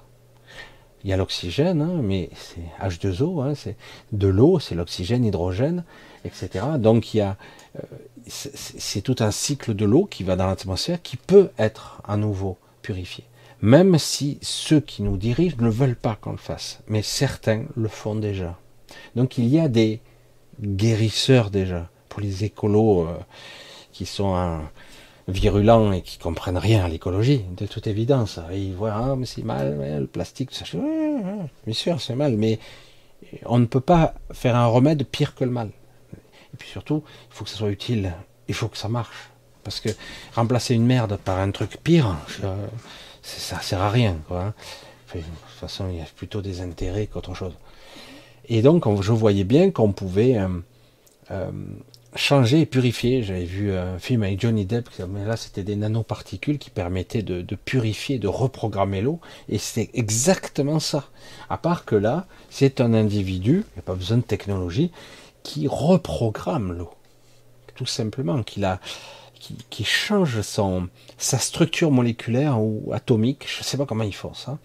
Il 1.08 1.12
y 1.12 1.14
a 1.14 1.18
l'oxygène, 1.18 1.82
hein, 1.82 2.02
mais 2.04 2.30
c'est 2.36 2.86
H2O, 2.86 3.42
hein, 3.42 3.56
c'est 3.56 3.78
de 4.12 4.28
l'eau, 4.28 4.60
c'est 4.60 4.76
l'oxygène, 4.76 5.24
hydrogène, 5.24 5.86
etc. 6.26 6.66
Donc 6.78 7.14
il 7.14 7.20
y 7.20 7.22
a, 7.22 7.38
euh, 7.78 7.82
c'est 8.28 9.00
tout 9.00 9.16
un 9.20 9.32
cycle 9.32 9.74
de 9.74 9.86
l'eau 9.86 10.04
qui 10.04 10.26
va 10.26 10.36
dans 10.36 10.48
l'atmosphère 10.48 11.02
qui 11.02 11.16
peut 11.16 11.50
être 11.58 12.02
à 12.06 12.18
nouveau 12.18 12.58
purifié. 12.82 13.24
Même 13.62 13.98
si 13.98 14.38
ceux 14.42 14.82
qui 14.82 15.02
nous 15.02 15.16
dirigent 15.16 15.56
ne 15.62 15.70
veulent 15.70 15.96
pas 15.96 16.18
qu'on 16.20 16.32
le 16.32 16.38
fasse, 16.38 16.82
mais 16.90 17.04
certains 17.04 17.64
le 17.78 17.88
font 17.88 18.16
déjà. 18.16 18.60
Donc 19.16 19.38
il 19.38 19.48
y 19.48 19.62
a 19.62 19.70
des 19.70 20.02
guérisseurs 20.62 21.52
déjà 21.52 21.90
pour 22.10 22.20
les 22.20 22.44
écolos 22.44 23.08
euh, 23.08 23.18
qui 23.94 24.06
sont 24.06 24.36
un, 24.36 24.70
virulents 25.28 25.92
et 25.92 26.02
qui 26.02 26.18
comprennent 26.18 26.58
rien 26.58 26.86
à 26.86 26.88
l'écologie, 26.88 27.44
de 27.58 27.66
toute 27.66 27.88
évidence. 27.88 28.40
Ils 28.54 28.74
voient, 28.74 28.94
ah, 28.94 29.16
mais 29.18 29.26
c'est 29.26 29.44
mal, 29.44 29.78
le 30.00 30.08
plastique, 30.08 30.52
ça. 30.54 30.66
bien 30.76 31.74
sûr, 31.74 32.02
c'est 32.02 32.16
mal, 32.16 32.38
mais 32.38 32.60
on 33.46 33.60
ne 33.60 33.66
peut 33.66 33.82
pas 33.82 34.14
faire 34.32 34.56
un 34.56 34.68
remède 34.68 35.06
pire 35.06 35.36
que 35.36 35.44
le 35.44 35.52
mal. 35.52 35.70
Et 36.54 36.58
puis 36.58 36.70
surtout, 36.70 37.04
il 37.30 37.36
faut 37.36 37.44
que 37.44 37.50
ça 37.50 37.58
soit 37.58 37.70
utile, 37.70 38.14
il 38.48 38.56
faut 38.56 38.68
que 38.68 38.78
ça 38.78 38.88
marche. 38.88 39.30
Parce 39.64 39.82
que 39.82 39.90
remplacer 40.34 40.76
une 40.76 40.86
merde 40.86 41.18
par 41.18 41.40
un 41.40 41.52
truc 41.52 41.78
pire, 41.84 42.16
ça 43.22 43.60
sert 43.60 43.82
à 43.82 43.90
rien. 43.90 44.18
Quoi. 44.28 44.42
Hein. 44.42 44.54
de 45.14 45.20
toute 45.20 45.60
façon, 45.60 45.90
il 45.90 45.98
y 45.98 46.02
a 46.02 46.06
plutôt 46.16 46.42
des 46.42 46.62
intérêts 46.62 47.08
qu'autre 47.08 47.34
chose. 47.34 47.54
Et 48.48 48.62
donc, 48.62 48.86
je 49.02 49.12
voyais 49.12 49.44
bien 49.44 49.72
qu'on 49.72 49.92
pouvait 49.92 50.38
euh, 50.38 50.48
euh, 51.32 51.52
changer 52.18 52.62
et 52.62 52.66
purifier. 52.66 53.24
J'avais 53.24 53.46
vu 53.46 53.72
un 53.72 54.00
film 54.00 54.24
avec 54.24 54.42
Johnny 54.42 54.66
Depp, 54.66 54.90
mais 55.10 55.26
là 55.26 55.38
c'était 55.38 55.64
des 55.64 55.76
nanoparticules 55.76 56.58
qui 56.58 56.70
permettaient 56.70 57.22
de, 57.22 57.56
purifier, 57.56 58.20
de 58.20 58.28
reprogrammer 58.28 59.02
l'eau, 59.02 59.20
et 59.50 59.58
c'est 59.58 59.90
exactement 59.94 60.80
ça. 60.80 61.10
À 61.50 61.58
part 61.58 61.86
que 61.86 61.96
là, 61.96 62.28
c'est 62.50 62.82
un 62.82 62.94
individu, 62.94 63.64
il 63.68 63.78
n'y 63.78 63.80
a 63.80 63.84
pas 63.84 63.96
besoin 63.96 64.18
de 64.18 64.24
technologie, 64.24 64.92
qui 65.44 65.68
reprogramme 65.68 66.74
l'eau, 66.74 66.92
tout 67.76 67.86
simplement, 67.86 68.44
qui, 68.44 69.84
change 69.84 70.42
son, 70.42 70.90
sa 71.18 71.38
structure 71.38 71.92
moléculaire 71.92 72.60
ou 72.60 72.92
atomique, 72.92 73.46
je 73.48 73.60
ne 73.60 73.64
sais 73.64 73.78
pas 73.78 73.86
comment 73.86 74.04
ils 74.04 74.16
font 74.16 74.34
ça, 74.34 74.58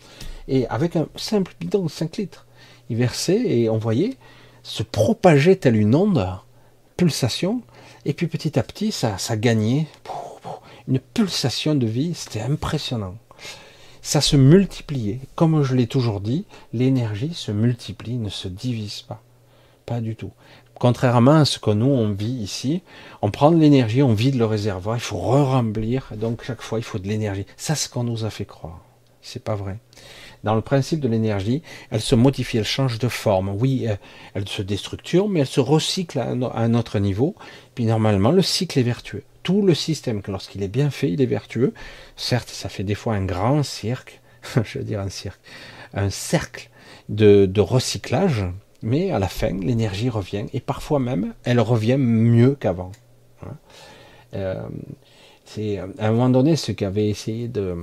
et 0.48 0.66
avec 0.68 0.96
un 0.96 1.06
simple 1.16 1.54
bidon 1.60 1.84
de 1.84 1.90
5 1.90 2.16
litres, 2.16 2.46
il 2.90 2.96
versait 2.96 3.40
et 3.40 3.70
on 3.70 3.78
voyait 3.78 4.16
se 4.62 4.82
propager 4.82 5.56
telle 5.56 5.76
une 5.76 5.94
onde 5.94 6.18
et 8.04 8.12
puis 8.12 8.26
petit 8.26 8.58
à 8.58 8.62
petit, 8.62 8.92
ça, 8.92 9.18
ça 9.18 9.36
gagnait 9.36 9.86
une 10.88 10.98
pulsation 10.98 11.74
de 11.74 11.86
vie, 11.86 12.14
c'était 12.14 12.40
impressionnant. 12.40 13.14
Ça 14.02 14.20
se 14.20 14.36
multipliait. 14.36 15.20
Comme 15.36 15.62
je 15.62 15.74
l'ai 15.74 15.86
toujours 15.86 16.20
dit, 16.20 16.44
l'énergie 16.72 17.34
se 17.34 17.52
multiplie, 17.52 18.16
ne 18.16 18.28
se 18.28 18.48
divise 18.48 19.02
pas. 19.02 19.22
Pas 19.86 20.00
du 20.00 20.16
tout. 20.16 20.32
Contrairement 20.74 21.36
à 21.36 21.44
ce 21.44 21.60
que 21.60 21.70
nous, 21.70 21.86
on 21.86 22.10
vit 22.10 22.42
ici, 22.42 22.82
on 23.20 23.30
prend 23.30 23.52
de 23.52 23.58
l'énergie, 23.58 24.02
on 24.02 24.14
vide 24.14 24.34
le 24.34 24.46
réservoir, 24.46 24.96
il 24.96 25.00
faut 25.00 25.18
re-remplir, 25.18 26.08
donc 26.16 26.42
chaque 26.42 26.62
fois, 26.62 26.80
il 26.80 26.84
faut 26.84 26.98
de 26.98 27.06
l'énergie. 27.06 27.46
Ça, 27.56 27.76
c'est 27.76 27.86
ce 27.86 27.88
qu'on 27.88 28.02
nous 28.02 28.24
a 28.24 28.30
fait 28.30 28.44
croire. 28.44 28.80
C'est 29.20 29.44
pas 29.44 29.54
vrai 29.54 29.78
dans 30.44 30.54
le 30.54 30.60
principe 30.60 31.00
de 31.00 31.08
l'énergie, 31.08 31.62
elle 31.90 32.00
se 32.00 32.14
modifie, 32.14 32.58
elle 32.58 32.64
change 32.64 32.98
de 32.98 33.08
forme. 33.08 33.50
Oui, 33.50 33.86
elle, 34.34 34.48
se 34.48 34.62
déstructure, 34.62 35.28
mais 35.28 35.40
elle 35.40 35.46
se 35.46 35.60
recycle 35.60 36.18
à 36.18 36.28
un, 36.28 36.74
autre 36.74 36.98
niveau. 36.98 37.34
Puis 37.74 37.84
normalement, 37.84 38.32
le 38.32 38.42
cycle 38.42 38.78
est 38.78 38.84
vertueux. 38.84 39.22
Tout 39.42 39.62
le 39.62 39.74
système, 39.74 40.22
lorsqu'il 40.26 40.62
est 40.62 40.68
bien 40.68 40.90
fait, 40.90 41.10
il 41.10 41.20
est 41.20 41.26
vertueux. 41.26 41.74
Certes, 42.16 42.48
ça 42.48 42.68
fait 42.68 42.84
des 42.84 42.94
fois 42.94 43.14
un 43.14 43.24
grand 43.24 43.62
cirque, 43.62 44.20
je 44.64 44.78
veux 44.78 44.84
dire 44.84 45.00
un 45.00 45.08
cirque, 45.08 45.40
un 45.94 46.10
cercle 46.10 46.70
de, 47.08 47.60
recyclage, 47.60 48.44
mais 48.82 49.10
à 49.10 49.18
la 49.18 49.28
fin, 49.28 49.50
l'énergie 49.50 50.08
revient, 50.08 50.46
et 50.52 50.60
parfois 50.60 50.98
même, 50.98 51.34
elle 51.44 51.60
revient 51.60 51.98
mieux 51.98 52.56
qu'avant. 52.58 52.92
Hein. 53.42 53.56
Euh, 54.34 54.62
c'est 55.44 55.78
à 55.78 55.86
un 55.98 56.10
moment 56.12 56.30
donné 56.30 56.56
ce 56.56 56.72
qu'avait 56.72 57.08
essayé 57.08 57.46
de, 57.46 57.76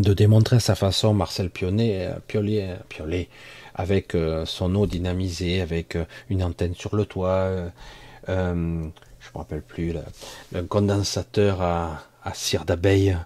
de 0.00 0.14
démontrer 0.14 0.60
sa 0.60 0.74
façon 0.74 1.12
Marcel 1.14 1.50
Pionnet, 1.50 2.06
euh, 2.06 2.18
Piollet 2.26 3.28
avec 3.74 4.14
euh, 4.14 4.44
son 4.46 4.74
eau 4.74 4.86
dynamisée, 4.86 5.60
avec 5.60 5.96
euh, 5.96 6.04
une 6.28 6.42
antenne 6.42 6.74
sur 6.74 6.96
le 6.96 7.04
toit, 7.04 7.50
je 8.26 8.32
ne 8.32 8.84
me 8.86 8.90
rappelle 9.34 9.62
plus, 9.62 9.94
le, 10.52 10.62
condensateur 10.62 11.60
à, 11.62 12.00
cire 12.34 12.64
d'abeille. 12.64 13.16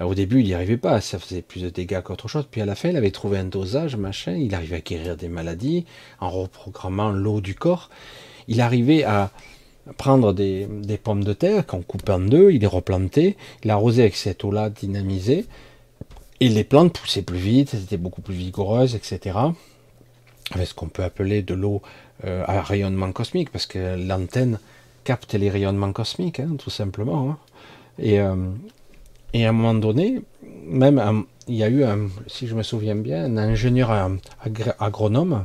Au 0.00 0.14
début, 0.14 0.40
il 0.40 0.46
n'y 0.46 0.54
arrivait 0.54 0.78
pas, 0.78 1.00
ça 1.00 1.18
faisait 1.18 1.42
plus 1.42 1.62
de 1.62 1.68
dégâts 1.68 2.00
qu'autre 2.00 2.26
chose. 2.26 2.46
Puis 2.50 2.62
à 2.62 2.64
la 2.64 2.74
fin, 2.74 2.88
il 2.88 2.96
avait 2.96 3.10
trouvé 3.10 3.38
un 3.38 3.44
dosage, 3.44 3.96
machin, 3.96 4.32
il 4.32 4.54
arrivait 4.54 4.76
à 4.76 4.80
guérir 4.80 5.16
des 5.16 5.28
maladies 5.28 5.84
en 6.20 6.30
reprogrammant 6.30 7.10
l'eau 7.10 7.40
du 7.40 7.54
corps. 7.54 7.90
Il 8.48 8.60
arrivait 8.60 9.04
à 9.04 9.30
prendre 9.98 10.32
des, 10.32 10.66
des 10.66 10.96
pommes 10.96 11.24
de 11.24 11.32
terre 11.32 11.66
qu'on 11.66 11.82
coupe 11.82 12.08
en 12.08 12.20
deux, 12.20 12.50
il 12.50 12.60
les 12.60 12.66
replantait, 12.66 13.36
il 13.62 13.70
arrosait 13.70 14.02
avec 14.02 14.16
cette 14.16 14.44
eau-là 14.44 14.70
dynamisée, 14.70 15.46
et 16.40 16.48
les 16.48 16.64
plantes 16.64 16.98
poussaient 16.98 17.22
plus 17.22 17.38
vite, 17.38 17.74
elles 17.74 17.82
étaient 17.82 17.96
beaucoup 17.96 18.22
plus 18.22 18.34
vigoureuses, 18.34 18.94
etc. 18.94 19.38
Avec 20.52 20.66
ce 20.66 20.74
qu'on 20.74 20.88
peut 20.88 21.04
appeler 21.04 21.42
de 21.42 21.54
l'eau 21.54 21.82
euh, 22.24 22.44
à 22.46 22.62
rayonnement 22.62 23.12
cosmique, 23.12 23.50
parce 23.50 23.66
que 23.66 23.96
l'antenne 23.96 24.58
capte 25.04 25.34
les 25.34 25.50
rayonnements 25.50 25.92
cosmiques, 25.92 26.40
hein, 26.40 26.56
tout 26.58 26.70
simplement. 26.70 27.30
Hein. 27.30 27.38
Et, 27.98 28.20
euh, 28.20 28.36
et, 29.32 29.44
à 29.44 29.50
un 29.50 29.52
moment 29.52 29.74
donné, 29.74 30.22
même 30.66 31.24
il 31.46 31.56
y 31.56 31.62
a 31.62 31.68
eu, 31.68 31.84
si 32.26 32.46
je 32.46 32.54
me 32.54 32.62
souviens 32.62 32.94
bien, 32.94 33.24
un 33.24 33.36
ingénieur 33.36 33.90
agronome 34.78 35.44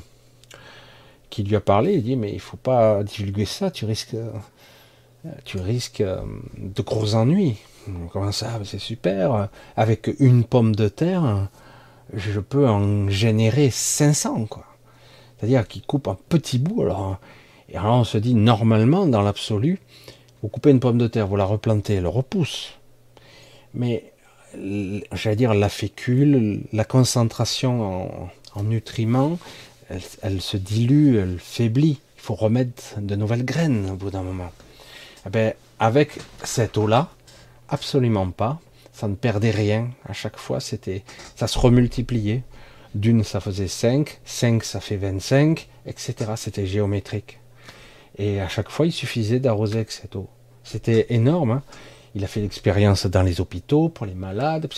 qui 1.30 1.44
lui 1.44 1.56
a 1.56 1.60
parlé, 1.60 1.96
il 1.96 2.04
dit 2.04 2.16
mais 2.16 2.32
il 2.32 2.40
faut 2.40 2.58
pas 2.58 3.04
divulguer 3.04 3.46
ça, 3.46 3.70
tu 3.72 3.86
risques, 3.86 4.16
tu 5.44 5.58
risques 5.58 6.02
euh, 6.02 6.22
de 6.58 6.82
gros 6.82 7.16
ennuis. 7.16 7.58
Comment 8.12 8.32
ça 8.32 8.60
C'est 8.64 8.80
super. 8.80 9.50
Avec 9.76 10.10
une 10.20 10.44
pomme 10.44 10.76
de 10.76 10.88
terre, 10.88 11.50
je 12.14 12.40
peux 12.40 12.68
en 12.68 13.10
générer 13.10 13.70
500, 13.70 14.46
quoi. 14.46 14.66
C'est-à-dire 15.38 15.68
qu'il 15.68 15.84
coupe 15.84 16.08
un 16.08 16.18
petit 16.30 16.60
bout. 16.60 16.82
Alors, 16.82 17.18
et 17.70 17.78
alors 17.78 17.96
on 17.96 18.04
se 18.04 18.18
dit, 18.18 18.34
normalement, 18.34 19.06
dans 19.06 19.22
l'absolu, 19.22 19.80
vous 20.42 20.50
coupez 20.50 20.72
une 20.72 20.80
pomme 20.80 20.98
de 20.98 21.08
terre, 21.08 21.28
vous 21.28 21.36
la 21.36 21.46
replantez, 21.46 21.96
elle 21.96 22.08
repousse. 22.08 22.74
Mais, 23.74 24.14
j'allais 25.12 25.36
dire, 25.36 25.54
la 25.54 25.70
fécule, 25.70 26.62
la 26.72 26.86
concentration 26.86 28.30
en, 28.56 28.64
nutriments, 28.64 29.38
elle, 30.22 30.42
se 30.42 30.58
dilue, 30.58 31.18
elle 31.18 31.40
faiblit. 31.40 32.00
Il 32.18 32.22
faut 32.22 32.36
remettre 32.36 33.00
de 33.00 33.16
nouvelles 33.16 33.44
graines 33.44 33.90
au 33.92 33.96
bout 33.96 34.10
d'un 34.10 34.24
moment. 34.24 34.52
Eh 35.28 35.30
ben, 35.30 35.54
avec 35.80 36.20
cette 36.44 36.78
eau-là, 36.78 37.10
Absolument 37.70 38.30
pas. 38.32 38.60
Ça 38.94 39.08
ne 39.08 39.16
perdait 39.16 39.52
rien. 39.52 39.90
À 40.08 40.14
chaque 40.14 40.38
fois, 40.38 40.60
c'était, 40.60 41.04
ça 41.36 41.48
se 41.48 41.60
remultipliait. 41.60 42.44
D'une, 42.94 43.24
ça 43.24 43.42
faisait 43.42 43.68
5, 43.68 44.22
5, 44.24 44.64
ça 44.64 44.80
fait 44.80 44.96
25, 44.96 45.68
etc. 45.86 46.32
C'était 46.38 46.66
géométrique. 46.66 47.40
Et 48.18 48.40
à 48.40 48.48
chaque 48.48 48.70
fois, 48.70 48.86
il 48.86 48.94
suffisait 48.94 49.40
d'arroser 49.40 49.78
avec 49.78 49.92
cette 49.92 50.16
eau. 50.16 50.30
C'était 50.64 51.08
énorme. 51.10 51.52
Hein. 51.52 51.64
il 52.16 52.24
a 52.24 52.28
fait 52.28 52.40
l'expérience 52.40 53.06
dans 53.06 53.22
les 53.22 53.42
hôpitaux 53.42 53.90
pour 53.90 54.06
les 54.06 54.14
malades. 54.14 54.70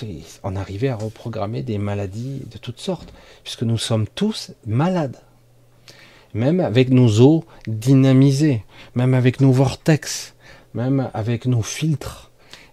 On 0.44 0.56
arrivait 0.56 0.90
à 0.90 0.96
reprogrammer 0.96 1.62
des 1.62 1.78
maladies 1.78 2.42
de 2.52 2.58
toutes 2.58 2.80
sortes, 2.80 3.14
puisque 3.44 3.64
nous 3.64 3.78
sommes 3.78 4.08
tous 4.08 4.52
malades. 4.66 5.18
Même 6.34 6.60
avec 6.60 6.90
nos 6.90 7.22
eaux 7.22 7.46
dynamisées, 7.68 8.64
même 8.96 9.14
avec 9.14 9.40
nos 9.40 9.52
vortex, 9.52 10.34
même 10.74 11.10
avec 11.14 11.46
nos 11.46 11.62
filtres 11.62 12.27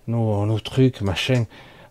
nos, 0.06 0.60
trucs, 0.60 1.00
machin, 1.00 1.44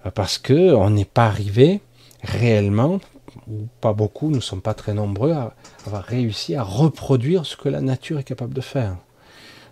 euh, 0.06 0.12
parce 0.12 0.38
que 0.38 0.74
on 0.74 0.90
n'est 0.90 1.06
pas 1.06 1.26
arrivé 1.26 1.82
réellement, 2.22 3.00
ou 3.48 3.68
pas 3.82 3.94
beaucoup, 3.94 4.30
nous 4.30 4.38
ne 4.38 4.42
sommes 4.42 4.62
pas 4.62 4.74
très 4.74 4.94
nombreux, 4.94 5.32
à 5.32 5.54
avoir 5.86 6.04
réussi 6.04 6.56
à 6.56 6.64
reproduire 6.64 7.46
ce 7.46 7.58
que 7.58 7.70
la 7.70 7.82
nature 7.82 8.20
est 8.20 8.24
capable 8.24 8.54
de 8.54 8.62
faire. 8.62 8.96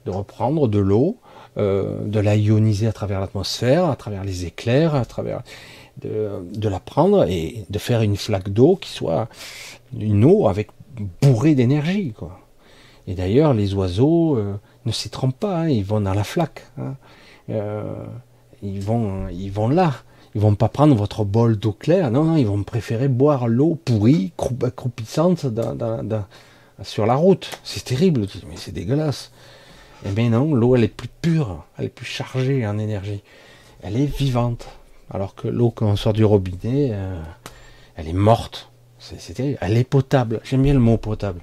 De 0.05 0.11
reprendre 0.11 0.67
de 0.67 0.79
l'eau, 0.79 1.17
euh, 1.57 2.03
de 2.05 2.19
la 2.19 2.35
ioniser 2.35 2.87
à 2.87 2.93
travers 2.93 3.19
l'atmosphère, 3.19 3.85
à 3.85 3.95
travers 3.95 4.23
les 4.23 4.45
éclairs, 4.45 4.95
à 4.95 5.05
travers 5.05 5.41
de, 6.01 6.69
la 6.69 6.79
prendre 6.79 7.25
et 7.29 7.65
de 7.69 7.79
faire 7.79 8.01
une 8.01 8.17
flaque 8.17 8.49
d'eau 8.49 8.75
qui 8.75 8.89
soit 8.89 9.27
une 9.97 10.25
eau 10.25 10.47
avec 10.47 10.69
bourrée 11.21 11.53
d'énergie. 11.53 12.13
Quoi. 12.17 12.39
Et 13.05 13.13
d'ailleurs, 13.13 13.53
les 13.53 13.73
oiseaux 13.75 14.37
euh, 14.37 14.55
ne 14.85 14.91
s'y 14.91 15.09
trompent 15.09 15.39
pas, 15.39 15.59
hein, 15.59 15.69
ils 15.69 15.85
vont 15.85 16.01
dans 16.01 16.13
la 16.13 16.23
flaque. 16.23 16.65
Hein 16.79 16.95
ils 18.61 18.81
vont, 18.81 19.27
ils 19.29 19.51
vont 19.51 19.69
là. 19.69 19.93
Ils 20.33 20.41
vont 20.41 20.55
pas 20.55 20.69
prendre 20.69 20.95
votre 20.95 21.25
bol 21.25 21.57
d'eau 21.57 21.73
claire, 21.73 22.09
non, 22.09 22.23
non, 22.23 22.37
ils 22.37 22.47
vont 22.47 22.63
préférer 22.63 23.09
boire 23.09 23.49
l'eau 23.49 23.75
pourrie, 23.75 24.31
croupissante 24.37 25.45
sur 26.83 27.05
la 27.05 27.15
route. 27.15 27.49
C'est 27.65 27.83
terrible, 27.83 28.27
mais 28.49 28.55
c'est 28.55 28.71
dégueulasse. 28.71 29.31
Eh 30.05 30.09
bien 30.11 30.29
non, 30.29 30.55
l'eau 30.55 30.75
elle 30.75 30.85
est 30.85 30.87
plus 30.87 31.09
pure, 31.21 31.65
elle 31.77 31.85
est 31.85 31.89
plus 31.89 32.05
chargée 32.05 32.65
en 32.65 32.77
énergie. 32.79 33.21
Elle 33.83 33.97
est 33.97 34.05
vivante. 34.05 34.67
Alors 35.09 35.35
que 35.35 35.49
l'eau 35.49 35.69
quand 35.69 35.87
on 35.87 35.95
sort 35.97 36.13
du 36.13 36.23
robinet, 36.23 36.91
euh, 36.93 37.21
elle 37.97 38.07
est 38.07 38.13
morte. 38.13 38.69
C'est 38.99 39.33
terrible. 39.33 39.57
Elle 39.61 39.77
est 39.77 39.83
potable. 39.83 40.39
J'aime 40.43 40.63
bien 40.63 40.73
le 40.73 40.79
mot 40.79 40.97
potable. 40.97 41.41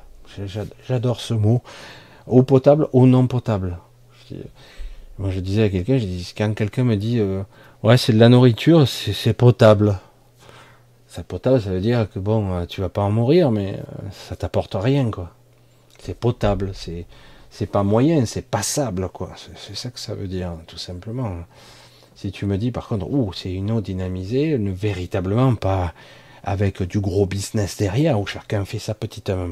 J'adore 0.87 1.21
ce 1.21 1.35
mot. 1.35 1.63
Eau 2.27 2.43
potable, 2.43 2.89
eau 2.93 3.07
non 3.07 3.27
potable. 3.27 3.79
Moi 5.19 5.31
je 5.31 5.41
disais 5.41 5.65
à 5.65 5.69
quelqu'un, 5.69 5.99
quand 6.37 6.55
quelqu'un 6.55 6.85
me 6.85 6.97
dit 6.97 7.19
euh, 7.19 7.43
ouais 7.83 7.97
c'est 7.97 8.13
de 8.13 8.19
la 8.19 8.29
nourriture, 8.29 8.87
c'est 8.89 9.33
potable. 9.33 9.99
C'est 11.07 11.27
potable, 11.27 11.61
ça 11.61 11.71
veut 11.71 11.81
dire 11.81 12.09
que 12.11 12.19
bon, 12.19 12.53
euh, 12.53 12.67
tu 12.67 12.81
vas 12.81 12.89
pas 12.89 13.03
en 13.03 13.11
mourir, 13.11 13.51
mais 13.51 13.81
ça 14.13 14.37
t'apporte 14.37 14.77
rien 14.79 15.11
quoi. 15.11 15.31
C'est 16.01 16.19
potable, 16.19 16.71
c'est 16.75 17.07
c'est 17.51 17.67
pas 17.67 17.83
moyen, 17.83 18.27
c'est 18.27 18.43
passable, 18.43 19.09
quoi. 19.09 19.33
C'est 19.57 19.77
ça 19.77 19.91
que 19.91 19.99
ça 19.99 20.15
veut 20.15 20.29
dire, 20.29 20.53
tout 20.67 20.79
simplement. 20.79 21.39
Si 22.15 22.33
tu 22.33 22.47
me 22.47 22.59
dis 22.59 22.71
par 22.71 22.89
contre, 22.89 23.07
oh, 23.11 23.33
c'est 23.35 23.53
une 23.53 23.71
eau 23.71 23.81
dynamisée, 23.81 24.57
véritablement 24.59 25.55
pas 25.55 25.95
avec 26.43 26.83
du 26.83 27.01
gros 27.01 27.27
business 27.27 27.77
derrière, 27.77 28.21
où 28.21 28.27
chacun 28.27 28.65
fait 28.65 28.79
sa 28.79 28.95
petite 28.95 29.31
euh, 29.31 29.49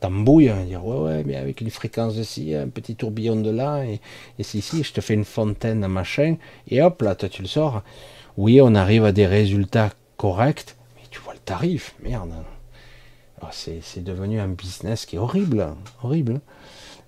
tambouille, 0.00 0.48
hein, 0.48 0.64
dire 0.64 0.84
ouais, 0.84 0.98
ouais, 0.98 1.24
mais 1.24 1.36
avec 1.36 1.60
une 1.60 1.70
fréquence 1.70 2.16
de 2.16 2.22
ci, 2.22 2.54
un 2.54 2.68
petit 2.68 2.94
tourbillon 2.94 3.36
de 3.36 3.50
là, 3.50 3.84
et, 3.84 4.00
si, 4.42 4.62
si, 4.62 4.82
je 4.82 4.92
te 4.92 5.00
fais 5.00 5.14
une 5.14 5.24
fontaine, 5.24 5.86
machin, 5.86 6.36
et 6.68 6.82
hop, 6.82 7.02
là, 7.02 7.14
toi, 7.14 7.28
tu 7.28 7.42
le 7.42 7.48
sors. 7.48 7.82
Oui, 8.36 8.60
on 8.62 8.74
arrive 8.74 9.04
à 9.04 9.12
des 9.12 9.26
résultats 9.26 9.90
corrects, 10.16 10.76
mais 10.96 11.02
tu 11.10 11.20
vois 11.20 11.34
le 11.34 11.40
tarif, 11.40 11.94
merde. 12.02 12.32
Ah, 13.40 13.50
c'est 13.52 14.02
devenu 14.02 14.40
un 14.40 14.48
business 14.48 15.06
qui 15.06 15.16
est 15.16 15.18
horrible, 15.18 15.66
horrible. 16.02 16.40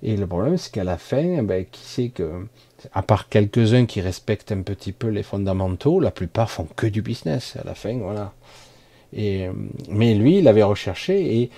Et 0.02 0.16
le 0.16 0.26
problème, 0.26 0.56
c'est 0.56 0.72
qu'à 0.72 0.84
la 0.84 0.96
fin, 0.96 1.42
ben, 1.42 1.64
qui 1.70 1.82
sait 1.82 2.08
que, 2.08 2.46
à 2.92 3.02
part 3.02 3.28
quelques-uns 3.28 3.84
qui 3.84 4.00
respectent 4.00 4.52
un 4.52 4.62
petit 4.62 4.92
peu 4.92 5.08
les 5.08 5.22
fondamentaux, 5.22 6.00
la 6.00 6.10
plupart 6.10 6.50
font 6.50 6.66
que 6.76 6.86
du 6.86 7.02
business. 7.02 7.56
À 7.60 7.64
la 7.64 7.74
fin, 7.74 7.98
voilà. 7.98 8.32
Et, 9.12 9.48
mais 9.88 10.14
lui, 10.14 10.38
il 10.38 10.48
avait 10.48 10.62
recherché 10.62 11.42
et 11.42 11.50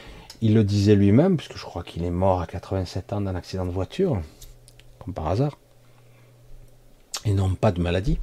il 0.43 0.52
le 0.55 0.64
disait 0.64 0.94
lui-même, 0.94 1.39
puisque 1.39 1.56
je 1.56 1.64
crois 1.64 1.82
qu'il 1.82 2.05
est 2.05 2.10
mort 2.10 2.43
à 2.43 2.47
87 2.47 3.14
ans 3.14 3.20
d'un 3.23 3.35
accident 3.35 3.64
de 3.64 3.70
voiture, 3.70 4.20
comme 4.98 5.14
par 5.14 5.28
hasard, 5.28 5.56
et 7.24 7.32
non 7.32 7.55
pas 7.55 7.73
de 7.73 7.81
maladie. 7.81 8.19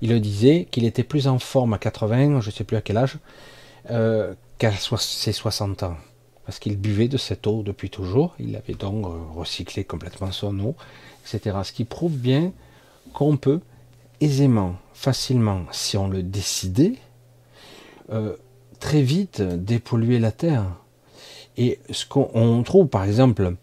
Il 0.00 0.10
le 0.10 0.18
disait 0.18 0.66
qu'il 0.70 0.84
était 0.84 1.04
plus 1.04 1.28
en 1.28 1.38
forme 1.38 1.74
à 1.74 1.78
80, 1.78 2.40
je 2.40 2.48
ne 2.48 2.52
sais 2.52 2.64
plus 2.64 2.76
à 2.76 2.80
quel 2.80 2.96
âge, 2.96 3.18
euh, 3.90 4.34
qu'à 4.58 4.72
ses 4.72 5.32
60 5.32 5.84
ans 5.84 5.96
parce 6.48 6.60
qu'il 6.60 6.78
buvait 6.78 7.08
de 7.08 7.18
cette 7.18 7.46
eau 7.46 7.62
depuis 7.62 7.90
toujours. 7.90 8.34
Il 8.38 8.56
avait 8.56 8.72
donc 8.72 9.04
euh, 9.04 9.10
recyclé 9.34 9.84
complètement 9.84 10.32
son 10.32 10.58
eau, 10.60 10.76
etc. 11.20 11.58
Ce 11.62 11.72
qui 11.72 11.84
prouve 11.84 12.16
bien 12.16 12.54
qu'on 13.12 13.36
peut 13.36 13.60
aisément, 14.22 14.76
facilement, 14.94 15.66
si 15.72 15.98
on 15.98 16.08
le 16.08 16.22
décidait, 16.22 16.94
euh, 18.08 18.34
très 18.80 19.02
vite 19.02 19.42
dépolluer 19.42 20.18
la 20.18 20.32
Terre. 20.32 20.64
Et 21.58 21.80
ce 21.90 22.06
qu'on 22.06 22.62
trouve, 22.62 22.86
par 22.86 23.04
exemple, 23.04 23.56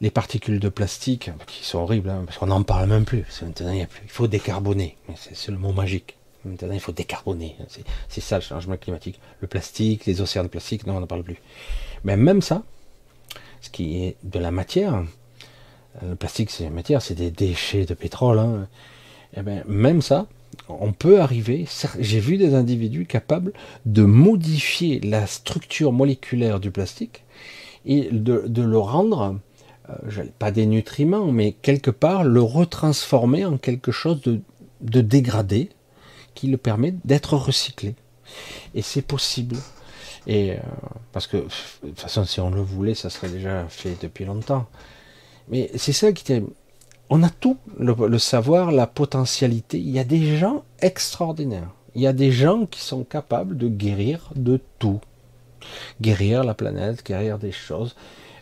les 0.00 0.10
particules 0.10 0.60
de 0.60 0.68
plastique, 0.68 1.30
qui 1.46 1.64
sont 1.64 1.80
horribles, 1.80 2.08
hein, 2.08 2.22
parce 2.24 2.38
qu'on 2.38 2.46
n'en 2.46 2.62
parle 2.62 2.88
même 2.88 3.04
plus. 3.04 3.24
Maintenant, 3.42 3.72
il, 3.72 3.80
il 3.80 4.08
faut 4.08 4.28
décarboner. 4.28 4.96
C'est 5.16 5.48
le 5.48 5.58
mot 5.58 5.72
magique. 5.72 6.16
Maintenant, 6.44 6.72
il 6.72 6.80
faut 6.80 6.92
décarboner. 6.92 7.56
C'est 8.08 8.20
ça 8.20 8.36
le 8.36 8.42
changement 8.42 8.76
climatique. 8.76 9.20
Le 9.40 9.48
plastique, 9.48 10.06
les 10.06 10.20
océans 10.20 10.44
de 10.44 10.48
plastique, 10.48 10.86
non, 10.86 10.96
on 10.96 11.00
n'en 11.00 11.06
parle 11.06 11.24
plus. 11.24 11.38
Mais 12.04 12.16
même 12.16 12.40
ça, 12.40 12.62
ce 13.60 13.68
qui 13.68 14.04
est 14.04 14.16
de 14.22 14.38
la 14.38 14.52
matière, 14.52 15.04
le 16.02 16.14
plastique 16.14 16.50
c'est 16.50 16.64
la 16.64 16.70
matière, 16.70 17.02
c'est 17.02 17.16
des 17.16 17.30
déchets 17.30 17.84
de 17.84 17.94
pétrole. 17.94 18.38
Hein. 18.38 18.68
Eh 19.36 19.42
bien, 19.42 19.62
même 19.66 20.00
ça, 20.02 20.28
on 20.68 20.92
peut 20.92 21.20
arriver. 21.20 21.66
J'ai 21.98 22.20
vu 22.20 22.38
des 22.38 22.54
individus 22.54 23.06
capables 23.06 23.52
de 23.84 24.04
modifier 24.04 25.00
la 25.00 25.26
structure 25.26 25.92
moléculaire 25.92 26.60
du 26.60 26.70
plastique 26.70 27.24
et 27.84 28.08
de, 28.10 28.62
le 28.62 28.78
rendre, 28.78 29.38
euh, 29.88 30.24
pas 30.38 30.50
des 30.50 30.66
nutriments, 30.66 31.32
mais 31.32 31.52
quelque 31.52 31.90
part 31.90 32.24
le 32.24 32.42
retransformer 32.42 33.44
en 33.44 33.58
quelque 33.58 33.92
chose 33.92 34.20
de, 34.22 34.40
dégradé 34.80 35.70
qui 36.34 36.48
le 36.48 36.56
permet 36.56 36.94
d'être 37.04 37.36
recyclé. 37.36 37.94
Et 38.74 38.82
c'est 38.82 39.02
possible. 39.02 39.56
Et 40.26 40.52
euh, 40.52 40.56
parce 41.12 41.26
que 41.26 41.38
de 41.38 41.48
toute 41.82 42.00
façon, 42.00 42.24
si 42.24 42.40
on 42.40 42.50
le 42.50 42.60
voulait, 42.60 42.94
ça 42.94 43.10
serait 43.10 43.30
déjà 43.30 43.66
fait 43.68 43.96
depuis 44.00 44.24
longtemps. 44.24 44.66
Mais 45.48 45.70
c'est 45.76 45.92
ça 45.92 46.12
qui 46.12 46.32
est. 46.32 46.42
On 47.12 47.24
a 47.24 47.30
tout 47.30 47.56
le, 47.76 48.18
savoir, 48.18 48.70
la 48.70 48.86
potentialité. 48.86 49.78
Il 49.78 49.90
y 49.90 49.98
a 49.98 50.04
des 50.04 50.36
gens 50.36 50.62
extraordinaires. 50.80 51.74
Il 51.96 52.02
y 52.02 52.06
a 52.06 52.12
des 52.12 52.30
gens 52.30 52.66
qui 52.66 52.80
sont 52.80 53.02
capables 53.02 53.56
de 53.56 53.68
guérir 53.68 54.30
de 54.36 54.60
tout, 54.78 55.00
guérir 56.00 56.44
la 56.44 56.54
planète, 56.54 57.04
guérir 57.04 57.38
des 57.38 57.52
choses, 57.52 57.96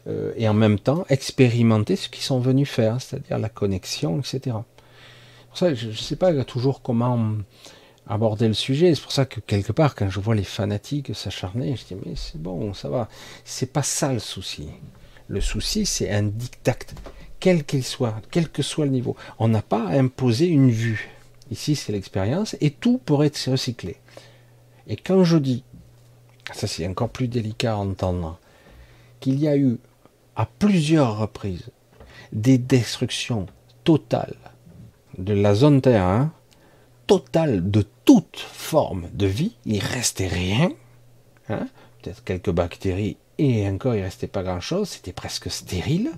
euh, 0.07 0.33
et 0.37 0.49
en 0.49 0.55
même 0.55 0.79
temps 0.79 1.05
expérimenter 1.09 1.97
ce 1.97 2.09
qu'ils 2.09 2.23
sont 2.23 2.41
venus 2.41 2.69
faire, 2.69 3.01
c'est-à-dire 3.01 3.39
la 3.39 3.49
connexion, 3.49 4.19
etc. 4.19 4.57
Pour 5.49 5.59
ça, 5.59 5.75
je 5.75 5.89
ne 5.89 5.93
sais 5.93 6.17
pas 6.17 6.33
toujours 6.45 6.83
comment 6.83 7.35
aborder 8.09 8.49
le 8.49 8.55
sujet. 8.55 8.95
C'est 8.95 9.03
pour 9.03 9.13
ça 9.13 9.27
que 9.27 9.41
quelque 9.41 9.73
part, 9.73 9.95
quand 9.95 10.09
je 10.09 10.21
vois 10.21 10.35
les 10.35 10.45
fanatiques 10.45 11.15
s'acharner, 11.15 11.77
je 11.77 11.95
dis 11.95 12.01
mais 12.07 12.15
c'est 12.17 12.41
bon, 12.41 12.75
ça 12.75 12.89
va. 12.89 13.09
C'est 13.45 13.73
pas 13.73 13.83
ça 13.83 14.13
le 14.13 14.19
souci. 14.19 14.69
Le 15.29 15.41
souci, 15.41 15.85
c'est 15.85 16.11
un 16.11 16.23
dictat, 16.23 16.79
quel 17.39 17.65
qu'il 17.65 17.85
soit, 17.85 18.15
quel 18.31 18.49
que 18.49 18.63
soit 18.63 18.87
le 18.87 18.91
niveau. 18.91 19.15
On 19.39 19.49
n'a 19.49 19.63
pas 19.63 19.87
à 19.87 19.99
imposer 19.99 20.47
une 20.47 20.71
vue. 20.71 21.11
Ici, 21.51 21.77
c'est 21.77 21.93
l'expérience 21.93 22.57
et 22.61 22.71
tout 22.71 22.99
pourrait 22.99 23.29
être 23.29 23.51
recyclé. 23.51 23.97
Et 24.87 24.97
quand 24.97 25.23
je 25.25 25.37
dis, 25.37 25.65
ça 26.53 26.67
c'est 26.67 26.87
encore 26.87 27.11
plus 27.11 27.29
délicat 27.29 27.75
à 27.75 27.77
entendre, 27.77 28.39
qu'il 29.21 29.39
y 29.41 29.49
a 29.49 29.57
eu 29.57 29.79
à 30.37 30.47
plusieurs 30.47 31.19
reprises 31.19 31.71
des 32.33 32.59
destructions 32.59 33.47
totales 33.85 34.37
de 35.19 35.35
la 35.35 35.55
zone 35.55 35.81
Terre, 35.81 36.29
totale 37.07 37.71
de 37.71 37.85
toute 38.05 38.39
forme 38.39 39.09
de 39.13 39.27
vie, 39.27 39.57
il 39.65 39.81
restait 39.81 40.29
rien, 40.29 40.71
hein. 41.49 41.69
peut-être 42.01 42.23
quelques 42.23 42.51
bactéries, 42.51 43.17
et 43.39 43.69
encore 43.69 43.95
il 43.95 44.03
restait 44.03 44.29
pas 44.29 44.43
grand-chose, 44.43 44.91
c'était 44.91 45.13
presque 45.13 45.51
stérile, 45.51 46.13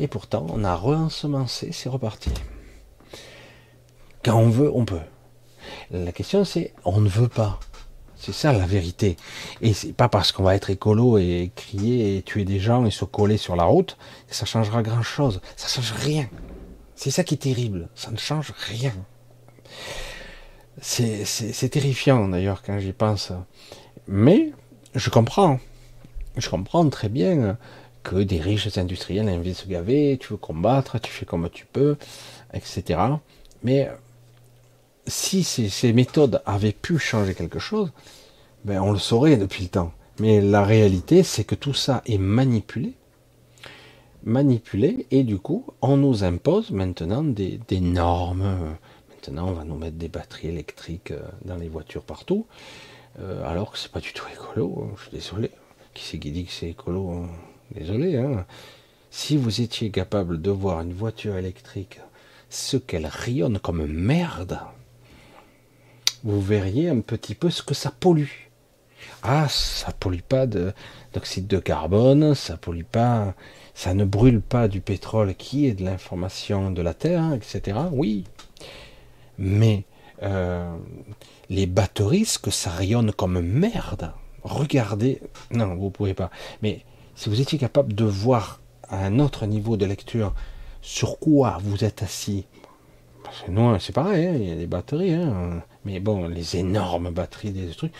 et 0.00 0.06
pourtant 0.06 0.46
on 0.50 0.64
a 0.64 0.76
re-ensemencé, 0.76 1.72
c'est 1.72 1.88
reparti. 1.88 2.30
Quand 4.24 4.38
on 4.38 4.50
veut, 4.50 4.70
on 4.72 4.84
peut. 4.84 5.00
La 5.90 6.12
question 6.12 6.44
c'est, 6.44 6.74
on 6.84 7.00
ne 7.00 7.08
veut 7.08 7.28
pas. 7.28 7.58
C'est 8.18 8.32
ça 8.32 8.52
la 8.52 8.66
vérité. 8.66 9.16
Et 9.60 9.72
c'est 9.72 9.92
pas 9.92 10.08
parce 10.08 10.32
qu'on 10.32 10.42
va 10.42 10.54
être 10.54 10.70
écolo 10.70 11.18
et 11.18 11.52
crier 11.54 12.16
et 12.16 12.22
tuer 12.22 12.44
des 12.44 12.58
gens 12.58 12.84
et 12.84 12.90
se 12.90 13.04
coller 13.04 13.36
sur 13.36 13.54
la 13.54 13.64
route 13.64 13.96
que 14.28 14.34
ça 14.34 14.44
changera 14.44 14.82
grand 14.82 15.02
chose. 15.02 15.40
Ça 15.56 15.68
change 15.68 15.92
rien. 15.92 16.28
C'est 16.96 17.12
ça 17.12 17.22
qui 17.22 17.34
est 17.34 17.38
terrible. 17.38 17.88
Ça 17.94 18.10
ne 18.10 18.16
change 18.16 18.52
rien. 18.66 18.92
C'est 20.80 21.68
terrifiant 21.70 22.28
d'ailleurs 22.28 22.62
quand 22.62 22.78
j'y 22.80 22.92
pense. 22.92 23.32
Mais 24.08 24.52
je 24.94 25.10
comprends. 25.10 25.60
Je 26.36 26.48
comprends 26.48 26.88
très 26.88 27.08
bien 27.08 27.56
que 28.02 28.16
des 28.16 28.40
riches 28.40 28.78
industriels 28.78 29.28
aient 29.28 29.36
envie 29.36 29.54
se 29.54 29.66
gaver, 29.66 30.18
tu 30.20 30.28
veux 30.28 30.36
combattre, 30.36 30.98
tu 31.00 31.10
fais 31.10 31.26
comme 31.26 31.48
tu 31.50 31.66
peux, 31.66 31.96
etc. 32.52 33.00
Mais 33.62 33.90
si 35.08 35.42
ces, 35.44 35.92
méthodes 35.92 36.42
avaient 36.46 36.72
pu 36.72 36.98
changer 36.98 37.34
quelque 37.34 37.58
chose, 37.58 37.90
ben 38.64 38.80
on 38.80 38.92
le 38.92 38.98
saurait 38.98 39.36
depuis 39.36 39.64
le 39.64 39.70
temps. 39.70 39.92
Mais 40.20 40.40
la 40.40 40.64
réalité, 40.64 41.22
c'est 41.22 41.44
que 41.44 41.54
tout 41.54 41.74
ça 41.74 42.02
est 42.06 42.18
manipulé, 42.18 42.94
manipulé, 44.24 45.06
et 45.10 45.22
du 45.22 45.38
coup, 45.38 45.64
on 45.80 45.96
nous 45.96 46.24
impose 46.24 46.70
maintenant 46.70 47.22
des 47.22 47.80
normes, 47.80 48.76
Maintenant, 49.18 49.48
on 49.48 49.52
va 49.52 49.64
nous 49.64 49.76
mettre 49.76 49.96
des 49.96 50.06
batteries 50.06 50.46
électriques 50.46 51.10
euh, 51.10 51.20
dans 51.44 51.56
les 51.56 51.68
voitures 51.68 52.04
partout, 52.04 52.46
euh, 53.18 53.44
alors 53.50 53.72
que 53.72 53.78
c'est 53.78 53.90
pas 53.90 53.98
du 53.98 54.12
tout 54.12 54.24
écolo. 54.32 54.84
Hein, 54.84 54.94
je 54.96 55.02
suis 55.02 55.10
désolé. 55.10 55.50
Qui 55.92 56.04
c'est 56.04 56.18
qui 56.20 56.30
dit 56.30 56.44
que 56.44 56.52
c'est 56.52 56.70
écolo 56.70 57.10
hein? 57.10 57.28
Désolé. 57.74 58.16
Hein. 58.16 58.46
si 59.10 59.36
vous 59.36 59.60
étiez 59.60 59.90
capable 59.90 60.40
de 60.40 60.52
voir 60.52 60.82
une 60.82 60.92
voiture 60.92 61.36
électrique, 61.36 62.00
ce 62.48 62.76
qu'elle 62.76 63.06
rayonne 63.06 63.58
comme 63.58 63.84
merde, 63.86 64.60
vous 66.24 66.40
verriez 66.40 66.88
un 66.88 67.00
petit 67.00 67.34
peu 67.34 67.50
ce 67.50 67.62
que 67.62 67.74
ça 67.74 67.90
pollue. 67.90 68.48
Ah, 69.22 69.46
ça 69.48 69.92
pollue 69.92 70.20
pas 70.20 70.46
d'oxyde 70.46 71.46
de, 71.46 71.58
carbone, 71.58 72.34
ça 72.34 72.56
pollue 72.56 72.84
pas, 72.84 73.34
ça 73.74 73.94
ne 73.94 74.04
brûle 74.04 74.40
pas 74.40 74.68
du 74.68 74.80
pétrole 74.80 75.34
qui 75.34 75.66
est 75.66 75.74
de 75.74 75.84
l'information 75.84 76.70
de 76.70 76.82
la 76.82 76.94
Terre, 76.94 77.32
etc. 77.32 77.78
Oui, 77.92 78.24
mais 79.38 79.84
euh, 80.22 80.76
les 81.48 81.66
batteries, 81.66 82.24
ce 82.24 82.38
que 82.38 82.50
ça 82.50 82.70
rayonne 82.70 83.12
comme 83.12 83.40
merde. 83.40 84.12
Regardez, 84.42 85.20
non, 85.50 85.76
vous 85.76 85.90
pouvez 85.90 86.14
pas. 86.14 86.30
Mais 86.62 86.84
Si 87.14 87.28
vous 87.28 87.40
étiez 87.40 87.58
capable 87.58 87.94
de 87.94 88.04
voir 88.04 88.60
à 88.88 89.04
un 89.04 89.18
autre 89.18 89.46
niveau 89.46 89.76
de 89.76 89.86
lecture 89.86 90.34
sur 90.82 91.18
quoi 91.18 91.58
vous 91.62 91.84
êtes 91.84 92.02
assis, 92.02 92.46
c'est 93.78 93.92
pareil, 93.92 94.26
hein, 94.26 94.34
il 94.34 94.48
y 94.48 94.52
a 94.52 94.56
des 94.56 94.66
batteries, 94.66 95.14
hein. 95.14 95.62
Mais 95.88 96.00
bon, 96.00 96.28
les 96.28 96.56
énormes 96.56 97.10
batteries 97.10 97.50
des 97.50 97.68
trucs, 97.68 97.94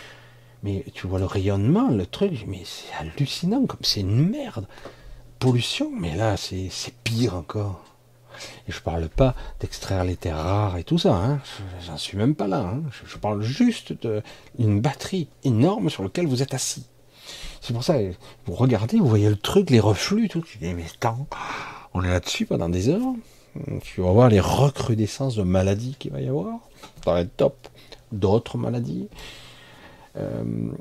mais 0.61 0.85
tu 0.93 1.07
vois 1.07 1.17
le 1.17 1.25
rayonnement, 1.25 1.89
le 1.89 2.05
truc, 2.05 2.45
mais 2.47 2.61
c'est 2.63 2.93
hallucinant, 2.99 3.65
comme 3.65 3.79
c'est 3.81 4.01
une 4.01 4.29
merde. 4.29 4.67
Pollution, 5.39 5.89
mais 5.91 6.15
là, 6.15 6.37
c'est 6.37 6.69
pire 7.03 7.33
encore. 7.33 7.83
Et 8.67 8.71
je 8.71 8.79
parle 8.79 9.09
pas 9.09 9.33
d'extraire 9.59 10.03
les 10.03 10.15
terres 10.17 10.37
rares 10.37 10.77
et 10.77 10.83
tout 10.83 10.99
ça, 10.99 11.15
hein. 11.15 11.41
j'en 11.87 11.97
suis 11.97 12.15
même 12.15 12.35
pas 12.35 12.47
là. 12.47 12.59
Hein. 12.59 12.83
Je, 13.07 13.17
parle 13.17 13.41
juste 13.41 13.93
d'une 14.59 14.81
batterie 14.81 15.27
énorme 15.43 15.89
sur 15.89 16.03
laquelle 16.03 16.27
vous 16.27 16.43
êtes 16.43 16.53
assis. 16.53 16.85
C'est 17.59 17.73
pour 17.73 17.83
ça, 17.83 17.95
vous 18.45 18.53
regardez, 18.53 18.99
vous 18.99 19.07
voyez 19.07 19.29
le 19.29 19.35
truc, 19.35 19.71
les 19.71 19.79
reflux, 19.79 20.29
tout. 20.29 20.43
Dis, 20.61 20.73
mais 20.75 20.85
attends, 20.85 21.25
on 21.95 22.03
est 22.03 22.09
là-dessus 22.09 22.45
pendant 22.45 22.69
des 22.69 22.89
heures. 22.89 23.15
Tu 23.81 24.01
vas 24.01 24.11
voir 24.11 24.29
les 24.29 24.39
recrudescences 24.39 25.35
de 25.35 25.43
maladies 25.43 25.95
qu'il 25.97 26.11
va 26.11 26.21
y 26.21 26.27
avoir. 26.27 26.59
Ça 27.03 27.13
va 27.13 27.21
être 27.21 27.35
top. 27.35 27.68
D'autres 28.11 28.57
maladies. 28.57 29.07
Euh, 30.17 30.71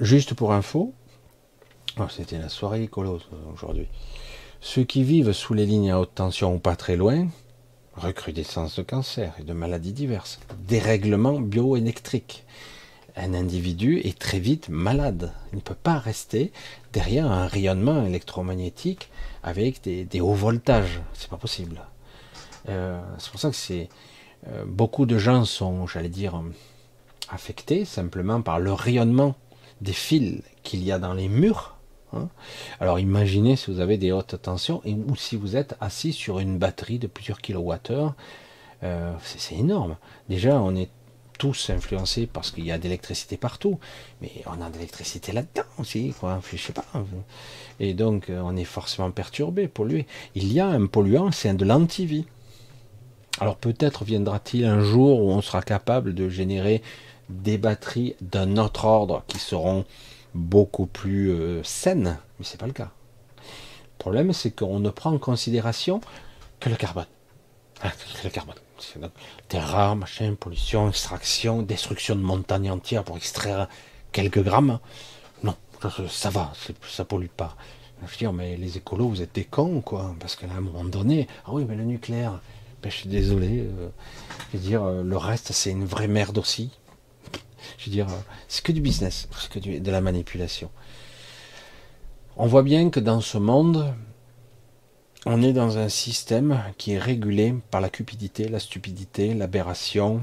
juste 0.00 0.34
pour 0.34 0.52
info, 0.52 0.94
oh, 1.98 2.06
c'était 2.08 2.38
la 2.38 2.48
soirée 2.48 2.84
écolo 2.84 3.20
aujourd'hui. 3.52 3.88
Ceux 4.60 4.84
qui 4.84 5.04
vivent 5.04 5.32
sous 5.32 5.54
les 5.54 5.66
lignes 5.66 5.90
à 5.90 6.00
haute 6.00 6.14
tension 6.14 6.54
ou 6.54 6.58
pas 6.58 6.76
très 6.76 6.96
loin, 6.96 7.28
recrudescence 7.94 8.76
de 8.76 8.82
cancer 8.82 9.34
et 9.38 9.42
de 9.42 9.52
maladies 9.52 9.92
diverses, 9.92 10.40
dérèglement 10.66 11.38
bioélectrique. 11.40 12.44
Un 13.16 13.32
individu 13.34 14.00
est 14.00 14.18
très 14.18 14.40
vite 14.40 14.68
malade. 14.68 15.32
Il 15.52 15.56
ne 15.56 15.60
peut 15.60 15.76
pas 15.76 15.98
rester 15.98 16.50
derrière 16.92 17.30
un 17.30 17.46
rayonnement 17.46 18.04
électromagnétique 18.04 19.08
avec 19.42 19.82
des, 19.82 20.20
hauts 20.20 20.34
voltages. 20.34 21.00
C'est 21.12 21.30
pas 21.30 21.36
possible. 21.36 21.80
Euh, 22.68 23.00
c'est 23.18 23.30
pour 23.30 23.40
ça 23.40 23.50
que 23.50 23.56
c'est 23.56 23.88
beaucoup 24.66 25.06
de 25.06 25.18
gens 25.18 25.44
sont, 25.44 25.86
j'allais 25.86 26.08
dire, 26.08 26.42
affectés 27.30 27.84
simplement 27.84 28.42
par 28.42 28.58
le 28.58 28.72
rayonnement 28.72 29.34
des 29.80 29.92
fils 29.92 30.42
qu'il 30.62 30.82
y 30.84 30.92
a 30.92 30.98
dans 30.98 31.14
les 31.14 31.28
murs 31.28 31.74
Hein. 32.14 32.28
Alors 32.80 32.98
imaginez 32.98 33.56
si 33.56 33.70
vous 33.70 33.80
avez 33.80 33.98
des 33.98 34.12
hautes 34.12 34.40
tensions 34.40 34.82
ou 34.84 35.16
si 35.16 35.36
vous 35.36 35.56
êtes 35.56 35.76
assis 35.80 36.12
sur 36.12 36.38
une 36.38 36.58
batterie 36.58 36.98
de 36.98 37.06
plusieurs 37.06 37.40
kilowattheures. 37.40 38.14
Euh, 38.82 39.12
c'est 39.22 39.56
énorme. 39.56 39.96
Déjà, 40.28 40.60
on 40.60 40.74
est 40.76 40.90
tous 41.38 41.70
influencés 41.70 42.28
parce 42.32 42.50
qu'il 42.50 42.64
y 42.64 42.70
a 42.70 42.78
de 42.78 42.84
l'électricité 42.84 43.36
partout, 43.36 43.78
mais 44.20 44.30
on 44.46 44.60
a 44.62 44.68
de 44.68 44.74
l'électricité 44.74 45.32
là-dedans 45.32 45.66
aussi, 45.78 46.14
quoi. 46.20 46.40
Je 46.52 46.56
sais 46.56 46.72
pas. 46.72 46.84
Et 47.80 47.94
donc, 47.94 48.30
euh, 48.30 48.40
on 48.44 48.56
est 48.56 48.64
forcément 48.64 49.10
perturbé, 49.10 49.66
pollué. 49.66 50.06
Il 50.34 50.52
y 50.52 50.60
a 50.60 50.68
un 50.68 50.86
polluant, 50.86 51.32
c'est 51.32 51.54
de 51.54 51.64
l'antivie. 51.64 52.26
Alors 53.40 53.56
peut-être 53.56 54.04
viendra-t-il 54.04 54.64
un 54.64 54.80
jour 54.80 55.20
où 55.20 55.30
on 55.30 55.40
sera 55.40 55.62
capable 55.62 56.14
de 56.14 56.28
générer 56.28 56.82
des 57.28 57.58
batteries 57.58 58.14
d'un 58.20 58.56
autre 58.56 58.84
ordre 58.84 59.24
qui 59.26 59.38
seront 59.38 59.84
beaucoup 60.34 60.86
plus 60.86 61.30
euh, 61.30 61.62
saine, 61.62 62.18
mais 62.38 62.44
c'est 62.44 62.58
pas 62.58 62.66
le 62.66 62.72
cas. 62.72 62.90
Le 63.38 63.98
problème, 63.98 64.32
c'est 64.32 64.50
qu'on 64.50 64.80
ne 64.80 64.90
prend 64.90 65.12
en 65.12 65.18
considération 65.18 66.00
que 66.60 66.68
le 66.68 66.76
carbone. 66.76 67.06
Ah, 67.82 67.90
le 68.22 68.30
carbone. 68.30 68.56
Terre 69.48 69.68
rare, 69.68 69.96
machin, 69.96 70.34
pollution, 70.38 70.88
extraction, 70.88 71.62
destruction 71.62 72.16
de 72.16 72.20
montagnes 72.20 72.70
entières 72.70 73.04
pour 73.04 73.16
extraire 73.16 73.68
quelques 74.12 74.42
grammes. 74.42 74.78
Non, 75.42 75.54
ça, 76.08 76.30
va, 76.30 76.52
ça 76.88 77.04
pollue 77.04 77.28
pas. 77.34 77.56
Je 78.02 78.10
veux 78.10 78.16
dire, 78.16 78.32
mais 78.32 78.56
les 78.56 78.76
écolos, 78.76 79.08
vous 79.08 79.22
êtes 79.22 79.34
des 79.34 79.44
cons, 79.44 79.80
quoi. 79.80 80.14
Parce 80.20 80.36
qu'à 80.36 80.46
un 80.46 80.60
moment 80.60 80.84
donné, 80.84 81.28
ah 81.46 81.50
oui, 81.52 81.64
mais 81.66 81.76
le 81.76 81.84
nucléaire, 81.84 82.40
ben, 82.84 82.90
je 82.90 82.96
suis 82.96 83.08
désolé. 83.08 83.60
Euh, 83.60 83.88
je 84.52 84.58
veux 84.58 84.62
dire, 84.62 84.84
euh, 84.84 85.02
le 85.02 85.16
reste, 85.16 85.52
c'est 85.52 85.70
une 85.70 85.86
vraie 85.86 86.06
merde 86.06 86.36
aussi. 86.36 86.70
Je 87.78 87.86
veux 87.86 87.92
dire, 87.92 88.08
c'est 88.46 88.62
que 88.62 88.72
du 88.72 88.82
business, 88.82 89.26
c'est 89.38 89.50
que 89.50 89.78
de 89.78 89.90
la 89.90 90.02
manipulation. 90.02 90.70
On 92.36 92.46
voit 92.46 92.62
bien 92.62 92.90
que 92.90 93.00
dans 93.00 93.22
ce 93.22 93.38
monde, 93.38 93.94
on 95.24 95.42
est 95.42 95.54
dans 95.54 95.78
un 95.78 95.88
système 95.88 96.62
qui 96.76 96.92
est 96.92 96.98
régulé 96.98 97.54
par 97.70 97.80
la 97.80 97.88
cupidité, 97.88 98.48
la 98.48 98.60
stupidité, 98.60 99.32
l'aberration, 99.32 100.20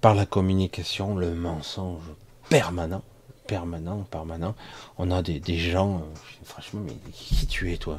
par 0.00 0.14
la 0.14 0.24
communication, 0.24 1.16
le 1.16 1.34
mensonge 1.34 2.04
permanent, 2.48 3.02
permanent, 3.46 4.04
permanent. 4.10 4.54
On 4.96 5.10
a 5.10 5.22
des, 5.22 5.58
gens, 5.58 5.98
euh, 5.98 6.14
franchement, 6.44 6.80
mais 6.82 6.94
qui 7.12 7.46
tu 7.46 7.74
es 7.74 7.76
toi 7.76 7.98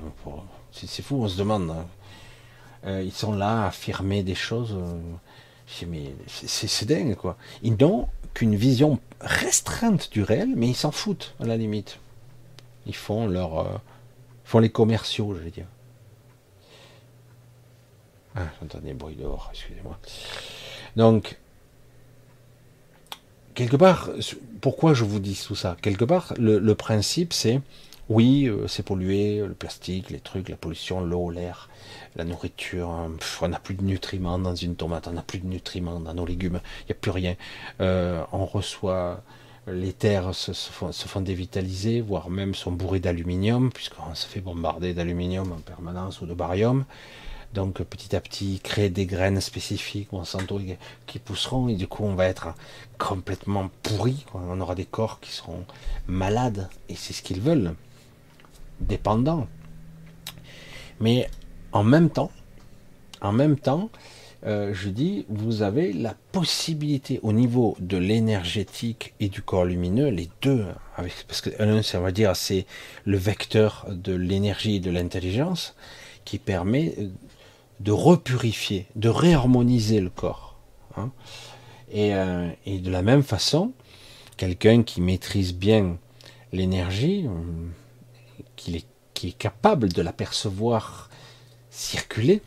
C'est 0.71 1.03
fou, 1.03 1.17
on 1.21 1.27
se 1.27 1.37
demande. 1.37 1.69
Hein. 1.69 1.85
Euh, 2.85 3.01
ils 3.03 3.11
sont 3.11 3.33
là 3.33 3.63
à 3.63 3.67
affirmer 3.67 4.23
des 4.23 4.35
choses. 4.35 4.75
Euh, 4.75 4.99
mais 5.87 6.13
c'est 6.27 6.85
dingue 6.85 7.15
quoi. 7.15 7.37
Ils 7.63 7.75
n'ont 7.75 8.07
qu'une 8.33 8.55
vision 8.55 8.99
restreinte 9.21 10.11
du 10.11 10.21
réel, 10.21 10.49
mais 10.55 10.67
ils 10.67 10.75
s'en 10.75 10.91
foutent 10.91 11.33
à 11.39 11.45
la 11.45 11.57
limite. 11.57 11.99
Ils 12.85 12.95
font 12.95 13.27
leur, 13.27 13.59
euh, 13.59 13.77
font 14.43 14.59
les 14.59 14.69
commerciaux, 14.69 15.33
je 15.35 15.39
vais 15.39 15.51
dire. 15.51 15.65
Ah, 18.35 18.43
j'entends 18.59 18.79
des 18.79 18.93
bruits 18.93 19.15
dehors, 19.15 19.49
excusez-moi. 19.51 19.97
Donc, 20.97 21.37
quelque 23.55 23.77
part, 23.77 24.09
pourquoi 24.61 24.93
je 24.93 25.05
vous 25.05 25.19
dis 25.19 25.41
tout 25.47 25.55
ça? 25.55 25.77
Quelque 25.81 26.03
part, 26.03 26.33
le 26.37 26.75
principe, 26.75 27.31
c'est 27.31 27.61
oui, 28.09 28.45
euh, 28.47 28.67
c'est 28.67 28.83
pollué, 28.83 29.39
le 29.39 29.55
plastique, 29.55 30.11
les 30.11 30.19
trucs, 30.19 30.49
la 30.49 30.55
pollution, 30.55 31.01
l'eau, 31.01 31.31
l'air, 31.31 31.69
la 32.15 32.23
nourriture. 32.23 32.89
Hein, 32.89 33.13
on 33.41 33.47
n'a 33.47 33.59
plus 33.59 33.73
de 33.73 33.83
nutriments 33.83 34.37
dans 34.37 34.53
une 34.53 34.75
tomate, 34.75 35.07
on 35.07 35.13
n'a 35.13 35.23
plus 35.23 35.39
de 35.39 35.47
nutriments 35.47 35.99
dans 35.99 36.13
nos 36.13 36.25
légumes, 36.25 36.59
il 36.81 36.85
n'y 36.87 36.91
a 36.91 36.99
plus 36.99 37.11
rien. 37.11 37.35
Euh, 37.81 38.23
on 38.31 38.45
reçoit, 38.45 39.23
les 39.67 39.91
terres 39.91 40.35
se, 40.35 40.53
font, 40.53 41.21
dévitaliser, 41.21 42.01
voire 42.01 42.29
même 42.29 42.53
sont 42.53 42.71
bourrées 42.71 42.99
d'aluminium, 42.99 43.71
puisqu'on 43.71 44.13
se 44.13 44.27
fait 44.27 44.41
bombarder 44.41 44.93
d'aluminium 44.93 45.51
en 45.51 45.59
permanence 45.61 46.21
ou 46.21 46.27
de 46.27 46.35
barium. 46.35 46.85
Donc 47.55 47.81
petit 47.83 48.15
à 48.15 48.19
petit, 48.19 48.59
créer 48.59 48.89
des 48.89 49.05
graines 49.05 49.39
spécifiques 49.39 50.11
Monsanto 50.11 50.59
qui 51.07 51.19
pousseront 51.19 51.69
et 51.69 51.75
du 51.75 51.87
coup 51.87 52.03
on 52.03 52.13
va 52.13 52.25
être 52.25 52.49
complètement 52.99 53.69
pourri. 53.81 54.25
On 54.33 54.59
aura 54.59 54.75
des 54.75 54.83
corps 54.83 55.21
qui 55.21 55.31
seront 55.31 55.63
malades 56.05 56.69
et 56.89 56.95
c'est 56.95 57.13
ce 57.13 57.23
qu'ils 57.23 57.39
veulent 57.39 57.73
dépendant. 58.79 59.47
Mais 60.99 61.29
en 61.71 61.83
même 61.83 62.09
temps, 62.09 62.31
en 63.21 63.31
même 63.31 63.57
temps, 63.57 63.89
euh, 64.45 64.73
je 64.73 64.89
dis, 64.89 65.25
vous 65.27 65.63
avez 65.63 65.91
la 65.91 66.13
possibilité 66.31 67.19
au 67.23 67.33
niveau 67.33 67.75
de 67.79 67.97
l'énergétique 67.97 69.13
et 69.19 69.27
du 69.27 69.41
corps 69.41 69.65
lumineux, 69.65 70.09
les 70.09 70.29
deux, 70.41 70.65
avec, 70.95 71.13
parce 71.27 71.41
que 71.41 71.49
l'un, 71.57 71.81
ça 71.81 71.99
va 71.99 72.11
dire, 72.11 72.35
c'est 72.35 72.67
le 73.05 73.17
vecteur 73.17 73.87
de 73.89 74.13
l'énergie 74.13 74.75
et 74.75 74.79
de 74.79 74.91
l'intelligence 74.91 75.75
qui 76.25 76.37
permet 76.37 76.95
de 77.79 77.91
repurifier, 77.91 78.85
de 78.95 79.09
réharmoniser 79.09 79.99
le 79.99 80.09
corps. 80.09 80.59
Hein. 80.95 81.11
Et, 81.91 82.13
euh, 82.13 82.49
et, 82.65 82.79
de 82.79 82.91
la 82.91 83.01
même 83.01 83.23
façon, 83.23 83.73
quelqu'un 84.37 84.83
qui 84.83 85.01
maîtrise 85.01 85.53
bien 85.53 85.97
l'énergie, 86.53 87.27
est, 88.73 88.87
qui 89.13 89.29
est 89.29 89.37
capable 89.37 89.93
de 89.93 90.01
l'apercevoir 90.01 91.09
circuler, 91.69 92.41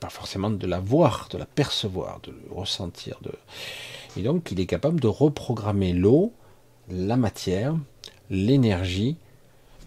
pas 0.00 0.10
forcément 0.10 0.50
de 0.50 0.66
la 0.66 0.80
voir, 0.80 1.28
de 1.30 1.38
la 1.38 1.46
percevoir, 1.46 2.20
de 2.20 2.30
le 2.30 2.54
ressentir. 2.54 3.18
Et 4.16 4.22
donc 4.22 4.50
il 4.52 4.60
est 4.60 4.66
capable 4.66 5.00
de 5.00 5.08
reprogrammer 5.08 5.92
l'eau, 5.92 6.32
la 6.88 7.16
matière, 7.16 7.74
l'énergie, 8.30 9.16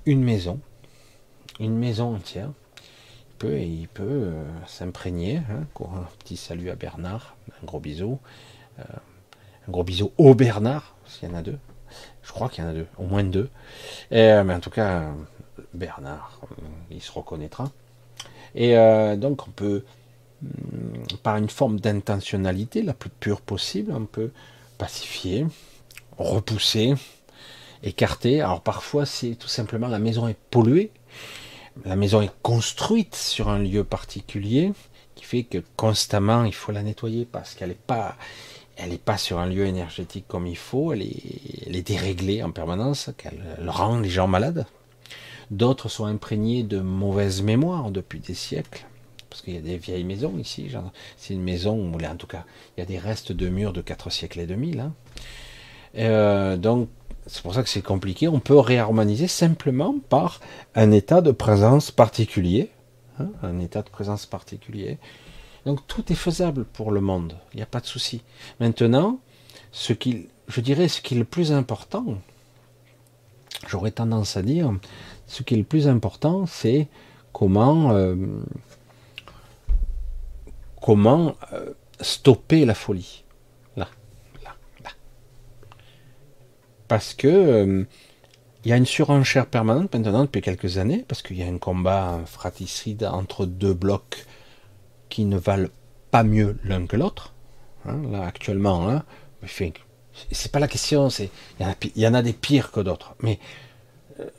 une 0.06 0.24
maison, 0.24 0.60
une 1.60 1.78
maison 1.78 2.16
entière. 2.16 2.52
Il 3.32 3.36
peut, 3.38 3.60
il 3.60 3.88
peut 3.88 4.04
euh, 4.04 4.44
s'imprégner. 4.68 5.38
Hein, 5.38 5.66
un 5.80 6.08
petit 6.20 6.36
salut 6.36 6.70
à 6.70 6.76
Bernard, 6.76 7.38
un 7.62 7.66
gros 7.66 7.80
bisou. 7.80 8.20
Euh, 8.80 8.84
un 9.68 9.72
gros 9.72 9.84
bisou 9.84 10.12
au 10.18 10.36
Bernard, 10.36 10.96
s'il 11.06 11.30
y 11.30 11.32
en 11.32 11.36
a 11.36 11.42
deux. 11.42 11.60
Je 12.30 12.34
crois 12.36 12.48
qu'il 12.48 12.64
y 12.64 12.68
en 12.68 12.70
a 12.70 12.74
deux, 12.74 12.86
au 13.00 13.06
moins 13.06 13.24
deux. 13.24 13.50
Euh, 14.12 14.44
mais 14.44 14.54
en 14.54 14.60
tout 14.60 14.70
cas, 14.70 15.06
Bernard, 15.74 16.40
euh, 16.44 16.56
il 16.92 17.02
se 17.02 17.12
reconnaîtra. 17.12 17.72
Et 18.54 18.78
euh, 18.78 19.16
donc 19.16 19.48
on 19.48 19.50
peut, 19.50 19.84
hum, 20.44 21.08
par 21.24 21.38
une 21.38 21.50
forme 21.50 21.80
d'intentionnalité 21.80 22.84
la 22.84 22.94
plus 22.94 23.10
pure 23.10 23.42
possible, 23.42 23.92
on 23.96 24.06
peut 24.06 24.30
pacifier, 24.78 25.48
repousser, 26.20 26.94
écarter. 27.82 28.42
Alors 28.42 28.62
parfois 28.62 29.08
c'est 29.08 29.34
tout 29.34 29.48
simplement 29.48 29.88
la 29.88 29.98
maison 29.98 30.28
est 30.28 30.38
polluée, 30.52 30.92
la 31.84 31.96
maison 31.96 32.22
est 32.22 32.32
construite 32.44 33.16
sur 33.16 33.50
un 33.50 33.58
lieu 33.58 33.84
particulier, 33.84 34.72
qui 35.16 35.26
fait 35.26 35.44
que 35.44 35.64
constamment 35.78 36.44
il 36.44 36.54
faut 36.54 36.72
la 36.72 36.84
nettoyer 36.84 37.26
parce 37.26 37.56
qu'elle 37.56 37.70
n'est 37.70 37.76
pas 37.88 38.18
elle 38.80 38.90
n'est 38.90 38.98
pas 38.98 39.18
sur 39.18 39.40
un 39.40 39.46
lieu 39.46 39.66
énergétique 39.66 40.26
comme 40.28 40.48
il 40.48 40.58
faut, 40.58 40.94
elle 40.94 41.02
est, 41.04 41.82
déréglée 41.86 42.44
en 42.44 42.52
permanence, 42.52 43.12
qu'elle 43.18 43.42
rend 43.68 44.00
les 44.00 44.10
gens 44.10 44.28
malades. 44.28 44.66
D'autres 45.52 45.90
sont 45.90 46.06
imprégnés 46.06 46.64
de 46.64 46.80
mauvaises 46.80 47.42
mémoires 47.42 47.92
depuis 47.92 48.20
des 48.20 48.34
siècles, 48.34 48.86
parce 49.30 49.42
qu'il 49.42 49.56
y 49.56 49.58
a 49.58 49.62
des 49.62 49.78
vieilles 49.78 50.04
maisons 50.04 50.38
ici. 50.38 50.70
C'est 51.18 51.34
une 51.34 51.44
maison 51.44 51.76
où, 51.76 52.06
en 52.06 52.16
tout 52.16 52.28
cas, 52.28 52.46
il 52.78 52.82
y 52.82 52.84
a 52.84 52.86
des 52.86 53.00
restes 53.00 53.32
de 53.32 53.50
murs 53.50 53.74
de 53.74 53.82
4 53.82 54.10
siècles 54.12 54.40
et 54.40 54.46
demi. 54.46 54.78
Euh, 55.98 56.58
donc, 56.58 56.90
c'est 57.26 57.42
pour 57.42 57.54
ça 57.54 57.64
que 57.64 57.70
c'est 57.70 57.82
compliqué. 57.82 58.28
On 58.28 58.40
peut 58.40 58.60
réharmoniser 58.60 59.28
simplement 59.28 59.96
par 60.10 60.40
un 60.76 60.92
état 60.92 61.22
de 61.22 61.32
présence 61.32 61.92
particulier. 61.92 62.70
Hein, 63.20 63.30
un 63.44 63.60
état 63.60 63.82
de 63.82 63.90
présence 63.90 64.26
particulier. 64.26 64.98
Donc 65.66 65.86
tout 65.88 66.12
est 66.12 66.16
faisable 66.16 66.66
pour 66.66 66.92
le 66.92 67.02
monde. 67.02 67.36
Il 67.54 67.58
n'y 67.58 67.64
a 67.64 67.68
pas 67.68 67.80
de 67.80 67.86
souci. 67.86 68.22
Maintenant, 68.60 69.20
ce 69.72 69.94
qui, 69.94 70.28
je 70.48 70.62
dirais, 70.62 70.88
ce 70.88 71.02
qui 71.02 71.16
est 71.16 71.18
le 71.18 71.26
plus 71.26 71.52
important, 71.52 72.18
j'aurais 73.68 73.92
tendance 73.92 74.38
à 74.38 74.42
dire, 74.42 74.74
ce 75.28 75.44
qui 75.44 75.54
est 75.54 75.58
le 75.58 75.64
plus 75.64 75.88
important, 75.88 76.46
c'est 76.46 76.88
comment, 77.34 77.92
euh, 77.92 78.16
euh, 80.88 81.74
stopper 82.02 82.66
la 82.66 82.74
folie. 82.74 83.24
Là, 83.76 83.88
là, 84.44 84.56
là. 84.84 84.90
Parce 86.88 87.14
que 87.14 87.28
euh, 87.28 87.84
il 88.66 88.70
y 88.70 88.74
a 88.74 88.78
une 88.78 88.86
surenchère 88.86 89.46
permanente 89.46 89.94
maintenant 89.94 90.24
depuis 90.24 90.42
quelques 90.42 90.78
années, 90.78 91.06
parce 91.08 91.22
qu'il 91.22 91.38
y 91.38 91.44
a 91.44 91.48
un 91.48 91.58
combat 91.60 92.20
fratricide 92.26 93.04
entre 93.06 93.46
deux 93.46 93.74
blocs 93.74 94.26
qui 95.10 95.26
ne 95.26 95.38
valent 95.38 95.70
pas 96.12 96.24
mieux 96.24 96.58
l'un 96.64 96.86
que 96.86 96.96
l'autre. 96.96 97.34
Hein, 97.86 98.02
là, 98.12 98.26
actuellement, 98.26 98.90
hein, 98.90 99.04
c'est 100.32 100.52
pas 100.52 100.60
la 100.60 100.68
question, 100.68 101.08
il 101.10 101.30
y, 101.96 102.08
en 102.08 102.14
a 102.14 102.22
des 102.22 102.34
pires 102.34 102.72
que 102.72 102.80
d'autres, 102.80 103.16
mais 103.22 103.40
euh, 104.20 104.30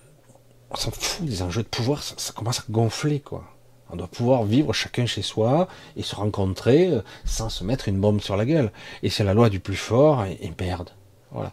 on 0.71 0.77
s'en 0.77 0.91
fout 0.91 1.25
des 1.25 1.43
enjeux 1.43 1.63
de 1.63 1.69
pouvoir, 1.69 2.03
ça, 2.03 2.33
commence 2.33 2.61
à 2.61 2.65
gonfler, 2.71 3.21
quoi. 3.21 3.45
On 3.93 3.97
doit 3.97 4.09
pouvoir 4.09 4.45
vivre 4.45 4.73
chacun 4.73 5.05
chez 5.05 5.23
soi 5.23 5.67
et 5.97 6.03
se 6.03 6.15
rencontrer 6.15 6.89
euh, 6.89 7.03
sans 7.25 7.49
se 7.49 7.65
mettre 7.65 7.89
une 7.89 7.99
bombe 7.99 8.21
sur 8.21 8.37
la 8.37 8.45
gueule. 8.45 8.71
Et 9.03 9.11
c'est 9.11 9.25
la 9.25 9.35
loi 9.35 9.51
du 9.51 9.59
plus 9.59 9.75
fort 9.75 10.25
et, 10.25 10.39
et 10.43 10.53
merde. 10.61 10.91
Voilà. 11.33 11.53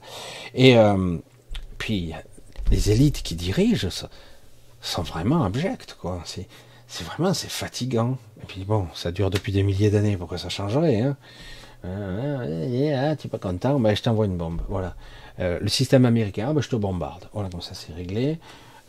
Et 0.54 0.78
euh, 0.78 1.18
puis 1.80 2.14
les 2.70 2.92
élites 2.92 3.24
qui 3.24 3.36
dirigent 3.36 3.90
sont 4.82 5.02
vraiment 5.02 5.44
abjectes, 5.44 5.98
quoi. 6.00 6.22
C'est 6.26 7.04
vraiment 7.04 7.34
c'est 7.34 7.50
fatigant. 7.50 8.18
Et 8.42 8.46
puis 8.48 8.64
bon, 8.66 8.88
ça 8.94 9.12
dure 9.12 9.30
depuis 9.30 9.52
des 9.52 9.64
milliers 9.64 9.90
d'années, 9.90 10.18
pourquoi 10.18 10.38
ça 10.38 10.50
changerait 10.50 11.02
hein? 11.02 11.18
Ah, 11.84 13.16
Tu 13.16 13.28
n'es 13.28 13.32
pas 13.32 13.38
content, 13.38 13.80
ben, 13.80 13.96
je 13.96 14.02
t'envoie 14.02 14.26
une 14.26 14.38
bombe. 14.38 14.62
Voilà. 14.68 14.96
Euh, 15.40 15.60
le 15.62 15.68
système 15.68 16.06
américain, 16.06 16.54
ben, 16.54 16.62
je 16.62 16.70
te 16.70 16.76
bombarde. 16.76 17.30
Voilà, 17.34 17.50
comme 17.50 17.62
ça 17.62 17.74
c'est 17.74 17.94
réglé. 17.94 18.40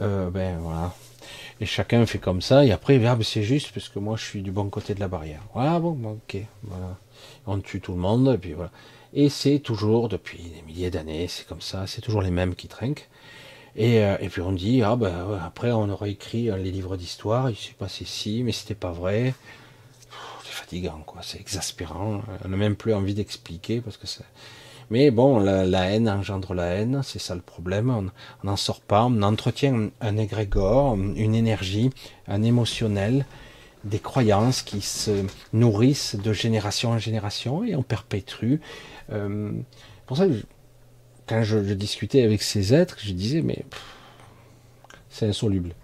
Euh, 0.01 0.31
ben 0.31 0.59
voilà. 0.61 0.95
Et 1.61 1.66
chacun 1.66 2.07
fait 2.07 2.19
comme 2.19 2.41
ça, 2.41 2.65
et 2.65 2.70
après, 2.70 2.99
verbe 2.99 3.23
c'est 3.23 3.43
juste, 3.43 3.73
parce 3.73 3.89
que 3.89 3.99
moi 3.99 4.16
je 4.16 4.25
suis 4.25 4.43
du 4.43 4.53
bon 4.53 4.70
côté 4.70 4.95
de 4.95 5.01
la 5.01 5.09
barrière. 5.09 5.43
Voilà, 5.55 5.81
bon, 5.81 5.99
ok, 6.05 6.37
voilà. 6.62 6.97
On 7.47 7.59
tue 7.59 7.81
tout 7.81 7.93
le 7.93 7.99
monde, 7.99 8.33
et 8.35 8.39
puis 8.39 8.53
voilà. 8.53 8.70
Et 9.12 9.29
c'est 9.29 9.59
toujours, 9.59 10.09
depuis 10.09 10.39
des 10.39 10.62
milliers 10.62 10.91
d'années, 10.91 11.27
c'est 11.29 11.47
comme 11.47 11.61
ça, 11.61 11.87
c'est 11.87 12.01
toujours 12.01 12.23
les 12.23 12.31
mêmes 12.31 12.55
qui 12.55 12.69
trinquent. 12.69 13.09
Euh, 13.79 14.17
et, 14.21 14.29
puis 14.29 14.41
on 14.41 14.53
dit, 14.53 14.83
ah 14.83 14.97
ben 14.97 15.39
après 15.45 15.71
on 15.71 15.89
aurait 15.89 16.11
écrit 16.11 16.45
les 16.45 16.71
livres 16.71 16.97
d'histoire, 16.97 17.51
il 17.51 17.57
s'est 17.57 17.75
passé 17.79 18.05
ci, 18.05 18.43
mais 18.43 18.53
c'était 18.53 18.75
pas 18.75 18.91
vrai. 18.91 19.35
C'est 20.45 20.53
fatigant, 20.53 21.03
quoi, 21.07 21.23
c'est 21.23 21.41
exaspérant. 21.41 22.23
On 22.45 22.49
n'a 22.49 22.57
même 22.57 22.77
plus 22.77 22.95
envie 22.95 23.15
d'expliquer 23.15 23.81
parce 23.81 23.97
que. 23.97 24.07
Mais 24.91 25.11
bon, 25.11 25.39
la, 25.39 25.91
haine 25.91 26.09
engendre 26.09 26.55
la 26.55 26.65
haine, 26.65 27.03
c'est 27.05 27.19
ça 27.19 27.35
le 27.35 27.43
problème. 27.43 27.91
On 27.91 28.11
n'en 28.47 28.57
sort 28.57 28.81
pas, 28.81 29.05
on 29.05 29.23
entretient 29.23 29.91
un 30.01 30.17
égrégore, 30.17 30.95
une 30.95 31.35
énergie, 31.35 31.91
un 32.27 32.43
émotionnel, 32.43 33.27
des 33.85 33.99
croyances 33.99 34.63
qui 34.63 34.81
se 34.81 35.25
nourrissent 35.53 36.17
de 36.17 36.33
génération 36.33 36.91
en 36.91 36.99
génération 36.99 37.65
et 37.65 37.77
on 37.77 37.83
perpétue. 37.83 38.57
Euh, 39.13 39.53
pour 40.07 40.17
ça, 40.17 40.25
quand 41.29 41.43
je, 41.43 41.59
discutais 41.75 42.23
avec 42.23 42.43
ces 42.43 42.75
êtres, 42.75 42.97
je 43.01 43.13
disais, 43.13 43.43
mais 43.43 43.65
c'est 45.11 45.27
insoluble. 45.27 45.75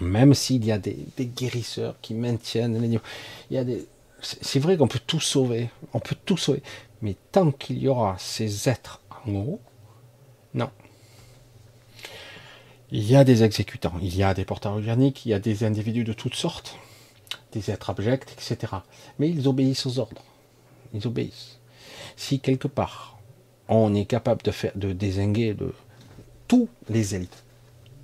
Même 0.00 0.34
s'il 0.34 0.64
y 0.64 0.72
a 0.72 0.78
des, 0.78 1.06
guérisseurs 1.18 1.96
qui 2.00 2.14
maintiennent 2.14 2.82
il 2.82 3.54
y 3.54 3.58
a 3.58 3.64
des. 3.64 3.86
C'est 4.20 4.58
vrai 4.58 4.76
qu'on 4.76 4.88
peut 4.88 5.00
tout 5.06 5.20
sauver, 5.20 5.68
on 5.92 6.00
peut 6.00 6.16
tout 6.24 6.38
sauver, 6.38 6.62
mais 7.02 7.14
tant 7.30 7.52
qu'il 7.52 7.78
y 7.78 7.88
aura 7.88 8.16
ces 8.18 8.68
êtres 8.68 9.00
en 9.26 9.32
haut, 9.32 9.60
non. 10.54 10.70
Il 12.90 13.02
y 13.04 13.16
a 13.16 13.24
des 13.24 13.42
exécutants, 13.42 13.94
il 14.00 14.16
y 14.16 14.22
a 14.22 14.32
des 14.32 14.44
porteurs 14.44 14.72
organiques, 14.72 15.26
il 15.26 15.30
y 15.30 15.34
a 15.34 15.38
des 15.38 15.64
individus 15.64 16.04
de 16.04 16.12
toutes 16.12 16.36
sortes, 16.36 16.78
des 17.52 17.70
êtres 17.70 17.90
abjects, 17.90 18.32
etc. 18.32 18.72
Mais 19.18 19.28
ils 19.28 19.46
obéissent 19.46 19.84
aux 19.86 19.98
ordres. 19.98 20.22
Ils 20.94 21.06
obéissent. 21.06 21.58
Si 22.16 22.40
quelque 22.40 22.68
part 22.68 23.13
on 23.68 23.94
est 23.94 24.04
capable 24.04 24.42
de 24.42 24.50
faire, 24.50 24.72
de 24.74 24.92
désinguer 24.92 25.54
de 25.54 25.72
tous 26.48 26.68
les 26.88 27.14
élites, 27.14 27.44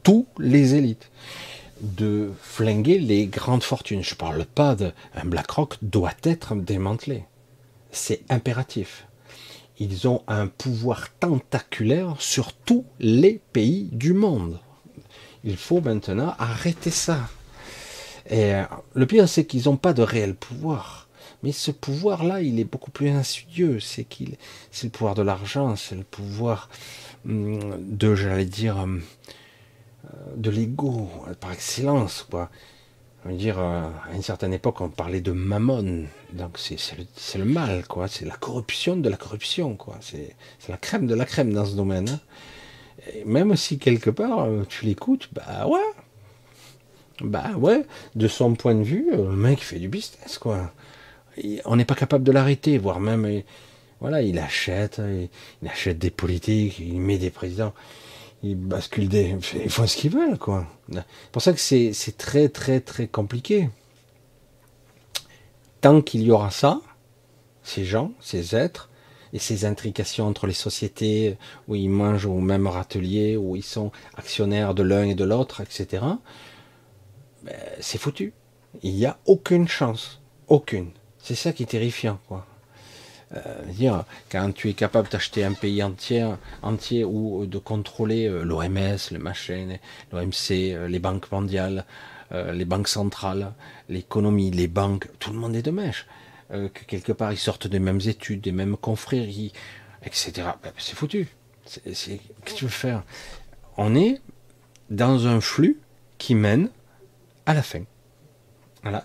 tous 0.03 0.27
les 0.39 0.75
élites, 0.75 1.11
de 1.81 2.31
flinguer 2.41 2.99
les 2.99 3.27
grandes 3.27 3.63
fortunes. 3.63 4.03
Je 4.03 4.15
ne 4.15 4.19
parle 4.19 4.45
pas 4.45 4.75
d'un 4.75 4.93
BlackRock 5.25 5.77
doit 5.83 6.13
être 6.25 6.55
démantelé. 6.55 7.25
C'est 7.91 8.23
impératif. 8.29 9.07
Ils 9.79 10.07
ont 10.07 10.23
un 10.29 10.47
pouvoir 10.47 11.09
tentaculaire 11.19 12.17
sur 12.19 12.53
tous 12.53 12.85
les 12.99 13.41
pays 13.53 13.89
du 13.93 14.13
monde. 14.13 14.61
Il 15.43 15.57
faut 15.57 15.81
maintenant 15.81 16.35
arrêter 16.39 16.91
ça. 16.91 17.29
Et 18.29 18.55
euh, 18.55 18.65
le 18.95 19.07
pire, 19.07 19.29
c'est 19.29 19.47
qu'ils 19.47 19.65
n'ont 19.65 19.79
pas 19.79 19.95
de 19.95 20.03
réel 20.03 20.35
pouvoir. 20.35 21.09
Mais 21.43 21.53
ce 21.53 21.71
pouvoir-là, 21.71 22.43
il 22.43 22.61
est 22.61 22.65
beaucoup 22.65 22.91
plus 22.91 23.11
insidieux. 23.11 23.81
C'est 23.81 24.05
qu'il, 24.05 24.37
c'est 24.71 24.87
le 24.87 24.91
pouvoir 24.91 25.15
de 25.15 25.23
l'argent, 25.23 25.77
c'est 25.77 25.95
le 25.95 26.05
pouvoir 26.05 26.69
hum, 27.27 27.61
de, 27.79 28.15
j'allais 28.15 28.45
dire, 28.45 28.77
hum, 28.79 29.03
de 30.37 30.51
l'ego 30.51 31.11
par 31.41 31.53
excellence, 31.53 32.27
quoi. 32.31 32.51
Je 33.25 33.31
veux 33.31 33.37
dire, 33.37 33.59
euh, 33.59 33.83
à 34.11 34.15
une 34.15 34.23
certaine 34.23 34.55
époque, 34.55 34.81
on 34.81 34.89
parlait 34.89 35.21
de 35.21 35.33
mammon. 35.33 36.07
Donc, 36.33 36.59
c'est, 36.59 36.79
le, 37.37 37.45
mal, 37.45 37.87
quoi. 37.87 38.09
C'est 38.09 38.25
la 38.25 38.37
corruption 38.37 38.97
de 38.97 39.09
la 39.09 39.17
corruption, 39.17 39.77
quoi. 39.77 39.99
C'est, 40.01 40.35
la 40.69 40.79
crème 40.79 41.07
de 41.07 41.15
la 41.15 41.27
crème 41.27 41.53
dans 41.53 41.67
ce 41.67 41.75
domaine. 41.75 42.09
Hein. 42.09 42.21
même 43.27 43.57
si 43.57 43.79
quelque 43.79 44.11
part, 44.11 44.41
euh, 44.41 44.65
tu 44.69 44.87
l'écoutes, 44.87 45.29
bah 45.33 45.67
ouais. 45.67 45.81
Bah 47.23 47.51
ouais, 47.59 47.85
de 48.15 48.29
son 48.29 48.55
point 48.55 48.75
de 48.75 48.83
vue, 48.83 49.11
le 49.13 49.37
mec 49.37 49.61
fait 49.61 49.79
du 49.79 49.89
business, 49.89 50.39
quoi 50.39 50.73
on 51.65 51.77
n'est 51.77 51.85
pas 51.85 51.95
capable 51.95 52.25
de 52.25 52.33
l'arrêter, 52.33 52.79
voire 52.79 53.01
même, 53.01 53.43
voilà, 54.01 54.23
il 54.23 54.39
achète, 54.39 55.01
il, 55.63 55.69
achète 55.69 55.99
des 55.99 56.11
politiques, 56.11 56.79
il 56.79 57.01
met 57.01 57.19
des 57.19 57.31
présidents, 57.31 57.75
il 58.43 58.57
bascule 58.57 59.09
des, 59.09 59.37
ils 59.65 59.71
font 59.71 59.87
ce 59.87 59.97
qu'ils 59.97 60.13
veulent, 60.13 60.39
quoi. 60.39 60.67
C'est 60.93 61.05
pour 61.33 61.43
ça 61.43 61.53
que 61.53 61.61
c'est 61.61 62.17
très, 62.17 62.49
très, 62.49 62.81
très 62.81 63.07
compliqué. 63.07 63.71
Tant 65.81 66.03
qu'il 66.03 66.23
y 66.23 66.31
aura 66.31 66.51
ça, 66.51 66.81
ces 67.63 67.85
gens, 67.85 68.13
ces 68.21 68.55
êtres, 68.55 68.91
et 69.33 69.39
ces 69.39 69.65
intrications 69.65 70.27
entre 70.27 70.47
les 70.47 70.53
sociétés 70.55 71.37
où 71.69 71.75
ils 71.75 71.89
mangent 71.89 72.27
au 72.27 72.41
même 72.41 72.67
râtelier, 72.67 73.37
où 73.37 73.57
ils 73.57 73.63
sont 73.63 73.93
actionnaires 74.17 74.75
de 74.75 74.83
l'un 74.83 75.05
et 75.05 75.15
de 75.15 75.25
l'autre, 75.25 75.61
etc., 75.61 76.05
ben, 77.43 77.55
c'est 77.81 77.99
foutu. 77.99 78.33
Il 78.83 78.95
n'y 78.95 79.07
a 79.07 79.19
aucune 79.27 79.69
chance. 79.69 80.21
Aucune. 80.49 80.91
C'est 81.23 81.35
ça 81.35 81.53
qui 81.53 81.63
est 81.63 81.67
terrifiant, 81.67 82.19
quoi. 82.29 82.47
Euh, 83.37 84.03
quand 84.29 84.53
tu 84.53 84.69
es 84.71 84.75
capable 84.75 85.09
d'acheter 85.09 85.45
un 85.45 85.53
pays 85.53 85.83
entier, 85.83 87.05
ou 87.05 87.47
de 87.47 87.59
contrôler 87.59 88.27
euh, 88.27 88.43
l'OMS, 88.43 88.99
le 89.13 89.19
machin, 89.19 89.77
l'OMC, 90.13 90.51
euh, 90.51 90.89
les 90.89 90.99
banques 90.99 91.31
mondiales, 91.31 91.85
les 92.53 92.65
banques 92.65 92.87
centrales, 92.87 93.55
l'économie, 93.89 94.53
les 94.53 94.69
banques, 94.69 95.09
tout 95.19 95.33
le 95.33 95.39
monde 95.41 95.57
est 95.57 95.63
de 95.63 95.73
mèche. 95.73 96.07
que 96.49 96.85
quelque 96.87 97.11
part 97.11 97.33
ils 97.33 97.37
sortent 97.37 97.67
des 97.67 97.81
mêmes 97.81 97.99
études, 98.07 98.41
des 98.41 98.53
mêmes 98.53 98.77
confréries, 98.77 99.53
etc. 100.05 100.33
Ben, 100.63 100.71
c'est 100.79 100.95
foutu. 100.95 101.27
Qu'est-ce 101.65 102.11
que 102.45 102.55
tu 102.55 102.67
veux 102.67 102.71
faire? 102.71 103.03
On 103.77 103.97
est 103.97 104.21
dans 104.91 105.27
un 105.27 105.41
flux 105.41 105.81
qui 106.19 106.37
mène 106.37 106.71
à 107.47 107.55
la 107.55 107.65
fin. 107.65 107.83
Voilà, 108.85 109.05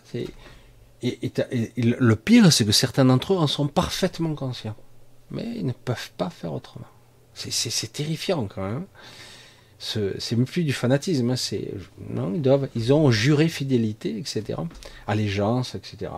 et, 1.01 1.31
le 1.77 2.15
pire, 2.15 2.51
c'est 2.51 2.65
que 2.65 2.71
certains 2.71 3.05
d'entre 3.05 3.33
eux 3.33 3.37
en 3.37 3.47
sont 3.47 3.67
parfaitement 3.67 4.33
conscients. 4.35 4.75
Mais 5.31 5.45
ils 5.55 5.65
ne 5.65 5.73
peuvent 5.73 6.11
pas 6.17 6.29
faire 6.29 6.53
autrement. 6.53 6.87
C'est 7.33 7.91
terrifiant 7.91 8.47
quand 8.47 8.67
même. 8.67 8.85
C'est 9.77 10.35
plus 10.45 10.63
du 10.63 10.73
fanatisme. 10.73 11.31
Hein, 11.31 11.35
non, 12.09 12.31
ils, 12.33 12.41
doivent, 12.41 12.69
ils 12.75 12.93
ont 12.93 13.11
juré 13.11 13.49
fidélité, 13.49 14.17
etc. 14.17 14.59
Allégeance, 15.05 15.75
etc. 15.75 16.11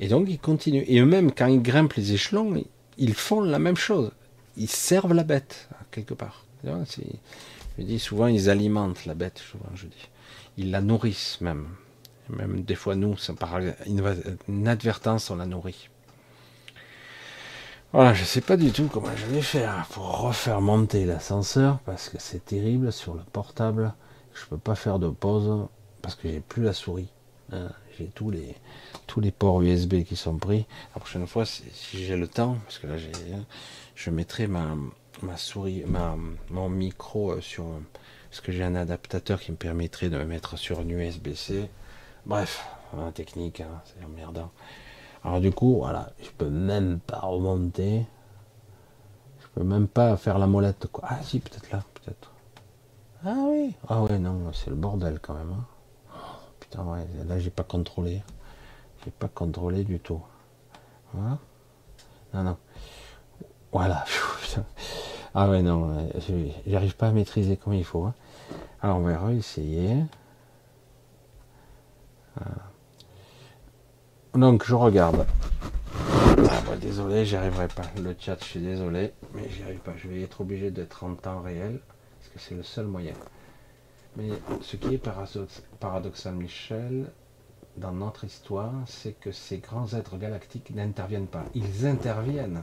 Et 0.00 0.08
donc 0.08 0.26
ils 0.28 0.38
continuent. 0.38 0.84
Et 0.86 0.98
eux-mêmes, 0.98 1.32
quand 1.32 1.46
ils 1.46 1.62
grimpent 1.62 1.94
les 1.94 2.12
échelons, 2.12 2.64
ils 2.98 3.14
font 3.14 3.40
la 3.40 3.58
même 3.58 3.76
chose. 3.76 4.10
Ils 4.56 4.70
servent 4.70 5.12
la 5.12 5.24
bête, 5.24 5.68
quelque 5.90 6.14
part. 6.14 6.44
Je 6.64 7.82
dis 7.82 7.98
souvent, 7.98 8.26
ils 8.26 8.48
alimentent 8.48 9.04
la 9.04 9.14
bête, 9.14 9.38
souvent 9.38 9.70
je 9.74 9.86
dis. 9.86 10.08
Ils 10.56 10.70
la 10.70 10.80
nourrissent 10.80 11.40
même. 11.42 11.68
Même 12.30 12.62
des 12.62 12.74
fois, 12.74 12.96
nous, 12.96 13.16
par 13.38 13.60
inadvertance, 14.48 15.30
on 15.30 15.36
la 15.36 15.46
nourrit. 15.46 15.88
Voilà, 17.92 18.14
je 18.14 18.24
sais 18.24 18.40
pas 18.40 18.56
du 18.56 18.72
tout 18.72 18.90
comment 18.92 19.14
je 19.16 19.26
vais 19.26 19.40
faire 19.40 19.86
pour 19.90 20.20
refaire 20.20 20.60
monter 20.60 21.06
l'ascenseur 21.06 21.78
parce 21.86 22.08
que 22.08 22.16
c'est 22.18 22.44
terrible 22.44 22.92
sur 22.92 23.14
le 23.14 23.22
portable. 23.32 23.94
Je 24.34 24.44
peux 24.46 24.58
pas 24.58 24.74
faire 24.74 24.98
de 24.98 25.08
pause 25.08 25.66
parce 26.02 26.14
que 26.14 26.28
j'ai 26.28 26.40
plus 26.40 26.62
la 26.62 26.72
souris. 26.72 27.08
Hein, 27.52 27.68
j'ai 27.96 28.06
tous 28.06 28.30
les 28.30 28.56
tous 29.06 29.20
les 29.20 29.30
ports 29.30 29.62
USB 29.62 30.02
qui 30.02 30.16
sont 30.16 30.36
pris. 30.36 30.66
La 30.94 31.00
prochaine 31.00 31.26
fois, 31.26 31.46
si, 31.46 31.64
j'ai 31.92 32.16
le 32.16 32.28
temps, 32.28 32.56
parce 32.64 32.78
que 32.78 32.86
là, 32.86 32.98
j'ai, 32.98 33.12
je 33.94 34.10
mettrai 34.10 34.48
ma, 34.48 34.66
souris, 35.36 35.84
ma, 35.86 36.16
mon 36.50 36.68
micro 36.68 37.32
euh, 37.32 37.40
sur 37.40 37.64
parce 38.30 38.40
que 38.40 38.52
j'ai 38.52 38.64
un 38.64 38.74
adaptateur 38.74 39.40
qui 39.40 39.52
me 39.52 39.56
permettrait 39.56 40.10
de 40.10 40.18
me 40.18 40.24
mettre 40.24 40.58
sur 40.58 40.82
une 40.82 40.90
USB-C. 40.90 41.70
Bref, 42.26 42.66
un 42.98 43.12
technique, 43.12 43.60
hein, 43.60 43.80
c'est 43.84 44.04
emmerdant. 44.04 44.50
Alors 45.22 45.40
du 45.40 45.52
coup, 45.52 45.76
voilà, 45.76 46.10
je 46.20 46.28
peux 46.30 46.50
même 46.50 46.98
pas 46.98 47.20
remonter. 47.20 48.04
Je 49.40 49.46
peux 49.54 49.62
même 49.62 49.86
pas 49.86 50.16
faire 50.16 50.38
la 50.40 50.48
molette. 50.48 50.88
Quoi. 50.88 51.04
Ah 51.08 51.22
si, 51.22 51.38
peut-être 51.38 51.70
là, 51.70 51.84
peut-être. 51.94 52.32
Ah 53.24 53.34
oui. 53.46 53.74
Ah 53.88 54.02
ouais, 54.02 54.18
non, 54.18 54.52
c'est 54.52 54.70
le 54.70 54.76
bordel 54.76 55.20
quand 55.20 55.34
même. 55.34 55.52
Hein. 55.52 55.64
Oh, 56.14 56.38
putain, 56.58 56.82
ouais, 56.82 57.06
là 57.28 57.38
j'ai 57.38 57.50
pas 57.50 57.62
contrôlé. 57.62 58.24
J'ai 59.04 59.12
pas 59.12 59.28
contrôlé 59.28 59.84
du 59.84 60.00
tout. 60.00 60.20
Voilà. 61.12 61.38
Non, 62.34 62.42
non. 62.42 62.56
Voilà. 63.70 64.04
ah 65.34 65.48
ouais, 65.48 65.62
non, 65.62 66.08
j'arrive 66.66 66.96
pas 66.96 67.06
à 67.06 67.12
maîtriser 67.12 67.56
comme 67.56 67.74
il 67.74 67.84
faut. 67.84 68.04
Hein. 68.04 68.14
Alors 68.82 68.96
on 68.96 69.02
va 69.02 69.16
réessayer. 69.16 70.02
Donc 74.34 74.64
je 74.64 74.74
regarde. 74.74 75.26
Ah, 75.98 76.60
bah, 76.66 76.76
désolé, 76.80 77.24
j'y 77.24 77.36
arriverai 77.36 77.68
pas. 77.68 77.84
Le 78.02 78.14
chat, 78.18 78.36
je 78.40 78.44
suis 78.44 78.60
désolé, 78.60 79.14
mais 79.34 79.48
j'y 79.48 79.62
arrive 79.62 79.78
pas. 79.78 79.94
Je 79.96 80.08
vais 80.08 80.20
être 80.22 80.42
obligé 80.42 80.70
d'être 80.70 81.04
en 81.04 81.14
temps 81.14 81.40
réel, 81.40 81.80
parce 82.18 82.32
que 82.32 82.38
c'est 82.38 82.54
le 82.54 82.62
seul 82.62 82.86
moyen. 82.86 83.14
Mais 84.16 84.28
ce 84.62 84.76
qui 84.76 84.94
est 84.94 85.02
paradoxal, 85.80 86.34
Michel, 86.34 87.10
dans 87.76 87.92
notre 87.92 88.24
histoire, 88.24 88.72
c'est 88.86 89.12
que 89.12 89.32
ces 89.32 89.58
grands 89.58 89.92
êtres 89.94 90.16
galactiques 90.16 90.74
n'interviennent 90.74 91.26
pas. 91.26 91.44
Ils 91.54 91.86
interviennent. 91.86 92.62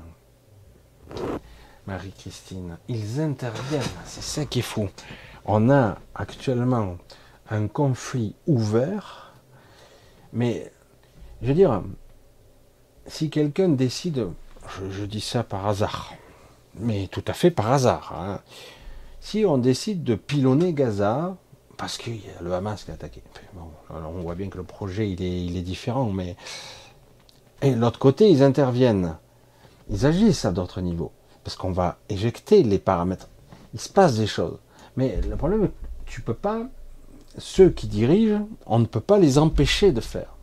Marie-Christine, 1.86 2.78
ils 2.88 3.20
interviennent. 3.20 3.82
C'est 4.06 4.24
ça 4.24 4.45
qui 4.45 4.60
est 4.60 4.64
fou. 4.64 4.90
On 5.45 5.70
a 5.70 5.98
actuellement 6.16 6.98
un 7.50 7.68
conflit 7.68 8.36
ouvert, 8.48 9.23
mais 10.34 10.72
je 11.41 11.47
veux 11.47 11.53
dire, 11.53 11.81
si 13.05 13.30
quelqu'un 13.30 13.69
décide, 13.69 14.27
je, 14.89 15.05
dis 15.05 15.22
ça 15.22 15.43
par 15.43 15.68
hasard, 15.68 16.14
mais 16.76 17.07
tout 17.07 17.23
à 17.27 17.34
fait 17.34 17.51
par 17.51 17.72
hasard, 17.72 18.14
hein, 18.18 18.39
si 19.19 19.45
on 19.45 19.57
décide 19.57 20.03
de 20.03 20.15
pilonner 20.15 20.73
Gaza, 20.73 21.38
parce 21.77 21.97
qu'il 21.97 22.15
y 22.15 22.30
a 22.39 22.41
le 22.41 22.53
Hamas 22.53 22.84
qui 22.84 22.91
a 22.91 22.95
attaqué, 22.95 23.22
on 23.89 24.22
voit 24.22 24.35
bien 24.35 24.49
que 24.49 24.57
le 24.57 24.64
projet 24.64 25.10
il 25.10 25.22
est, 25.22 25.45
il 25.45 25.55
est 25.55 25.61
différent, 25.61 26.10
mais 26.11 26.35
et 27.61 27.72
l'autre 27.76 27.99
côté 27.99 28.30
ils 28.30 28.43
interviennent, 28.43 29.15
ils 29.89 30.05
agissent 30.05 30.45
à 30.45 30.51
d'autres 30.51 30.81
niveaux, 30.81 31.11
parce 31.43 31.55
qu'on 31.55 31.72
va 31.72 31.99
éjecter 32.10 32.64
les 32.64 32.80
paramètres, 32.80 33.30
il 33.73 33.80
se 33.80 33.89
passe 33.89 34.15
des 34.18 34.27
choses, 34.27 34.57
mais 34.95 35.22
le 35.22 35.35
problème, 35.35 35.69
tu 36.05 36.22
peux 36.22 36.34
pas, 36.34 36.64
ceux 37.38 37.69
qui 37.69 37.88
dirigent, 37.88 38.47
on 38.65 38.80
ne 38.80 38.85
peut 38.85 38.99
pas 38.99 39.18
les 39.18 39.38
empêcher 39.38 39.91
de 39.91 40.01
faire. 40.01 40.35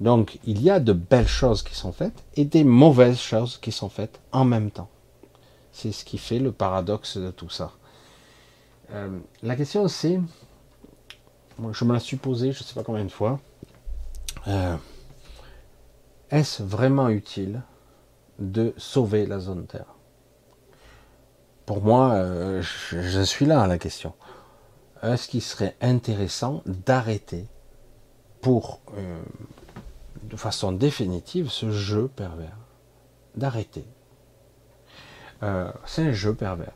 Donc 0.00 0.38
il 0.44 0.62
y 0.62 0.70
a 0.70 0.80
de 0.80 0.92
belles 0.92 1.28
choses 1.28 1.62
qui 1.62 1.74
sont 1.74 1.92
faites 1.92 2.24
et 2.34 2.44
des 2.44 2.64
mauvaises 2.64 3.18
choses 3.18 3.58
qui 3.58 3.72
sont 3.72 3.88
faites 3.88 4.20
en 4.32 4.44
même 4.44 4.70
temps. 4.70 4.88
C'est 5.72 5.92
ce 5.92 6.04
qui 6.04 6.18
fait 6.18 6.38
le 6.38 6.52
paradoxe 6.52 7.16
de 7.16 7.30
tout 7.30 7.50
ça. 7.50 7.72
Euh, 8.92 9.18
la 9.42 9.56
question 9.56 9.88
c'est, 9.88 10.20
je 11.72 11.84
me 11.84 11.92
la 11.92 12.00
suis 12.00 12.18
je 12.24 12.46
ne 12.46 12.52
sais 12.52 12.74
pas 12.74 12.84
combien 12.84 13.04
de 13.04 13.10
fois, 13.10 13.40
euh, 14.46 14.76
est-ce 16.30 16.62
vraiment 16.62 17.08
utile 17.08 17.62
de 18.38 18.72
sauver 18.76 19.26
la 19.26 19.40
zone 19.40 19.66
Terre? 19.66 19.94
Pour 21.66 21.82
moi, 21.82 22.12
euh, 22.12 22.62
je, 22.62 23.20
suis 23.20 23.44
là 23.44 23.60
à 23.60 23.66
la 23.66 23.78
question. 23.78 24.14
Est-ce 25.02 25.28
qu'il 25.28 25.42
serait 25.42 25.76
intéressant 25.80 26.62
d'arrêter 26.66 27.46
pour 28.40 28.80
de 30.28 30.36
façon 30.36 30.72
définitive 30.72 31.50
ce 31.50 31.70
jeu 31.70 32.08
pervers, 32.08 32.56
d'arrêter. 33.34 33.84
Euh, 35.42 35.70
c'est 35.86 36.02
un 36.02 36.12
jeu 36.12 36.34
pervers. 36.34 36.72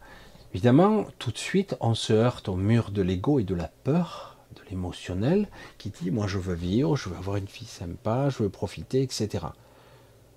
Évidemment, 0.52 1.06
tout 1.18 1.30
de 1.30 1.38
suite, 1.38 1.76
on 1.80 1.94
se 1.94 2.12
heurte 2.12 2.48
au 2.48 2.56
mur 2.56 2.90
de 2.90 3.02
l'ego 3.02 3.38
et 3.38 3.44
de 3.44 3.54
la 3.54 3.68
peur, 3.84 4.36
de 4.54 4.62
l'émotionnel, 4.70 5.48
qui 5.78 5.90
dit 5.90 6.10
moi 6.10 6.26
je 6.26 6.38
veux 6.38 6.54
vivre, 6.54 6.96
je 6.96 7.08
veux 7.08 7.16
avoir 7.16 7.36
une 7.36 7.48
fille 7.48 7.66
sympa, 7.66 8.28
je 8.28 8.42
veux 8.42 8.50
profiter, 8.50 9.02
etc. 9.02 9.46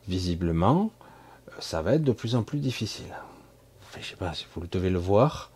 Visiblement, 0.08 0.92
euh, 1.50 1.52
ça 1.60 1.82
va 1.82 1.96
être 1.96 2.04
de 2.04 2.12
plus 2.12 2.36
en 2.36 2.44
plus 2.44 2.60
difficile. 2.60 3.14
Je 4.00 4.06
sais 4.06 4.16
pas 4.16 4.34
si 4.34 4.46
vous 4.54 4.68
devez 4.68 4.90
le 4.90 5.00
voir. 5.00 5.52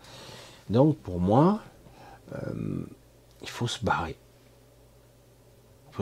Donc 0.69 0.97
pour 0.97 1.19
moi, 1.19 1.61
euh, 2.34 2.85
il 3.41 3.49
faut 3.49 3.68
se 3.68 3.84
barrer 3.84 4.18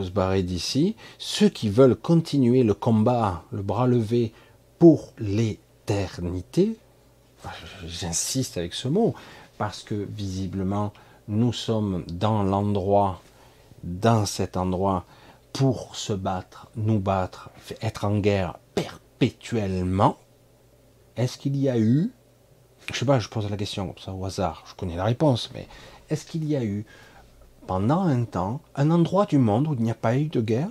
se 0.03 0.09
barrer 0.09 0.43
d'ici. 0.43 0.95
Ceux 1.17 1.49
qui 1.49 1.69
veulent 1.69 1.95
continuer 1.95 2.63
le 2.63 2.73
combat, 2.73 3.43
le 3.51 3.61
bras 3.61 3.87
levé 3.87 4.33
pour 4.79 5.13
l'éternité, 5.17 6.77
j'insiste 7.85 8.57
avec 8.57 8.73
ce 8.73 8.87
mot, 8.87 9.15
parce 9.57 9.83
que 9.83 9.95
visiblement 9.95 10.93
nous 11.27 11.53
sommes 11.53 12.03
dans 12.07 12.43
l'endroit, 12.43 13.21
dans 13.83 14.25
cet 14.25 14.57
endroit, 14.57 15.05
pour 15.53 15.95
se 15.95 16.13
battre, 16.13 16.67
nous 16.75 16.99
battre, 16.99 17.49
être 17.81 18.05
en 18.05 18.19
guerre 18.19 18.59
perpétuellement. 18.75 20.17
Est-ce 21.15 21.37
qu'il 21.37 21.55
y 21.57 21.67
a 21.67 21.79
eu, 21.79 22.11
je 22.93 22.99
sais 22.99 23.05
pas, 23.05 23.19
je 23.19 23.27
pose 23.27 23.49
la 23.49 23.57
question 23.57 23.93
ça 23.97 24.13
au 24.13 24.23
hasard, 24.23 24.63
je 24.69 24.75
connais 24.75 24.95
la 24.95 25.05
réponse, 25.05 25.49
mais 25.53 25.67
est-ce 26.09 26.25
qu'il 26.25 26.45
y 26.45 26.55
a 26.55 26.63
eu 26.63 26.85
pendant 27.65 28.01
un 28.01 28.23
temps 28.23 28.61
un 28.75 28.91
endroit 28.91 29.25
du 29.25 29.37
monde 29.37 29.67
où 29.67 29.73
il 29.73 29.81
n'y 29.81 29.91
a 29.91 29.95
pas 29.95 30.17
eu 30.17 30.27
de 30.27 30.41
guerre? 30.41 30.69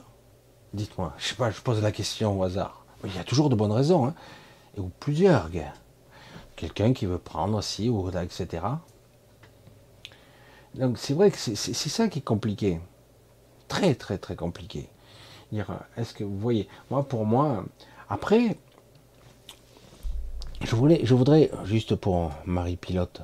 Dites-moi, 0.74 1.14
je 1.18 1.28
sais 1.28 1.34
pas, 1.34 1.50
je 1.50 1.60
pose 1.60 1.82
la 1.82 1.92
question 1.92 2.38
au 2.38 2.42
hasard. 2.42 2.84
il 3.04 3.14
y 3.14 3.18
a 3.18 3.24
toujours 3.24 3.48
de 3.48 3.54
bonnes 3.54 3.72
raisons, 3.72 4.06
hein, 4.06 4.14
et 4.76 4.80
ou 4.80 4.90
plusieurs 5.00 5.50
guerres. 5.50 5.80
Quelqu'un 6.56 6.92
qui 6.92 7.06
veut 7.06 7.18
prendre 7.18 7.62
ci 7.62 7.88
ou 7.88 8.10
là, 8.10 8.24
etc. 8.24 8.64
Donc 10.74 10.98
c'est 10.98 11.14
vrai 11.14 11.30
que 11.30 11.36
c'est 11.36 11.56
ça 11.74 12.08
qui 12.08 12.18
est 12.18 12.22
compliqué. 12.22 12.80
Très 13.68 13.94
très 13.94 14.18
très 14.18 14.36
compliqué. 14.36 14.88
Est-ce 15.96 16.12
que 16.12 16.24
vous 16.24 16.38
voyez, 16.38 16.68
moi 16.90 17.06
pour 17.06 17.24
moi, 17.24 17.64
après, 18.08 18.56
je 20.62 20.74
voulais, 20.74 21.00
je 21.04 21.14
voudrais 21.14 21.50
juste 21.64 21.94
pour 21.94 22.32
Marie 22.44 22.76
pilote, 22.76 23.22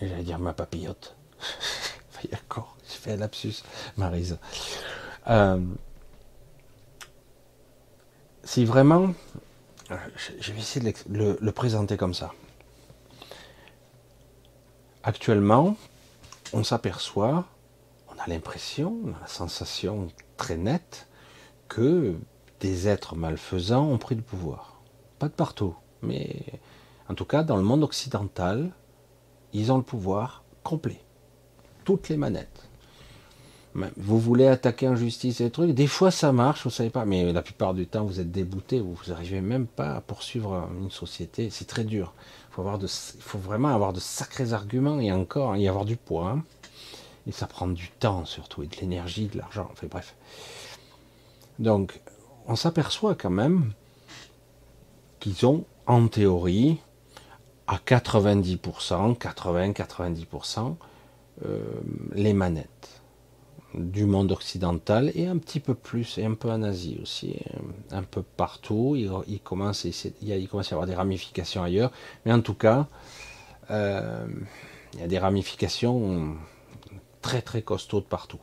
j'allais 0.00 0.22
dire 0.22 0.38
ma 0.38 0.52
papillote. 0.52 1.16
D'accord, 2.30 2.76
j'ai 2.88 2.96
fait 2.96 3.12
un 3.12 3.16
lapsus, 3.16 3.62
Marise. 3.96 4.38
Euh, 5.28 5.60
si 8.44 8.64
vraiment, 8.64 9.14
je 9.88 10.52
vais 10.52 10.58
essayer 10.58 10.94
de 11.06 11.38
le, 11.40 11.52
présenter 11.52 11.96
comme 11.96 12.14
ça. 12.14 12.32
Actuellement, 15.02 15.76
on 16.52 16.64
s'aperçoit, 16.64 17.44
on 18.08 18.18
a 18.18 18.26
l'impression, 18.26 18.96
on 19.04 19.12
a 19.12 19.20
la 19.20 19.26
sensation 19.26 20.08
très 20.36 20.56
nette 20.56 21.08
que 21.68 22.14
des 22.60 22.88
êtres 22.88 23.16
malfaisants 23.16 23.86
ont 23.86 23.98
pris 23.98 24.14
le 24.14 24.22
pouvoir. 24.22 24.80
Pas 25.18 25.28
de 25.28 25.34
partout, 25.34 25.74
mais 26.02 26.44
en 27.08 27.14
tout 27.14 27.26
cas 27.26 27.42
dans 27.42 27.56
le 27.56 27.62
monde 27.62 27.82
occidental, 27.82 28.72
ils 29.54 29.72
ont 29.72 29.78
le 29.78 29.82
pouvoir 29.82 30.42
complet 30.62 31.00
toutes 31.84 32.08
les 32.08 32.16
manettes. 32.16 32.68
Vous 33.96 34.20
voulez 34.20 34.46
attaquer 34.46 34.86
en 34.86 34.94
justice 34.94 35.40
et 35.40 35.50
trucs, 35.50 35.72
des 35.72 35.88
fois 35.88 36.12
ça 36.12 36.30
marche, 36.32 36.62
vous 36.62 36.70
savez 36.70 36.90
pas, 36.90 37.04
mais 37.04 37.32
la 37.32 37.42
plupart 37.42 37.74
du 37.74 37.86
temps 37.86 38.04
vous 38.04 38.20
êtes 38.20 38.30
débouté, 38.30 38.78
vous 38.78 38.96
n'arrivez 39.08 39.40
même 39.40 39.66
pas 39.66 39.96
à 39.96 40.00
poursuivre 40.00 40.68
une 40.80 40.92
société, 40.92 41.50
c'est 41.50 41.64
très 41.64 41.82
dur. 41.82 42.12
Il 42.56 42.88
faut, 43.18 43.38
vraiment 43.38 43.74
avoir 43.74 43.92
de 43.92 43.98
sacrés 43.98 44.52
arguments 44.52 45.00
et 45.00 45.10
encore 45.10 45.56
y 45.56 45.66
avoir 45.66 45.84
du 45.84 45.96
poids. 45.96 46.30
Hein. 46.30 46.44
Et 47.26 47.32
ça 47.32 47.48
prend 47.48 47.66
du 47.66 47.90
temps 47.98 48.24
surtout, 48.24 48.62
et 48.62 48.68
de 48.68 48.76
l'énergie, 48.76 49.26
de 49.26 49.38
l'argent, 49.38 49.68
enfin 49.72 49.88
bref. 49.90 50.14
Donc, 51.58 52.00
on 52.46 52.54
s'aperçoit 52.54 53.16
quand 53.16 53.30
même 53.30 53.72
qu'ils 55.18 55.46
ont, 55.46 55.64
en 55.86 56.06
théorie, 56.06 56.78
à 57.66 57.76
90%, 57.76 59.16
80-90%, 59.18 60.76
euh, 61.44 61.60
les 62.12 62.32
manettes 62.32 63.02
du 63.74 64.04
monde 64.04 64.30
occidental 64.30 65.10
et 65.14 65.26
un 65.26 65.36
petit 65.38 65.60
peu 65.60 65.74
plus, 65.74 66.18
et 66.18 66.24
un 66.24 66.34
peu 66.34 66.50
en 66.50 66.62
Asie 66.62 66.98
aussi, 67.02 67.36
un 67.90 68.02
peu 68.02 68.22
partout. 68.22 68.94
Il, 68.96 69.40
commence, 69.40 69.84
à 69.84 69.88
y 69.88 70.48
avoir 70.70 70.86
des 70.86 70.94
ramifications 70.94 71.62
ailleurs, 71.62 71.90
mais 72.24 72.32
en 72.32 72.40
tout 72.40 72.54
cas, 72.54 72.86
euh, 73.70 74.26
il 74.92 75.00
y 75.00 75.02
a 75.02 75.08
des 75.08 75.18
ramifications 75.18 76.36
très 77.20 77.42
très 77.42 77.62
costauds 77.62 78.00
de 78.00 78.06
partout. 78.06 78.38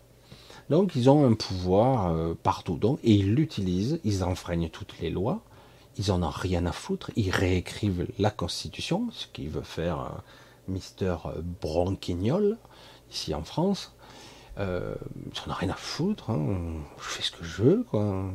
Donc 0.69 0.95
ils 0.95 1.09
ont 1.09 1.25
un 1.25 1.33
pouvoir 1.33 2.11
euh, 2.11 2.33
partout, 2.33 2.77
donc, 2.77 2.99
et 3.03 3.11
ils 3.11 3.33
l'utilisent, 3.33 3.99
ils 4.03 4.23
enfreignent 4.23 4.69
toutes 4.69 4.99
les 4.99 5.09
lois, 5.09 5.41
ils 5.97 6.11
en 6.11 6.23
ont 6.23 6.29
rien 6.29 6.65
à 6.65 6.71
foutre, 6.71 7.11
ils 7.15 7.31
réécrivent 7.31 8.07
la 8.19 8.31
Constitution, 8.31 9.09
ce 9.11 9.27
qu'il 9.27 9.49
veut 9.49 9.61
faire 9.61 9.99
euh, 9.99 10.09
Mister 10.67 11.15
Bronquignol, 11.61 12.57
ici 13.11 13.33
en 13.33 13.43
France. 13.43 13.93
Euh, 14.57 14.95
j'en 15.33 15.51
ai 15.51 15.55
rien 15.55 15.69
à 15.69 15.75
foutre, 15.75 16.29
hein. 16.29 16.57
je 16.97 17.03
fais 17.03 17.23
ce 17.23 17.31
que 17.31 17.43
je 17.43 17.63
veux, 17.63 17.83
quoi. 17.83 18.25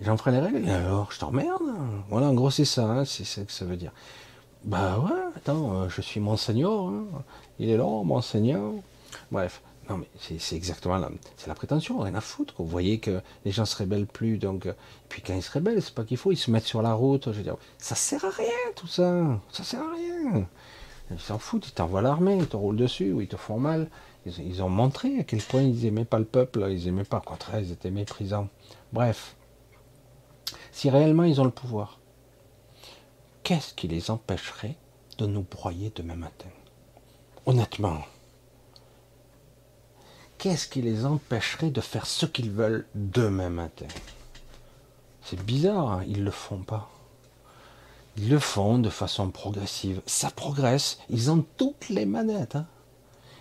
J'enfreins 0.00 0.32
les 0.32 0.40
règles, 0.40 0.68
alors 0.68 1.12
je 1.12 1.18
t'emmerde. 1.18 1.62
Voilà, 2.08 2.28
en 2.28 2.34
gros, 2.34 2.50
c'est 2.50 2.64
ça, 2.64 2.84
hein, 2.84 3.04
c'est 3.04 3.24
ça 3.24 3.42
que 3.42 3.52
ça 3.52 3.66
veut 3.66 3.76
dire. 3.76 3.92
Bah 4.64 4.98
ouais, 4.98 5.36
attends, 5.36 5.74
euh, 5.74 5.88
je 5.88 6.00
suis 6.00 6.20
monseigneur, 6.20 6.88
hein. 6.88 7.04
il 7.58 7.70
est 7.70 7.76
là, 7.76 8.02
monseigneur. 8.04 8.72
Bref, 9.30 9.62
non 9.90 9.98
mais 9.98 10.08
c'est 10.38 10.54
exactement 10.54 10.98
la, 10.98 11.10
la 11.48 11.54
prétention, 11.54 11.98
rien 11.98 12.14
à 12.14 12.20
foutre. 12.20 12.54
Vous 12.58 12.66
voyez 12.66 13.00
que 13.00 13.20
les 13.44 13.50
gens 13.50 13.64
se 13.64 13.76
rebellent 13.76 14.06
plus, 14.06 14.38
donc, 14.38 14.66
euh, 14.66 14.72
puis 15.08 15.20
quand 15.20 15.34
ils 15.34 15.42
se 15.42 15.50
rebellent, 15.50 15.82
c'est 15.82 15.94
pas 15.94 16.04
qu'il 16.04 16.16
faut, 16.16 16.30
ils 16.30 16.36
se 16.36 16.50
mettent 16.52 16.64
sur 16.64 16.80
la 16.80 16.94
route. 16.94 17.32
Je 17.32 17.36
veux 17.36 17.42
dire, 17.42 17.56
ça 17.76 17.96
sert 17.96 18.24
à 18.24 18.30
rien 18.30 18.46
tout 18.76 18.86
ça, 18.86 19.40
ça 19.50 19.64
sert 19.64 19.82
à 19.82 19.92
rien. 19.92 20.46
Ils 21.10 21.18
s'en 21.18 21.40
foutent, 21.40 21.66
ils 21.66 21.72
t'envoient 21.72 22.02
l'armée, 22.02 22.36
ils 22.36 22.46
te 22.46 22.56
roulent 22.56 22.76
dessus, 22.76 23.12
ou 23.12 23.20
ils 23.20 23.26
te 23.26 23.36
font 23.36 23.58
mal. 23.58 23.90
Ils, 24.26 24.62
ont 24.62 24.68
montré 24.68 25.18
à 25.18 25.24
quel 25.24 25.42
point 25.42 25.62
ils 25.62 25.86
aimaient 25.86 26.04
pas 26.04 26.20
le 26.20 26.24
peuple, 26.24 26.68
ils 26.70 26.86
aimaient 26.86 27.04
pas, 27.04 27.18
au 27.18 27.28
contraire, 27.28 27.58
ils 27.58 27.72
étaient 27.72 27.90
méprisants. 27.90 28.48
Bref, 28.92 29.34
si 30.70 30.88
réellement 30.88 31.24
ils 31.24 31.40
ont 31.40 31.44
le 31.44 31.50
pouvoir, 31.50 31.98
qu'est-ce 33.42 33.74
qui 33.74 33.88
les 33.88 34.12
empêcherait 34.12 34.76
de 35.18 35.26
nous 35.26 35.42
broyer 35.42 35.90
demain 35.96 36.14
matin? 36.14 36.50
Honnêtement, 37.44 38.02
qu'est-ce 40.40 40.66
qui 40.66 40.80
les 40.80 41.04
empêcherait 41.04 41.70
de 41.70 41.82
faire 41.82 42.06
ce 42.06 42.24
qu'ils 42.24 42.50
veulent 42.50 42.86
demain 42.94 43.50
matin? 43.50 43.86
C'est 45.22 45.40
bizarre, 45.44 45.90
hein, 45.90 46.04
ils 46.08 46.20
ne 46.20 46.24
le 46.24 46.30
font 46.30 46.62
pas. 46.62 46.90
Ils 48.16 48.30
le 48.30 48.38
font 48.38 48.78
de 48.78 48.88
façon 48.88 49.30
progressive. 49.30 50.00
Ça 50.06 50.30
progresse. 50.30 50.98
Ils 51.10 51.30
ont 51.30 51.44
toutes 51.58 51.90
les 51.90 52.06
manettes. 52.06 52.56
Hein. 52.56 52.66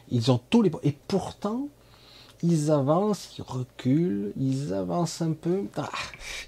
Ils 0.10 0.30
ont 0.30 0.42
tous 0.50 0.62
les. 0.62 0.72
Et 0.84 0.92
pourtant, 0.92 1.70
ils 2.44 2.70
avancent, 2.70 3.38
ils 3.38 3.44
reculent, 3.44 4.34
ils 4.38 4.74
avancent 4.74 5.22
un 5.22 5.32
peu. 5.32 5.68
Ah, 5.78 5.90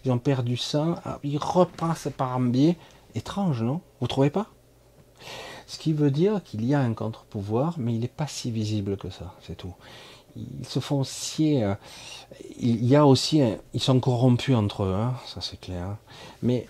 ils 0.04 0.12
ont 0.12 0.20
perdu 0.20 0.58
ça. 0.58 1.02
Ah, 1.06 1.20
ils 1.24 1.38
repassent 1.38 2.10
par 2.16 2.36
un 2.36 2.42
biais. 2.42 2.78
Étrange, 3.16 3.64
non? 3.64 3.82
Vous 4.02 4.08
trouvez 4.08 4.30
pas? 4.30 4.48
Ce 5.66 5.78
qui 5.78 5.94
veut 5.94 6.12
dire 6.12 6.44
qu'il 6.44 6.66
y 6.66 6.74
a 6.74 6.82
un 6.82 6.94
contre-pouvoir, 6.94 7.76
mais 7.78 7.94
il 7.94 8.02
n'est 8.02 8.08
pas 8.10 8.28
si 8.28 8.52
visible 8.52 8.98
que 8.98 9.10
ça, 9.10 9.34
c'est 9.42 9.56
tout. 9.56 9.74
Ils 10.36 10.68
se 10.68 10.80
font 10.80 11.04
scier. 11.04 11.64
Euh, 11.64 11.76
il 12.60 12.86
y 12.86 12.96
a 12.96 13.06
aussi. 13.06 13.42
Ils 13.74 13.82
sont 13.82 14.00
corrompus 14.00 14.56
entre 14.56 14.84
eux, 14.84 14.94
hein, 14.94 15.14
ça 15.26 15.42
c'est 15.42 15.60
clair. 15.60 15.98
Mais. 16.42 16.68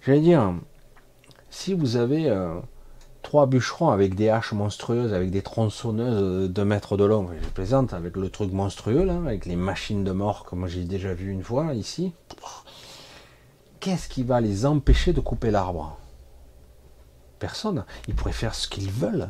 Je 0.00 0.12
vais 0.12 0.20
dire, 0.20 0.54
si 1.50 1.74
vous 1.74 1.96
avez. 1.96 2.28
Euh, 2.28 2.60
trois 3.28 3.44
bûcherons 3.44 3.90
avec 3.90 4.14
des 4.14 4.30
haches 4.30 4.52
monstrueuses, 4.52 5.12
avec 5.12 5.30
des 5.30 5.42
tronçonneuses 5.42 6.50
de 6.50 6.62
mètres 6.62 6.96
de 6.96 7.04
long. 7.04 7.28
Je 7.42 7.48
plaisante 7.50 7.92
avec 7.92 8.16
le 8.16 8.30
truc 8.30 8.52
monstrueux, 8.52 9.04
là, 9.04 9.16
avec 9.18 9.44
les 9.44 9.56
machines 9.56 10.02
de 10.02 10.12
mort, 10.12 10.44
comme 10.44 10.66
j'ai 10.66 10.84
déjà 10.84 11.12
vu 11.12 11.30
une 11.30 11.42
fois 11.42 11.74
ici. 11.74 12.14
Qu'est-ce 13.80 14.08
qui 14.08 14.22
va 14.22 14.40
les 14.40 14.64
empêcher 14.64 15.12
de 15.12 15.20
couper 15.20 15.50
l'arbre? 15.50 15.98
Personne. 17.38 17.84
Ils 18.08 18.14
pourraient 18.14 18.32
faire 18.32 18.54
ce 18.54 18.66
qu'ils 18.66 18.90
veulent. 18.90 19.28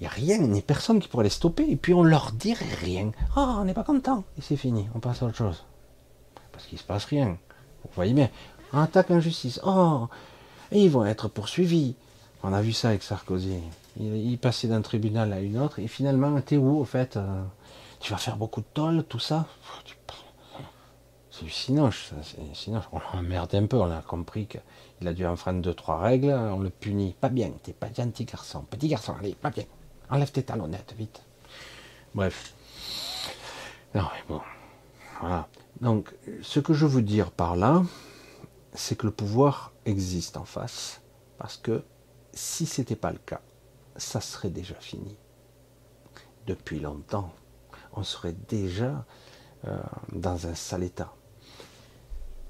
Il 0.00 0.04
n'y 0.04 0.06
a 0.06 0.10
rien, 0.10 0.38
ni 0.38 0.62
personne 0.62 0.98
qui 0.98 1.08
pourrait 1.08 1.24
les 1.24 1.30
stopper. 1.30 1.70
Et 1.70 1.76
puis 1.76 1.92
on 1.92 2.02
leur 2.02 2.32
dirait 2.32 2.74
rien. 2.80 3.12
oh, 3.36 3.56
on 3.58 3.64
n'est 3.66 3.74
pas 3.74 3.84
content. 3.84 4.24
Et 4.38 4.40
c'est 4.40 4.56
fini. 4.56 4.88
On 4.94 4.98
passe 4.98 5.22
à 5.22 5.26
autre 5.26 5.36
chose. 5.36 5.62
Parce 6.52 6.64
qu'il 6.64 6.76
ne 6.76 6.80
se 6.80 6.86
passe 6.86 7.04
rien. 7.04 7.36
Vous 7.84 7.90
voyez 7.94 8.14
bien. 8.14 8.30
attaque 8.72 9.10
injustice. 9.10 9.60
Oh, 9.62 10.08
et 10.72 10.82
ils 10.82 10.90
vont 10.90 11.04
être 11.04 11.28
poursuivis. 11.28 11.96
On 12.42 12.54
a 12.54 12.62
vu 12.62 12.72
ça 12.72 12.88
avec 12.88 13.02
Sarkozy. 13.02 13.58
Il, 13.98 14.38
passait 14.38 14.68
d'un 14.68 14.80
tribunal 14.80 15.34
à 15.34 15.40
une 15.40 15.58
autre, 15.58 15.80
et 15.80 15.88
finalement, 15.88 16.40
t'es 16.40 16.56
où 16.56 16.78
au 16.78 16.84
fait 16.84 17.18
euh, 17.18 17.42
Tu 17.98 18.12
vas 18.12 18.18
faire 18.18 18.36
beaucoup 18.36 18.60
de 18.60 18.66
tôle, 18.72 19.04
tout 19.04 19.18
ça? 19.18 19.46
C'est 21.30 21.48
sinoche, 21.50 22.12
c'est 22.54 22.70
On 22.92 23.00
l'emmerde 23.14 23.54
un 23.54 23.66
peu, 23.66 23.76
on 23.76 23.90
a 23.90 24.00
compris 24.00 24.46
qu'il 24.46 25.08
a 25.08 25.12
dû 25.12 25.26
enfreindre 25.26 25.60
deux, 25.60 25.74
trois 25.74 25.98
règles, 25.98 26.30
on 26.30 26.60
le 26.60 26.70
punit. 26.70 27.14
Pas 27.20 27.28
bien, 27.28 27.50
t'es 27.62 27.72
pas 27.72 27.92
gentil 27.92 28.24
garçon. 28.24 28.62
Petit 28.62 28.88
garçon, 28.88 29.14
allez, 29.18 29.34
pas 29.34 29.50
bien. 29.50 29.64
Enlève 30.10 30.32
tes 30.32 30.42
talonnettes, 30.42 30.94
vite. 30.98 31.22
Bref. 32.14 32.54
Non, 33.94 34.02
mais 34.02 34.24
bon. 34.28 34.40
Voilà. 35.20 35.48
Donc, 35.80 36.14
ce 36.42 36.60
que 36.60 36.74
je 36.74 36.86
veux 36.86 37.02
dire 37.02 37.30
par 37.30 37.56
là, 37.56 37.82
c'est 38.74 38.96
que 38.96 39.06
le 39.06 39.12
pouvoir 39.12 39.72
existe 39.84 40.36
en 40.36 40.44
face, 40.44 41.00
parce 41.38 41.56
que 41.56 41.84
si 42.32 42.66
ce 42.66 42.80
n'était 42.80 42.96
pas 42.96 43.12
le 43.12 43.18
cas, 43.18 43.40
ça 43.96 44.20
serait 44.20 44.50
déjà 44.50 44.74
fini. 44.74 45.16
Depuis 46.46 46.80
longtemps, 46.80 47.32
on 47.92 48.02
serait 48.02 48.34
déjà 48.48 49.04
euh, 49.66 49.78
dans 50.12 50.46
un 50.46 50.54
sale 50.54 50.84
état. 50.84 51.14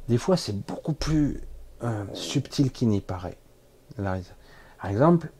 Des 0.08 0.18
fois, 0.18 0.36
c'est 0.36 0.66
beaucoup 0.66 0.92
plus 0.92 1.40
euh, 1.82 2.04
subtil 2.14 2.72
qu'il 2.72 2.88
n'y 2.88 3.00
paraît. 3.00 3.38
par 3.96 4.90
exemple, 4.90 5.30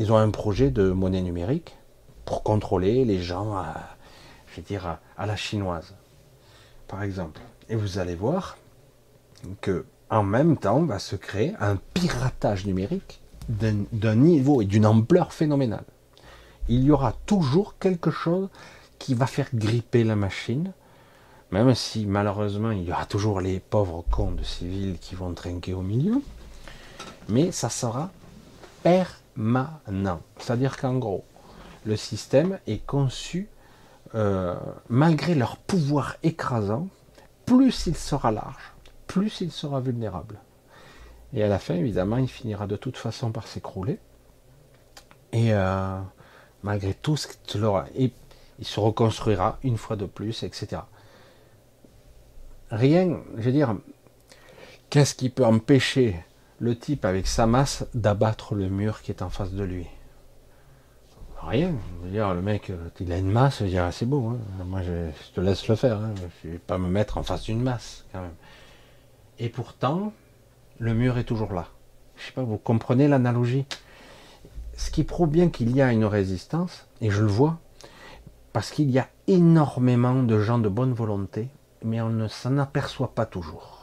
ils 0.00 0.10
ont 0.10 0.16
un 0.16 0.30
projet 0.30 0.70
de 0.70 0.92
monnaie 0.92 1.20
numérique 1.20 1.76
pour 2.24 2.42
contrôler 2.42 3.04
les 3.04 3.20
gens, 3.20 3.54
à, 3.54 3.74
je 4.56 4.62
à 5.18 5.26
la 5.26 5.36
chinoise, 5.36 5.94
par 6.88 7.02
exemple. 7.02 7.42
Et 7.68 7.76
vous 7.76 7.98
allez 7.98 8.14
voir 8.14 8.56
que 9.60 9.84
en 10.08 10.22
même 10.22 10.56
temps 10.56 10.82
va 10.84 10.98
se 10.98 11.16
créer 11.16 11.54
un 11.60 11.76
piratage 11.76 12.64
numérique 12.64 13.20
d'un 13.50 14.14
niveau 14.14 14.62
et 14.62 14.64
d'une 14.64 14.86
ampleur 14.86 15.34
phénoménale. 15.34 15.84
Il 16.70 16.82
y 16.82 16.90
aura 16.90 17.12
toujours 17.26 17.76
quelque 17.78 18.10
chose 18.10 18.48
qui 18.98 19.12
va 19.12 19.26
faire 19.26 19.50
gripper 19.52 20.02
la 20.02 20.16
machine, 20.16 20.72
même 21.50 21.74
si 21.74 22.06
malheureusement 22.06 22.70
il 22.70 22.84
y 22.84 22.92
aura 22.92 23.04
toujours 23.04 23.42
les 23.42 23.60
pauvres 23.60 24.02
cons 24.10 24.32
de 24.32 24.44
civils 24.44 24.96
qui 24.98 25.14
vont 25.14 25.34
trinquer 25.34 25.74
au 25.74 25.82
milieu, 25.82 26.22
mais 27.28 27.52
ça 27.52 27.68
sera 27.68 28.10
permanent. 29.40 30.20
C'est-à-dire 30.38 30.76
qu'en 30.76 30.98
gros, 30.98 31.24
le 31.84 31.96
système 31.96 32.58
est 32.66 32.84
conçu, 32.84 33.48
euh, 34.14 34.54
malgré 34.88 35.34
leur 35.34 35.56
pouvoir 35.56 36.16
écrasant, 36.22 36.88
plus 37.46 37.86
il 37.86 37.96
sera 37.96 38.30
large, 38.30 38.72
plus 39.06 39.40
il 39.40 39.50
sera 39.50 39.80
vulnérable. 39.80 40.38
Et 41.32 41.42
à 41.42 41.48
la 41.48 41.58
fin, 41.58 41.74
évidemment, 41.74 42.18
il 42.18 42.28
finira 42.28 42.66
de 42.66 42.76
toute 42.76 42.96
façon 42.96 43.30
par 43.30 43.46
s'écrouler. 43.46 43.98
Et 45.32 45.54
euh, 45.54 45.98
malgré 46.62 46.92
tout, 46.92 47.16
ce 47.16 47.28
et 47.94 48.12
il 48.58 48.64
se 48.66 48.80
reconstruira 48.80 49.58
une 49.62 49.78
fois 49.78 49.96
de 49.96 50.06
plus, 50.06 50.42
etc. 50.42 50.82
Rien, 52.70 53.20
je 53.36 53.42
veux 53.42 53.52
dire, 53.52 53.76
qu'est-ce 54.90 55.14
qui 55.14 55.30
peut 55.30 55.46
empêcher 55.46 56.20
le 56.60 56.78
type 56.78 57.04
avec 57.06 57.26
sa 57.26 57.46
masse 57.46 57.86
d'abattre 57.94 58.54
le 58.54 58.68
mur 58.68 59.02
qui 59.02 59.10
est 59.10 59.22
en 59.22 59.30
face 59.30 59.52
de 59.52 59.64
lui 59.64 59.86
Rien. 61.42 61.72
Dire, 62.04 62.34
le 62.34 62.42
mec, 62.42 62.68
euh, 62.68 62.90
il 63.00 63.10
a 63.12 63.16
une 63.16 63.30
masse, 63.30 63.60
je 63.60 63.64
veux 63.64 63.70
dire, 63.70 63.88
c'est 63.92 64.04
beau. 64.04 64.28
Hein. 64.28 64.64
Moi, 64.66 64.82
je, 64.82 65.10
te 65.34 65.40
laisse 65.40 65.66
le 65.68 65.74
faire. 65.74 65.96
Hein. 65.96 66.12
Je 66.42 66.48
ne 66.48 66.52
vais 66.52 66.58
pas 66.58 66.76
me 66.76 66.88
mettre 66.88 67.16
en 67.16 67.22
face 67.22 67.44
d'une 67.44 67.62
masse, 67.62 68.04
quand 68.12 68.20
même. 68.20 68.34
Et 69.38 69.48
pourtant, 69.48 70.12
le 70.78 70.92
mur 70.92 71.16
est 71.16 71.24
toujours 71.24 71.54
là. 71.54 71.68
Je 72.16 72.26
sais 72.26 72.32
pas, 72.32 72.42
vous 72.42 72.58
comprenez 72.58 73.08
l'analogie? 73.08 73.64
Ce 74.76 74.90
qui 74.90 75.02
prouve 75.02 75.30
bien 75.30 75.48
qu'il 75.48 75.74
y 75.74 75.80
a 75.80 75.92
une 75.92 76.04
résistance, 76.04 76.86
et 77.00 77.10
je 77.10 77.22
le 77.22 77.28
vois, 77.28 77.58
parce 78.52 78.70
qu'il 78.70 78.90
y 78.90 78.98
a 78.98 79.08
énormément 79.26 80.22
de 80.22 80.38
gens 80.40 80.58
de 80.58 80.68
bonne 80.68 80.92
volonté, 80.92 81.48
mais 81.82 82.02
on 82.02 82.10
ne 82.10 82.28
s'en 82.28 82.58
aperçoit 82.58 83.14
pas 83.14 83.24
toujours. 83.24 83.79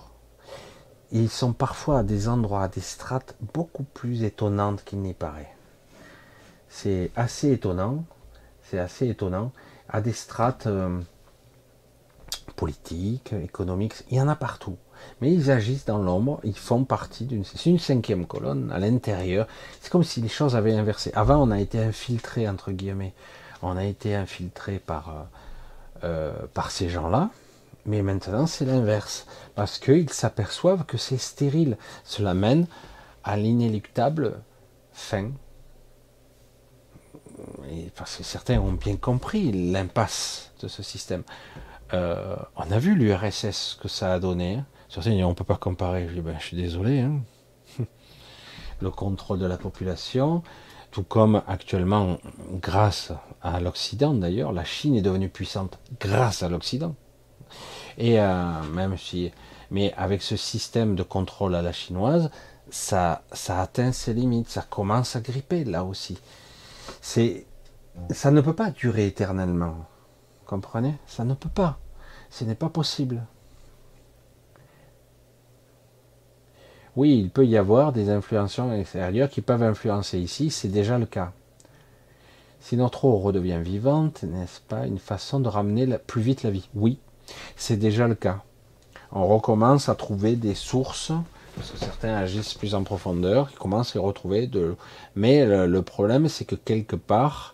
Ils 1.11 1.29
sont 1.29 1.53
parfois 1.53 1.99
à 1.99 2.03
des 2.03 2.27
endroits, 2.27 2.63
à 2.63 2.67
des 2.67 2.81
strates 2.81 3.35
beaucoup 3.53 3.83
plus 3.83 4.23
étonnantes 4.23 4.83
qu'il 4.83 4.99
n'y 4.99 5.13
paraît. 5.13 5.53
C'est 6.69 7.11
assez 7.15 7.51
étonnant, 7.51 8.03
c'est 8.63 8.79
assez 8.79 9.07
étonnant, 9.07 9.51
à 9.89 10.01
des 10.01 10.13
strates 10.13 10.67
euh, 10.67 10.99
politique, 12.57 13.33
économique, 13.33 13.93
il 14.09 14.17
y 14.17 14.21
en 14.21 14.27
a 14.27 14.35
partout. 14.35 14.75
Mais 15.21 15.31
ils 15.31 15.51
agissent 15.51 15.85
dans 15.85 15.99
l'ombre, 15.99 16.39
ils 16.43 16.57
font 16.57 16.83
partie 16.83 17.25
d'une... 17.25 17.43
Une 17.65 17.79
cinquième 17.79 18.25
colonne 18.25 18.71
à 18.71 18.79
l'intérieur. 18.79 19.47
C'est 19.79 19.91
comme 19.91 20.03
si 20.03 20.21
les 20.21 20.27
choses 20.27 20.55
avaient 20.55 20.73
inversé. 20.73 21.11
Avant, 21.13 21.37
on 21.37 21.51
a 21.51 21.59
été 21.59 21.79
infiltré, 21.79 22.49
entre 22.49 22.71
guillemets. 22.71 23.13
On 23.61 23.77
a 23.77 23.85
été 23.85 24.15
infiltré 24.15 24.79
par, 24.79 25.09
euh, 25.09 25.23
euh, 26.03 26.33
par 26.53 26.71
ces 26.71 26.89
gens-là. 26.89 27.29
Mais 27.87 28.01
maintenant, 28.01 28.45
c'est 28.45 28.65
l'inverse. 28.65 29.25
Parce 29.55 29.79
qu'ils 29.79 30.09
s'aperçoivent 30.09 30.85
que 30.85 30.97
c'est 30.97 31.17
stérile. 31.17 31.77
Cela 32.03 32.33
mène 32.33 32.67
à 33.23 33.37
l'inéluctable 33.37 34.41
fin. 34.91 35.31
Parce 37.95 38.17
que 38.17 38.23
certains 38.23 38.59
ont 38.59 38.73
bien 38.73 38.97
compris 38.97 39.51
l'impasse 39.71 40.51
de 40.61 40.67
ce 40.67 40.83
système. 40.83 41.23
Euh, 41.93 42.35
on 42.57 42.69
a 42.71 42.77
vu 42.77 42.93
l'URSS 42.93 43.77
que 43.81 43.87
ça 43.87 44.13
a 44.13 44.19
donné. 44.19 44.61
Certains 44.89 45.11
on 45.23 45.29
ne 45.29 45.33
peut 45.33 45.45
pas 45.45 45.55
comparer. 45.55 46.07
Je 46.09 46.13
dis 46.13 46.21
ben, 46.21 46.37
suis 46.39 46.57
désolé. 46.57 46.99
Hein. 46.99 47.21
Le 48.81 48.91
contrôle 48.91 49.39
de 49.39 49.45
la 49.45 49.57
population, 49.57 50.43
tout 50.91 51.03
comme 51.03 51.41
actuellement, 51.47 52.17
grâce 52.51 53.13
à 53.41 53.59
l'Occident 53.61 54.13
d'ailleurs, 54.13 54.51
la 54.51 54.65
Chine 54.65 54.95
est 54.95 55.01
devenue 55.01 55.29
puissante 55.29 55.79
grâce 55.99 56.43
à 56.43 56.49
l'Occident. 56.49 56.95
Et 57.97 58.19
euh, 58.19 58.63
même 58.73 58.97
si, 58.97 59.31
mais 59.71 59.93
avec 59.97 60.21
ce 60.21 60.35
système 60.37 60.95
de 60.95 61.03
contrôle 61.03 61.55
à 61.55 61.61
la 61.61 61.71
chinoise, 61.71 62.29
ça, 62.69 63.23
ça 63.31 63.61
atteint 63.61 63.91
ses 63.91 64.13
limites, 64.13 64.49
ça 64.49 64.65
commence 64.69 65.15
à 65.15 65.21
gripper 65.21 65.63
là 65.63 65.83
aussi. 65.83 66.17
C'est, 67.01 67.45
ça 68.11 68.31
ne 68.31 68.41
peut 68.41 68.53
pas 68.53 68.71
durer 68.71 69.07
éternellement. 69.07 69.75
Comprenez? 70.45 70.95
Ça 71.07 71.23
ne 71.23 71.33
peut 71.33 71.49
pas. 71.49 71.79
Ce 72.29 72.43
n'est 72.43 72.55
pas 72.55 72.69
possible. 72.69 73.23
Oui, 76.95 77.19
il 77.19 77.29
peut 77.29 77.45
y 77.45 77.57
avoir 77.57 77.93
des 77.93 78.09
influences 78.09 78.59
extérieures 78.59 79.29
qui 79.29 79.41
peuvent 79.41 79.63
influencer 79.63 80.19
ici, 80.19 80.49
c'est 80.49 80.67
déjà 80.67 80.97
le 80.97 81.05
cas. 81.05 81.31
Si 82.59 82.75
notre 82.75 83.05
eau 83.05 83.17
redevient 83.17 83.61
vivante, 83.61 84.23
n'est-ce 84.23 84.61
pas 84.61 84.87
une 84.87 84.97
façon 84.97 85.39
de 85.39 85.47
ramener 85.47 85.87
plus 85.99 86.21
vite 86.21 86.41
la 86.41 86.49
vie? 86.49 86.69
Oui, 86.73 86.99
c'est 87.55 87.77
déjà 87.77 88.07
le 88.07 88.15
cas. 88.15 88.41
On 89.11 89.27
recommence 89.27 89.89
à 89.89 89.95
trouver 89.95 90.35
des 90.35 90.55
sources, 90.55 91.11
parce 91.55 91.71
que 91.71 91.77
certains 91.77 92.15
agissent 92.15 92.53
plus 92.53 92.75
en 92.75 92.83
profondeur, 92.83 93.49
qui 93.49 93.55
commencent 93.55 93.95
à 93.95 93.99
retrouver 93.99 94.47
de. 94.47 94.75
Mais 95.15 95.45
le, 95.45 95.81
problème, 95.81 96.27
c'est 96.27 96.45
que 96.45 96.55
quelque 96.55 96.95
part, 96.95 97.53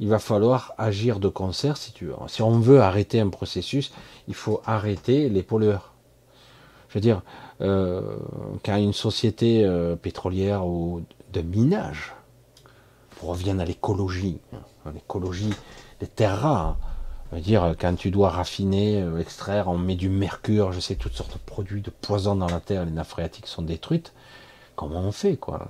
il 0.00 0.08
va 0.08 0.18
falloir 0.18 0.72
agir 0.78 1.20
de 1.20 1.28
concert 1.28 1.76
si 1.76 1.92
tu 1.92 2.06
veux. 2.06 2.14
Si 2.28 2.42
on 2.42 2.58
veut 2.58 2.80
arrêter 2.80 3.20
un 3.20 3.28
processus, 3.28 3.92
il 4.28 4.34
faut 4.34 4.60
arrêter 4.64 5.28
les 5.28 5.42
pollueurs. 5.42 5.92
Je 6.88 6.94
veux 6.94 7.02
dire, 7.02 7.22
euh, 7.60 8.16
quand 8.64 8.76
une 8.76 8.92
société 8.92 9.64
euh, 9.64 9.96
pétrolière 9.96 10.66
ou 10.66 11.02
de 11.32 11.40
minage, 11.40 12.14
on 13.22 13.28
revient 13.28 13.56
à 13.58 13.64
l'écologie, 13.64 14.38
hein, 14.52 14.92
l'écologie 14.94 15.52
des 16.00 16.06
terres 16.06 16.40
rares, 16.40 16.76
dire, 17.40 17.74
quand 17.78 17.94
tu 17.96 18.10
dois 18.10 18.30
raffiner, 18.30 19.02
euh, 19.02 19.18
extraire, 19.18 19.68
on 19.68 19.78
met 19.78 19.96
du 19.96 20.08
mercure, 20.08 20.72
je 20.72 20.80
sais, 20.80 20.94
toutes 20.94 21.14
sortes 21.14 21.34
de 21.34 21.38
produits 21.38 21.80
de 21.80 21.90
poison 21.90 22.36
dans 22.36 22.48
la 22.48 22.60
terre, 22.60 22.84
les 22.84 22.90
nappes 22.90 23.08
phréatiques 23.08 23.46
sont 23.46 23.62
détruites. 23.62 24.12
Comment 24.76 25.00
on 25.00 25.12
fait, 25.12 25.36
quoi? 25.36 25.68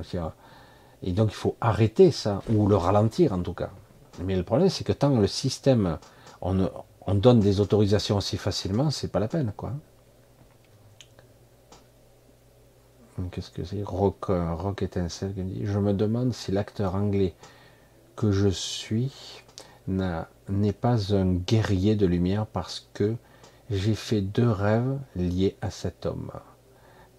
Et 1.03 1.13
donc, 1.13 1.31
il 1.31 1.35
faut 1.37 1.57
arrêter 1.61 2.11
ça, 2.11 2.43
ou 2.51 2.67
le 2.67 2.77
ralentir 2.77 3.33
en 3.33 3.41
tout 3.41 3.53
cas. 3.53 3.71
Mais 4.23 4.37
le 4.37 4.43
problème, 4.43 4.71
c'est 4.71 4.85
que 4.85 4.93
tant 4.93 5.11
le 5.11 5.27
système, 5.27 5.99
on, 6.41 6.69
on 7.07 7.15
donne 7.15 7.41
des 7.41 7.61
autorisations 7.61 8.17
aussi 8.17 8.37
facilement, 8.37 8.91
c'est 8.91 9.09
pas 9.09 9.21
la 9.21 9.29
peine, 9.29 9.53
quoi. 9.57 9.73
Qu'est-ce 13.31 13.51
que 13.51 13.65
c'est? 13.65 13.83
Rock, 13.83 14.31
euh, 14.31 14.55
Rock 14.55 14.83
étincelle 14.83 15.35
Je 15.63 15.79
me 15.79 15.93
demande 15.93 16.33
si 16.33 16.51
l'acteur 16.51 16.97
anglais 16.97 17.35
que 18.17 18.33
je 18.33 18.49
suis 18.49 19.13
n'est 19.89 20.73
pas 20.73 21.15
un 21.15 21.35
guerrier 21.35 21.97
de 21.97 22.07
lumière 22.07 22.47
parce 22.47 22.89
que 22.95 23.17
j'ai 23.71 23.95
fait 23.95 24.21
deux 24.21 24.51
rêves 24.51 24.99
liés 25.17 25.57
à 25.61 25.71
cet 25.71 26.07
homme. 26.07 26.31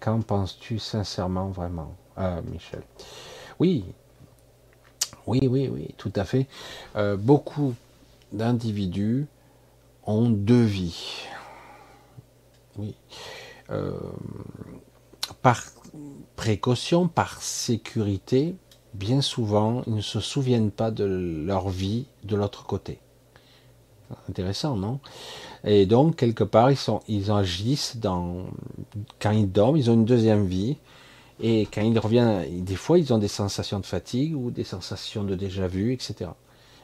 Qu'en 0.00 0.20
penses-tu 0.20 0.78
sincèrement 0.78 1.48
vraiment? 1.48 1.94
Ah, 2.16 2.40
Michel. 2.42 2.82
Oui, 3.58 3.84
oui, 5.26 5.40
oui, 5.48 5.68
oui, 5.68 5.94
tout 5.96 6.12
à 6.14 6.24
fait. 6.24 6.46
Euh, 6.96 7.16
beaucoup 7.16 7.74
d'individus 8.32 9.26
ont 10.04 10.30
deux 10.30 10.62
vies. 10.62 11.26
Oui. 12.76 12.94
Euh, 13.70 13.98
par 15.42 15.62
précaution, 16.36 17.08
par 17.08 17.42
sécurité, 17.42 18.54
bien 18.96 19.20
souvent, 19.20 19.82
ils 19.86 19.94
ne 19.94 20.00
se 20.00 20.20
souviennent 20.20 20.70
pas 20.70 20.90
de 20.90 21.04
leur 21.04 21.68
vie 21.68 22.06
de 22.24 22.36
l'autre 22.36 22.64
côté. 22.64 22.98
Intéressant, 24.28 24.76
non? 24.76 25.00
Et 25.64 25.86
donc, 25.86 26.16
quelque 26.16 26.44
part, 26.44 26.70
ils, 27.08 27.30
agissent 27.30 27.96
dans... 27.96 28.46
Quand 29.20 29.32
ils 29.32 29.50
dorment, 29.50 29.76
ils 29.76 29.90
ont 29.90 29.94
une 29.94 30.04
deuxième 30.04 30.46
vie. 30.46 30.76
Et 31.40 31.66
quand 31.72 31.82
ils 31.82 31.98
reviennent, 31.98 32.64
des 32.64 32.76
fois, 32.76 32.98
ils 32.98 33.12
ont 33.12 33.18
des 33.18 33.28
sensations 33.28 33.80
de 33.80 33.86
fatigue 33.86 34.34
ou 34.36 34.50
des 34.50 34.64
sensations 34.64 35.24
de 35.24 35.34
déjà-vu, 35.34 35.92
etc. 35.92 36.30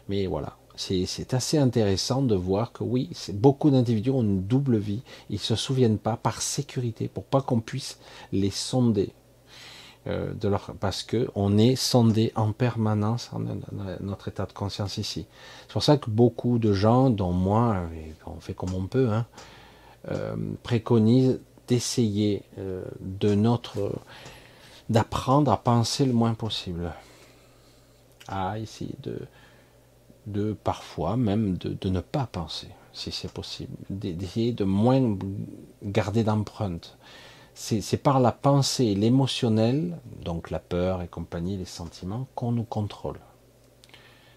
Mais 0.08 0.26
voilà, 0.26 0.56
c'est 0.74 1.32
assez 1.32 1.58
intéressant 1.58 2.22
de 2.22 2.34
voir 2.34 2.72
que 2.72 2.82
oui, 2.82 3.10
beaucoup 3.32 3.70
d'individus 3.70 4.10
ont 4.10 4.22
une 4.22 4.42
double 4.42 4.76
vie. 4.76 5.02
Ils 5.30 5.34
ne 5.34 5.38
se 5.38 5.56
souviennent 5.56 5.98
pas 5.98 6.16
par 6.16 6.42
sécurité, 6.42 7.08
pour 7.08 7.24
pas 7.24 7.40
qu'on 7.40 7.60
puisse 7.60 7.98
les 8.32 8.50
sonder. 8.50 9.12
Euh, 10.08 10.34
de 10.34 10.48
leur, 10.48 10.72
parce 10.80 11.04
que 11.04 11.28
on 11.36 11.56
est 11.58 11.76
sondé 11.76 12.32
en 12.34 12.50
permanence 12.50 13.30
en, 13.32 13.38
notre 14.00 14.26
état 14.26 14.46
de 14.46 14.52
conscience 14.52 14.98
ici. 14.98 15.26
C'est 15.60 15.72
pour 15.72 15.84
ça 15.84 15.96
que 15.96 16.10
beaucoup 16.10 16.58
de 16.58 16.72
gens, 16.72 17.08
dont 17.08 17.30
moi, 17.30 17.76
on 18.26 18.40
fait 18.40 18.52
comme 18.52 18.74
on 18.74 18.88
peut, 18.88 19.10
hein, 19.10 19.26
euh, 20.10 20.34
préconisent 20.64 21.38
d'essayer 21.68 22.42
euh, 22.58 22.82
de 22.98 23.36
notre 23.36 23.92
d'apprendre 24.88 25.52
à 25.52 25.56
penser 25.56 26.04
le 26.04 26.12
moins 26.12 26.34
possible. 26.34 26.92
À 28.26 28.58
essayer 28.58 28.96
de, 30.26 30.52
parfois 30.64 31.16
même 31.16 31.58
de, 31.58 31.76
de 31.80 31.88
ne 31.88 32.00
pas 32.00 32.26
penser, 32.26 32.68
si 32.92 33.12
c'est 33.12 33.30
possible, 33.30 33.76
d'essayer 33.88 34.50
de 34.50 34.64
moins 34.64 35.16
garder 35.84 36.24
d'empreinte 36.24 36.98
c'est 37.54 38.02
par 38.02 38.20
la 38.20 38.32
pensée, 38.32 38.94
l'émotionnel, 38.94 39.98
donc 40.24 40.50
la 40.50 40.58
peur 40.58 41.02
et 41.02 41.08
compagnie, 41.08 41.56
les 41.56 41.64
sentiments, 41.64 42.26
qu'on 42.34 42.52
nous 42.52 42.64
contrôle. 42.64 43.18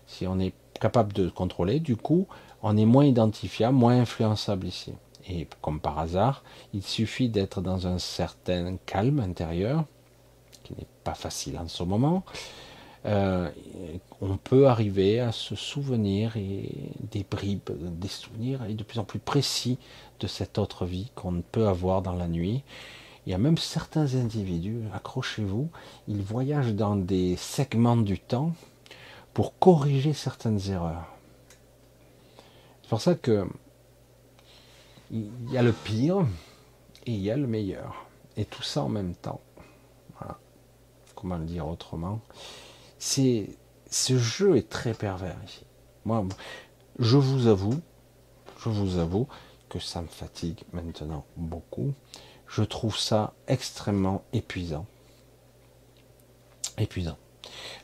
Si 0.07 0.27
on 0.27 0.39
est 0.39 0.53
capable 0.79 1.13
de 1.13 1.29
contrôler, 1.29 1.79
du 1.79 1.95
coup, 1.95 2.27
on 2.61 2.77
est 2.77 2.85
moins 2.85 3.05
identifiable, 3.05 3.75
moins 3.75 3.99
influençable 3.99 4.67
ici. 4.67 4.93
Et 5.27 5.47
comme 5.61 5.79
par 5.79 5.97
hasard, 5.97 6.43
il 6.73 6.83
suffit 6.83 7.29
d'être 7.29 7.61
dans 7.61 7.87
un 7.87 7.97
certain 7.97 8.75
calme 8.85 9.19
intérieur, 9.19 9.85
qui 10.63 10.73
n'est 10.73 10.87
pas 11.03 11.13
facile 11.13 11.57
en 11.57 11.67
ce 11.67 11.83
moment. 11.83 12.23
Euh, 13.05 13.49
on 14.19 14.37
peut 14.37 14.67
arriver 14.67 15.19
à 15.19 15.31
se 15.31 15.55
souvenir 15.55 16.37
et 16.37 16.71
des 17.11 17.23
bribes, 17.23 17.69
des 17.99 18.07
souvenirs 18.07 18.63
et 18.67 18.73
de 18.73 18.83
plus 18.83 18.99
en 18.99 19.03
plus 19.03 19.19
précis 19.19 19.77
de 20.19 20.27
cette 20.27 20.57
autre 20.57 20.85
vie 20.85 21.11
qu'on 21.13 21.43
peut 21.51 21.67
avoir 21.67 22.01
dans 22.01 22.15
la 22.15 22.27
nuit 22.27 22.63
il 23.25 23.31
y 23.31 23.33
a 23.33 23.37
même 23.37 23.57
certains 23.57 24.15
individus, 24.15 24.83
accrochez-vous, 24.93 25.69
ils 26.07 26.21
voyagent 26.21 26.73
dans 26.73 26.95
des 26.95 27.35
segments 27.37 27.97
du 27.97 28.19
temps 28.19 28.53
pour 29.33 29.57
corriger 29.57 30.13
certaines 30.13 30.59
erreurs. 30.69 31.07
C'est 32.81 32.89
pour 32.89 33.01
ça 33.01 33.15
que 33.15 33.47
il 35.11 35.29
y 35.51 35.57
a 35.57 35.63
le 35.63 35.71
pire 35.71 36.25
et 37.05 37.11
il 37.11 37.19
y 37.19 37.31
a 37.31 37.37
le 37.37 37.47
meilleur. 37.47 38.05
Et 38.37 38.45
tout 38.45 38.63
ça 38.63 38.83
en 38.83 38.89
même 38.89 39.15
temps. 39.15 39.41
Voilà. 40.19 40.37
Comment 41.15 41.37
le 41.37 41.45
dire 41.45 41.67
autrement? 41.67 42.19
C'est 42.99 43.49
ce 43.89 44.17
jeu 44.17 44.57
est 44.57 44.69
très 44.69 44.93
pervers 44.93 45.37
ici. 45.47 45.63
Moi, 46.05 46.25
je 46.99 47.17
vous 47.17 47.47
avoue, 47.47 47.79
je 48.59 48.69
vous 48.69 48.97
avoue 48.97 49.27
que 49.69 49.79
ça 49.79 50.01
me 50.01 50.07
fatigue 50.07 50.61
maintenant 50.73 51.25
beaucoup 51.37 51.93
je 52.55 52.63
trouve 52.63 52.97
ça 52.97 53.33
extrêmement 53.49 54.23
épuisant. 54.31 54.85
Épuisant. 56.77 57.17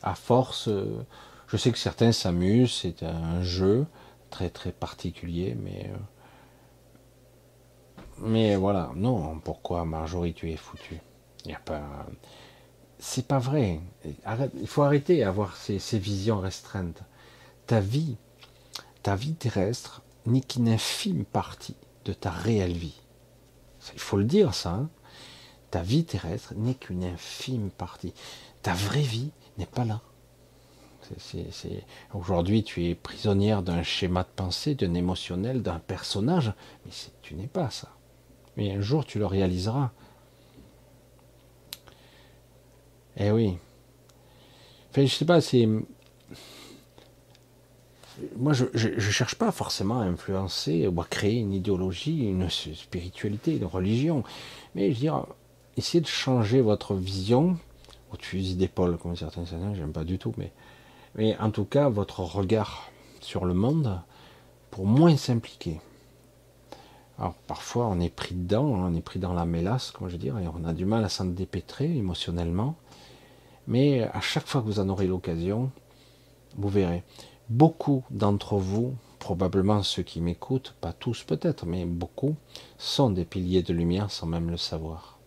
À 0.02 0.14
force, 0.14 0.68
euh, 0.68 1.04
je 1.46 1.58
sais 1.58 1.72
que 1.72 1.78
certains 1.78 2.12
s'amusent, 2.12 2.80
c'est 2.80 3.02
un 3.02 3.42
jeu 3.42 3.86
très 4.30 4.48
très 4.48 4.72
particulier, 4.72 5.54
mais 5.60 5.90
euh, 5.92 5.98
mais 8.18 8.56
voilà, 8.56 8.92
non, 8.94 9.38
pourquoi 9.40 9.84
Marjorie 9.84 10.32
tu 10.32 10.50
es 10.50 10.56
foutu 10.56 11.00
c'est 12.98 13.26
pas 13.26 13.40
vrai. 13.40 13.80
il 14.54 14.66
faut 14.66 14.82
arrêter 14.82 15.18
d'avoir 15.18 15.56
ces 15.56 15.98
visions 15.98 16.38
restreintes. 16.38 17.02
Ta 17.66 17.80
vie, 17.80 18.16
ta 19.02 19.16
vie 19.16 19.34
terrestre 19.34 20.02
n'est 20.24 20.40
qu'une 20.40 20.68
infime 20.68 21.24
partie 21.24 21.74
de 22.04 22.12
ta 22.12 22.30
réelle 22.30 22.76
vie. 22.76 23.01
Il 23.94 24.00
faut 24.00 24.16
le 24.16 24.24
dire 24.24 24.54
ça. 24.54 24.70
Hein. 24.70 24.88
ta 25.70 25.82
vie 25.82 26.04
terrestre 26.04 26.54
n'est 26.56 26.74
qu'une 26.74 27.04
infime 27.04 27.70
partie. 27.70 28.14
Ta 28.62 28.74
vraie 28.74 29.00
vie 29.00 29.30
n'est 29.58 29.66
pas 29.66 29.84
là. 29.84 30.00
Aujourd'hui, 32.14 32.62
tu 32.62 32.86
es 32.86 32.94
prisonnière 32.94 33.62
d'un 33.62 33.82
schéma 33.82 34.22
de 34.22 34.28
pensée, 34.34 34.74
d'un 34.74 34.94
émotionnel, 34.94 35.62
d'un 35.62 35.78
personnage, 35.78 36.52
mais 36.84 36.92
tu 37.22 37.34
n'es 37.34 37.48
pas 37.48 37.70
ça. 37.70 37.88
Mais 38.56 38.72
un 38.72 38.80
jour, 38.80 39.04
tu 39.04 39.18
le 39.18 39.26
réaliseras. 39.26 39.90
Eh 43.16 43.30
oui. 43.30 43.58
Enfin, 44.90 45.06
je 45.06 45.14
sais 45.14 45.24
pas, 45.24 45.40
c'est. 45.40 45.68
Moi, 48.36 48.52
je 48.52 48.88
ne 48.88 49.00
cherche 49.00 49.36
pas 49.36 49.50
forcément 49.52 50.00
à 50.00 50.04
influencer 50.04 50.86
ou 50.86 51.00
à 51.00 51.04
créer 51.04 51.38
une 51.38 51.52
idéologie, 51.52 52.24
une 52.24 52.48
spiritualité, 52.50 53.56
une 53.56 53.64
religion. 53.64 54.22
Mais 54.74 54.90
je 54.90 54.94
veux 54.94 55.00
dire, 55.00 55.26
essayez 55.76 56.00
de 56.00 56.06
changer 56.06 56.60
votre 56.60 56.94
vision, 56.94 57.56
au 58.12 58.16
fusil 58.16 58.56
d'épaule, 58.56 58.98
comme 58.98 59.16
certains 59.16 59.42
enseignants, 59.42 59.74
j'aime 59.74 59.92
pas 59.92 60.04
du 60.04 60.18
tout, 60.18 60.34
mais, 60.36 60.52
mais 61.14 61.36
en 61.38 61.50
tout 61.50 61.64
cas, 61.64 61.88
votre 61.88 62.20
regard 62.20 62.90
sur 63.20 63.44
le 63.44 63.54
monde 63.54 64.00
pour 64.70 64.86
moins 64.86 65.16
s'impliquer. 65.16 65.80
Alors 67.18 67.34
parfois 67.46 67.86
on 67.86 68.00
est 68.00 68.12
pris 68.12 68.34
dedans, 68.34 68.74
hein, 68.74 68.88
on 68.90 68.94
est 68.96 69.02
pris 69.02 69.20
dans 69.20 69.34
la 69.34 69.44
mélasse, 69.44 69.90
comme 69.90 70.08
je 70.08 70.16
dire, 70.16 70.38
et 70.38 70.48
on 70.48 70.64
a 70.64 70.72
du 70.72 70.84
mal 70.84 71.04
à 71.04 71.08
s'en 71.08 71.26
dépêtrer 71.26 71.96
émotionnellement. 71.96 72.74
Mais 73.68 74.02
à 74.02 74.20
chaque 74.20 74.46
fois 74.46 74.60
que 74.60 74.66
vous 74.66 74.80
en 74.80 74.88
aurez 74.88 75.06
l'occasion, 75.06 75.70
vous 76.56 76.68
verrez, 76.68 77.04
beaucoup 77.48 78.04
d'entre 78.10 78.56
vous, 78.56 78.94
probablement 79.18 79.82
ceux 79.82 80.02
qui 80.02 80.20
m'écoutent, 80.20 80.74
pas 80.80 80.92
tous 80.92 81.22
peut-être, 81.22 81.66
mais 81.66 81.84
beaucoup, 81.84 82.36
sont 82.78 83.10
des 83.10 83.24
piliers 83.24 83.62
de 83.62 83.72
lumière 83.72 84.10
sans 84.10 84.26
même 84.26 84.50
le 84.50 84.56
savoir. 84.56 85.18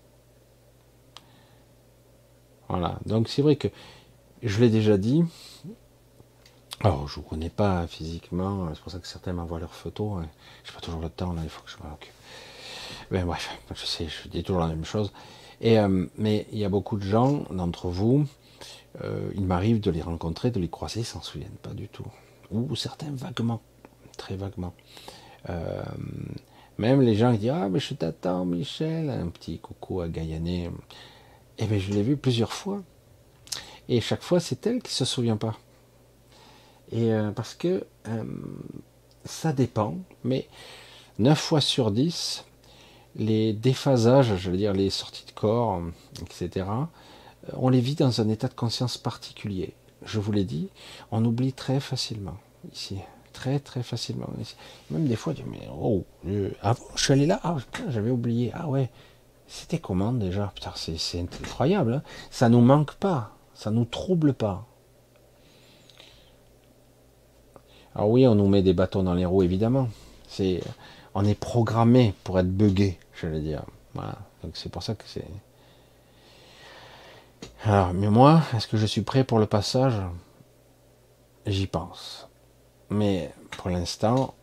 Voilà, 2.67 2.99
donc 3.05 3.29
c'est 3.29 3.41
vrai 3.41 3.55
que 3.55 3.67
je 4.41 4.59
l'ai 4.59 4.69
déjà 4.69 4.97
dit. 4.97 5.23
Alors, 6.81 7.07
je 7.07 7.19
ne 7.19 7.23
vous 7.23 7.29
connais 7.29 7.49
pas 7.49 7.87
physiquement, 7.87 8.67
c'est 8.73 8.81
pour 8.81 8.91
ça 8.91 8.99
que 8.99 9.07
certains 9.07 9.33
m'envoient 9.33 9.59
leurs 9.59 9.73
photos. 9.73 10.19
Hein. 10.19 10.27
Je 10.63 10.71
n'ai 10.71 10.75
pas 10.75 10.81
toujours 10.81 10.99
le 10.99 11.09
temps, 11.09 11.33
là, 11.33 11.41
il 11.43 11.49
faut 11.49 11.63
que 11.63 11.71
je 11.71 11.77
m'en 11.81 11.93
occupe. 11.93 12.13
Mais 13.11 13.23
bref, 13.23 13.49
je 13.73 13.85
sais, 13.85 14.07
je 14.07 14.27
dis 14.27 14.43
toujours 14.43 14.61
la 14.61 14.67
même 14.67 14.85
chose. 14.85 15.11
Et, 15.61 15.79
euh, 15.79 16.05
mais 16.17 16.47
il 16.51 16.59
y 16.59 16.65
a 16.65 16.69
beaucoup 16.69 16.97
de 16.97 17.03
gens 17.03 17.43
d'entre 17.49 17.87
vous, 17.87 18.25
euh, 19.03 19.29
il 19.35 19.45
m'arrive 19.45 19.79
de 19.79 19.91
les 19.91 20.01
rencontrer, 20.01 20.51
de 20.51 20.59
les 20.59 20.69
croiser, 20.69 21.01
ils 21.01 21.05
s'en 21.05 21.21
souviennent 21.21 21.57
pas 21.61 21.73
du 21.73 21.87
tout. 21.87 22.07
Ou 22.51 22.75
certains 22.75 23.11
vaguement, 23.11 23.61
très 24.17 24.35
vaguement. 24.35 24.73
Euh, 25.49 25.83
même 26.77 27.01
les 27.01 27.15
gens 27.15 27.31
qui 27.33 27.39
disent 27.39 27.51
Ah, 27.53 27.69
mais 27.69 27.79
je 27.79 27.93
t'attends, 27.93 28.45
Michel, 28.45 29.09
un 29.09 29.27
petit 29.27 29.59
coucou 29.59 30.01
à 30.01 30.07
Gaillané. 30.07 30.69
Eh 31.57 31.65
bien, 31.65 31.79
je 31.79 31.91
l'ai 31.91 32.03
vu 32.03 32.17
plusieurs 32.17 32.53
fois. 32.53 32.81
Et 33.87 34.01
chaque 34.01 34.21
fois, 34.21 34.39
c'est 34.39 34.65
elle 34.67 34.81
qui 34.81 34.93
se 34.93 35.05
souvient 35.05 35.37
pas. 35.37 35.55
Et 36.91 37.11
parce 37.35 37.55
que 37.55 37.85
ça 39.25 39.53
dépend, 39.53 39.95
mais 40.23 40.47
9 41.19 41.37
fois 41.39 41.61
sur 41.61 41.91
10, 41.91 42.45
les 43.15 43.53
déphasages, 43.53 44.35
je 44.37 44.51
veux 44.51 44.57
dire 44.57 44.73
les 44.73 44.89
sorties 44.89 45.25
de 45.25 45.31
corps, 45.31 45.81
etc., 46.21 46.65
on 47.53 47.69
les 47.69 47.79
vit 47.81 47.95
dans 47.95 48.21
un 48.21 48.29
état 48.29 48.47
de 48.47 48.53
conscience 48.53 48.97
particulier. 48.97 49.73
Je 50.05 50.19
vous 50.19 50.31
l'ai 50.31 50.43
dit, 50.43 50.69
on 51.11 51.23
oublie 51.25 51.53
très 51.53 51.79
facilement 51.79 52.37
ici, 52.73 52.97
très 53.33 53.59
très 53.59 53.83
facilement. 53.83 54.29
Même 54.91 55.07
des 55.07 55.15
fois, 55.15 55.33
oh, 55.79 56.03
je, 56.25 56.49
je 56.95 57.03
suis 57.03 57.13
allé 57.13 57.25
là, 57.25 57.39
ah, 57.43 57.57
j'avais 57.89 58.11
oublié, 58.11 58.51
ah 58.53 58.67
ouais, 58.67 58.89
c'était 59.47 59.79
comment 59.79 60.11
déjà? 60.11 60.51
Putain, 60.55 60.73
c'est 60.75 61.19
incroyable, 61.19 61.93
hein. 61.93 62.03
ça 62.31 62.49
nous 62.49 62.61
manque 62.61 62.95
pas, 62.95 63.35
ça 63.53 63.71
nous 63.71 63.85
trouble 63.85 64.33
pas. 64.33 64.65
Alors 67.95 68.09
oui, 68.09 68.27
on 68.27 68.35
nous 68.35 68.47
met 68.47 68.61
des 68.61 68.73
bâtons 68.73 69.03
dans 69.03 69.13
les 69.13 69.25
roues, 69.25 69.43
évidemment. 69.43 69.87
On 71.13 71.23
est 71.23 71.39
programmé 71.39 72.13
pour 72.25 72.37
être 72.39 72.51
buggé, 72.51 72.99
je 73.13 73.27
veux 73.27 73.39
dire. 73.39 73.63
Voilà. 73.93 74.17
Donc 74.43 74.57
c'est 74.57 74.69
pour 74.69 74.83
ça 74.83 74.95
que 74.95 75.05
c'est. 75.07 75.25
Alors, 77.65 77.93
mais 77.93 78.09
moi, 78.09 78.41
est-ce 78.55 78.67
que 78.67 78.77
je 78.77 78.85
suis 78.85 79.01
prêt 79.01 79.23
pour 79.23 79.39
le 79.39 79.47
passage? 79.47 80.01
J'y 81.45 81.67
pense. 81.67 82.29
Mais 82.89 83.33
pour 83.57 83.69
l'instant, 83.69 84.35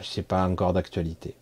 je 0.00 0.06
sais 0.06 0.22
pas 0.22 0.48
encore 0.48 0.72
d'actualité. 0.72 1.34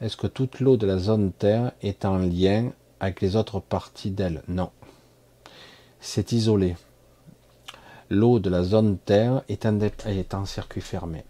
Est-ce 0.00 0.16
que 0.16 0.26
toute 0.26 0.60
l'eau 0.60 0.76
de 0.76 0.86
la 0.86 0.98
zone 0.98 1.32
Terre 1.32 1.72
est 1.82 2.04
en 2.04 2.18
lien 2.18 2.72
avec 2.98 3.20
les 3.20 3.36
autres 3.36 3.60
parties 3.60 4.10
d'elle? 4.10 4.42
Non. 4.48 4.70
C'est 6.00 6.32
isolé. 6.32 6.76
L'eau 8.10 8.40
de 8.40 8.50
la 8.50 8.62
zone 8.62 8.98
Terre 8.98 9.42
est, 9.48 9.66
est 10.06 10.34
en 10.34 10.44
circuit 10.44 10.80
fermé 10.80 11.24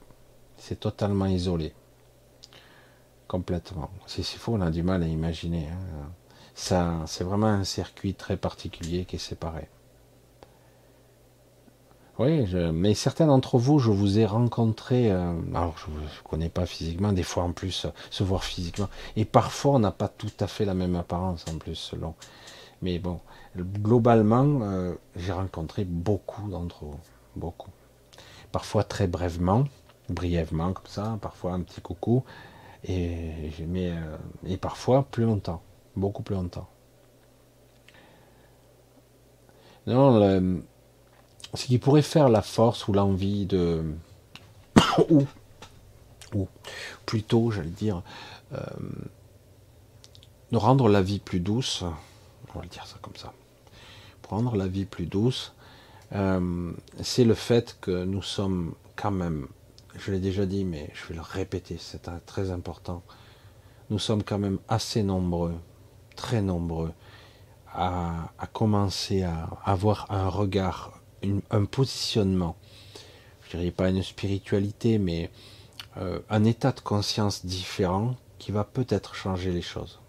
c'est 0.67 0.81
totalement 0.81 1.27
isolé. 1.27 1.73
Complètement. 3.29 3.91
Si 4.07 4.25
c'est 4.25 4.39
faux, 4.39 4.55
on 4.55 4.61
a 4.61 4.71
du 4.71 4.83
mal 4.83 5.03
à 5.03 5.07
imaginer. 5.07 5.69
Hein. 5.69 6.11
C'est 6.57 7.23
vraiment 7.23 7.47
un 7.47 7.65
circuit 7.65 8.15
très 8.15 8.37
particulier 8.37 9.05
qui 9.05 9.17
est 9.17 9.21
séparé. 9.21 9.69
Oui, 12.19 12.47
mais 12.73 12.95
certains 12.95 13.27
d'entre 13.27 13.59
vous, 13.59 13.79
je 13.79 13.91
vous 13.91 14.19
ai 14.19 14.25
rencontré, 14.25 15.13
euh, 15.13 15.35
alors 15.55 15.77
je 15.77 15.91
ne 15.91 15.99
vous 15.99 16.09
connais 16.25 16.49
pas 16.49 16.65
physiquement, 16.65 17.13
des 17.13 17.23
fois 17.23 17.43
en 17.43 17.53
plus, 17.53 17.85
euh, 17.85 17.91
se 18.09 18.25
voir 18.25 18.43
physiquement, 18.43 18.89
et 19.17 19.27
parfois 19.27 19.73
on 19.75 19.81
n'a 19.81 19.91
pas 19.91 20.09
tout 20.09 20.33
à 20.41 20.47
fait 20.47 20.65
la 20.65 20.73
même 20.73 20.97
apparence 20.97 21.45
en 21.53 21.59
plus, 21.59 21.75
selon. 21.75 22.15
Mais 22.81 22.99
bon, 22.99 23.21
globalement, 23.55 24.61
euh, 24.63 24.95
j'ai 25.15 25.33
rencontré 25.33 25.85
beaucoup 25.85 26.49
d'entre 26.49 26.85
vous, 26.85 26.99
beaucoup. 27.37 27.71
Parfois 28.51 28.83
très 28.83 29.07
brèvement, 29.07 29.65
brièvement 30.09 30.73
comme 30.73 30.87
ça, 30.87 31.19
parfois 31.21 31.53
un 31.53 31.61
petit 31.61 31.83
coucou, 31.83 32.25
et, 32.85 33.53
mais, 33.67 33.91
euh, 33.91 34.17
et 34.47 34.57
parfois 34.57 35.03
plus 35.03 35.25
longtemps, 35.25 35.61
beaucoup 35.97 36.23
plus 36.23 36.35
longtemps. 36.35 36.69
Non, 39.87 40.63
ce 41.55 41.67
qui 41.67 41.79
pourrait 41.79 42.03
faire 42.03 42.29
la 42.29 42.43
force 42.43 42.89
ou 42.89 42.93
l'envie 42.93 43.47
de, 43.47 43.85
ou, 45.11 46.49
plutôt, 47.07 47.51
j'allais 47.51 47.71
dire, 47.71 48.03
euh, 48.53 48.59
de 50.51 50.57
rendre 50.57 50.89
la 50.89 51.03
vie 51.03 51.21
plus 51.21 51.41
douce, 51.41 51.85
on 52.55 52.59
va 52.59 52.67
dire 52.67 52.87
ça 52.87 52.97
comme 53.01 53.17
ça, 53.17 53.33
rendre 54.29 54.57
la 54.57 54.67
vie 54.67 54.87
plus 54.87 55.07
douce, 55.07 55.55
euh, 56.13 56.73
c'est 57.01 57.25
le 57.25 57.35
fait 57.35 57.79
que 57.81 58.05
nous 58.05 58.23
sommes 58.23 58.75
quand 58.97 59.13
même 59.13 59.47
je 59.99 60.13
l'ai 60.13 60.19
déjà 60.19 60.47
dit, 60.47 60.65
mais 60.65 60.91
je 60.95 61.07
vais 61.09 61.15
le 61.15 61.21
répéter, 61.21 61.77
c'est 61.79 62.11
très 62.27 62.51
important. 62.51 63.03
Nous 63.91 63.99
sommes 63.99 64.23
quand 64.23 64.39
même 64.39 64.59
assez 64.69 65.03
nombreux, 65.03 65.55
très 66.17 66.43
nombreux, 66.43 66.93
à, 67.73 68.31
commencer 68.53 69.23
à 69.23 69.49
avoir 69.65 70.11
un 70.11 70.29
regard, 70.29 71.01
un 71.51 71.65
positionnement. 71.67 72.57
Je 73.45 73.57
dirais 73.57 73.71
pas 73.71 73.91
une 73.91 74.03
spiritualité, 74.03 74.99
mais 74.99 75.31
euh, 75.99 76.21
un 76.31 76.45
état 76.45 76.73
de 76.73 76.81
conscience 76.81 77.47
différent 77.47 78.17
qui 78.39 78.53
va 78.53 78.65
peut-être 78.65 79.15
changer 79.15 79.53
les 79.53 79.63
choses. 79.63 80.01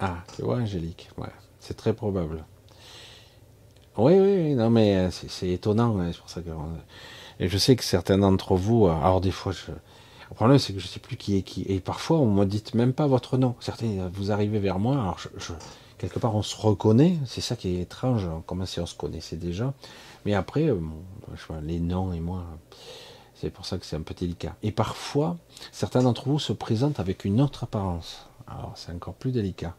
Ah, 0.00 0.18
tu 0.36 0.42
vois, 0.42 0.56
Angélique, 0.56 1.10
ouais, 1.16 1.28
c'est 1.58 1.76
très 1.76 1.92
probable. 1.92 2.44
Oui, 3.96 4.14
oui, 4.16 4.54
non, 4.54 4.70
mais 4.70 4.96
euh, 4.96 5.10
c'est 5.10 5.48
étonnant. 5.48 5.98
Hein, 5.98 6.10
c'est 6.12 6.20
pour 6.20 6.30
ça 6.30 6.40
que. 6.40 6.50
Et 7.40 7.48
je 7.48 7.58
sais 7.58 7.74
que 7.74 7.82
certains 7.82 8.18
d'entre 8.18 8.54
vous, 8.54 8.86
euh, 8.86 8.92
alors 8.92 9.20
des 9.20 9.32
fois, 9.32 9.52
je, 9.52 9.72
le 10.30 10.34
problème 10.34 10.58
c'est 10.58 10.72
que 10.72 10.78
je 10.78 10.86
sais 10.86 11.00
plus 11.00 11.16
qui 11.16 11.36
est 11.36 11.42
qui. 11.42 11.62
Et 11.62 11.80
parfois, 11.80 12.18
on 12.18 12.30
me 12.30 12.44
dit 12.44 12.62
même 12.74 12.92
pas 12.92 13.06
votre 13.06 13.38
nom. 13.38 13.54
Certains, 13.60 13.86
euh, 13.86 14.08
vous 14.12 14.30
arrivez 14.30 14.58
vers 14.58 14.78
moi, 14.78 14.94
alors 14.94 15.18
je, 15.18 15.52
quelque 15.98 16.18
part, 16.18 16.34
on 16.34 16.42
se 16.42 16.56
reconnaît. 16.56 17.16
C'est 17.26 17.40
ça 17.40 17.56
qui 17.56 17.76
est 17.76 17.80
étrange, 17.80 18.24
hein, 18.24 18.42
comme 18.46 18.64
si 18.66 18.80
on 18.80 18.86
se 18.86 18.94
connaissait 18.94 19.36
déjà. 19.36 19.72
Mais 20.24 20.34
après, 20.34 20.70
les 21.62 21.80
noms 21.80 22.12
et 22.12 22.20
moi, 22.20 22.44
c'est 23.34 23.50
pour 23.50 23.66
ça 23.66 23.78
que 23.78 23.86
c'est 23.86 23.96
un 23.96 24.02
peu 24.02 24.14
délicat. 24.14 24.56
Et 24.62 24.72
parfois, 24.72 25.36
certains 25.72 26.02
d'entre 26.02 26.28
vous 26.28 26.38
se 26.38 26.52
présentent 26.52 27.00
avec 27.00 27.24
une 27.24 27.40
autre 27.40 27.64
apparence. 27.64 28.26
Alors, 28.46 28.72
c'est 28.76 28.92
encore 28.92 29.14
plus 29.14 29.32
délicat. 29.32 29.74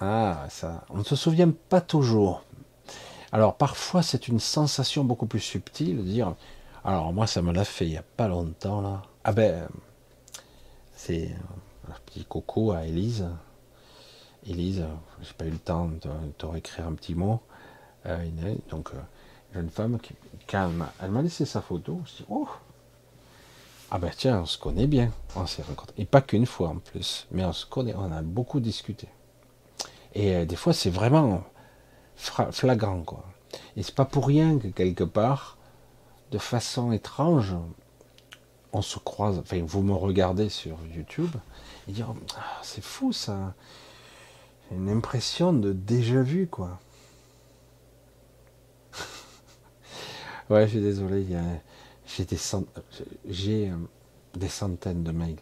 Ah, 0.00 0.46
ça, 0.48 0.84
on 0.90 0.98
ne 0.98 1.04
se 1.04 1.16
souvient 1.16 1.50
pas 1.50 1.80
toujours. 1.80 2.44
Alors 3.32 3.56
parfois 3.56 4.02
c'est 4.02 4.28
une 4.28 4.40
sensation 4.40 5.04
beaucoup 5.04 5.26
plus 5.26 5.40
subtile 5.40 5.98
de 5.98 6.02
dire, 6.02 6.34
alors 6.84 7.12
moi 7.12 7.26
ça 7.26 7.42
me 7.42 7.52
l'a 7.52 7.64
fait 7.64 7.86
il 7.86 7.90
n'y 7.90 7.96
a 7.96 8.04
pas 8.16 8.28
longtemps 8.28 8.80
là. 8.80 9.02
Ah 9.24 9.32
ben, 9.32 9.68
c'est 10.96 11.30
un 11.88 11.96
petit 12.06 12.24
coco 12.24 12.72
à 12.72 12.84
Élise. 12.86 13.26
Élise, 14.46 14.84
j'ai 15.20 15.32
pas 15.34 15.44
eu 15.44 15.50
le 15.50 15.58
temps 15.58 15.86
de 15.86 16.08
te 16.38 16.46
réécrire 16.46 16.86
un 16.86 16.94
petit 16.94 17.14
mot. 17.14 17.40
donc, 18.70 18.90
jeune 19.52 19.68
femme 19.68 19.98
qui, 19.98 20.14
calme, 20.46 20.86
elle 21.02 21.10
m'a 21.10 21.22
laissé 21.22 21.44
sa 21.44 21.60
photo. 21.60 22.00
Je 22.06 22.22
dis, 22.22 22.24
oh, 22.30 22.48
ah 23.90 23.98
ben 23.98 24.10
tiens, 24.16 24.40
on 24.40 24.46
se 24.46 24.58
connaît 24.58 24.86
bien, 24.86 25.10
on 25.36 25.46
s'est 25.46 25.62
rencontrés. 25.62 25.94
Et 25.98 26.04
pas 26.04 26.20
qu'une 26.20 26.46
fois 26.46 26.68
en 26.70 26.76
plus, 26.76 27.26
mais 27.30 27.44
on 27.44 27.52
se 27.52 27.66
connaît, 27.66 27.94
on 27.94 28.12
a 28.12 28.22
beaucoup 28.22 28.60
discuté. 28.60 29.08
Et 30.14 30.34
euh, 30.34 30.44
des 30.44 30.56
fois, 30.56 30.72
c'est 30.72 30.90
vraiment 30.90 31.42
flagrant, 32.18 33.02
quoi. 33.02 33.24
Et 33.76 33.82
c'est 33.82 33.94
pas 33.94 34.04
pour 34.04 34.26
rien 34.26 34.58
que 34.58 34.68
quelque 34.68 35.04
part, 35.04 35.56
de 36.30 36.38
façon 36.38 36.92
étrange, 36.92 37.54
on 38.72 38.82
se 38.82 38.98
croise. 38.98 39.38
Enfin, 39.38 39.62
vous 39.64 39.82
me 39.82 39.94
regardez 39.94 40.48
sur 40.48 40.78
YouTube 40.94 41.34
et 41.88 41.92
dire, 41.92 42.14
ah, 42.36 42.58
c'est 42.62 42.82
fou 42.84 43.12
ça. 43.12 43.54
Une 44.70 44.90
impression 44.90 45.52
de 45.52 45.72
déjà 45.72 46.20
vu, 46.20 46.46
quoi. 46.46 46.78
ouais, 50.50 50.66
je 50.66 50.72
suis 50.72 50.80
désolé, 50.80 51.26
j'ai 53.26 53.70
euh, 53.70 53.76
des 54.34 54.48
centaines 54.48 55.02
de 55.02 55.12
mails 55.12 55.40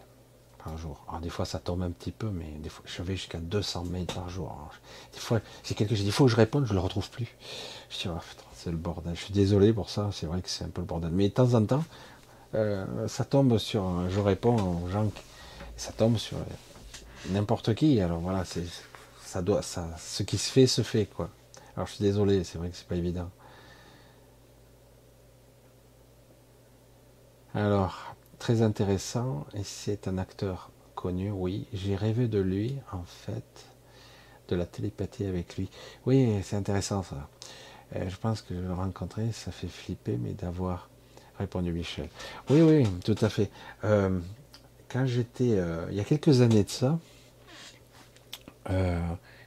jour. 0.76 1.04
Alors 1.08 1.20
des 1.20 1.28
fois 1.28 1.44
ça 1.44 1.58
tombe 1.58 1.82
un 1.82 1.90
petit 1.90 2.10
peu, 2.10 2.28
mais 2.28 2.50
des 2.58 2.68
fois 2.68 2.84
je 2.86 3.02
vais 3.02 3.14
jusqu'à 3.14 3.38
200 3.38 3.84
mails 3.84 4.06
par 4.06 4.28
jour. 4.28 4.70
des 5.12 5.20
fois 5.20 5.40
c'est 5.62 5.74
quelque 5.74 5.94
chose, 5.94 6.04
il 6.04 6.12
faut 6.12 6.24
que 6.24 6.30
je 6.30 6.36
réponde, 6.36 6.66
je 6.66 6.74
le 6.74 6.80
retrouve 6.80 7.08
plus. 7.10 7.28
Je 7.90 7.98
dis 7.98 8.08
oh, 8.08 8.18
c'est 8.54 8.70
le 8.70 8.76
bordel. 8.76 9.14
Je 9.14 9.22
suis 9.22 9.34
désolé 9.34 9.72
pour 9.72 9.90
ça, 9.90 10.10
c'est 10.12 10.26
vrai 10.26 10.42
que 10.42 10.48
c'est 10.48 10.64
un 10.64 10.68
peu 10.68 10.80
le 10.80 10.86
bordel. 10.86 11.10
Mais 11.12 11.28
de 11.28 11.34
temps 11.34 11.54
en 11.54 11.64
temps, 11.64 11.84
euh, 12.54 13.06
ça 13.06 13.24
tombe 13.24 13.58
sur, 13.58 14.08
je 14.10 14.20
réponds 14.20 14.82
aux 14.84 14.88
gens, 14.90 15.10
ça 15.76 15.92
tombe 15.92 16.16
sur 16.16 16.38
n'importe 17.30 17.74
qui. 17.74 18.00
Alors 18.00 18.18
voilà, 18.20 18.44
c'est 18.44 18.64
ça 19.22 19.42
doit, 19.42 19.62
ça, 19.62 19.88
ce 19.98 20.22
qui 20.22 20.38
se 20.38 20.50
fait 20.50 20.66
se 20.66 20.82
fait 20.82 21.06
quoi. 21.06 21.30
Alors 21.76 21.86
je 21.86 21.94
suis 21.94 22.04
désolé, 22.04 22.42
c'est 22.44 22.58
vrai 22.58 22.70
que 22.70 22.76
c'est 22.76 22.88
pas 22.88 22.96
évident. 22.96 23.30
Alors, 27.56 28.15
très 28.46 28.62
intéressant, 28.62 29.44
et 29.54 29.64
c'est 29.64 30.06
un 30.06 30.18
acteur 30.18 30.70
connu, 30.94 31.32
oui. 31.32 31.66
J'ai 31.72 31.96
rêvé 31.96 32.28
de 32.28 32.38
lui, 32.38 32.76
en 32.92 33.02
fait, 33.02 33.66
de 34.46 34.54
la 34.54 34.64
télépathie 34.64 35.26
avec 35.26 35.56
lui. 35.56 35.68
Oui, 36.06 36.32
c'est 36.44 36.54
intéressant 36.54 37.02
ça. 37.02 37.28
Euh, 37.96 38.08
je 38.08 38.14
pense 38.14 38.42
que 38.42 38.54
le 38.54 38.72
rencontrer, 38.72 39.32
ça 39.32 39.50
fait 39.50 39.66
flipper, 39.66 40.16
mais 40.16 40.32
d'avoir 40.32 40.88
répondu 41.40 41.72
Michel. 41.72 42.08
Oui, 42.48 42.60
oui, 42.60 42.86
tout 43.04 43.16
à 43.20 43.28
fait. 43.28 43.50
Euh, 43.82 44.20
quand 44.88 45.06
j'étais, 45.06 45.58
euh, 45.58 45.84
il 45.90 45.96
y 45.96 46.00
a 46.00 46.04
quelques 46.04 46.40
années 46.40 46.62
de 46.62 46.70
ça, 46.70 47.00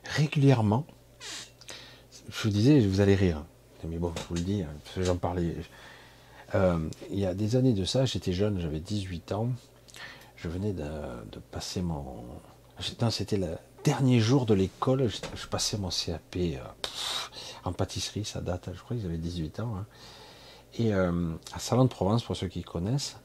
régulièrement, 0.04 0.86
je 2.30 2.44
vous 2.44 2.50
disais, 2.50 2.82
vous 2.82 3.00
allez 3.00 3.16
rire. 3.16 3.46
Mais 3.88 3.98
bon, 3.98 4.12
je 4.18 4.24
vous 4.28 4.36
le 4.36 4.42
dis, 4.42 4.62
hein, 4.62 4.74
j'en 4.98 5.16
parlais, 5.16 5.56
euh, 6.56 6.80
il 7.12 7.20
y 7.20 7.26
a 7.26 7.34
des 7.34 7.56
années 7.56 7.74
de 7.74 7.86
ça, 7.86 8.06
j'étais 8.06 8.34
jeune, 8.34 8.60
j'avais 8.60 8.80
18 8.80 9.32
ans. 9.34 9.50
Je 10.36 10.48
venais 10.48 10.74
de, 10.74 10.86
passer 11.52 11.82
mon. 11.82 12.24
C'était 13.10 13.38
le 13.38 13.58
dernier 13.84 14.20
jour 14.20 14.46
de 14.46 14.54
l'école, 14.54 15.10
je, 15.10 15.48
passais 15.48 15.78
mon 15.78 15.90
CAP 15.90 16.36
euh, 16.38 16.58
en 17.66 17.74
pâtisserie, 17.74 18.24
ça 18.24 18.40
date, 18.40 18.70
je 18.74 18.80
crois 18.82 18.96
qu'ils 18.96 19.06
avaient 19.06 19.18
18 19.18 19.60
ans. 19.60 19.76
Hein. 19.78 19.86
Et 20.78 20.94
euh, 20.94 21.32
à 21.54 21.60
Salon 21.60 21.84
de 21.84 21.90
Provence, 21.90 22.24
pour 22.24 22.38
ceux 22.38 22.48
qui 22.48 22.64
connaissent, 22.64 23.18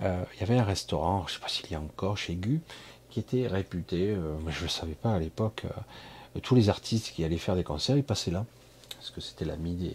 il 0.00 0.40
y 0.40 0.42
avait 0.42 0.56
un 0.56 0.64
restaurant, 0.64 1.26
je 1.26 1.32
ne 1.32 1.34
sais 1.34 1.42
pas 1.42 1.48
s'il 1.48 1.70
y 1.70 1.74
a 1.74 1.80
encore, 1.80 2.16
chez 2.16 2.34
Gu, 2.34 2.62
qui 3.10 3.20
était 3.20 3.46
réputé, 3.46 4.16
mais 4.46 4.50
je 4.50 4.62
ne 4.62 4.68
savais 4.68 4.94
pas 4.94 5.12
à 5.12 5.18
l'époque, 5.18 5.66
tous 6.42 6.54
les 6.54 6.70
artistes 6.70 7.12
qui 7.14 7.22
allaient 7.22 7.36
faire 7.36 7.54
des 7.54 7.64
concerts, 7.64 7.98
ils 7.98 8.04
passaient 8.04 8.30
là, 8.30 8.46
parce 8.96 9.10
que 9.10 9.20
c'était 9.20 9.44
l'ami 9.44 9.74
des, 9.74 9.94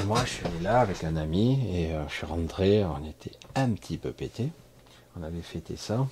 et 0.00 0.04
moi, 0.04 0.22
je 0.24 0.30
suis 0.30 0.44
là 0.62 0.80
avec 0.80 1.04
un 1.04 1.16
ami 1.16 1.60
et 1.70 1.92
euh, 1.92 2.08
je 2.08 2.14
suis 2.14 2.26
rentré, 2.26 2.84
on 2.84 3.06
était 3.06 3.36
un 3.54 3.70
petit 3.70 3.98
peu 3.98 4.10
pété. 4.10 4.48
On 5.18 5.22
avait 5.22 5.42
fêté 5.42 5.76
ça. 5.76 6.06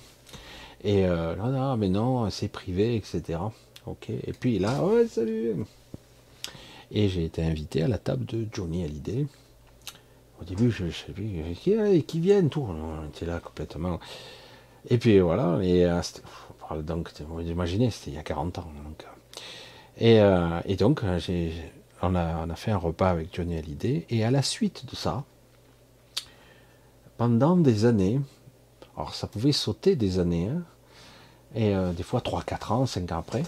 Et 0.83 1.05
euh, 1.05 1.35
là, 1.35 1.47
non, 1.47 1.77
mais 1.77 1.89
non, 1.89 2.29
c'est 2.29 2.47
privé, 2.47 2.95
etc. 2.95 3.39
Ok. 3.87 4.09
Et 4.09 4.33
puis 4.33 4.59
là, 4.59 4.83
ouais, 4.83 5.07
salut. 5.07 5.65
Et 6.91 7.09
j'ai 7.09 7.25
été 7.25 7.43
invité 7.43 7.81
à 7.81 7.87
la 7.87 7.97
table 7.97 8.25
de 8.25 8.45
Johnny 8.51 8.83
Hallyday. 8.83 9.25
Au 10.39 10.43
début, 10.43 10.69
je 10.69 10.85
ne 10.85 10.91
sais 10.91 11.11
plus 11.11 11.29
qui, 11.55 12.03
qui 12.03 12.19
viennent, 12.19 12.49
tout. 12.49 12.67
On 12.67 13.07
était 13.07 13.25
là 13.25 13.39
complètement. 13.39 13.99
Et 14.89 14.99
puis 14.99 15.19
voilà. 15.19 15.59
Et 15.63 15.85
euh, 15.85 16.01
donc, 16.83 17.09
vous 17.27 17.41
imaginez, 17.41 17.89
c'était 17.89 18.11
il 18.11 18.15
y 18.15 18.19
a 18.19 18.23
40 18.23 18.59
ans. 18.59 18.71
Et, 19.97 20.19
et 20.65 20.75
donc, 20.77 21.01
j'ai 21.19 21.51
on 22.01 22.15
a, 22.15 22.55
fait 22.55 22.71
un 22.71 22.77
repas 22.77 23.09
avec 23.09 23.35
Johnny 23.35 23.57
Hallyday, 23.57 24.05
et 24.09 24.23
à 24.23 24.31
la 24.31 24.41
suite 24.41 24.85
de 24.89 24.95
ça, 24.95 25.23
pendant 27.17 27.55
des 27.55 27.85
années, 27.85 28.19
alors 28.97 29.13
ça 29.13 29.27
pouvait 29.27 29.51
sauter 29.51 29.95
des 29.95 30.19
années, 30.19 30.47
hein, 30.47 30.63
et 31.53 31.75
euh, 31.75 31.91
des 31.91 32.03
fois 32.03 32.21
3, 32.21 32.43
4 32.43 32.71
ans, 32.71 32.85
5 32.85 33.11
ans 33.11 33.19
après, 33.19 33.43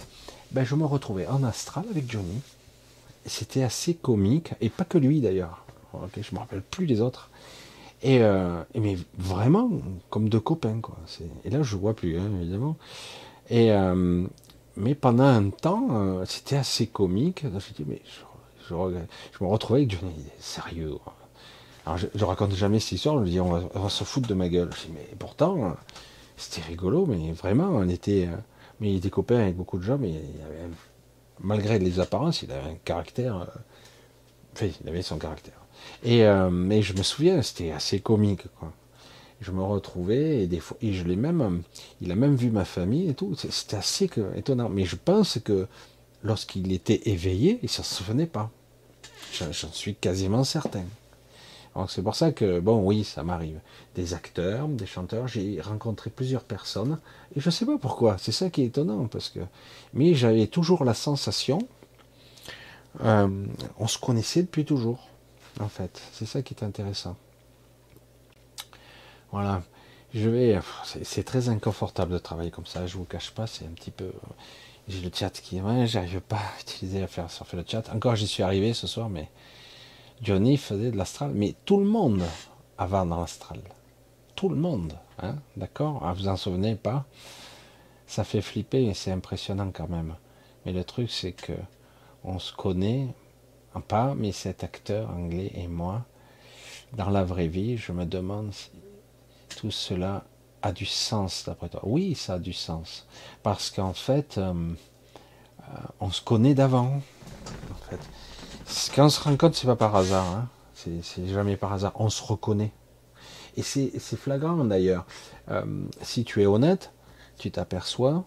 ben 0.52 0.64
je 0.64 0.74
me 0.74 0.84
retrouvais 0.84 1.26
en 1.26 1.42
astral 1.42 1.84
avec 1.90 2.10
Johnny. 2.10 2.40
C'était 3.26 3.62
assez 3.62 3.94
comique, 3.94 4.52
et 4.60 4.68
pas 4.68 4.84
que 4.84 4.98
lui 4.98 5.20
d'ailleurs. 5.20 5.64
Je 6.16 6.22
je 6.22 6.34
me 6.34 6.40
rappelle 6.40 6.62
plus 6.62 6.86
des 6.86 7.00
autres. 7.00 7.30
Et, 8.02 8.18
euh, 8.20 8.62
mais 8.74 8.98
vraiment 9.16 9.70
comme 10.10 10.28
deux 10.28 10.40
copains, 10.40 10.80
quoi. 10.80 10.96
Et 11.44 11.50
là, 11.50 11.62
je 11.62 11.76
vois 11.76 11.94
plus, 11.94 12.18
hein, 12.18 12.30
évidemment. 12.40 12.76
Et, 13.48 13.72
euh, 13.72 14.26
mais 14.76 14.94
pendant 14.94 15.24
un 15.24 15.48
temps, 15.50 16.24
c'était 16.26 16.56
assez 16.56 16.86
comique. 16.86 17.44
Je 17.44 17.84
mais 17.84 18.02
je, 18.68 18.74
me 18.74 19.46
retrouvais 19.46 19.80
avec 19.80 19.90
Johnny 19.90 20.24
sérieux. 20.38 20.96
Alors 21.86 21.98
je, 21.98 22.24
raconte 22.24 22.54
jamais 22.54 22.80
cette 22.80 22.92
histoire, 22.92 23.16
je 23.16 23.20
me 23.20 23.28
dis 23.28 23.40
on 23.40 23.50
va, 23.50 23.88
se 23.88 24.04
foutre 24.04 24.28
de 24.28 24.34
ma 24.34 24.48
gueule. 24.48 24.70
Je 24.74 24.86
dis, 24.86 24.92
mais 24.94 25.08
pourtant, 25.18 25.76
c'était 26.36 26.62
rigolo, 26.62 27.06
mais 27.06 27.32
vraiment, 27.32 27.68
on 27.68 27.88
était. 27.88 28.26
Euh, 28.26 28.36
mais 28.80 28.90
il 28.90 28.96
était 28.96 29.10
copain 29.10 29.38
avec 29.38 29.56
beaucoup 29.56 29.78
de 29.78 29.84
gens, 29.84 29.98
mais 29.98 30.10
il 30.10 30.42
avait, 30.42 30.68
malgré 31.40 31.78
les 31.78 32.00
apparences, 32.00 32.42
il 32.42 32.50
avait 32.50 32.70
un 32.70 32.76
caractère. 32.84 33.36
Euh, 33.36 33.46
enfin, 34.52 34.66
il 34.82 34.88
avait 34.88 35.02
son 35.02 35.18
caractère. 35.18 35.54
Et 36.02 36.24
euh, 36.24 36.50
mais 36.50 36.82
je 36.82 36.94
me 36.94 37.02
souviens, 37.02 37.40
c'était 37.42 37.70
assez 37.70 38.00
comique, 38.00 38.46
quoi. 38.58 38.72
Je 39.40 39.50
me 39.50 39.62
retrouvais 39.62 40.42
et 40.42 40.46
des 40.46 40.60
fois, 40.60 40.76
je 40.80 41.02
même, 41.02 41.62
il 42.00 42.10
a 42.10 42.14
même 42.14 42.34
vu 42.34 42.50
ma 42.50 42.64
famille 42.64 43.10
et 43.10 43.14
tout. 43.14 43.34
C'était 43.34 43.76
assez 43.76 44.08
étonnant. 44.36 44.70
Mais 44.70 44.84
je 44.84 44.96
pense 44.96 45.38
que 45.44 45.66
lorsqu'il 46.24 46.72
était 46.72 47.02
éveillé, 47.08 47.60
il 47.62 47.66
ne 47.66 47.68
s'en 47.68 47.84
souvenait 47.84 48.26
pas. 48.26 48.50
J'en 49.32 49.72
suis 49.72 49.94
quasiment 49.94 50.42
certain. 50.42 50.84
C'est 51.88 52.02
pour 52.02 52.14
ça 52.14 52.30
que, 52.30 52.60
bon, 52.60 52.84
oui, 52.84 53.02
ça 53.02 53.24
m'arrive. 53.24 53.58
Des 53.96 54.14
acteurs, 54.14 54.68
des 54.68 54.86
chanteurs, 54.86 55.26
j'ai 55.26 55.60
rencontré 55.60 56.08
plusieurs 56.08 56.44
personnes, 56.44 56.98
et 57.34 57.40
je 57.40 57.48
ne 57.48 57.50
sais 57.50 57.66
pas 57.66 57.78
pourquoi, 57.78 58.16
c'est 58.18 58.32
ça 58.32 58.48
qui 58.48 58.62
est 58.62 58.66
étonnant, 58.66 59.06
parce 59.06 59.28
que, 59.28 59.40
mais 59.92 60.14
j'avais 60.14 60.46
toujours 60.46 60.84
la 60.84 60.94
sensation, 60.94 61.58
euh, 63.02 63.46
on 63.78 63.88
se 63.88 63.98
connaissait 63.98 64.42
depuis 64.42 64.64
toujours, 64.64 65.08
en 65.60 65.68
fait. 65.68 66.00
C'est 66.12 66.26
ça 66.26 66.42
qui 66.42 66.54
est 66.54 66.62
intéressant. 66.62 67.16
Voilà. 69.32 69.62
Je 70.14 70.28
vais, 70.28 70.60
c'est 71.02 71.24
très 71.24 71.48
inconfortable 71.48 72.12
de 72.12 72.18
travailler 72.18 72.52
comme 72.52 72.66
ça, 72.66 72.86
je 72.86 72.96
vous 72.96 73.04
cache 73.04 73.32
pas, 73.32 73.48
c'est 73.48 73.64
un 73.64 73.74
petit 73.74 73.90
peu, 73.90 74.12
j'ai 74.88 75.00
le 75.00 75.10
chat 75.12 75.30
qui 75.30 75.60
ouais, 75.60 75.86
j'arrive 75.86 76.20
pas 76.20 76.36
à 76.36 76.60
utiliser 76.60 77.02
à 77.02 77.06
faire 77.06 77.30
surfer 77.30 77.56
le 77.56 77.64
chat. 77.66 77.90
Encore 77.94 78.16
j'y 78.16 78.26
suis 78.26 78.42
arrivé 78.42 78.74
ce 78.74 78.86
soir, 78.86 79.08
mais 79.08 79.30
Johnny 80.22 80.56
faisait 80.56 80.90
de 80.90 80.96
l'astral, 80.96 81.32
mais 81.34 81.54
tout 81.64 81.78
le 81.78 81.86
monde 81.86 82.22
avant 82.78 83.06
dans 83.06 83.20
l'astral. 83.20 83.60
Tout 84.36 84.48
le 84.48 84.56
monde, 84.56 84.94
hein, 85.18 85.36
d'accord? 85.56 86.02
Ah, 86.04 86.12
Vous 86.12 86.28
en 86.28 86.36
souvenez 86.36 86.74
pas? 86.74 87.04
Ça 88.06 88.24
fait 88.24 88.42
flipper, 88.42 88.92
c'est 88.94 89.12
impressionnant 89.12 89.70
quand 89.72 89.88
même. 89.88 90.16
Mais 90.64 90.72
le 90.72 90.84
truc 90.84 91.10
c'est 91.10 91.32
que 91.32 91.52
on 92.24 92.38
se 92.38 92.52
connaît, 92.52 93.08
pas, 93.80 94.14
mais 94.14 94.32
cet 94.32 94.64
acteur 94.64 95.10
anglais 95.10 95.50
et 95.54 95.68
moi, 95.68 96.04
dans 96.92 97.10
la 97.10 97.24
vraie 97.24 97.48
vie, 97.48 97.76
je 97.76 97.92
me 97.92 98.04
demande 98.06 98.52
si 98.52 98.70
tout 99.56 99.70
cela 99.70 100.24
a 100.64 100.72
du 100.72 100.86
sens 100.86 101.44
d'après 101.46 101.68
toi 101.68 101.80
Oui, 101.84 102.14
ça 102.14 102.34
a 102.34 102.38
du 102.38 102.54
sens. 102.54 103.06
Parce 103.42 103.70
qu'en 103.70 103.92
fait, 103.92 104.38
euh, 104.38 104.52
euh, 105.60 105.64
on 106.00 106.10
se 106.10 106.22
connaît 106.22 106.54
d'avant. 106.54 107.02
En 107.70 107.90
fait. 107.90 108.00
Quand 108.94 109.04
on 109.04 109.08
se 109.10 109.20
rend 109.20 109.36
compte, 109.36 109.54
c'est 109.54 109.66
pas 109.66 109.76
par 109.76 109.94
hasard. 109.94 110.24
Hein. 110.24 110.48
C'est 110.74 111.26
jamais 111.28 111.56
par 111.56 111.74
hasard. 111.74 111.92
On 111.96 112.08
se 112.08 112.22
reconnaît. 112.22 112.72
Et 113.56 113.62
c'est 113.62 114.16
flagrant 114.16 114.64
d'ailleurs. 114.64 115.06
Euh, 115.50 115.84
si 116.00 116.24
tu 116.24 116.42
es 116.42 116.46
honnête, 116.46 116.92
tu 117.38 117.50
t'aperçois 117.50 118.24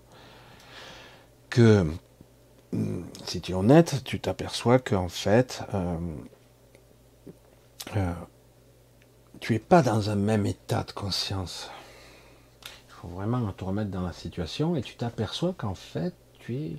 que 1.49 1.87
si 3.25 3.41
tu 3.41 3.51
es 3.51 3.55
honnête, 3.55 4.03
tu 4.05 4.19
t'aperçois 4.19 4.77
qu'en 4.79 5.09
fait, 5.09 5.63
tu 9.39 9.55
es 9.55 9.59
pas 9.59 9.81
dans 9.81 10.09
un 10.09 10.15
même 10.15 10.45
état 10.45 10.83
de 10.83 10.91
conscience 10.91 11.71
faut 13.01 13.07
vraiment 13.09 13.51
te 13.51 13.63
remettre 13.63 13.91
dans 13.91 14.01
la 14.01 14.13
situation 14.13 14.75
et 14.75 14.81
tu 14.81 14.95
t'aperçois 14.95 15.53
qu'en 15.57 15.75
fait, 15.75 16.13
tu 16.39 16.55
es 16.55 16.71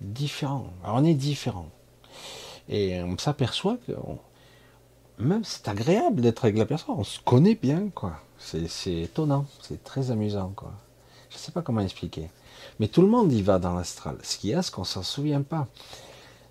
différent. 0.00 0.70
Alors 0.82 0.96
on 0.96 1.04
est 1.04 1.14
différent. 1.14 1.68
Et 2.68 3.02
on 3.02 3.16
s'aperçoit 3.18 3.76
que 3.86 3.92
même 5.18 5.44
c'est 5.44 5.68
agréable 5.68 6.20
d'être 6.20 6.44
avec 6.44 6.56
la 6.56 6.66
personne, 6.66 6.94
on 6.98 7.04
se 7.04 7.20
connaît 7.20 7.54
bien, 7.54 7.88
quoi. 7.94 8.20
C'est 8.38 9.02
étonnant, 9.02 9.46
c'est 9.62 9.82
très 9.82 10.10
amusant, 10.10 10.52
quoi. 10.54 10.72
Je 11.30 11.36
ne 11.36 11.38
sais 11.40 11.52
pas 11.52 11.62
comment 11.62 11.80
expliquer. 11.80 12.28
Mais 12.78 12.88
tout 12.88 13.02
le 13.02 13.08
monde 13.08 13.32
y 13.32 13.42
va 13.42 13.58
dans 13.58 13.74
l'astral. 13.74 14.18
Ce 14.22 14.36
qu'il 14.38 14.50
y 14.50 14.54
a, 14.54 14.62
c'est 14.62 14.72
qu'on 14.72 14.84
s'en 14.84 15.02
souvient 15.02 15.42
pas. 15.42 15.68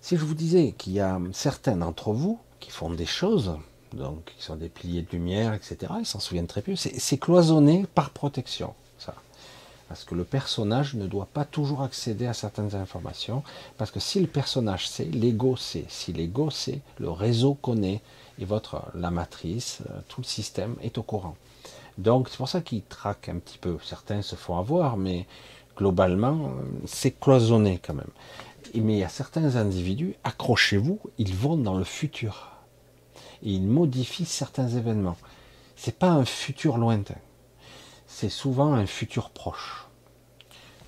Si 0.00 0.16
je 0.16 0.24
vous 0.24 0.34
disais 0.34 0.72
qu'il 0.78 0.92
y 0.92 1.00
a 1.00 1.20
certains 1.32 1.76
d'entre 1.76 2.12
vous 2.12 2.38
qui 2.60 2.70
font 2.70 2.90
des 2.90 3.06
choses, 3.06 3.56
donc 3.92 4.32
qui 4.36 4.44
sont 4.44 4.56
des 4.56 4.68
piliers 4.68 5.02
de 5.02 5.10
lumière, 5.10 5.52
etc., 5.52 5.92
ils 5.98 6.06
s'en 6.06 6.20
souviennent 6.20 6.46
très 6.46 6.62
peu. 6.62 6.76
C'est 6.76 7.18
cloisonné 7.18 7.86
par 7.94 8.10
protection. 8.10 8.74
Parce 9.88 10.04
que 10.04 10.14
le 10.14 10.24
personnage 10.24 10.94
ne 10.94 11.06
doit 11.06 11.28
pas 11.32 11.44
toujours 11.44 11.82
accéder 11.82 12.26
à 12.26 12.34
certaines 12.34 12.74
informations. 12.74 13.42
Parce 13.78 13.90
que 13.90 14.00
si 14.00 14.20
le 14.20 14.26
personnage 14.26 14.88
sait, 14.88 15.04
l'ego 15.04 15.56
sait. 15.56 15.84
Si 15.88 16.12
l'ego 16.12 16.50
sait, 16.50 16.80
le 16.98 17.10
réseau 17.10 17.54
connaît. 17.54 18.02
Et 18.38 18.44
votre, 18.44 18.82
la 18.94 19.10
matrice, 19.10 19.78
euh, 19.88 20.00
tout 20.08 20.20
le 20.20 20.26
système 20.26 20.76
est 20.82 20.98
au 20.98 21.02
courant. 21.02 21.36
Donc 21.98 22.28
c'est 22.28 22.36
pour 22.36 22.48
ça 22.48 22.60
qu'ils 22.60 22.82
traquent 22.82 23.28
un 23.28 23.38
petit 23.38 23.58
peu. 23.58 23.78
Certains 23.82 24.22
se 24.22 24.36
font 24.36 24.58
avoir, 24.58 24.96
mais 24.96 25.26
globalement, 25.76 26.46
euh, 26.46 26.62
c'est 26.86 27.18
cloisonné 27.18 27.80
quand 27.84 27.94
même. 27.94 28.10
Mais 28.74 28.94
il 28.94 28.98
y 28.98 29.04
a 29.04 29.08
certains 29.08 29.56
individus, 29.56 30.16
accrochez-vous, 30.24 30.98
ils 31.18 31.34
vont 31.34 31.56
dans 31.56 31.78
le 31.78 31.84
futur. 31.84 32.52
Et 33.42 33.52
ils 33.52 33.66
modifient 33.66 34.26
certains 34.26 34.68
événements. 34.68 35.16
C'est 35.76 35.98
pas 35.98 36.10
un 36.10 36.24
futur 36.24 36.76
lointain. 36.78 37.14
C'est 38.06 38.28
souvent 38.28 38.72
un 38.74 38.86
futur 38.86 39.30
proche. 39.30 39.86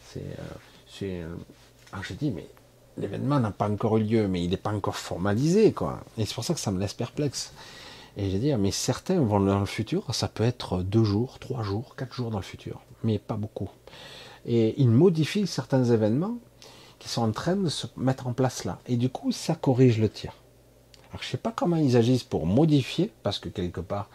C'est, 0.07 0.20
euh, 0.20 1.03
euh 1.03 1.36
alors 1.93 2.05
j'ai 2.05 2.15
dit, 2.15 2.31
mais 2.31 2.47
l'événement 2.99 3.40
n'a 3.40 3.51
pas 3.51 3.69
encore 3.69 3.99
eu 3.99 4.05
lieu, 4.05 4.28
mais 4.28 4.43
il 4.43 4.51
n'est 4.51 4.57
pas 4.57 4.73
encore 4.73 4.97
formalisé, 4.97 5.73
quoi. 5.73 6.01
Et 6.19 6.27
c'est 6.27 6.35
pour 6.35 6.45
ça 6.45 6.55
que 6.55 6.61
ça 6.61 6.70
me 6.70 6.78
laisse 6.78 6.95
perplexe. 6.95 7.53
Et 8.16 8.31
j'ai 8.31 8.39
dit, 8.39 8.55
mais 8.57 8.73
certains 8.73 9.20
vont 9.20 9.40
dans 9.40 9.61
le 9.61 9.66
futur, 9.66 10.12
ça 10.15 10.28
peut 10.28 10.45
être 10.45 10.82
deux 10.82 11.05
jours, 11.05 11.39
trois 11.39 11.62
jours, 11.62 11.95
quatre 11.97 12.12
jours 12.12 12.31
dans 12.31 12.39
le 12.39 12.45
futur, 12.45 12.81
mais 13.05 13.19
pas 13.19 13.36
beaucoup. 13.36 13.70
Et 14.45 14.74
ils 14.81 14.90
modifient 14.90 15.47
certains 15.47 15.85
événements 15.85 16.39
qui 16.99 17.09
sont 17.09 17.23
en 17.23 17.32
train 17.32 17.57
de 17.57 17.69
se 17.69 17.86
mettre 17.97 18.27
en 18.27 18.32
place 18.32 18.65
là. 18.65 18.81
Et 18.86 18.97
du 18.97 19.09
coup, 19.09 19.31
ça 19.31 19.55
corrige 19.55 19.99
le 19.99 20.09
tir. 20.09 20.32
Alors, 21.11 21.23
je 21.23 21.28
sais 21.28 21.36
pas 21.36 21.53
comment 21.53 21.77
ils 21.77 21.97
agissent 21.97 22.24
pour 22.24 22.45
modifier, 22.45 23.12
parce 23.23 23.39
que 23.39 23.49
quelque 23.49 23.81
part, 23.81 24.11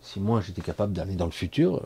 si 0.00 0.20
moi 0.20 0.40
j'étais 0.40 0.62
capable 0.62 0.92
d'aller 0.92 1.14
dans 1.14 1.26
le 1.26 1.30
futur, 1.30 1.76
euh, 1.76 1.80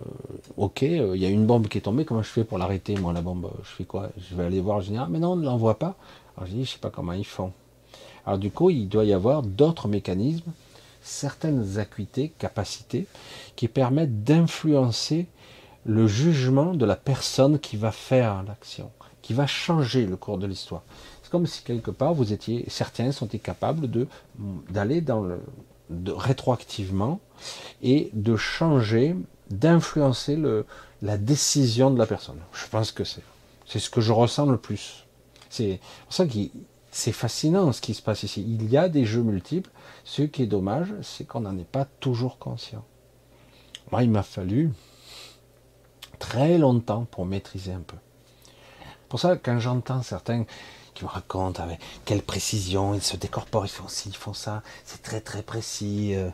ok, 0.56 0.82
euh, 0.82 1.12
il 1.16 1.22
y 1.22 1.26
a 1.26 1.28
une 1.28 1.46
bombe 1.46 1.68
qui 1.68 1.78
est 1.78 1.82
tombée, 1.82 2.04
comment 2.04 2.22
je 2.22 2.28
fais 2.28 2.44
pour 2.44 2.58
l'arrêter, 2.58 2.96
moi, 2.96 3.12
la 3.12 3.22
bombe 3.22 3.50
Je 3.64 3.70
fais 3.70 3.84
quoi? 3.84 4.10
Je 4.18 4.34
vais 4.34 4.44
aller 4.44 4.60
voir 4.60 4.78
le 4.78 4.84
général, 4.84 5.08
mais 5.10 5.18
non, 5.18 5.32
on 5.32 5.36
ne 5.36 5.44
l'envoie 5.44 5.78
pas. 5.78 5.96
Alors, 6.36 6.48
je 6.48 6.54
dis, 6.54 6.64
je 6.64 6.72
sais 6.72 6.78
pas 6.78 6.90
comment 6.90 7.12
ils 7.12 7.26
font. 7.26 7.52
Alors, 8.26 8.38
du 8.38 8.50
coup, 8.50 8.70
il 8.70 8.88
doit 8.88 9.04
y 9.04 9.12
avoir 9.12 9.42
d'autres 9.42 9.88
mécanismes 9.88 10.52
certaines 11.02 11.78
acuités, 11.78 12.32
capacités, 12.38 13.06
qui 13.56 13.68
permettent 13.68 14.24
d'influencer 14.24 15.26
le 15.84 16.06
jugement 16.06 16.74
de 16.74 16.86
la 16.86 16.96
personne 16.96 17.58
qui 17.58 17.76
va 17.76 17.90
faire 17.90 18.44
l'action, 18.44 18.90
qui 19.20 19.34
va 19.34 19.46
changer 19.46 20.06
le 20.06 20.16
cours 20.16 20.38
de 20.38 20.46
l'histoire. 20.46 20.82
C'est 21.22 21.30
comme 21.30 21.46
si 21.46 21.62
quelque 21.62 21.90
part 21.90 22.14
vous 22.14 22.32
étiez, 22.32 22.64
certains 22.68 23.10
sont 23.10 23.26
capables 23.26 23.88
d'aller 24.70 25.00
dans 25.00 25.22
le 25.22 25.40
de, 25.92 26.12
rétroactivement 26.12 27.20
et 27.82 28.10
de 28.12 28.36
changer, 28.36 29.16
d'influencer 29.50 30.38
la 31.02 31.16
décision 31.18 31.90
de 31.90 31.98
la 31.98 32.06
personne. 32.06 32.38
Je 32.52 32.66
pense 32.68 32.92
que 32.92 33.04
c'est 33.04 33.22
c'est 33.72 33.78
ce 33.78 33.88
que 33.88 34.02
je 34.02 34.12
ressens 34.12 34.46
le 34.46 34.58
plus. 34.58 35.06
C'est 35.48 35.80
pour 36.04 36.12
ça 36.12 36.26
que 36.26 36.32
c'est 36.90 37.12
fascinant 37.12 37.72
ce 37.72 37.80
qui 37.80 37.94
se 37.94 38.02
passe 38.02 38.22
ici. 38.22 38.44
Il 38.46 38.70
y 38.70 38.76
a 38.76 38.90
des 38.90 39.06
jeux 39.06 39.22
multiples 39.22 39.70
ce 40.04 40.22
qui 40.22 40.42
est 40.42 40.46
dommage, 40.46 40.92
c'est 41.00 41.24
qu'on 41.24 41.40
n'en 41.40 41.56
est 41.56 41.64
pas 41.64 41.86
toujours 42.00 42.38
conscient. 42.38 42.84
Moi, 43.90 44.02
il 44.02 44.10
m'a 44.10 44.22
fallu 44.22 44.70
très 46.18 46.58
longtemps 46.58 47.06
pour 47.10 47.24
maîtriser 47.24 47.72
un 47.72 47.80
peu. 47.80 47.96
Pour 49.08 49.20
ça, 49.20 49.36
quand 49.36 49.58
j'entends 49.58 50.02
certains 50.02 50.44
qui 50.94 51.04
me 51.04 51.08
racontent 51.08 51.62
avec 51.62 51.80
quelle 52.04 52.22
précision 52.22 52.94
ils 52.94 53.02
se 53.02 53.16
décorporent, 53.16 53.66
ils 53.66 53.70
font 53.70 53.88
ci, 53.88 54.08
ils 54.08 54.16
font 54.16 54.34
ça, 54.34 54.62
c'est 54.84 55.02
très 55.02 55.20
très 55.20 55.42
précis, 55.42 56.14
euh, 56.14 56.30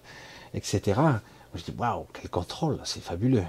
etc. 0.54 1.00
Je 1.54 1.62
dis 1.62 1.74
waouh, 1.76 2.06
quel 2.12 2.30
contrôle, 2.30 2.78
c'est 2.84 3.02
fabuleux. 3.02 3.44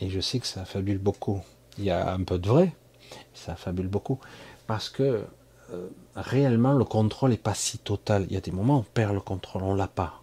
Et 0.00 0.10
je 0.10 0.20
sais 0.20 0.40
que 0.40 0.46
ça 0.46 0.64
fabule 0.64 0.98
beaucoup. 0.98 1.40
Il 1.78 1.84
y 1.84 1.90
a 1.90 2.12
un 2.12 2.22
peu 2.22 2.38
de 2.38 2.48
vrai, 2.48 2.72
ça 3.34 3.54
fabule 3.54 3.88
beaucoup. 3.88 4.18
Parce 4.66 4.88
que 4.88 5.24
euh, 5.72 5.88
réellement 6.16 6.72
le 6.72 6.84
contrôle 6.84 7.30
n'est 7.30 7.36
pas 7.36 7.54
si 7.54 7.78
total. 7.78 8.26
Il 8.28 8.34
y 8.34 8.36
a 8.36 8.40
des 8.40 8.50
moments 8.50 8.76
où 8.76 8.80
on 8.80 8.86
perd 8.94 9.14
le 9.14 9.20
contrôle, 9.20 9.62
on 9.62 9.74
l'a 9.74 9.88
pas. 9.88 10.22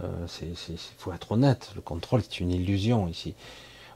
Euh, 0.00 0.26
il 0.42 0.78
faut 0.98 1.12
être 1.12 1.32
honnête, 1.32 1.72
le 1.76 1.80
contrôle 1.80 2.20
est 2.20 2.40
une 2.40 2.50
illusion 2.50 3.08
ici. 3.08 3.34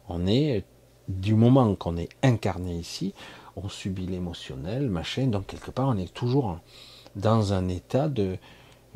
On 0.09 0.27
est, 0.27 0.65
du 1.09 1.35
moment 1.35 1.75
qu'on 1.75 1.97
est 1.97 2.11
incarné 2.23 2.77
ici, 2.77 3.15
on 3.62 3.69
subit 3.69 4.07
l'émotionnel, 4.07 4.89
machin, 4.89 5.27
donc 5.27 5.47
quelque 5.47 5.70
part 5.70 5.89
on 5.89 5.97
est 5.97 6.12
toujours 6.12 6.59
dans 7.16 7.53
un 7.53 7.69
état 7.69 8.09
de 8.09 8.37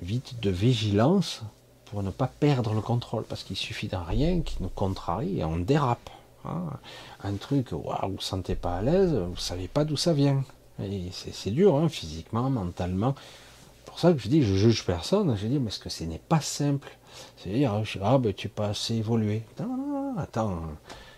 vite 0.00 0.40
de 0.40 0.50
vigilance 0.50 1.42
pour 1.86 2.02
ne 2.02 2.10
pas 2.10 2.26
perdre 2.26 2.74
le 2.74 2.80
contrôle, 2.80 3.24
parce 3.24 3.44
qu'il 3.44 3.56
suffit 3.56 3.88
d'un 3.88 4.02
rien 4.02 4.40
qui 4.40 4.56
nous 4.60 4.68
contrarie 4.68 5.38
et 5.38 5.44
on 5.44 5.56
dérape. 5.56 6.10
Hein. 6.44 6.64
Un 7.22 7.34
truc, 7.34 7.72
waouh, 7.72 8.08
vous 8.08 8.16
ne 8.16 8.20
sentez 8.20 8.54
pas 8.54 8.76
à 8.78 8.82
l'aise, 8.82 9.14
vous 9.14 9.36
savez 9.36 9.68
pas 9.68 9.84
d'où 9.84 9.96
ça 9.96 10.12
vient. 10.12 10.42
C'est 11.12 11.50
dur, 11.50 11.76
hein, 11.76 11.88
physiquement, 11.88 12.50
mentalement. 12.50 13.14
pour 13.86 14.00
ça 14.00 14.12
que 14.12 14.18
je 14.18 14.28
dis, 14.28 14.42
je 14.42 14.54
juge 14.54 14.84
personne. 14.84 15.36
Je 15.36 15.46
dis, 15.46 15.58
mais 15.58 15.68
est-ce 15.68 15.78
que 15.78 15.88
ce 15.88 16.04
n'est 16.04 16.18
pas 16.18 16.40
simple? 16.40 16.96
C'est-à-dire, 17.36 17.80
ah, 18.02 18.18
ben, 18.18 18.34
tu 18.34 18.48
pas 18.48 18.68
assez 18.68 18.94
évolué. 18.94 19.42
Non, 19.60 20.14
attends. 20.18 20.62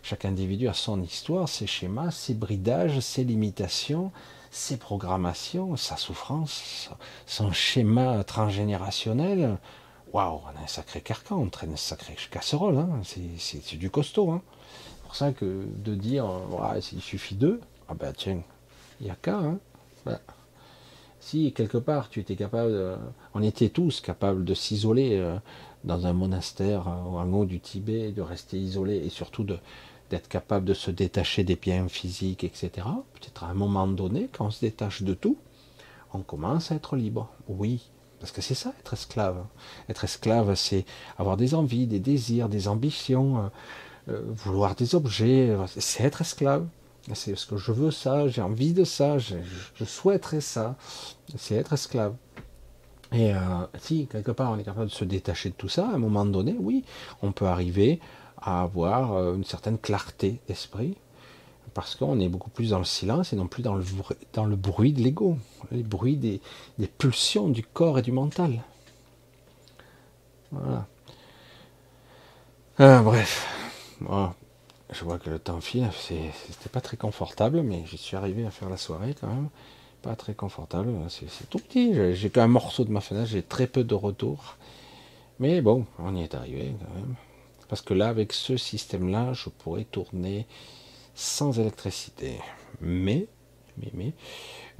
Chaque 0.08 0.24
individu 0.24 0.68
a 0.68 0.72
son 0.72 1.02
histoire, 1.02 1.48
ses 1.48 1.66
schémas, 1.66 2.12
ses 2.12 2.34
bridages, 2.34 3.00
ses 3.00 3.24
limitations, 3.24 4.12
ses 4.52 4.76
programmations, 4.76 5.74
sa 5.74 5.96
souffrance, 5.96 6.90
son 7.26 7.50
schéma 7.50 8.22
transgénérationnel. 8.22 9.58
Waouh, 10.12 10.42
on 10.44 10.60
a 10.60 10.62
un 10.62 10.66
sacré 10.68 11.00
carcan, 11.00 11.38
on 11.38 11.48
traîne 11.48 11.72
une 11.72 11.76
sacrée 11.76 12.14
casserole. 12.30 12.78
Hein. 12.78 13.00
C'est 13.02 13.76
du 13.78 13.90
costaud. 13.90 14.30
Hein. 14.30 14.42
C'est 14.94 15.02
pour 15.02 15.16
ça 15.16 15.32
que 15.32 15.66
de 15.74 15.96
dire, 15.96 16.24
voilà, 16.50 16.78
il 16.92 17.02
suffit 17.02 17.34
d'eux, 17.34 17.60
ah 17.88 17.94
ben 17.94 18.12
tiens, 18.16 18.44
il 19.00 19.06
n'y 19.06 19.10
a 19.10 19.16
qu'à. 19.16 19.38
Hein. 19.38 19.58
Ben, 20.04 20.20
si 21.18 21.52
quelque 21.52 21.78
part 21.78 22.10
tu 22.10 22.20
étais 22.20 22.36
capable, 22.36 22.96
on 23.34 23.42
était 23.42 23.70
tous 23.70 24.00
capables 24.00 24.44
de 24.44 24.54
s'isoler 24.54 25.16
euh, 25.16 25.36
dans 25.86 26.06
un 26.06 26.12
monastère 26.12 26.88
euh, 26.88 27.10
ou 27.10 27.16
en 27.16 27.32
haut 27.32 27.46
du 27.46 27.60
Tibet, 27.60 28.12
de 28.12 28.20
rester 28.20 28.58
isolé 28.58 28.96
et 28.96 29.08
surtout 29.08 29.44
d'être 30.10 30.28
capable 30.28 30.64
de 30.64 30.74
se 30.74 30.90
détacher 30.90 31.44
des 31.44 31.56
biens 31.56 31.88
physiques, 31.88 32.44
etc. 32.44 32.86
Peut-être 33.14 33.44
à 33.44 33.48
un 33.48 33.54
moment 33.54 33.86
donné, 33.86 34.28
quand 34.32 34.46
on 34.46 34.50
se 34.50 34.60
détache 34.60 35.02
de 35.02 35.14
tout, 35.14 35.36
on 36.12 36.20
commence 36.20 36.70
à 36.72 36.76
être 36.76 36.96
libre. 36.96 37.28
Oui, 37.48 37.90
parce 38.20 38.32
que 38.32 38.40
c'est 38.40 38.54
ça, 38.54 38.72
être 38.80 38.94
esclave. 38.94 39.44
Être 39.88 40.04
esclave, 40.04 40.54
c'est 40.54 40.84
avoir 41.18 41.36
des 41.36 41.54
envies, 41.54 41.86
des 41.86 42.00
désirs, 42.00 42.48
des 42.48 42.68
ambitions, 42.68 43.50
euh, 44.08 44.22
vouloir 44.28 44.74
des 44.74 44.94
objets, 44.94 45.54
c'est 45.78 46.04
être 46.04 46.20
esclave. 46.20 46.66
C'est 47.14 47.36
ce 47.36 47.46
que 47.46 47.56
je 47.56 47.70
veux 47.70 47.92
ça, 47.92 48.26
j'ai 48.26 48.42
envie 48.42 48.72
de 48.72 48.82
ça, 48.84 49.18
je, 49.18 49.36
souhaiterais 49.84 50.40
ça. 50.40 50.76
C'est 51.36 51.54
être 51.54 51.72
esclave. 51.72 52.14
Et 53.12 53.32
euh, 53.32 53.38
si 53.78 54.08
quelque 54.08 54.32
part 54.32 54.50
on 54.50 54.58
est 54.58 54.64
capable 54.64 54.86
de 54.86 54.92
se 54.92 55.04
détacher 55.04 55.50
de 55.50 55.54
tout 55.54 55.68
ça, 55.68 55.88
à 55.88 55.94
un 55.94 55.98
moment 55.98 56.24
donné, 56.24 56.56
oui, 56.58 56.84
on 57.22 57.30
peut 57.30 57.46
arriver 57.46 58.00
à 58.40 58.62
avoir 58.62 59.14
euh, 59.14 59.34
une 59.34 59.44
certaine 59.44 59.78
clarté 59.78 60.40
d'esprit, 60.48 60.96
parce 61.74 61.94
qu'on 61.94 62.20
est 62.20 62.28
beaucoup 62.28 62.50
plus 62.50 62.70
dans 62.70 62.78
le 62.78 62.84
silence 62.84 63.32
et 63.32 63.36
non 63.36 63.48
plus 63.48 63.62
dans 63.62 63.74
le, 63.74 63.84
dans 64.32 64.46
le 64.46 64.56
bruit 64.56 64.92
de 64.92 65.02
l'ego, 65.02 65.36
le 65.70 65.82
bruit 65.82 66.16
des, 66.16 66.40
pulsions 66.98 67.48
du 67.48 67.62
corps 67.62 67.98
et 67.98 68.02
du 68.02 68.12
mental. 68.12 68.62
Voilà. 70.52 70.86
Euh, 72.80 73.00
bref. 73.00 73.46
Je 74.90 75.04
vois 75.04 75.18
que 75.18 75.28
le 75.28 75.38
temps 75.38 75.60
file, 75.60 75.90
c'était 75.98 76.68
pas 76.70 76.80
très 76.80 76.96
confortable, 76.96 77.62
mais 77.62 77.84
j'y 77.86 77.98
suis 77.98 78.16
arrivé 78.16 78.46
à 78.46 78.50
faire 78.50 78.70
la 78.70 78.76
soirée 78.76 79.14
quand 79.20 79.26
même. 79.26 79.48
Pas 80.02 80.14
très 80.14 80.34
confortable, 80.34 80.92
c'est 81.08 81.50
tout 81.50 81.58
petit. 81.58 81.92
J'ai 82.14 82.30
qu'un 82.30 82.46
morceau 82.46 82.84
de 82.84 82.90
ma 82.90 83.00
fenêtre, 83.00 83.28
j'ai 83.28 83.42
très 83.42 83.66
peu 83.66 83.82
de 83.82 83.94
retour. 83.94 84.56
Mais 85.40 85.60
bon, 85.60 85.84
on 85.98 86.14
y 86.14 86.22
est 86.22 86.34
arrivé 86.34 86.74
quand 86.78 86.94
même. 86.94 87.14
Parce 87.68 87.82
que 87.82 87.94
là, 87.94 88.08
avec 88.08 88.32
ce 88.32 88.56
système-là, 88.56 89.32
je 89.32 89.48
pourrais 89.48 89.84
tourner 89.84 90.46
sans 91.14 91.58
électricité. 91.58 92.38
Mais, 92.80 93.26
mais, 93.78 93.90
mais, 93.94 94.12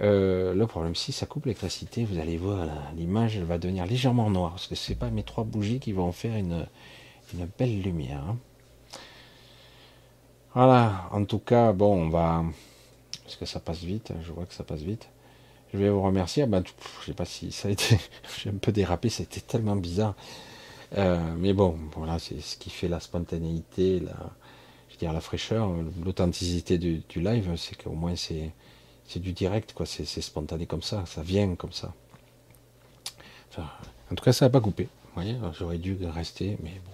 euh, 0.01 0.55
le 0.55 0.67
problème, 0.67 0.95
si 0.95 1.13
ça 1.13 1.27
coupe 1.27 1.47
l'électricité, 1.47 2.05
vous 2.05 2.19
allez 2.19 2.37
voir, 2.37 2.69
l'image 2.97 3.39
va 3.39 3.59
devenir 3.59 3.87
légèrement 3.87 4.31
noire. 4.31 4.53
Parce 4.53 4.67
que 4.67 4.75
c'est 4.75 4.95
pas 4.95 5.11
mes 5.11 5.23
trois 5.23 5.45
bougies 5.45 5.81
qui 5.81 5.93
vont 5.93 6.13
faire 6.13 6.37
une, 6.37 6.67
une 7.35 7.49
belle 7.59 7.83
lumière. 7.83 8.23
Hein. 8.29 8.37
Voilà, 10.55 11.09
en 11.13 11.25
tout 11.25 11.39
cas, 11.39 11.73
bon, 11.73 12.05
on 12.05 12.09
va, 12.09 12.43
parce 13.25 13.37
que 13.37 13.45
ça 13.45 13.61
passe 13.61 13.83
vite, 13.83 14.13
je 14.23 14.33
vois 14.33 14.47
que 14.47 14.55
ça 14.55 14.65
passe 14.65 14.81
vite. 14.81 15.09
Je 15.73 15.79
vais 15.79 15.91
vous 15.91 16.01
remercier. 16.01 16.45
Ah 16.45 16.47
ben, 16.47 16.63
je 17.01 17.07
sais 17.07 17.13
pas 17.13 17.25
si 17.25 17.53
ça 17.53 17.69
a 17.69 17.71
été, 17.73 17.99
j'ai 18.39 18.51
un 18.51 18.57
peu 18.57 18.73
dérapé, 18.73 19.09
c'était 19.11 19.41
tellement 19.41 19.77
bizarre. 19.77 20.15
Euh, 20.97 21.19
mais 21.39 21.53
bon, 21.53 21.77
voilà, 21.97 22.19
c'est 22.19 22.41
ce 22.41 22.57
qui 22.57 22.71
fait 22.71 22.89
la 22.89 23.01
spontanéité, 23.01 24.01
la, 24.01 24.15
je 24.89 25.05
la 25.05 25.21
fraîcheur, 25.21 25.71
l'authenticité 26.05 26.79
du, 26.79 27.03
live, 27.17 27.53
c'est 27.57 27.83
qu'au 27.83 27.93
moins 27.93 28.17
c'est, 28.17 28.53
c'est 29.07 29.21
du 29.21 29.33
direct, 29.33 29.73
quoi. 29.73 29.87
C'est, 29.87 30.05
spontané 30.05 30.67
comme 30.67 30.83
ça, 30.83 31.05
ça 31.07 31.23
vient 31.23 31.55
comme 31.55 31.73
ça. 31.73 31.93
en 33.59 34.15
tout 34.15 34.25
cas, 34.25 34.33
ça 34.33 34.47
n'a 34.47 34.51
pas 34.51 34.61
coupé. 34.61 34.89
Voyez, 35.15 35.37
j'aurais 35.59 35.79
dû 35.79 35.99
rester, 36.07 36.57
mais 36.63 36.81
bon. 36.85 36.93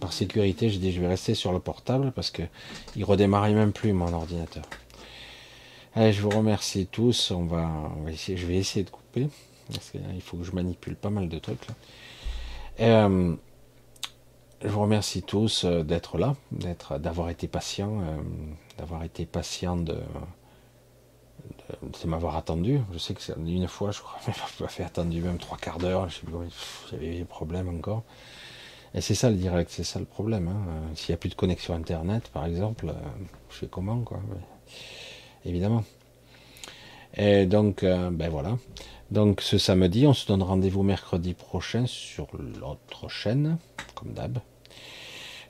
Par 0.00 0.12
sécurité, 0.12 0.70
j'ai 0.70 0.78
dit 0.78 0.92
je 0.92 1.00
vais 1.00 1.08
rester 1.08 1.34
sur 1.34 1.52
le 1.52 1.58
portable 1.58 2.12
parce 2.12 2.30
que 2.30 2.42
il 2.94 3.04
redémarrait 3.04 3.52
même 3.52 3.72
plus 3.72 3.92
mon 3.92 4.12
ordinateur. 4.12 4.62
Allez, 5.94 6.12
je 6.12 6.22
vous 6.22 6.30
remercie 6.30 6.86
tous. 6.86 7.32
On 7.32 7.46
va, 7.46 7.68
je 8.14 8.46
vais 8.46 8.56
essayer 8.56 8.84
de 8.84 8.90
couper. 8.90 9.28
Parce 9.72 9.92
il 10.14 10.22
faut 10.22 10.36
que 10.36 10.44
je 10.44 10.52
manipule 10.52 10.94
pas 10.94 11.10
mal 11.10 11.28
de 11.28 11.38
trucs 11.38 11.66
là. 11.66 11.74
Euh, 12.80 13.34
je 14.62 14.68
vous 14.68 14.80
remercie 14.80 15.22
tous 15.22 15.64
euh, 15.64 15.82
d'être 15.82 16.18
là, 16.18 16.36
d'être, 16.52 16.98
d'avoir 16.98 17.28
été 17.28 17.48
patient, 17.48 18.00
euh, 18.00 18.16
d'avoir 18.76 19.02
été 19.02 19.26
patient 19.26 19.76
de, 19.76 19.96
m'avoir 22.04 22.36
attendu. 22.36 22.80
Je 22.92 22.98
sais 22.98 23.14
que 23.14 23.20
c'est 23.20 23.34
une 23.36 23.68
fois, 23.68 23.90
je 23.90 24.00
crois, 24.00 24.20
m'a 24.60 24.68
fait 24.68 24.84
attendu 24.84 25.20
même 25.20 25.38
trois 25.38 25.58
quarts 25.58 25.78
d'heure. 25.78 26.08
J'avais 26.90 27.18
des 27.18 27.24
problèmes 27.24 27.68
encore. 27.68 28.04
Et 28.94 29.00
c'est 29.00 29.14
ça 29.14 29.28
le 29.28 29.36
direct, 29.36 29.70
c'est 29.70 29.84
ça 29.84 29.98
le 29.98 30.06
problème. 30.06 30.48
Hein. 30.48 30.94
S'il 30.94 31.12
n'y 31.12 31.14
a 31.14 31.18
plus 31.18 31.28
de 31.28 31.34
connexion 31.34 31.74
internet, 31.74 32.30
par 32.32 32.46
exemple, 32.46 32.94
je 33.50 33.56
fais 33.56 33.66
comment 33.66 34.00
quoi 34.00 34.20
Évidemment. 35.44 35.84
Et 37.14 37.44
donc, 37.46 37.84
ben 37.84 38.30
voilà. 38.30 38.56
Donc 39.10 39.40
ce 39.40 39.56
samedi, 39.56 40.06
on 40.06 40.12
se 40.12 40.26
donne 40.26 40.42
rendez-vous 40.42 40.82
mercredi 40.82 41.32
prochain 41.32 41.86
sur 41.86 42.28
l'autre 42.60 43.08
chaîne, 43.08 43.56
comme 43.94 44.12
d'hab. 44.12 44.38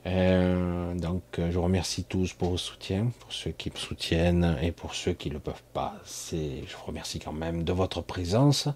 Euh, 0.05 0.95
donc 0.95 1.23
je 1.35 1.51
vous 1.57 1.63
remercie 1.63 2.05
tous 2.05 2.31
pour 2.31 2.51
vos 2.51 2.57
soutiens, 2.57 3.11
pour 3.19 3.33
ceux 3.33 3.51
qui 3.51 3.69
me 3.69 3.75
soutiennent 3.75 4.57
et 4.61 4.71
pour 4.71 4.95
ceux 4.95 5.11
qui 5.11 5.27
ne 5.27 5.33
le 5.33 5.39
peuvent 5.41 5.63
pas. 5.73 5.95
je 6.31 6.37
vous 6.37 6.85
remercie 6.85 7.19
quand 7.19 7.33
même 7.33 7.65
de 7.65 7.73
votre 7.73 8.01
présence. 8.01 8.69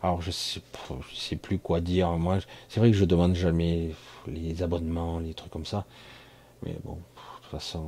Alors 0.00 0.22
je 0.22 0.30
sais, 0.30 0.60
je 1.10 1.16
sais 1.16 1.36
plus 1.36 1.58
quoi 1.58 1.80
dire. 1.80 2.10
Moi, 2.10 2.38
c'est 2.68 2.78
vrai 2.78 2.92
que 2.92 2.96
je 2.96 3.04
demande 3.04 3.34
jamais 3.34 3.90
les 4.28 4.62
abonnements, 4.62 5.18
les 5.18 5.34
trucs 5.34 5.50
comme 5.50 5.66
ça. 5.66 5.86
Mais 6.62 6.76
bon, 6.84 6.94
de 6.94 7.42
toute 7.42 7.50
façon, 7.50 7.86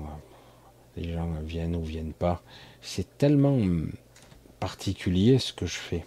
les 0.97 1.13
gens 1.13 1.31
viennent 1.45 1.77
ou 1.77 1.85
viennent 1.85 2.15
pas. 2.15 2.43
C'est 2.81 3.17
tellement 3.17 3.59
particulier 4.59 5.39
ce 5.39 5.53
que 5.53 5.67
je 5.67 5.77
fais 5.77 6.05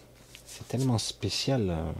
c'est 0.55 0.67
tellement 0.69 0.97
spécial. 0.97 1.69
Euh, 1.69 1.91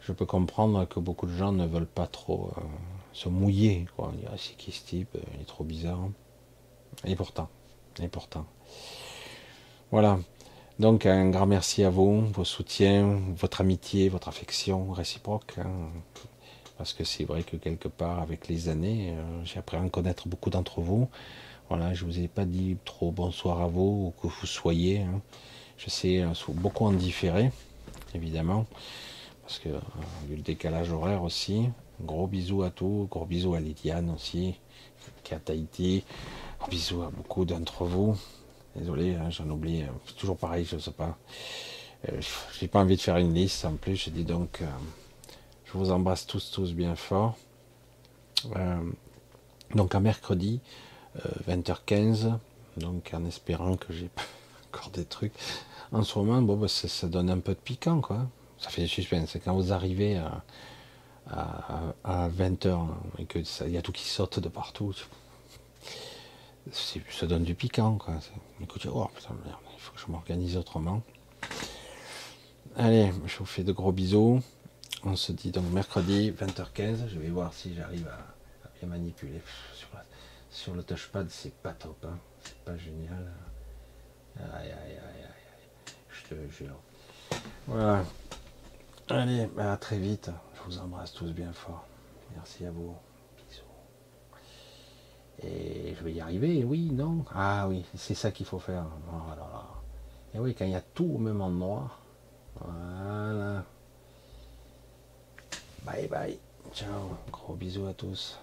je 0.00 0.12
peux 0.12 0.26
comprendre 0.26 0.86
que 0.86 1.00
beaucoup 1.00 1.26
de 1.26 1.34
gens 1.34 1.52
ne 1.52 1.66
veulent 1.66 1.86
pas 1.86 2.06
trop 2.06 2.52
euh, 2.58 2.60
se 3.14 3.30
mouiller. 3.30 3.86
Quoi. 3.96 4.12
Il 4.20 4.28
ah, 4.30 4.34
c'est 4.36 4.54
qui 4.56 4.70
ce 4.70 4.84
type 4.84 5.16
Il 5.34 5.40
est 5.40 5.44
trop 5.44 5.64
bizarre. 5.64 6.08
Et 7.06 8.08
pourtant. 8.08 8.44
Voilà. 9.90 10.18
Donc 10.78 11.06
un 11.06 11.30
grand 11.30 11.46
merci 11.46 11.84
à 11.84 11.90
vous, 11.90 12.20
vos 12.26 12.44
soutiens, 12.44 13.18
votre 13.34 13.62
amitié, 13.62 14.10
votre 14.10 14.28
affection 14.28 14.92
réciproque. 14.92 15.54
Hein. 15.58 15.88
Parce 16.76 16.92
que 16.92 17.04
c'est 17.04 17.24
vrai 17.24 17.44
que 17.44 17.56
quelque 17.56 17.88
part, 17.88 18.20
avec 18.20 18.48
les 18.48 18.68
années, 18.68 19.14
euh, 19.16 19.44
j'ai 19.44 19.58
appris 19.58 19.76
à 19.78 19.80
en 19.80 19.88
connaître 19.88 20.28
beaucoup 20.28 20.50
d'entre 20.50 20.80
vous. 20.80 21.08
Voilà, 21.70 21.94
je 21.94 22.04
vous 22.04 22.18
ai 22.18 22.28
pas 22.28 22.44
dit 22.44 22.76
trop 22.84 23.10
bonsoir 23.10 23.62
à 23.62 23.68
vous, 23.68 24.12
ou 24.12 24.14
que 24.20 24.26
vous 24.26 24.46
soyez. 24.46 25.00
Hein. 25.00 25.22
Je 25.76 25.90
sais 25.90 26.22
euh, 26.22 26.32
beaucoup 26.48 26.86
en 26.86 26.92
différé, 26.92 27.50
évidemment, 28.14 28.66
parce 29.42 29.58
que 29.58 29.68
euh, 29.68 29.80
vu 30.28 30.36
le 30.36 30.42
décalage 30.42 30.92
horaire 30.92 31.22
aussi. 31.22 31.68
Gros 32.00 32.26
bisous 32.26 32.62
à 32.62 32.70
tous, 32.70 33.06
gros 33.08 33.24
bisous 33.24 33.54
à 33.54 33.60
Lydiane 33.60 34.10
aussi, 34.10 34.54
qui 35.22 35.32
est 35.32 35.36
à 35.36 35.40
Tahiti. 35.40 36.04
Bisous 36.68 37.02
à 37.02 37.10
beaucoup 37.10 37.44
d'entre 37.44 37.84
vous. 37.84 38.16
Désolé, 38.74 39.14
hein, 39.14 39.30
j'en 39.30 39.48
oublie. 39.50 39.82
Euh, 39.82 40.12
toujours 40.16 40.36
pareil, 40.36 40.64
je 40.64 40.76
ne 40.76 40.80
sais 40.80 40.90
pas. 40.90 41.16
Je 42.06 42.26
J'ai 42.58 42.68
pas 42.68 42.80
envie 42.80 42.96
de 42.96 43.00
faire 43.00 43.16
une 43.16 43.32
liste 43.32 43.64
en 43.64 43.76
plus. 43.76 43.96
Je 43.96 44.10
dis 44.10 44.24
donc, 44.24 44.62
je 45.64 45.72
vous 45.72 45.90
embrasse 45.90 46.26
tous, 46.26 46.50
tous 46.50 46.74
bien 46.74 46.96
fort. 46.96 47.36
donc 49.74 49.94
à 49.94 50.00
mercredi, 50.00 50.60
20h15. 51.48 52.36
Donc 52.76 53.10
en 53.14 53.24
espérant 53.24 53.76
que 53.76 53.94
j'ai 53.94 54.10
encore 54.74 54.90
des 54.90 55.04
trucs. 55.04 55.32
En 55.92 56.02
ce 56.02 56.18
moment, 56.18 56.42
bon, 56.42 56.56
bah, 56.56 56.68
ça, 56.68 57.06
donne 57.06 57.30
un 57.30 57.38
peu 57.38 57.52
de 57.52 57.58
piquant, 57.58 58.00
quoi. 58.00 58.26
Ça 58.58 58.70
fait 58.70 58.82
du 58.82 58.88
suspense. 58.88 59.30
C'est 59.30 59.40
quand 59.40 59.54
vous 59.54 59.72
arrivez 59.72 60.16
à, 60.16 60.44
à, 62.04 62.28
20h 62.28 62.86
et 63.18 63.24
que 63.24 63.38
il 63.64 63.72
y 63.72 63.78
a 63.78 63.82
tout 63.82 63.92
qui 63.92 64.08
saute 64.08 64.40
de 64.40 64.48
partout. 64.48 64.94
Ça 66.70 67.26
donne 67.26 67.44
du 67.44 67.54
piquant, 67.54 67.96
quoi. 67.96 68.14
Écoutez, 68.60 68.88
oh 68.92 69.08
putain, 69.14 69.34
il 69.46 69.80
faut 69.80 69.92
que 69.92 70.00
je 70.00 70.10
m'organise 70.10 70.56
autrement. 70.56 71.02
Allez, 72.76 73.12
je 73.26 73.38
vous 73.38 73.44
fais 73.44 73.62
de 73.62 73.72
gros 73.72 73.92
bisous. 73.92 74.40
On 75.04 75.16
se 75.16 75.32
dit 75.32 75.50
donc 75.50 75.70
mercredi 75.70 76.32
20h15. 76.32 77.08
Je 77.08 77.18
vais 77.18 77.28
voir 77.28 77.52
si 77.52 77.74
j'arrive 77.74 78.08
à, 78.08 78.70
bien 78.80 78.88
manipuler. 78.88 79.40
Sur, 79.74 79.88
sur 80.50 80.74
le 80.74 80.82
touchpad, 80.82 81.28
c'est 81.28 81.54
pas 81.54 81.72
top. 81.72 82.04
Hein. 82.08 82.18
C'est 82.42 82.58
pas 82.64 82.76
génial. 82.76 83.30
Aïe, 84.38 84.46
aïe, 84.52 84.72
aïe, 84.72 84.98
aïe, 84.98 85.94
je 86.10 86.34
te 86.34 86.48
jure. 86.50 86.76
Voilà. 87.66 88.04
Allez, 89.08 89.48
à 89.58 89.76
très 89.76 89.98
vite. 89.98 90.30
Je 90.54 90.62
vous 90.62 90.78
embrasse 90.78 91.12
tous 91.12 91.32
bien 91.32 91.52
fort. 91.52 91.84
Merci 92.34 92.64
à 92.66 92.70
vous. 92.70 92.94
Bisous. 93.36 93.62
Et 95.42 95.94
je 95.94 96.04
vais 96.04 96.12
y 96.12 96.20
arriver, 96.20 96.64
oui, 96.64 96.90
non? 96.90 97.24
Ah 97.34 97.66
oui, 97.68 97.84
c'est 97.94 98.14
ça 98.14 98.30
qu'il 98.30 98.46
faut 98.46 98.58
faire. 98.58 98.86
Oh 99.12 100.34
Et 100.34 100.38
oui, 100.38 100.54
quand 100.54 100.64
il 100.64 100.72
y 100.72 100.76
a 100.76 100.80
tout 100.80 101.12
au 101.14 101.18
même 101.18 101.40
endroit. 101.40 101.90
Voilà. 102.60 103.64
Bye 105.84 106.08
bye. 106.08 106.38
Ciao. 106.72 107.16
Gros 107.30 107.54
bisous 107.54 107.86
à 107.86 107.92
tous. 107.92 108.38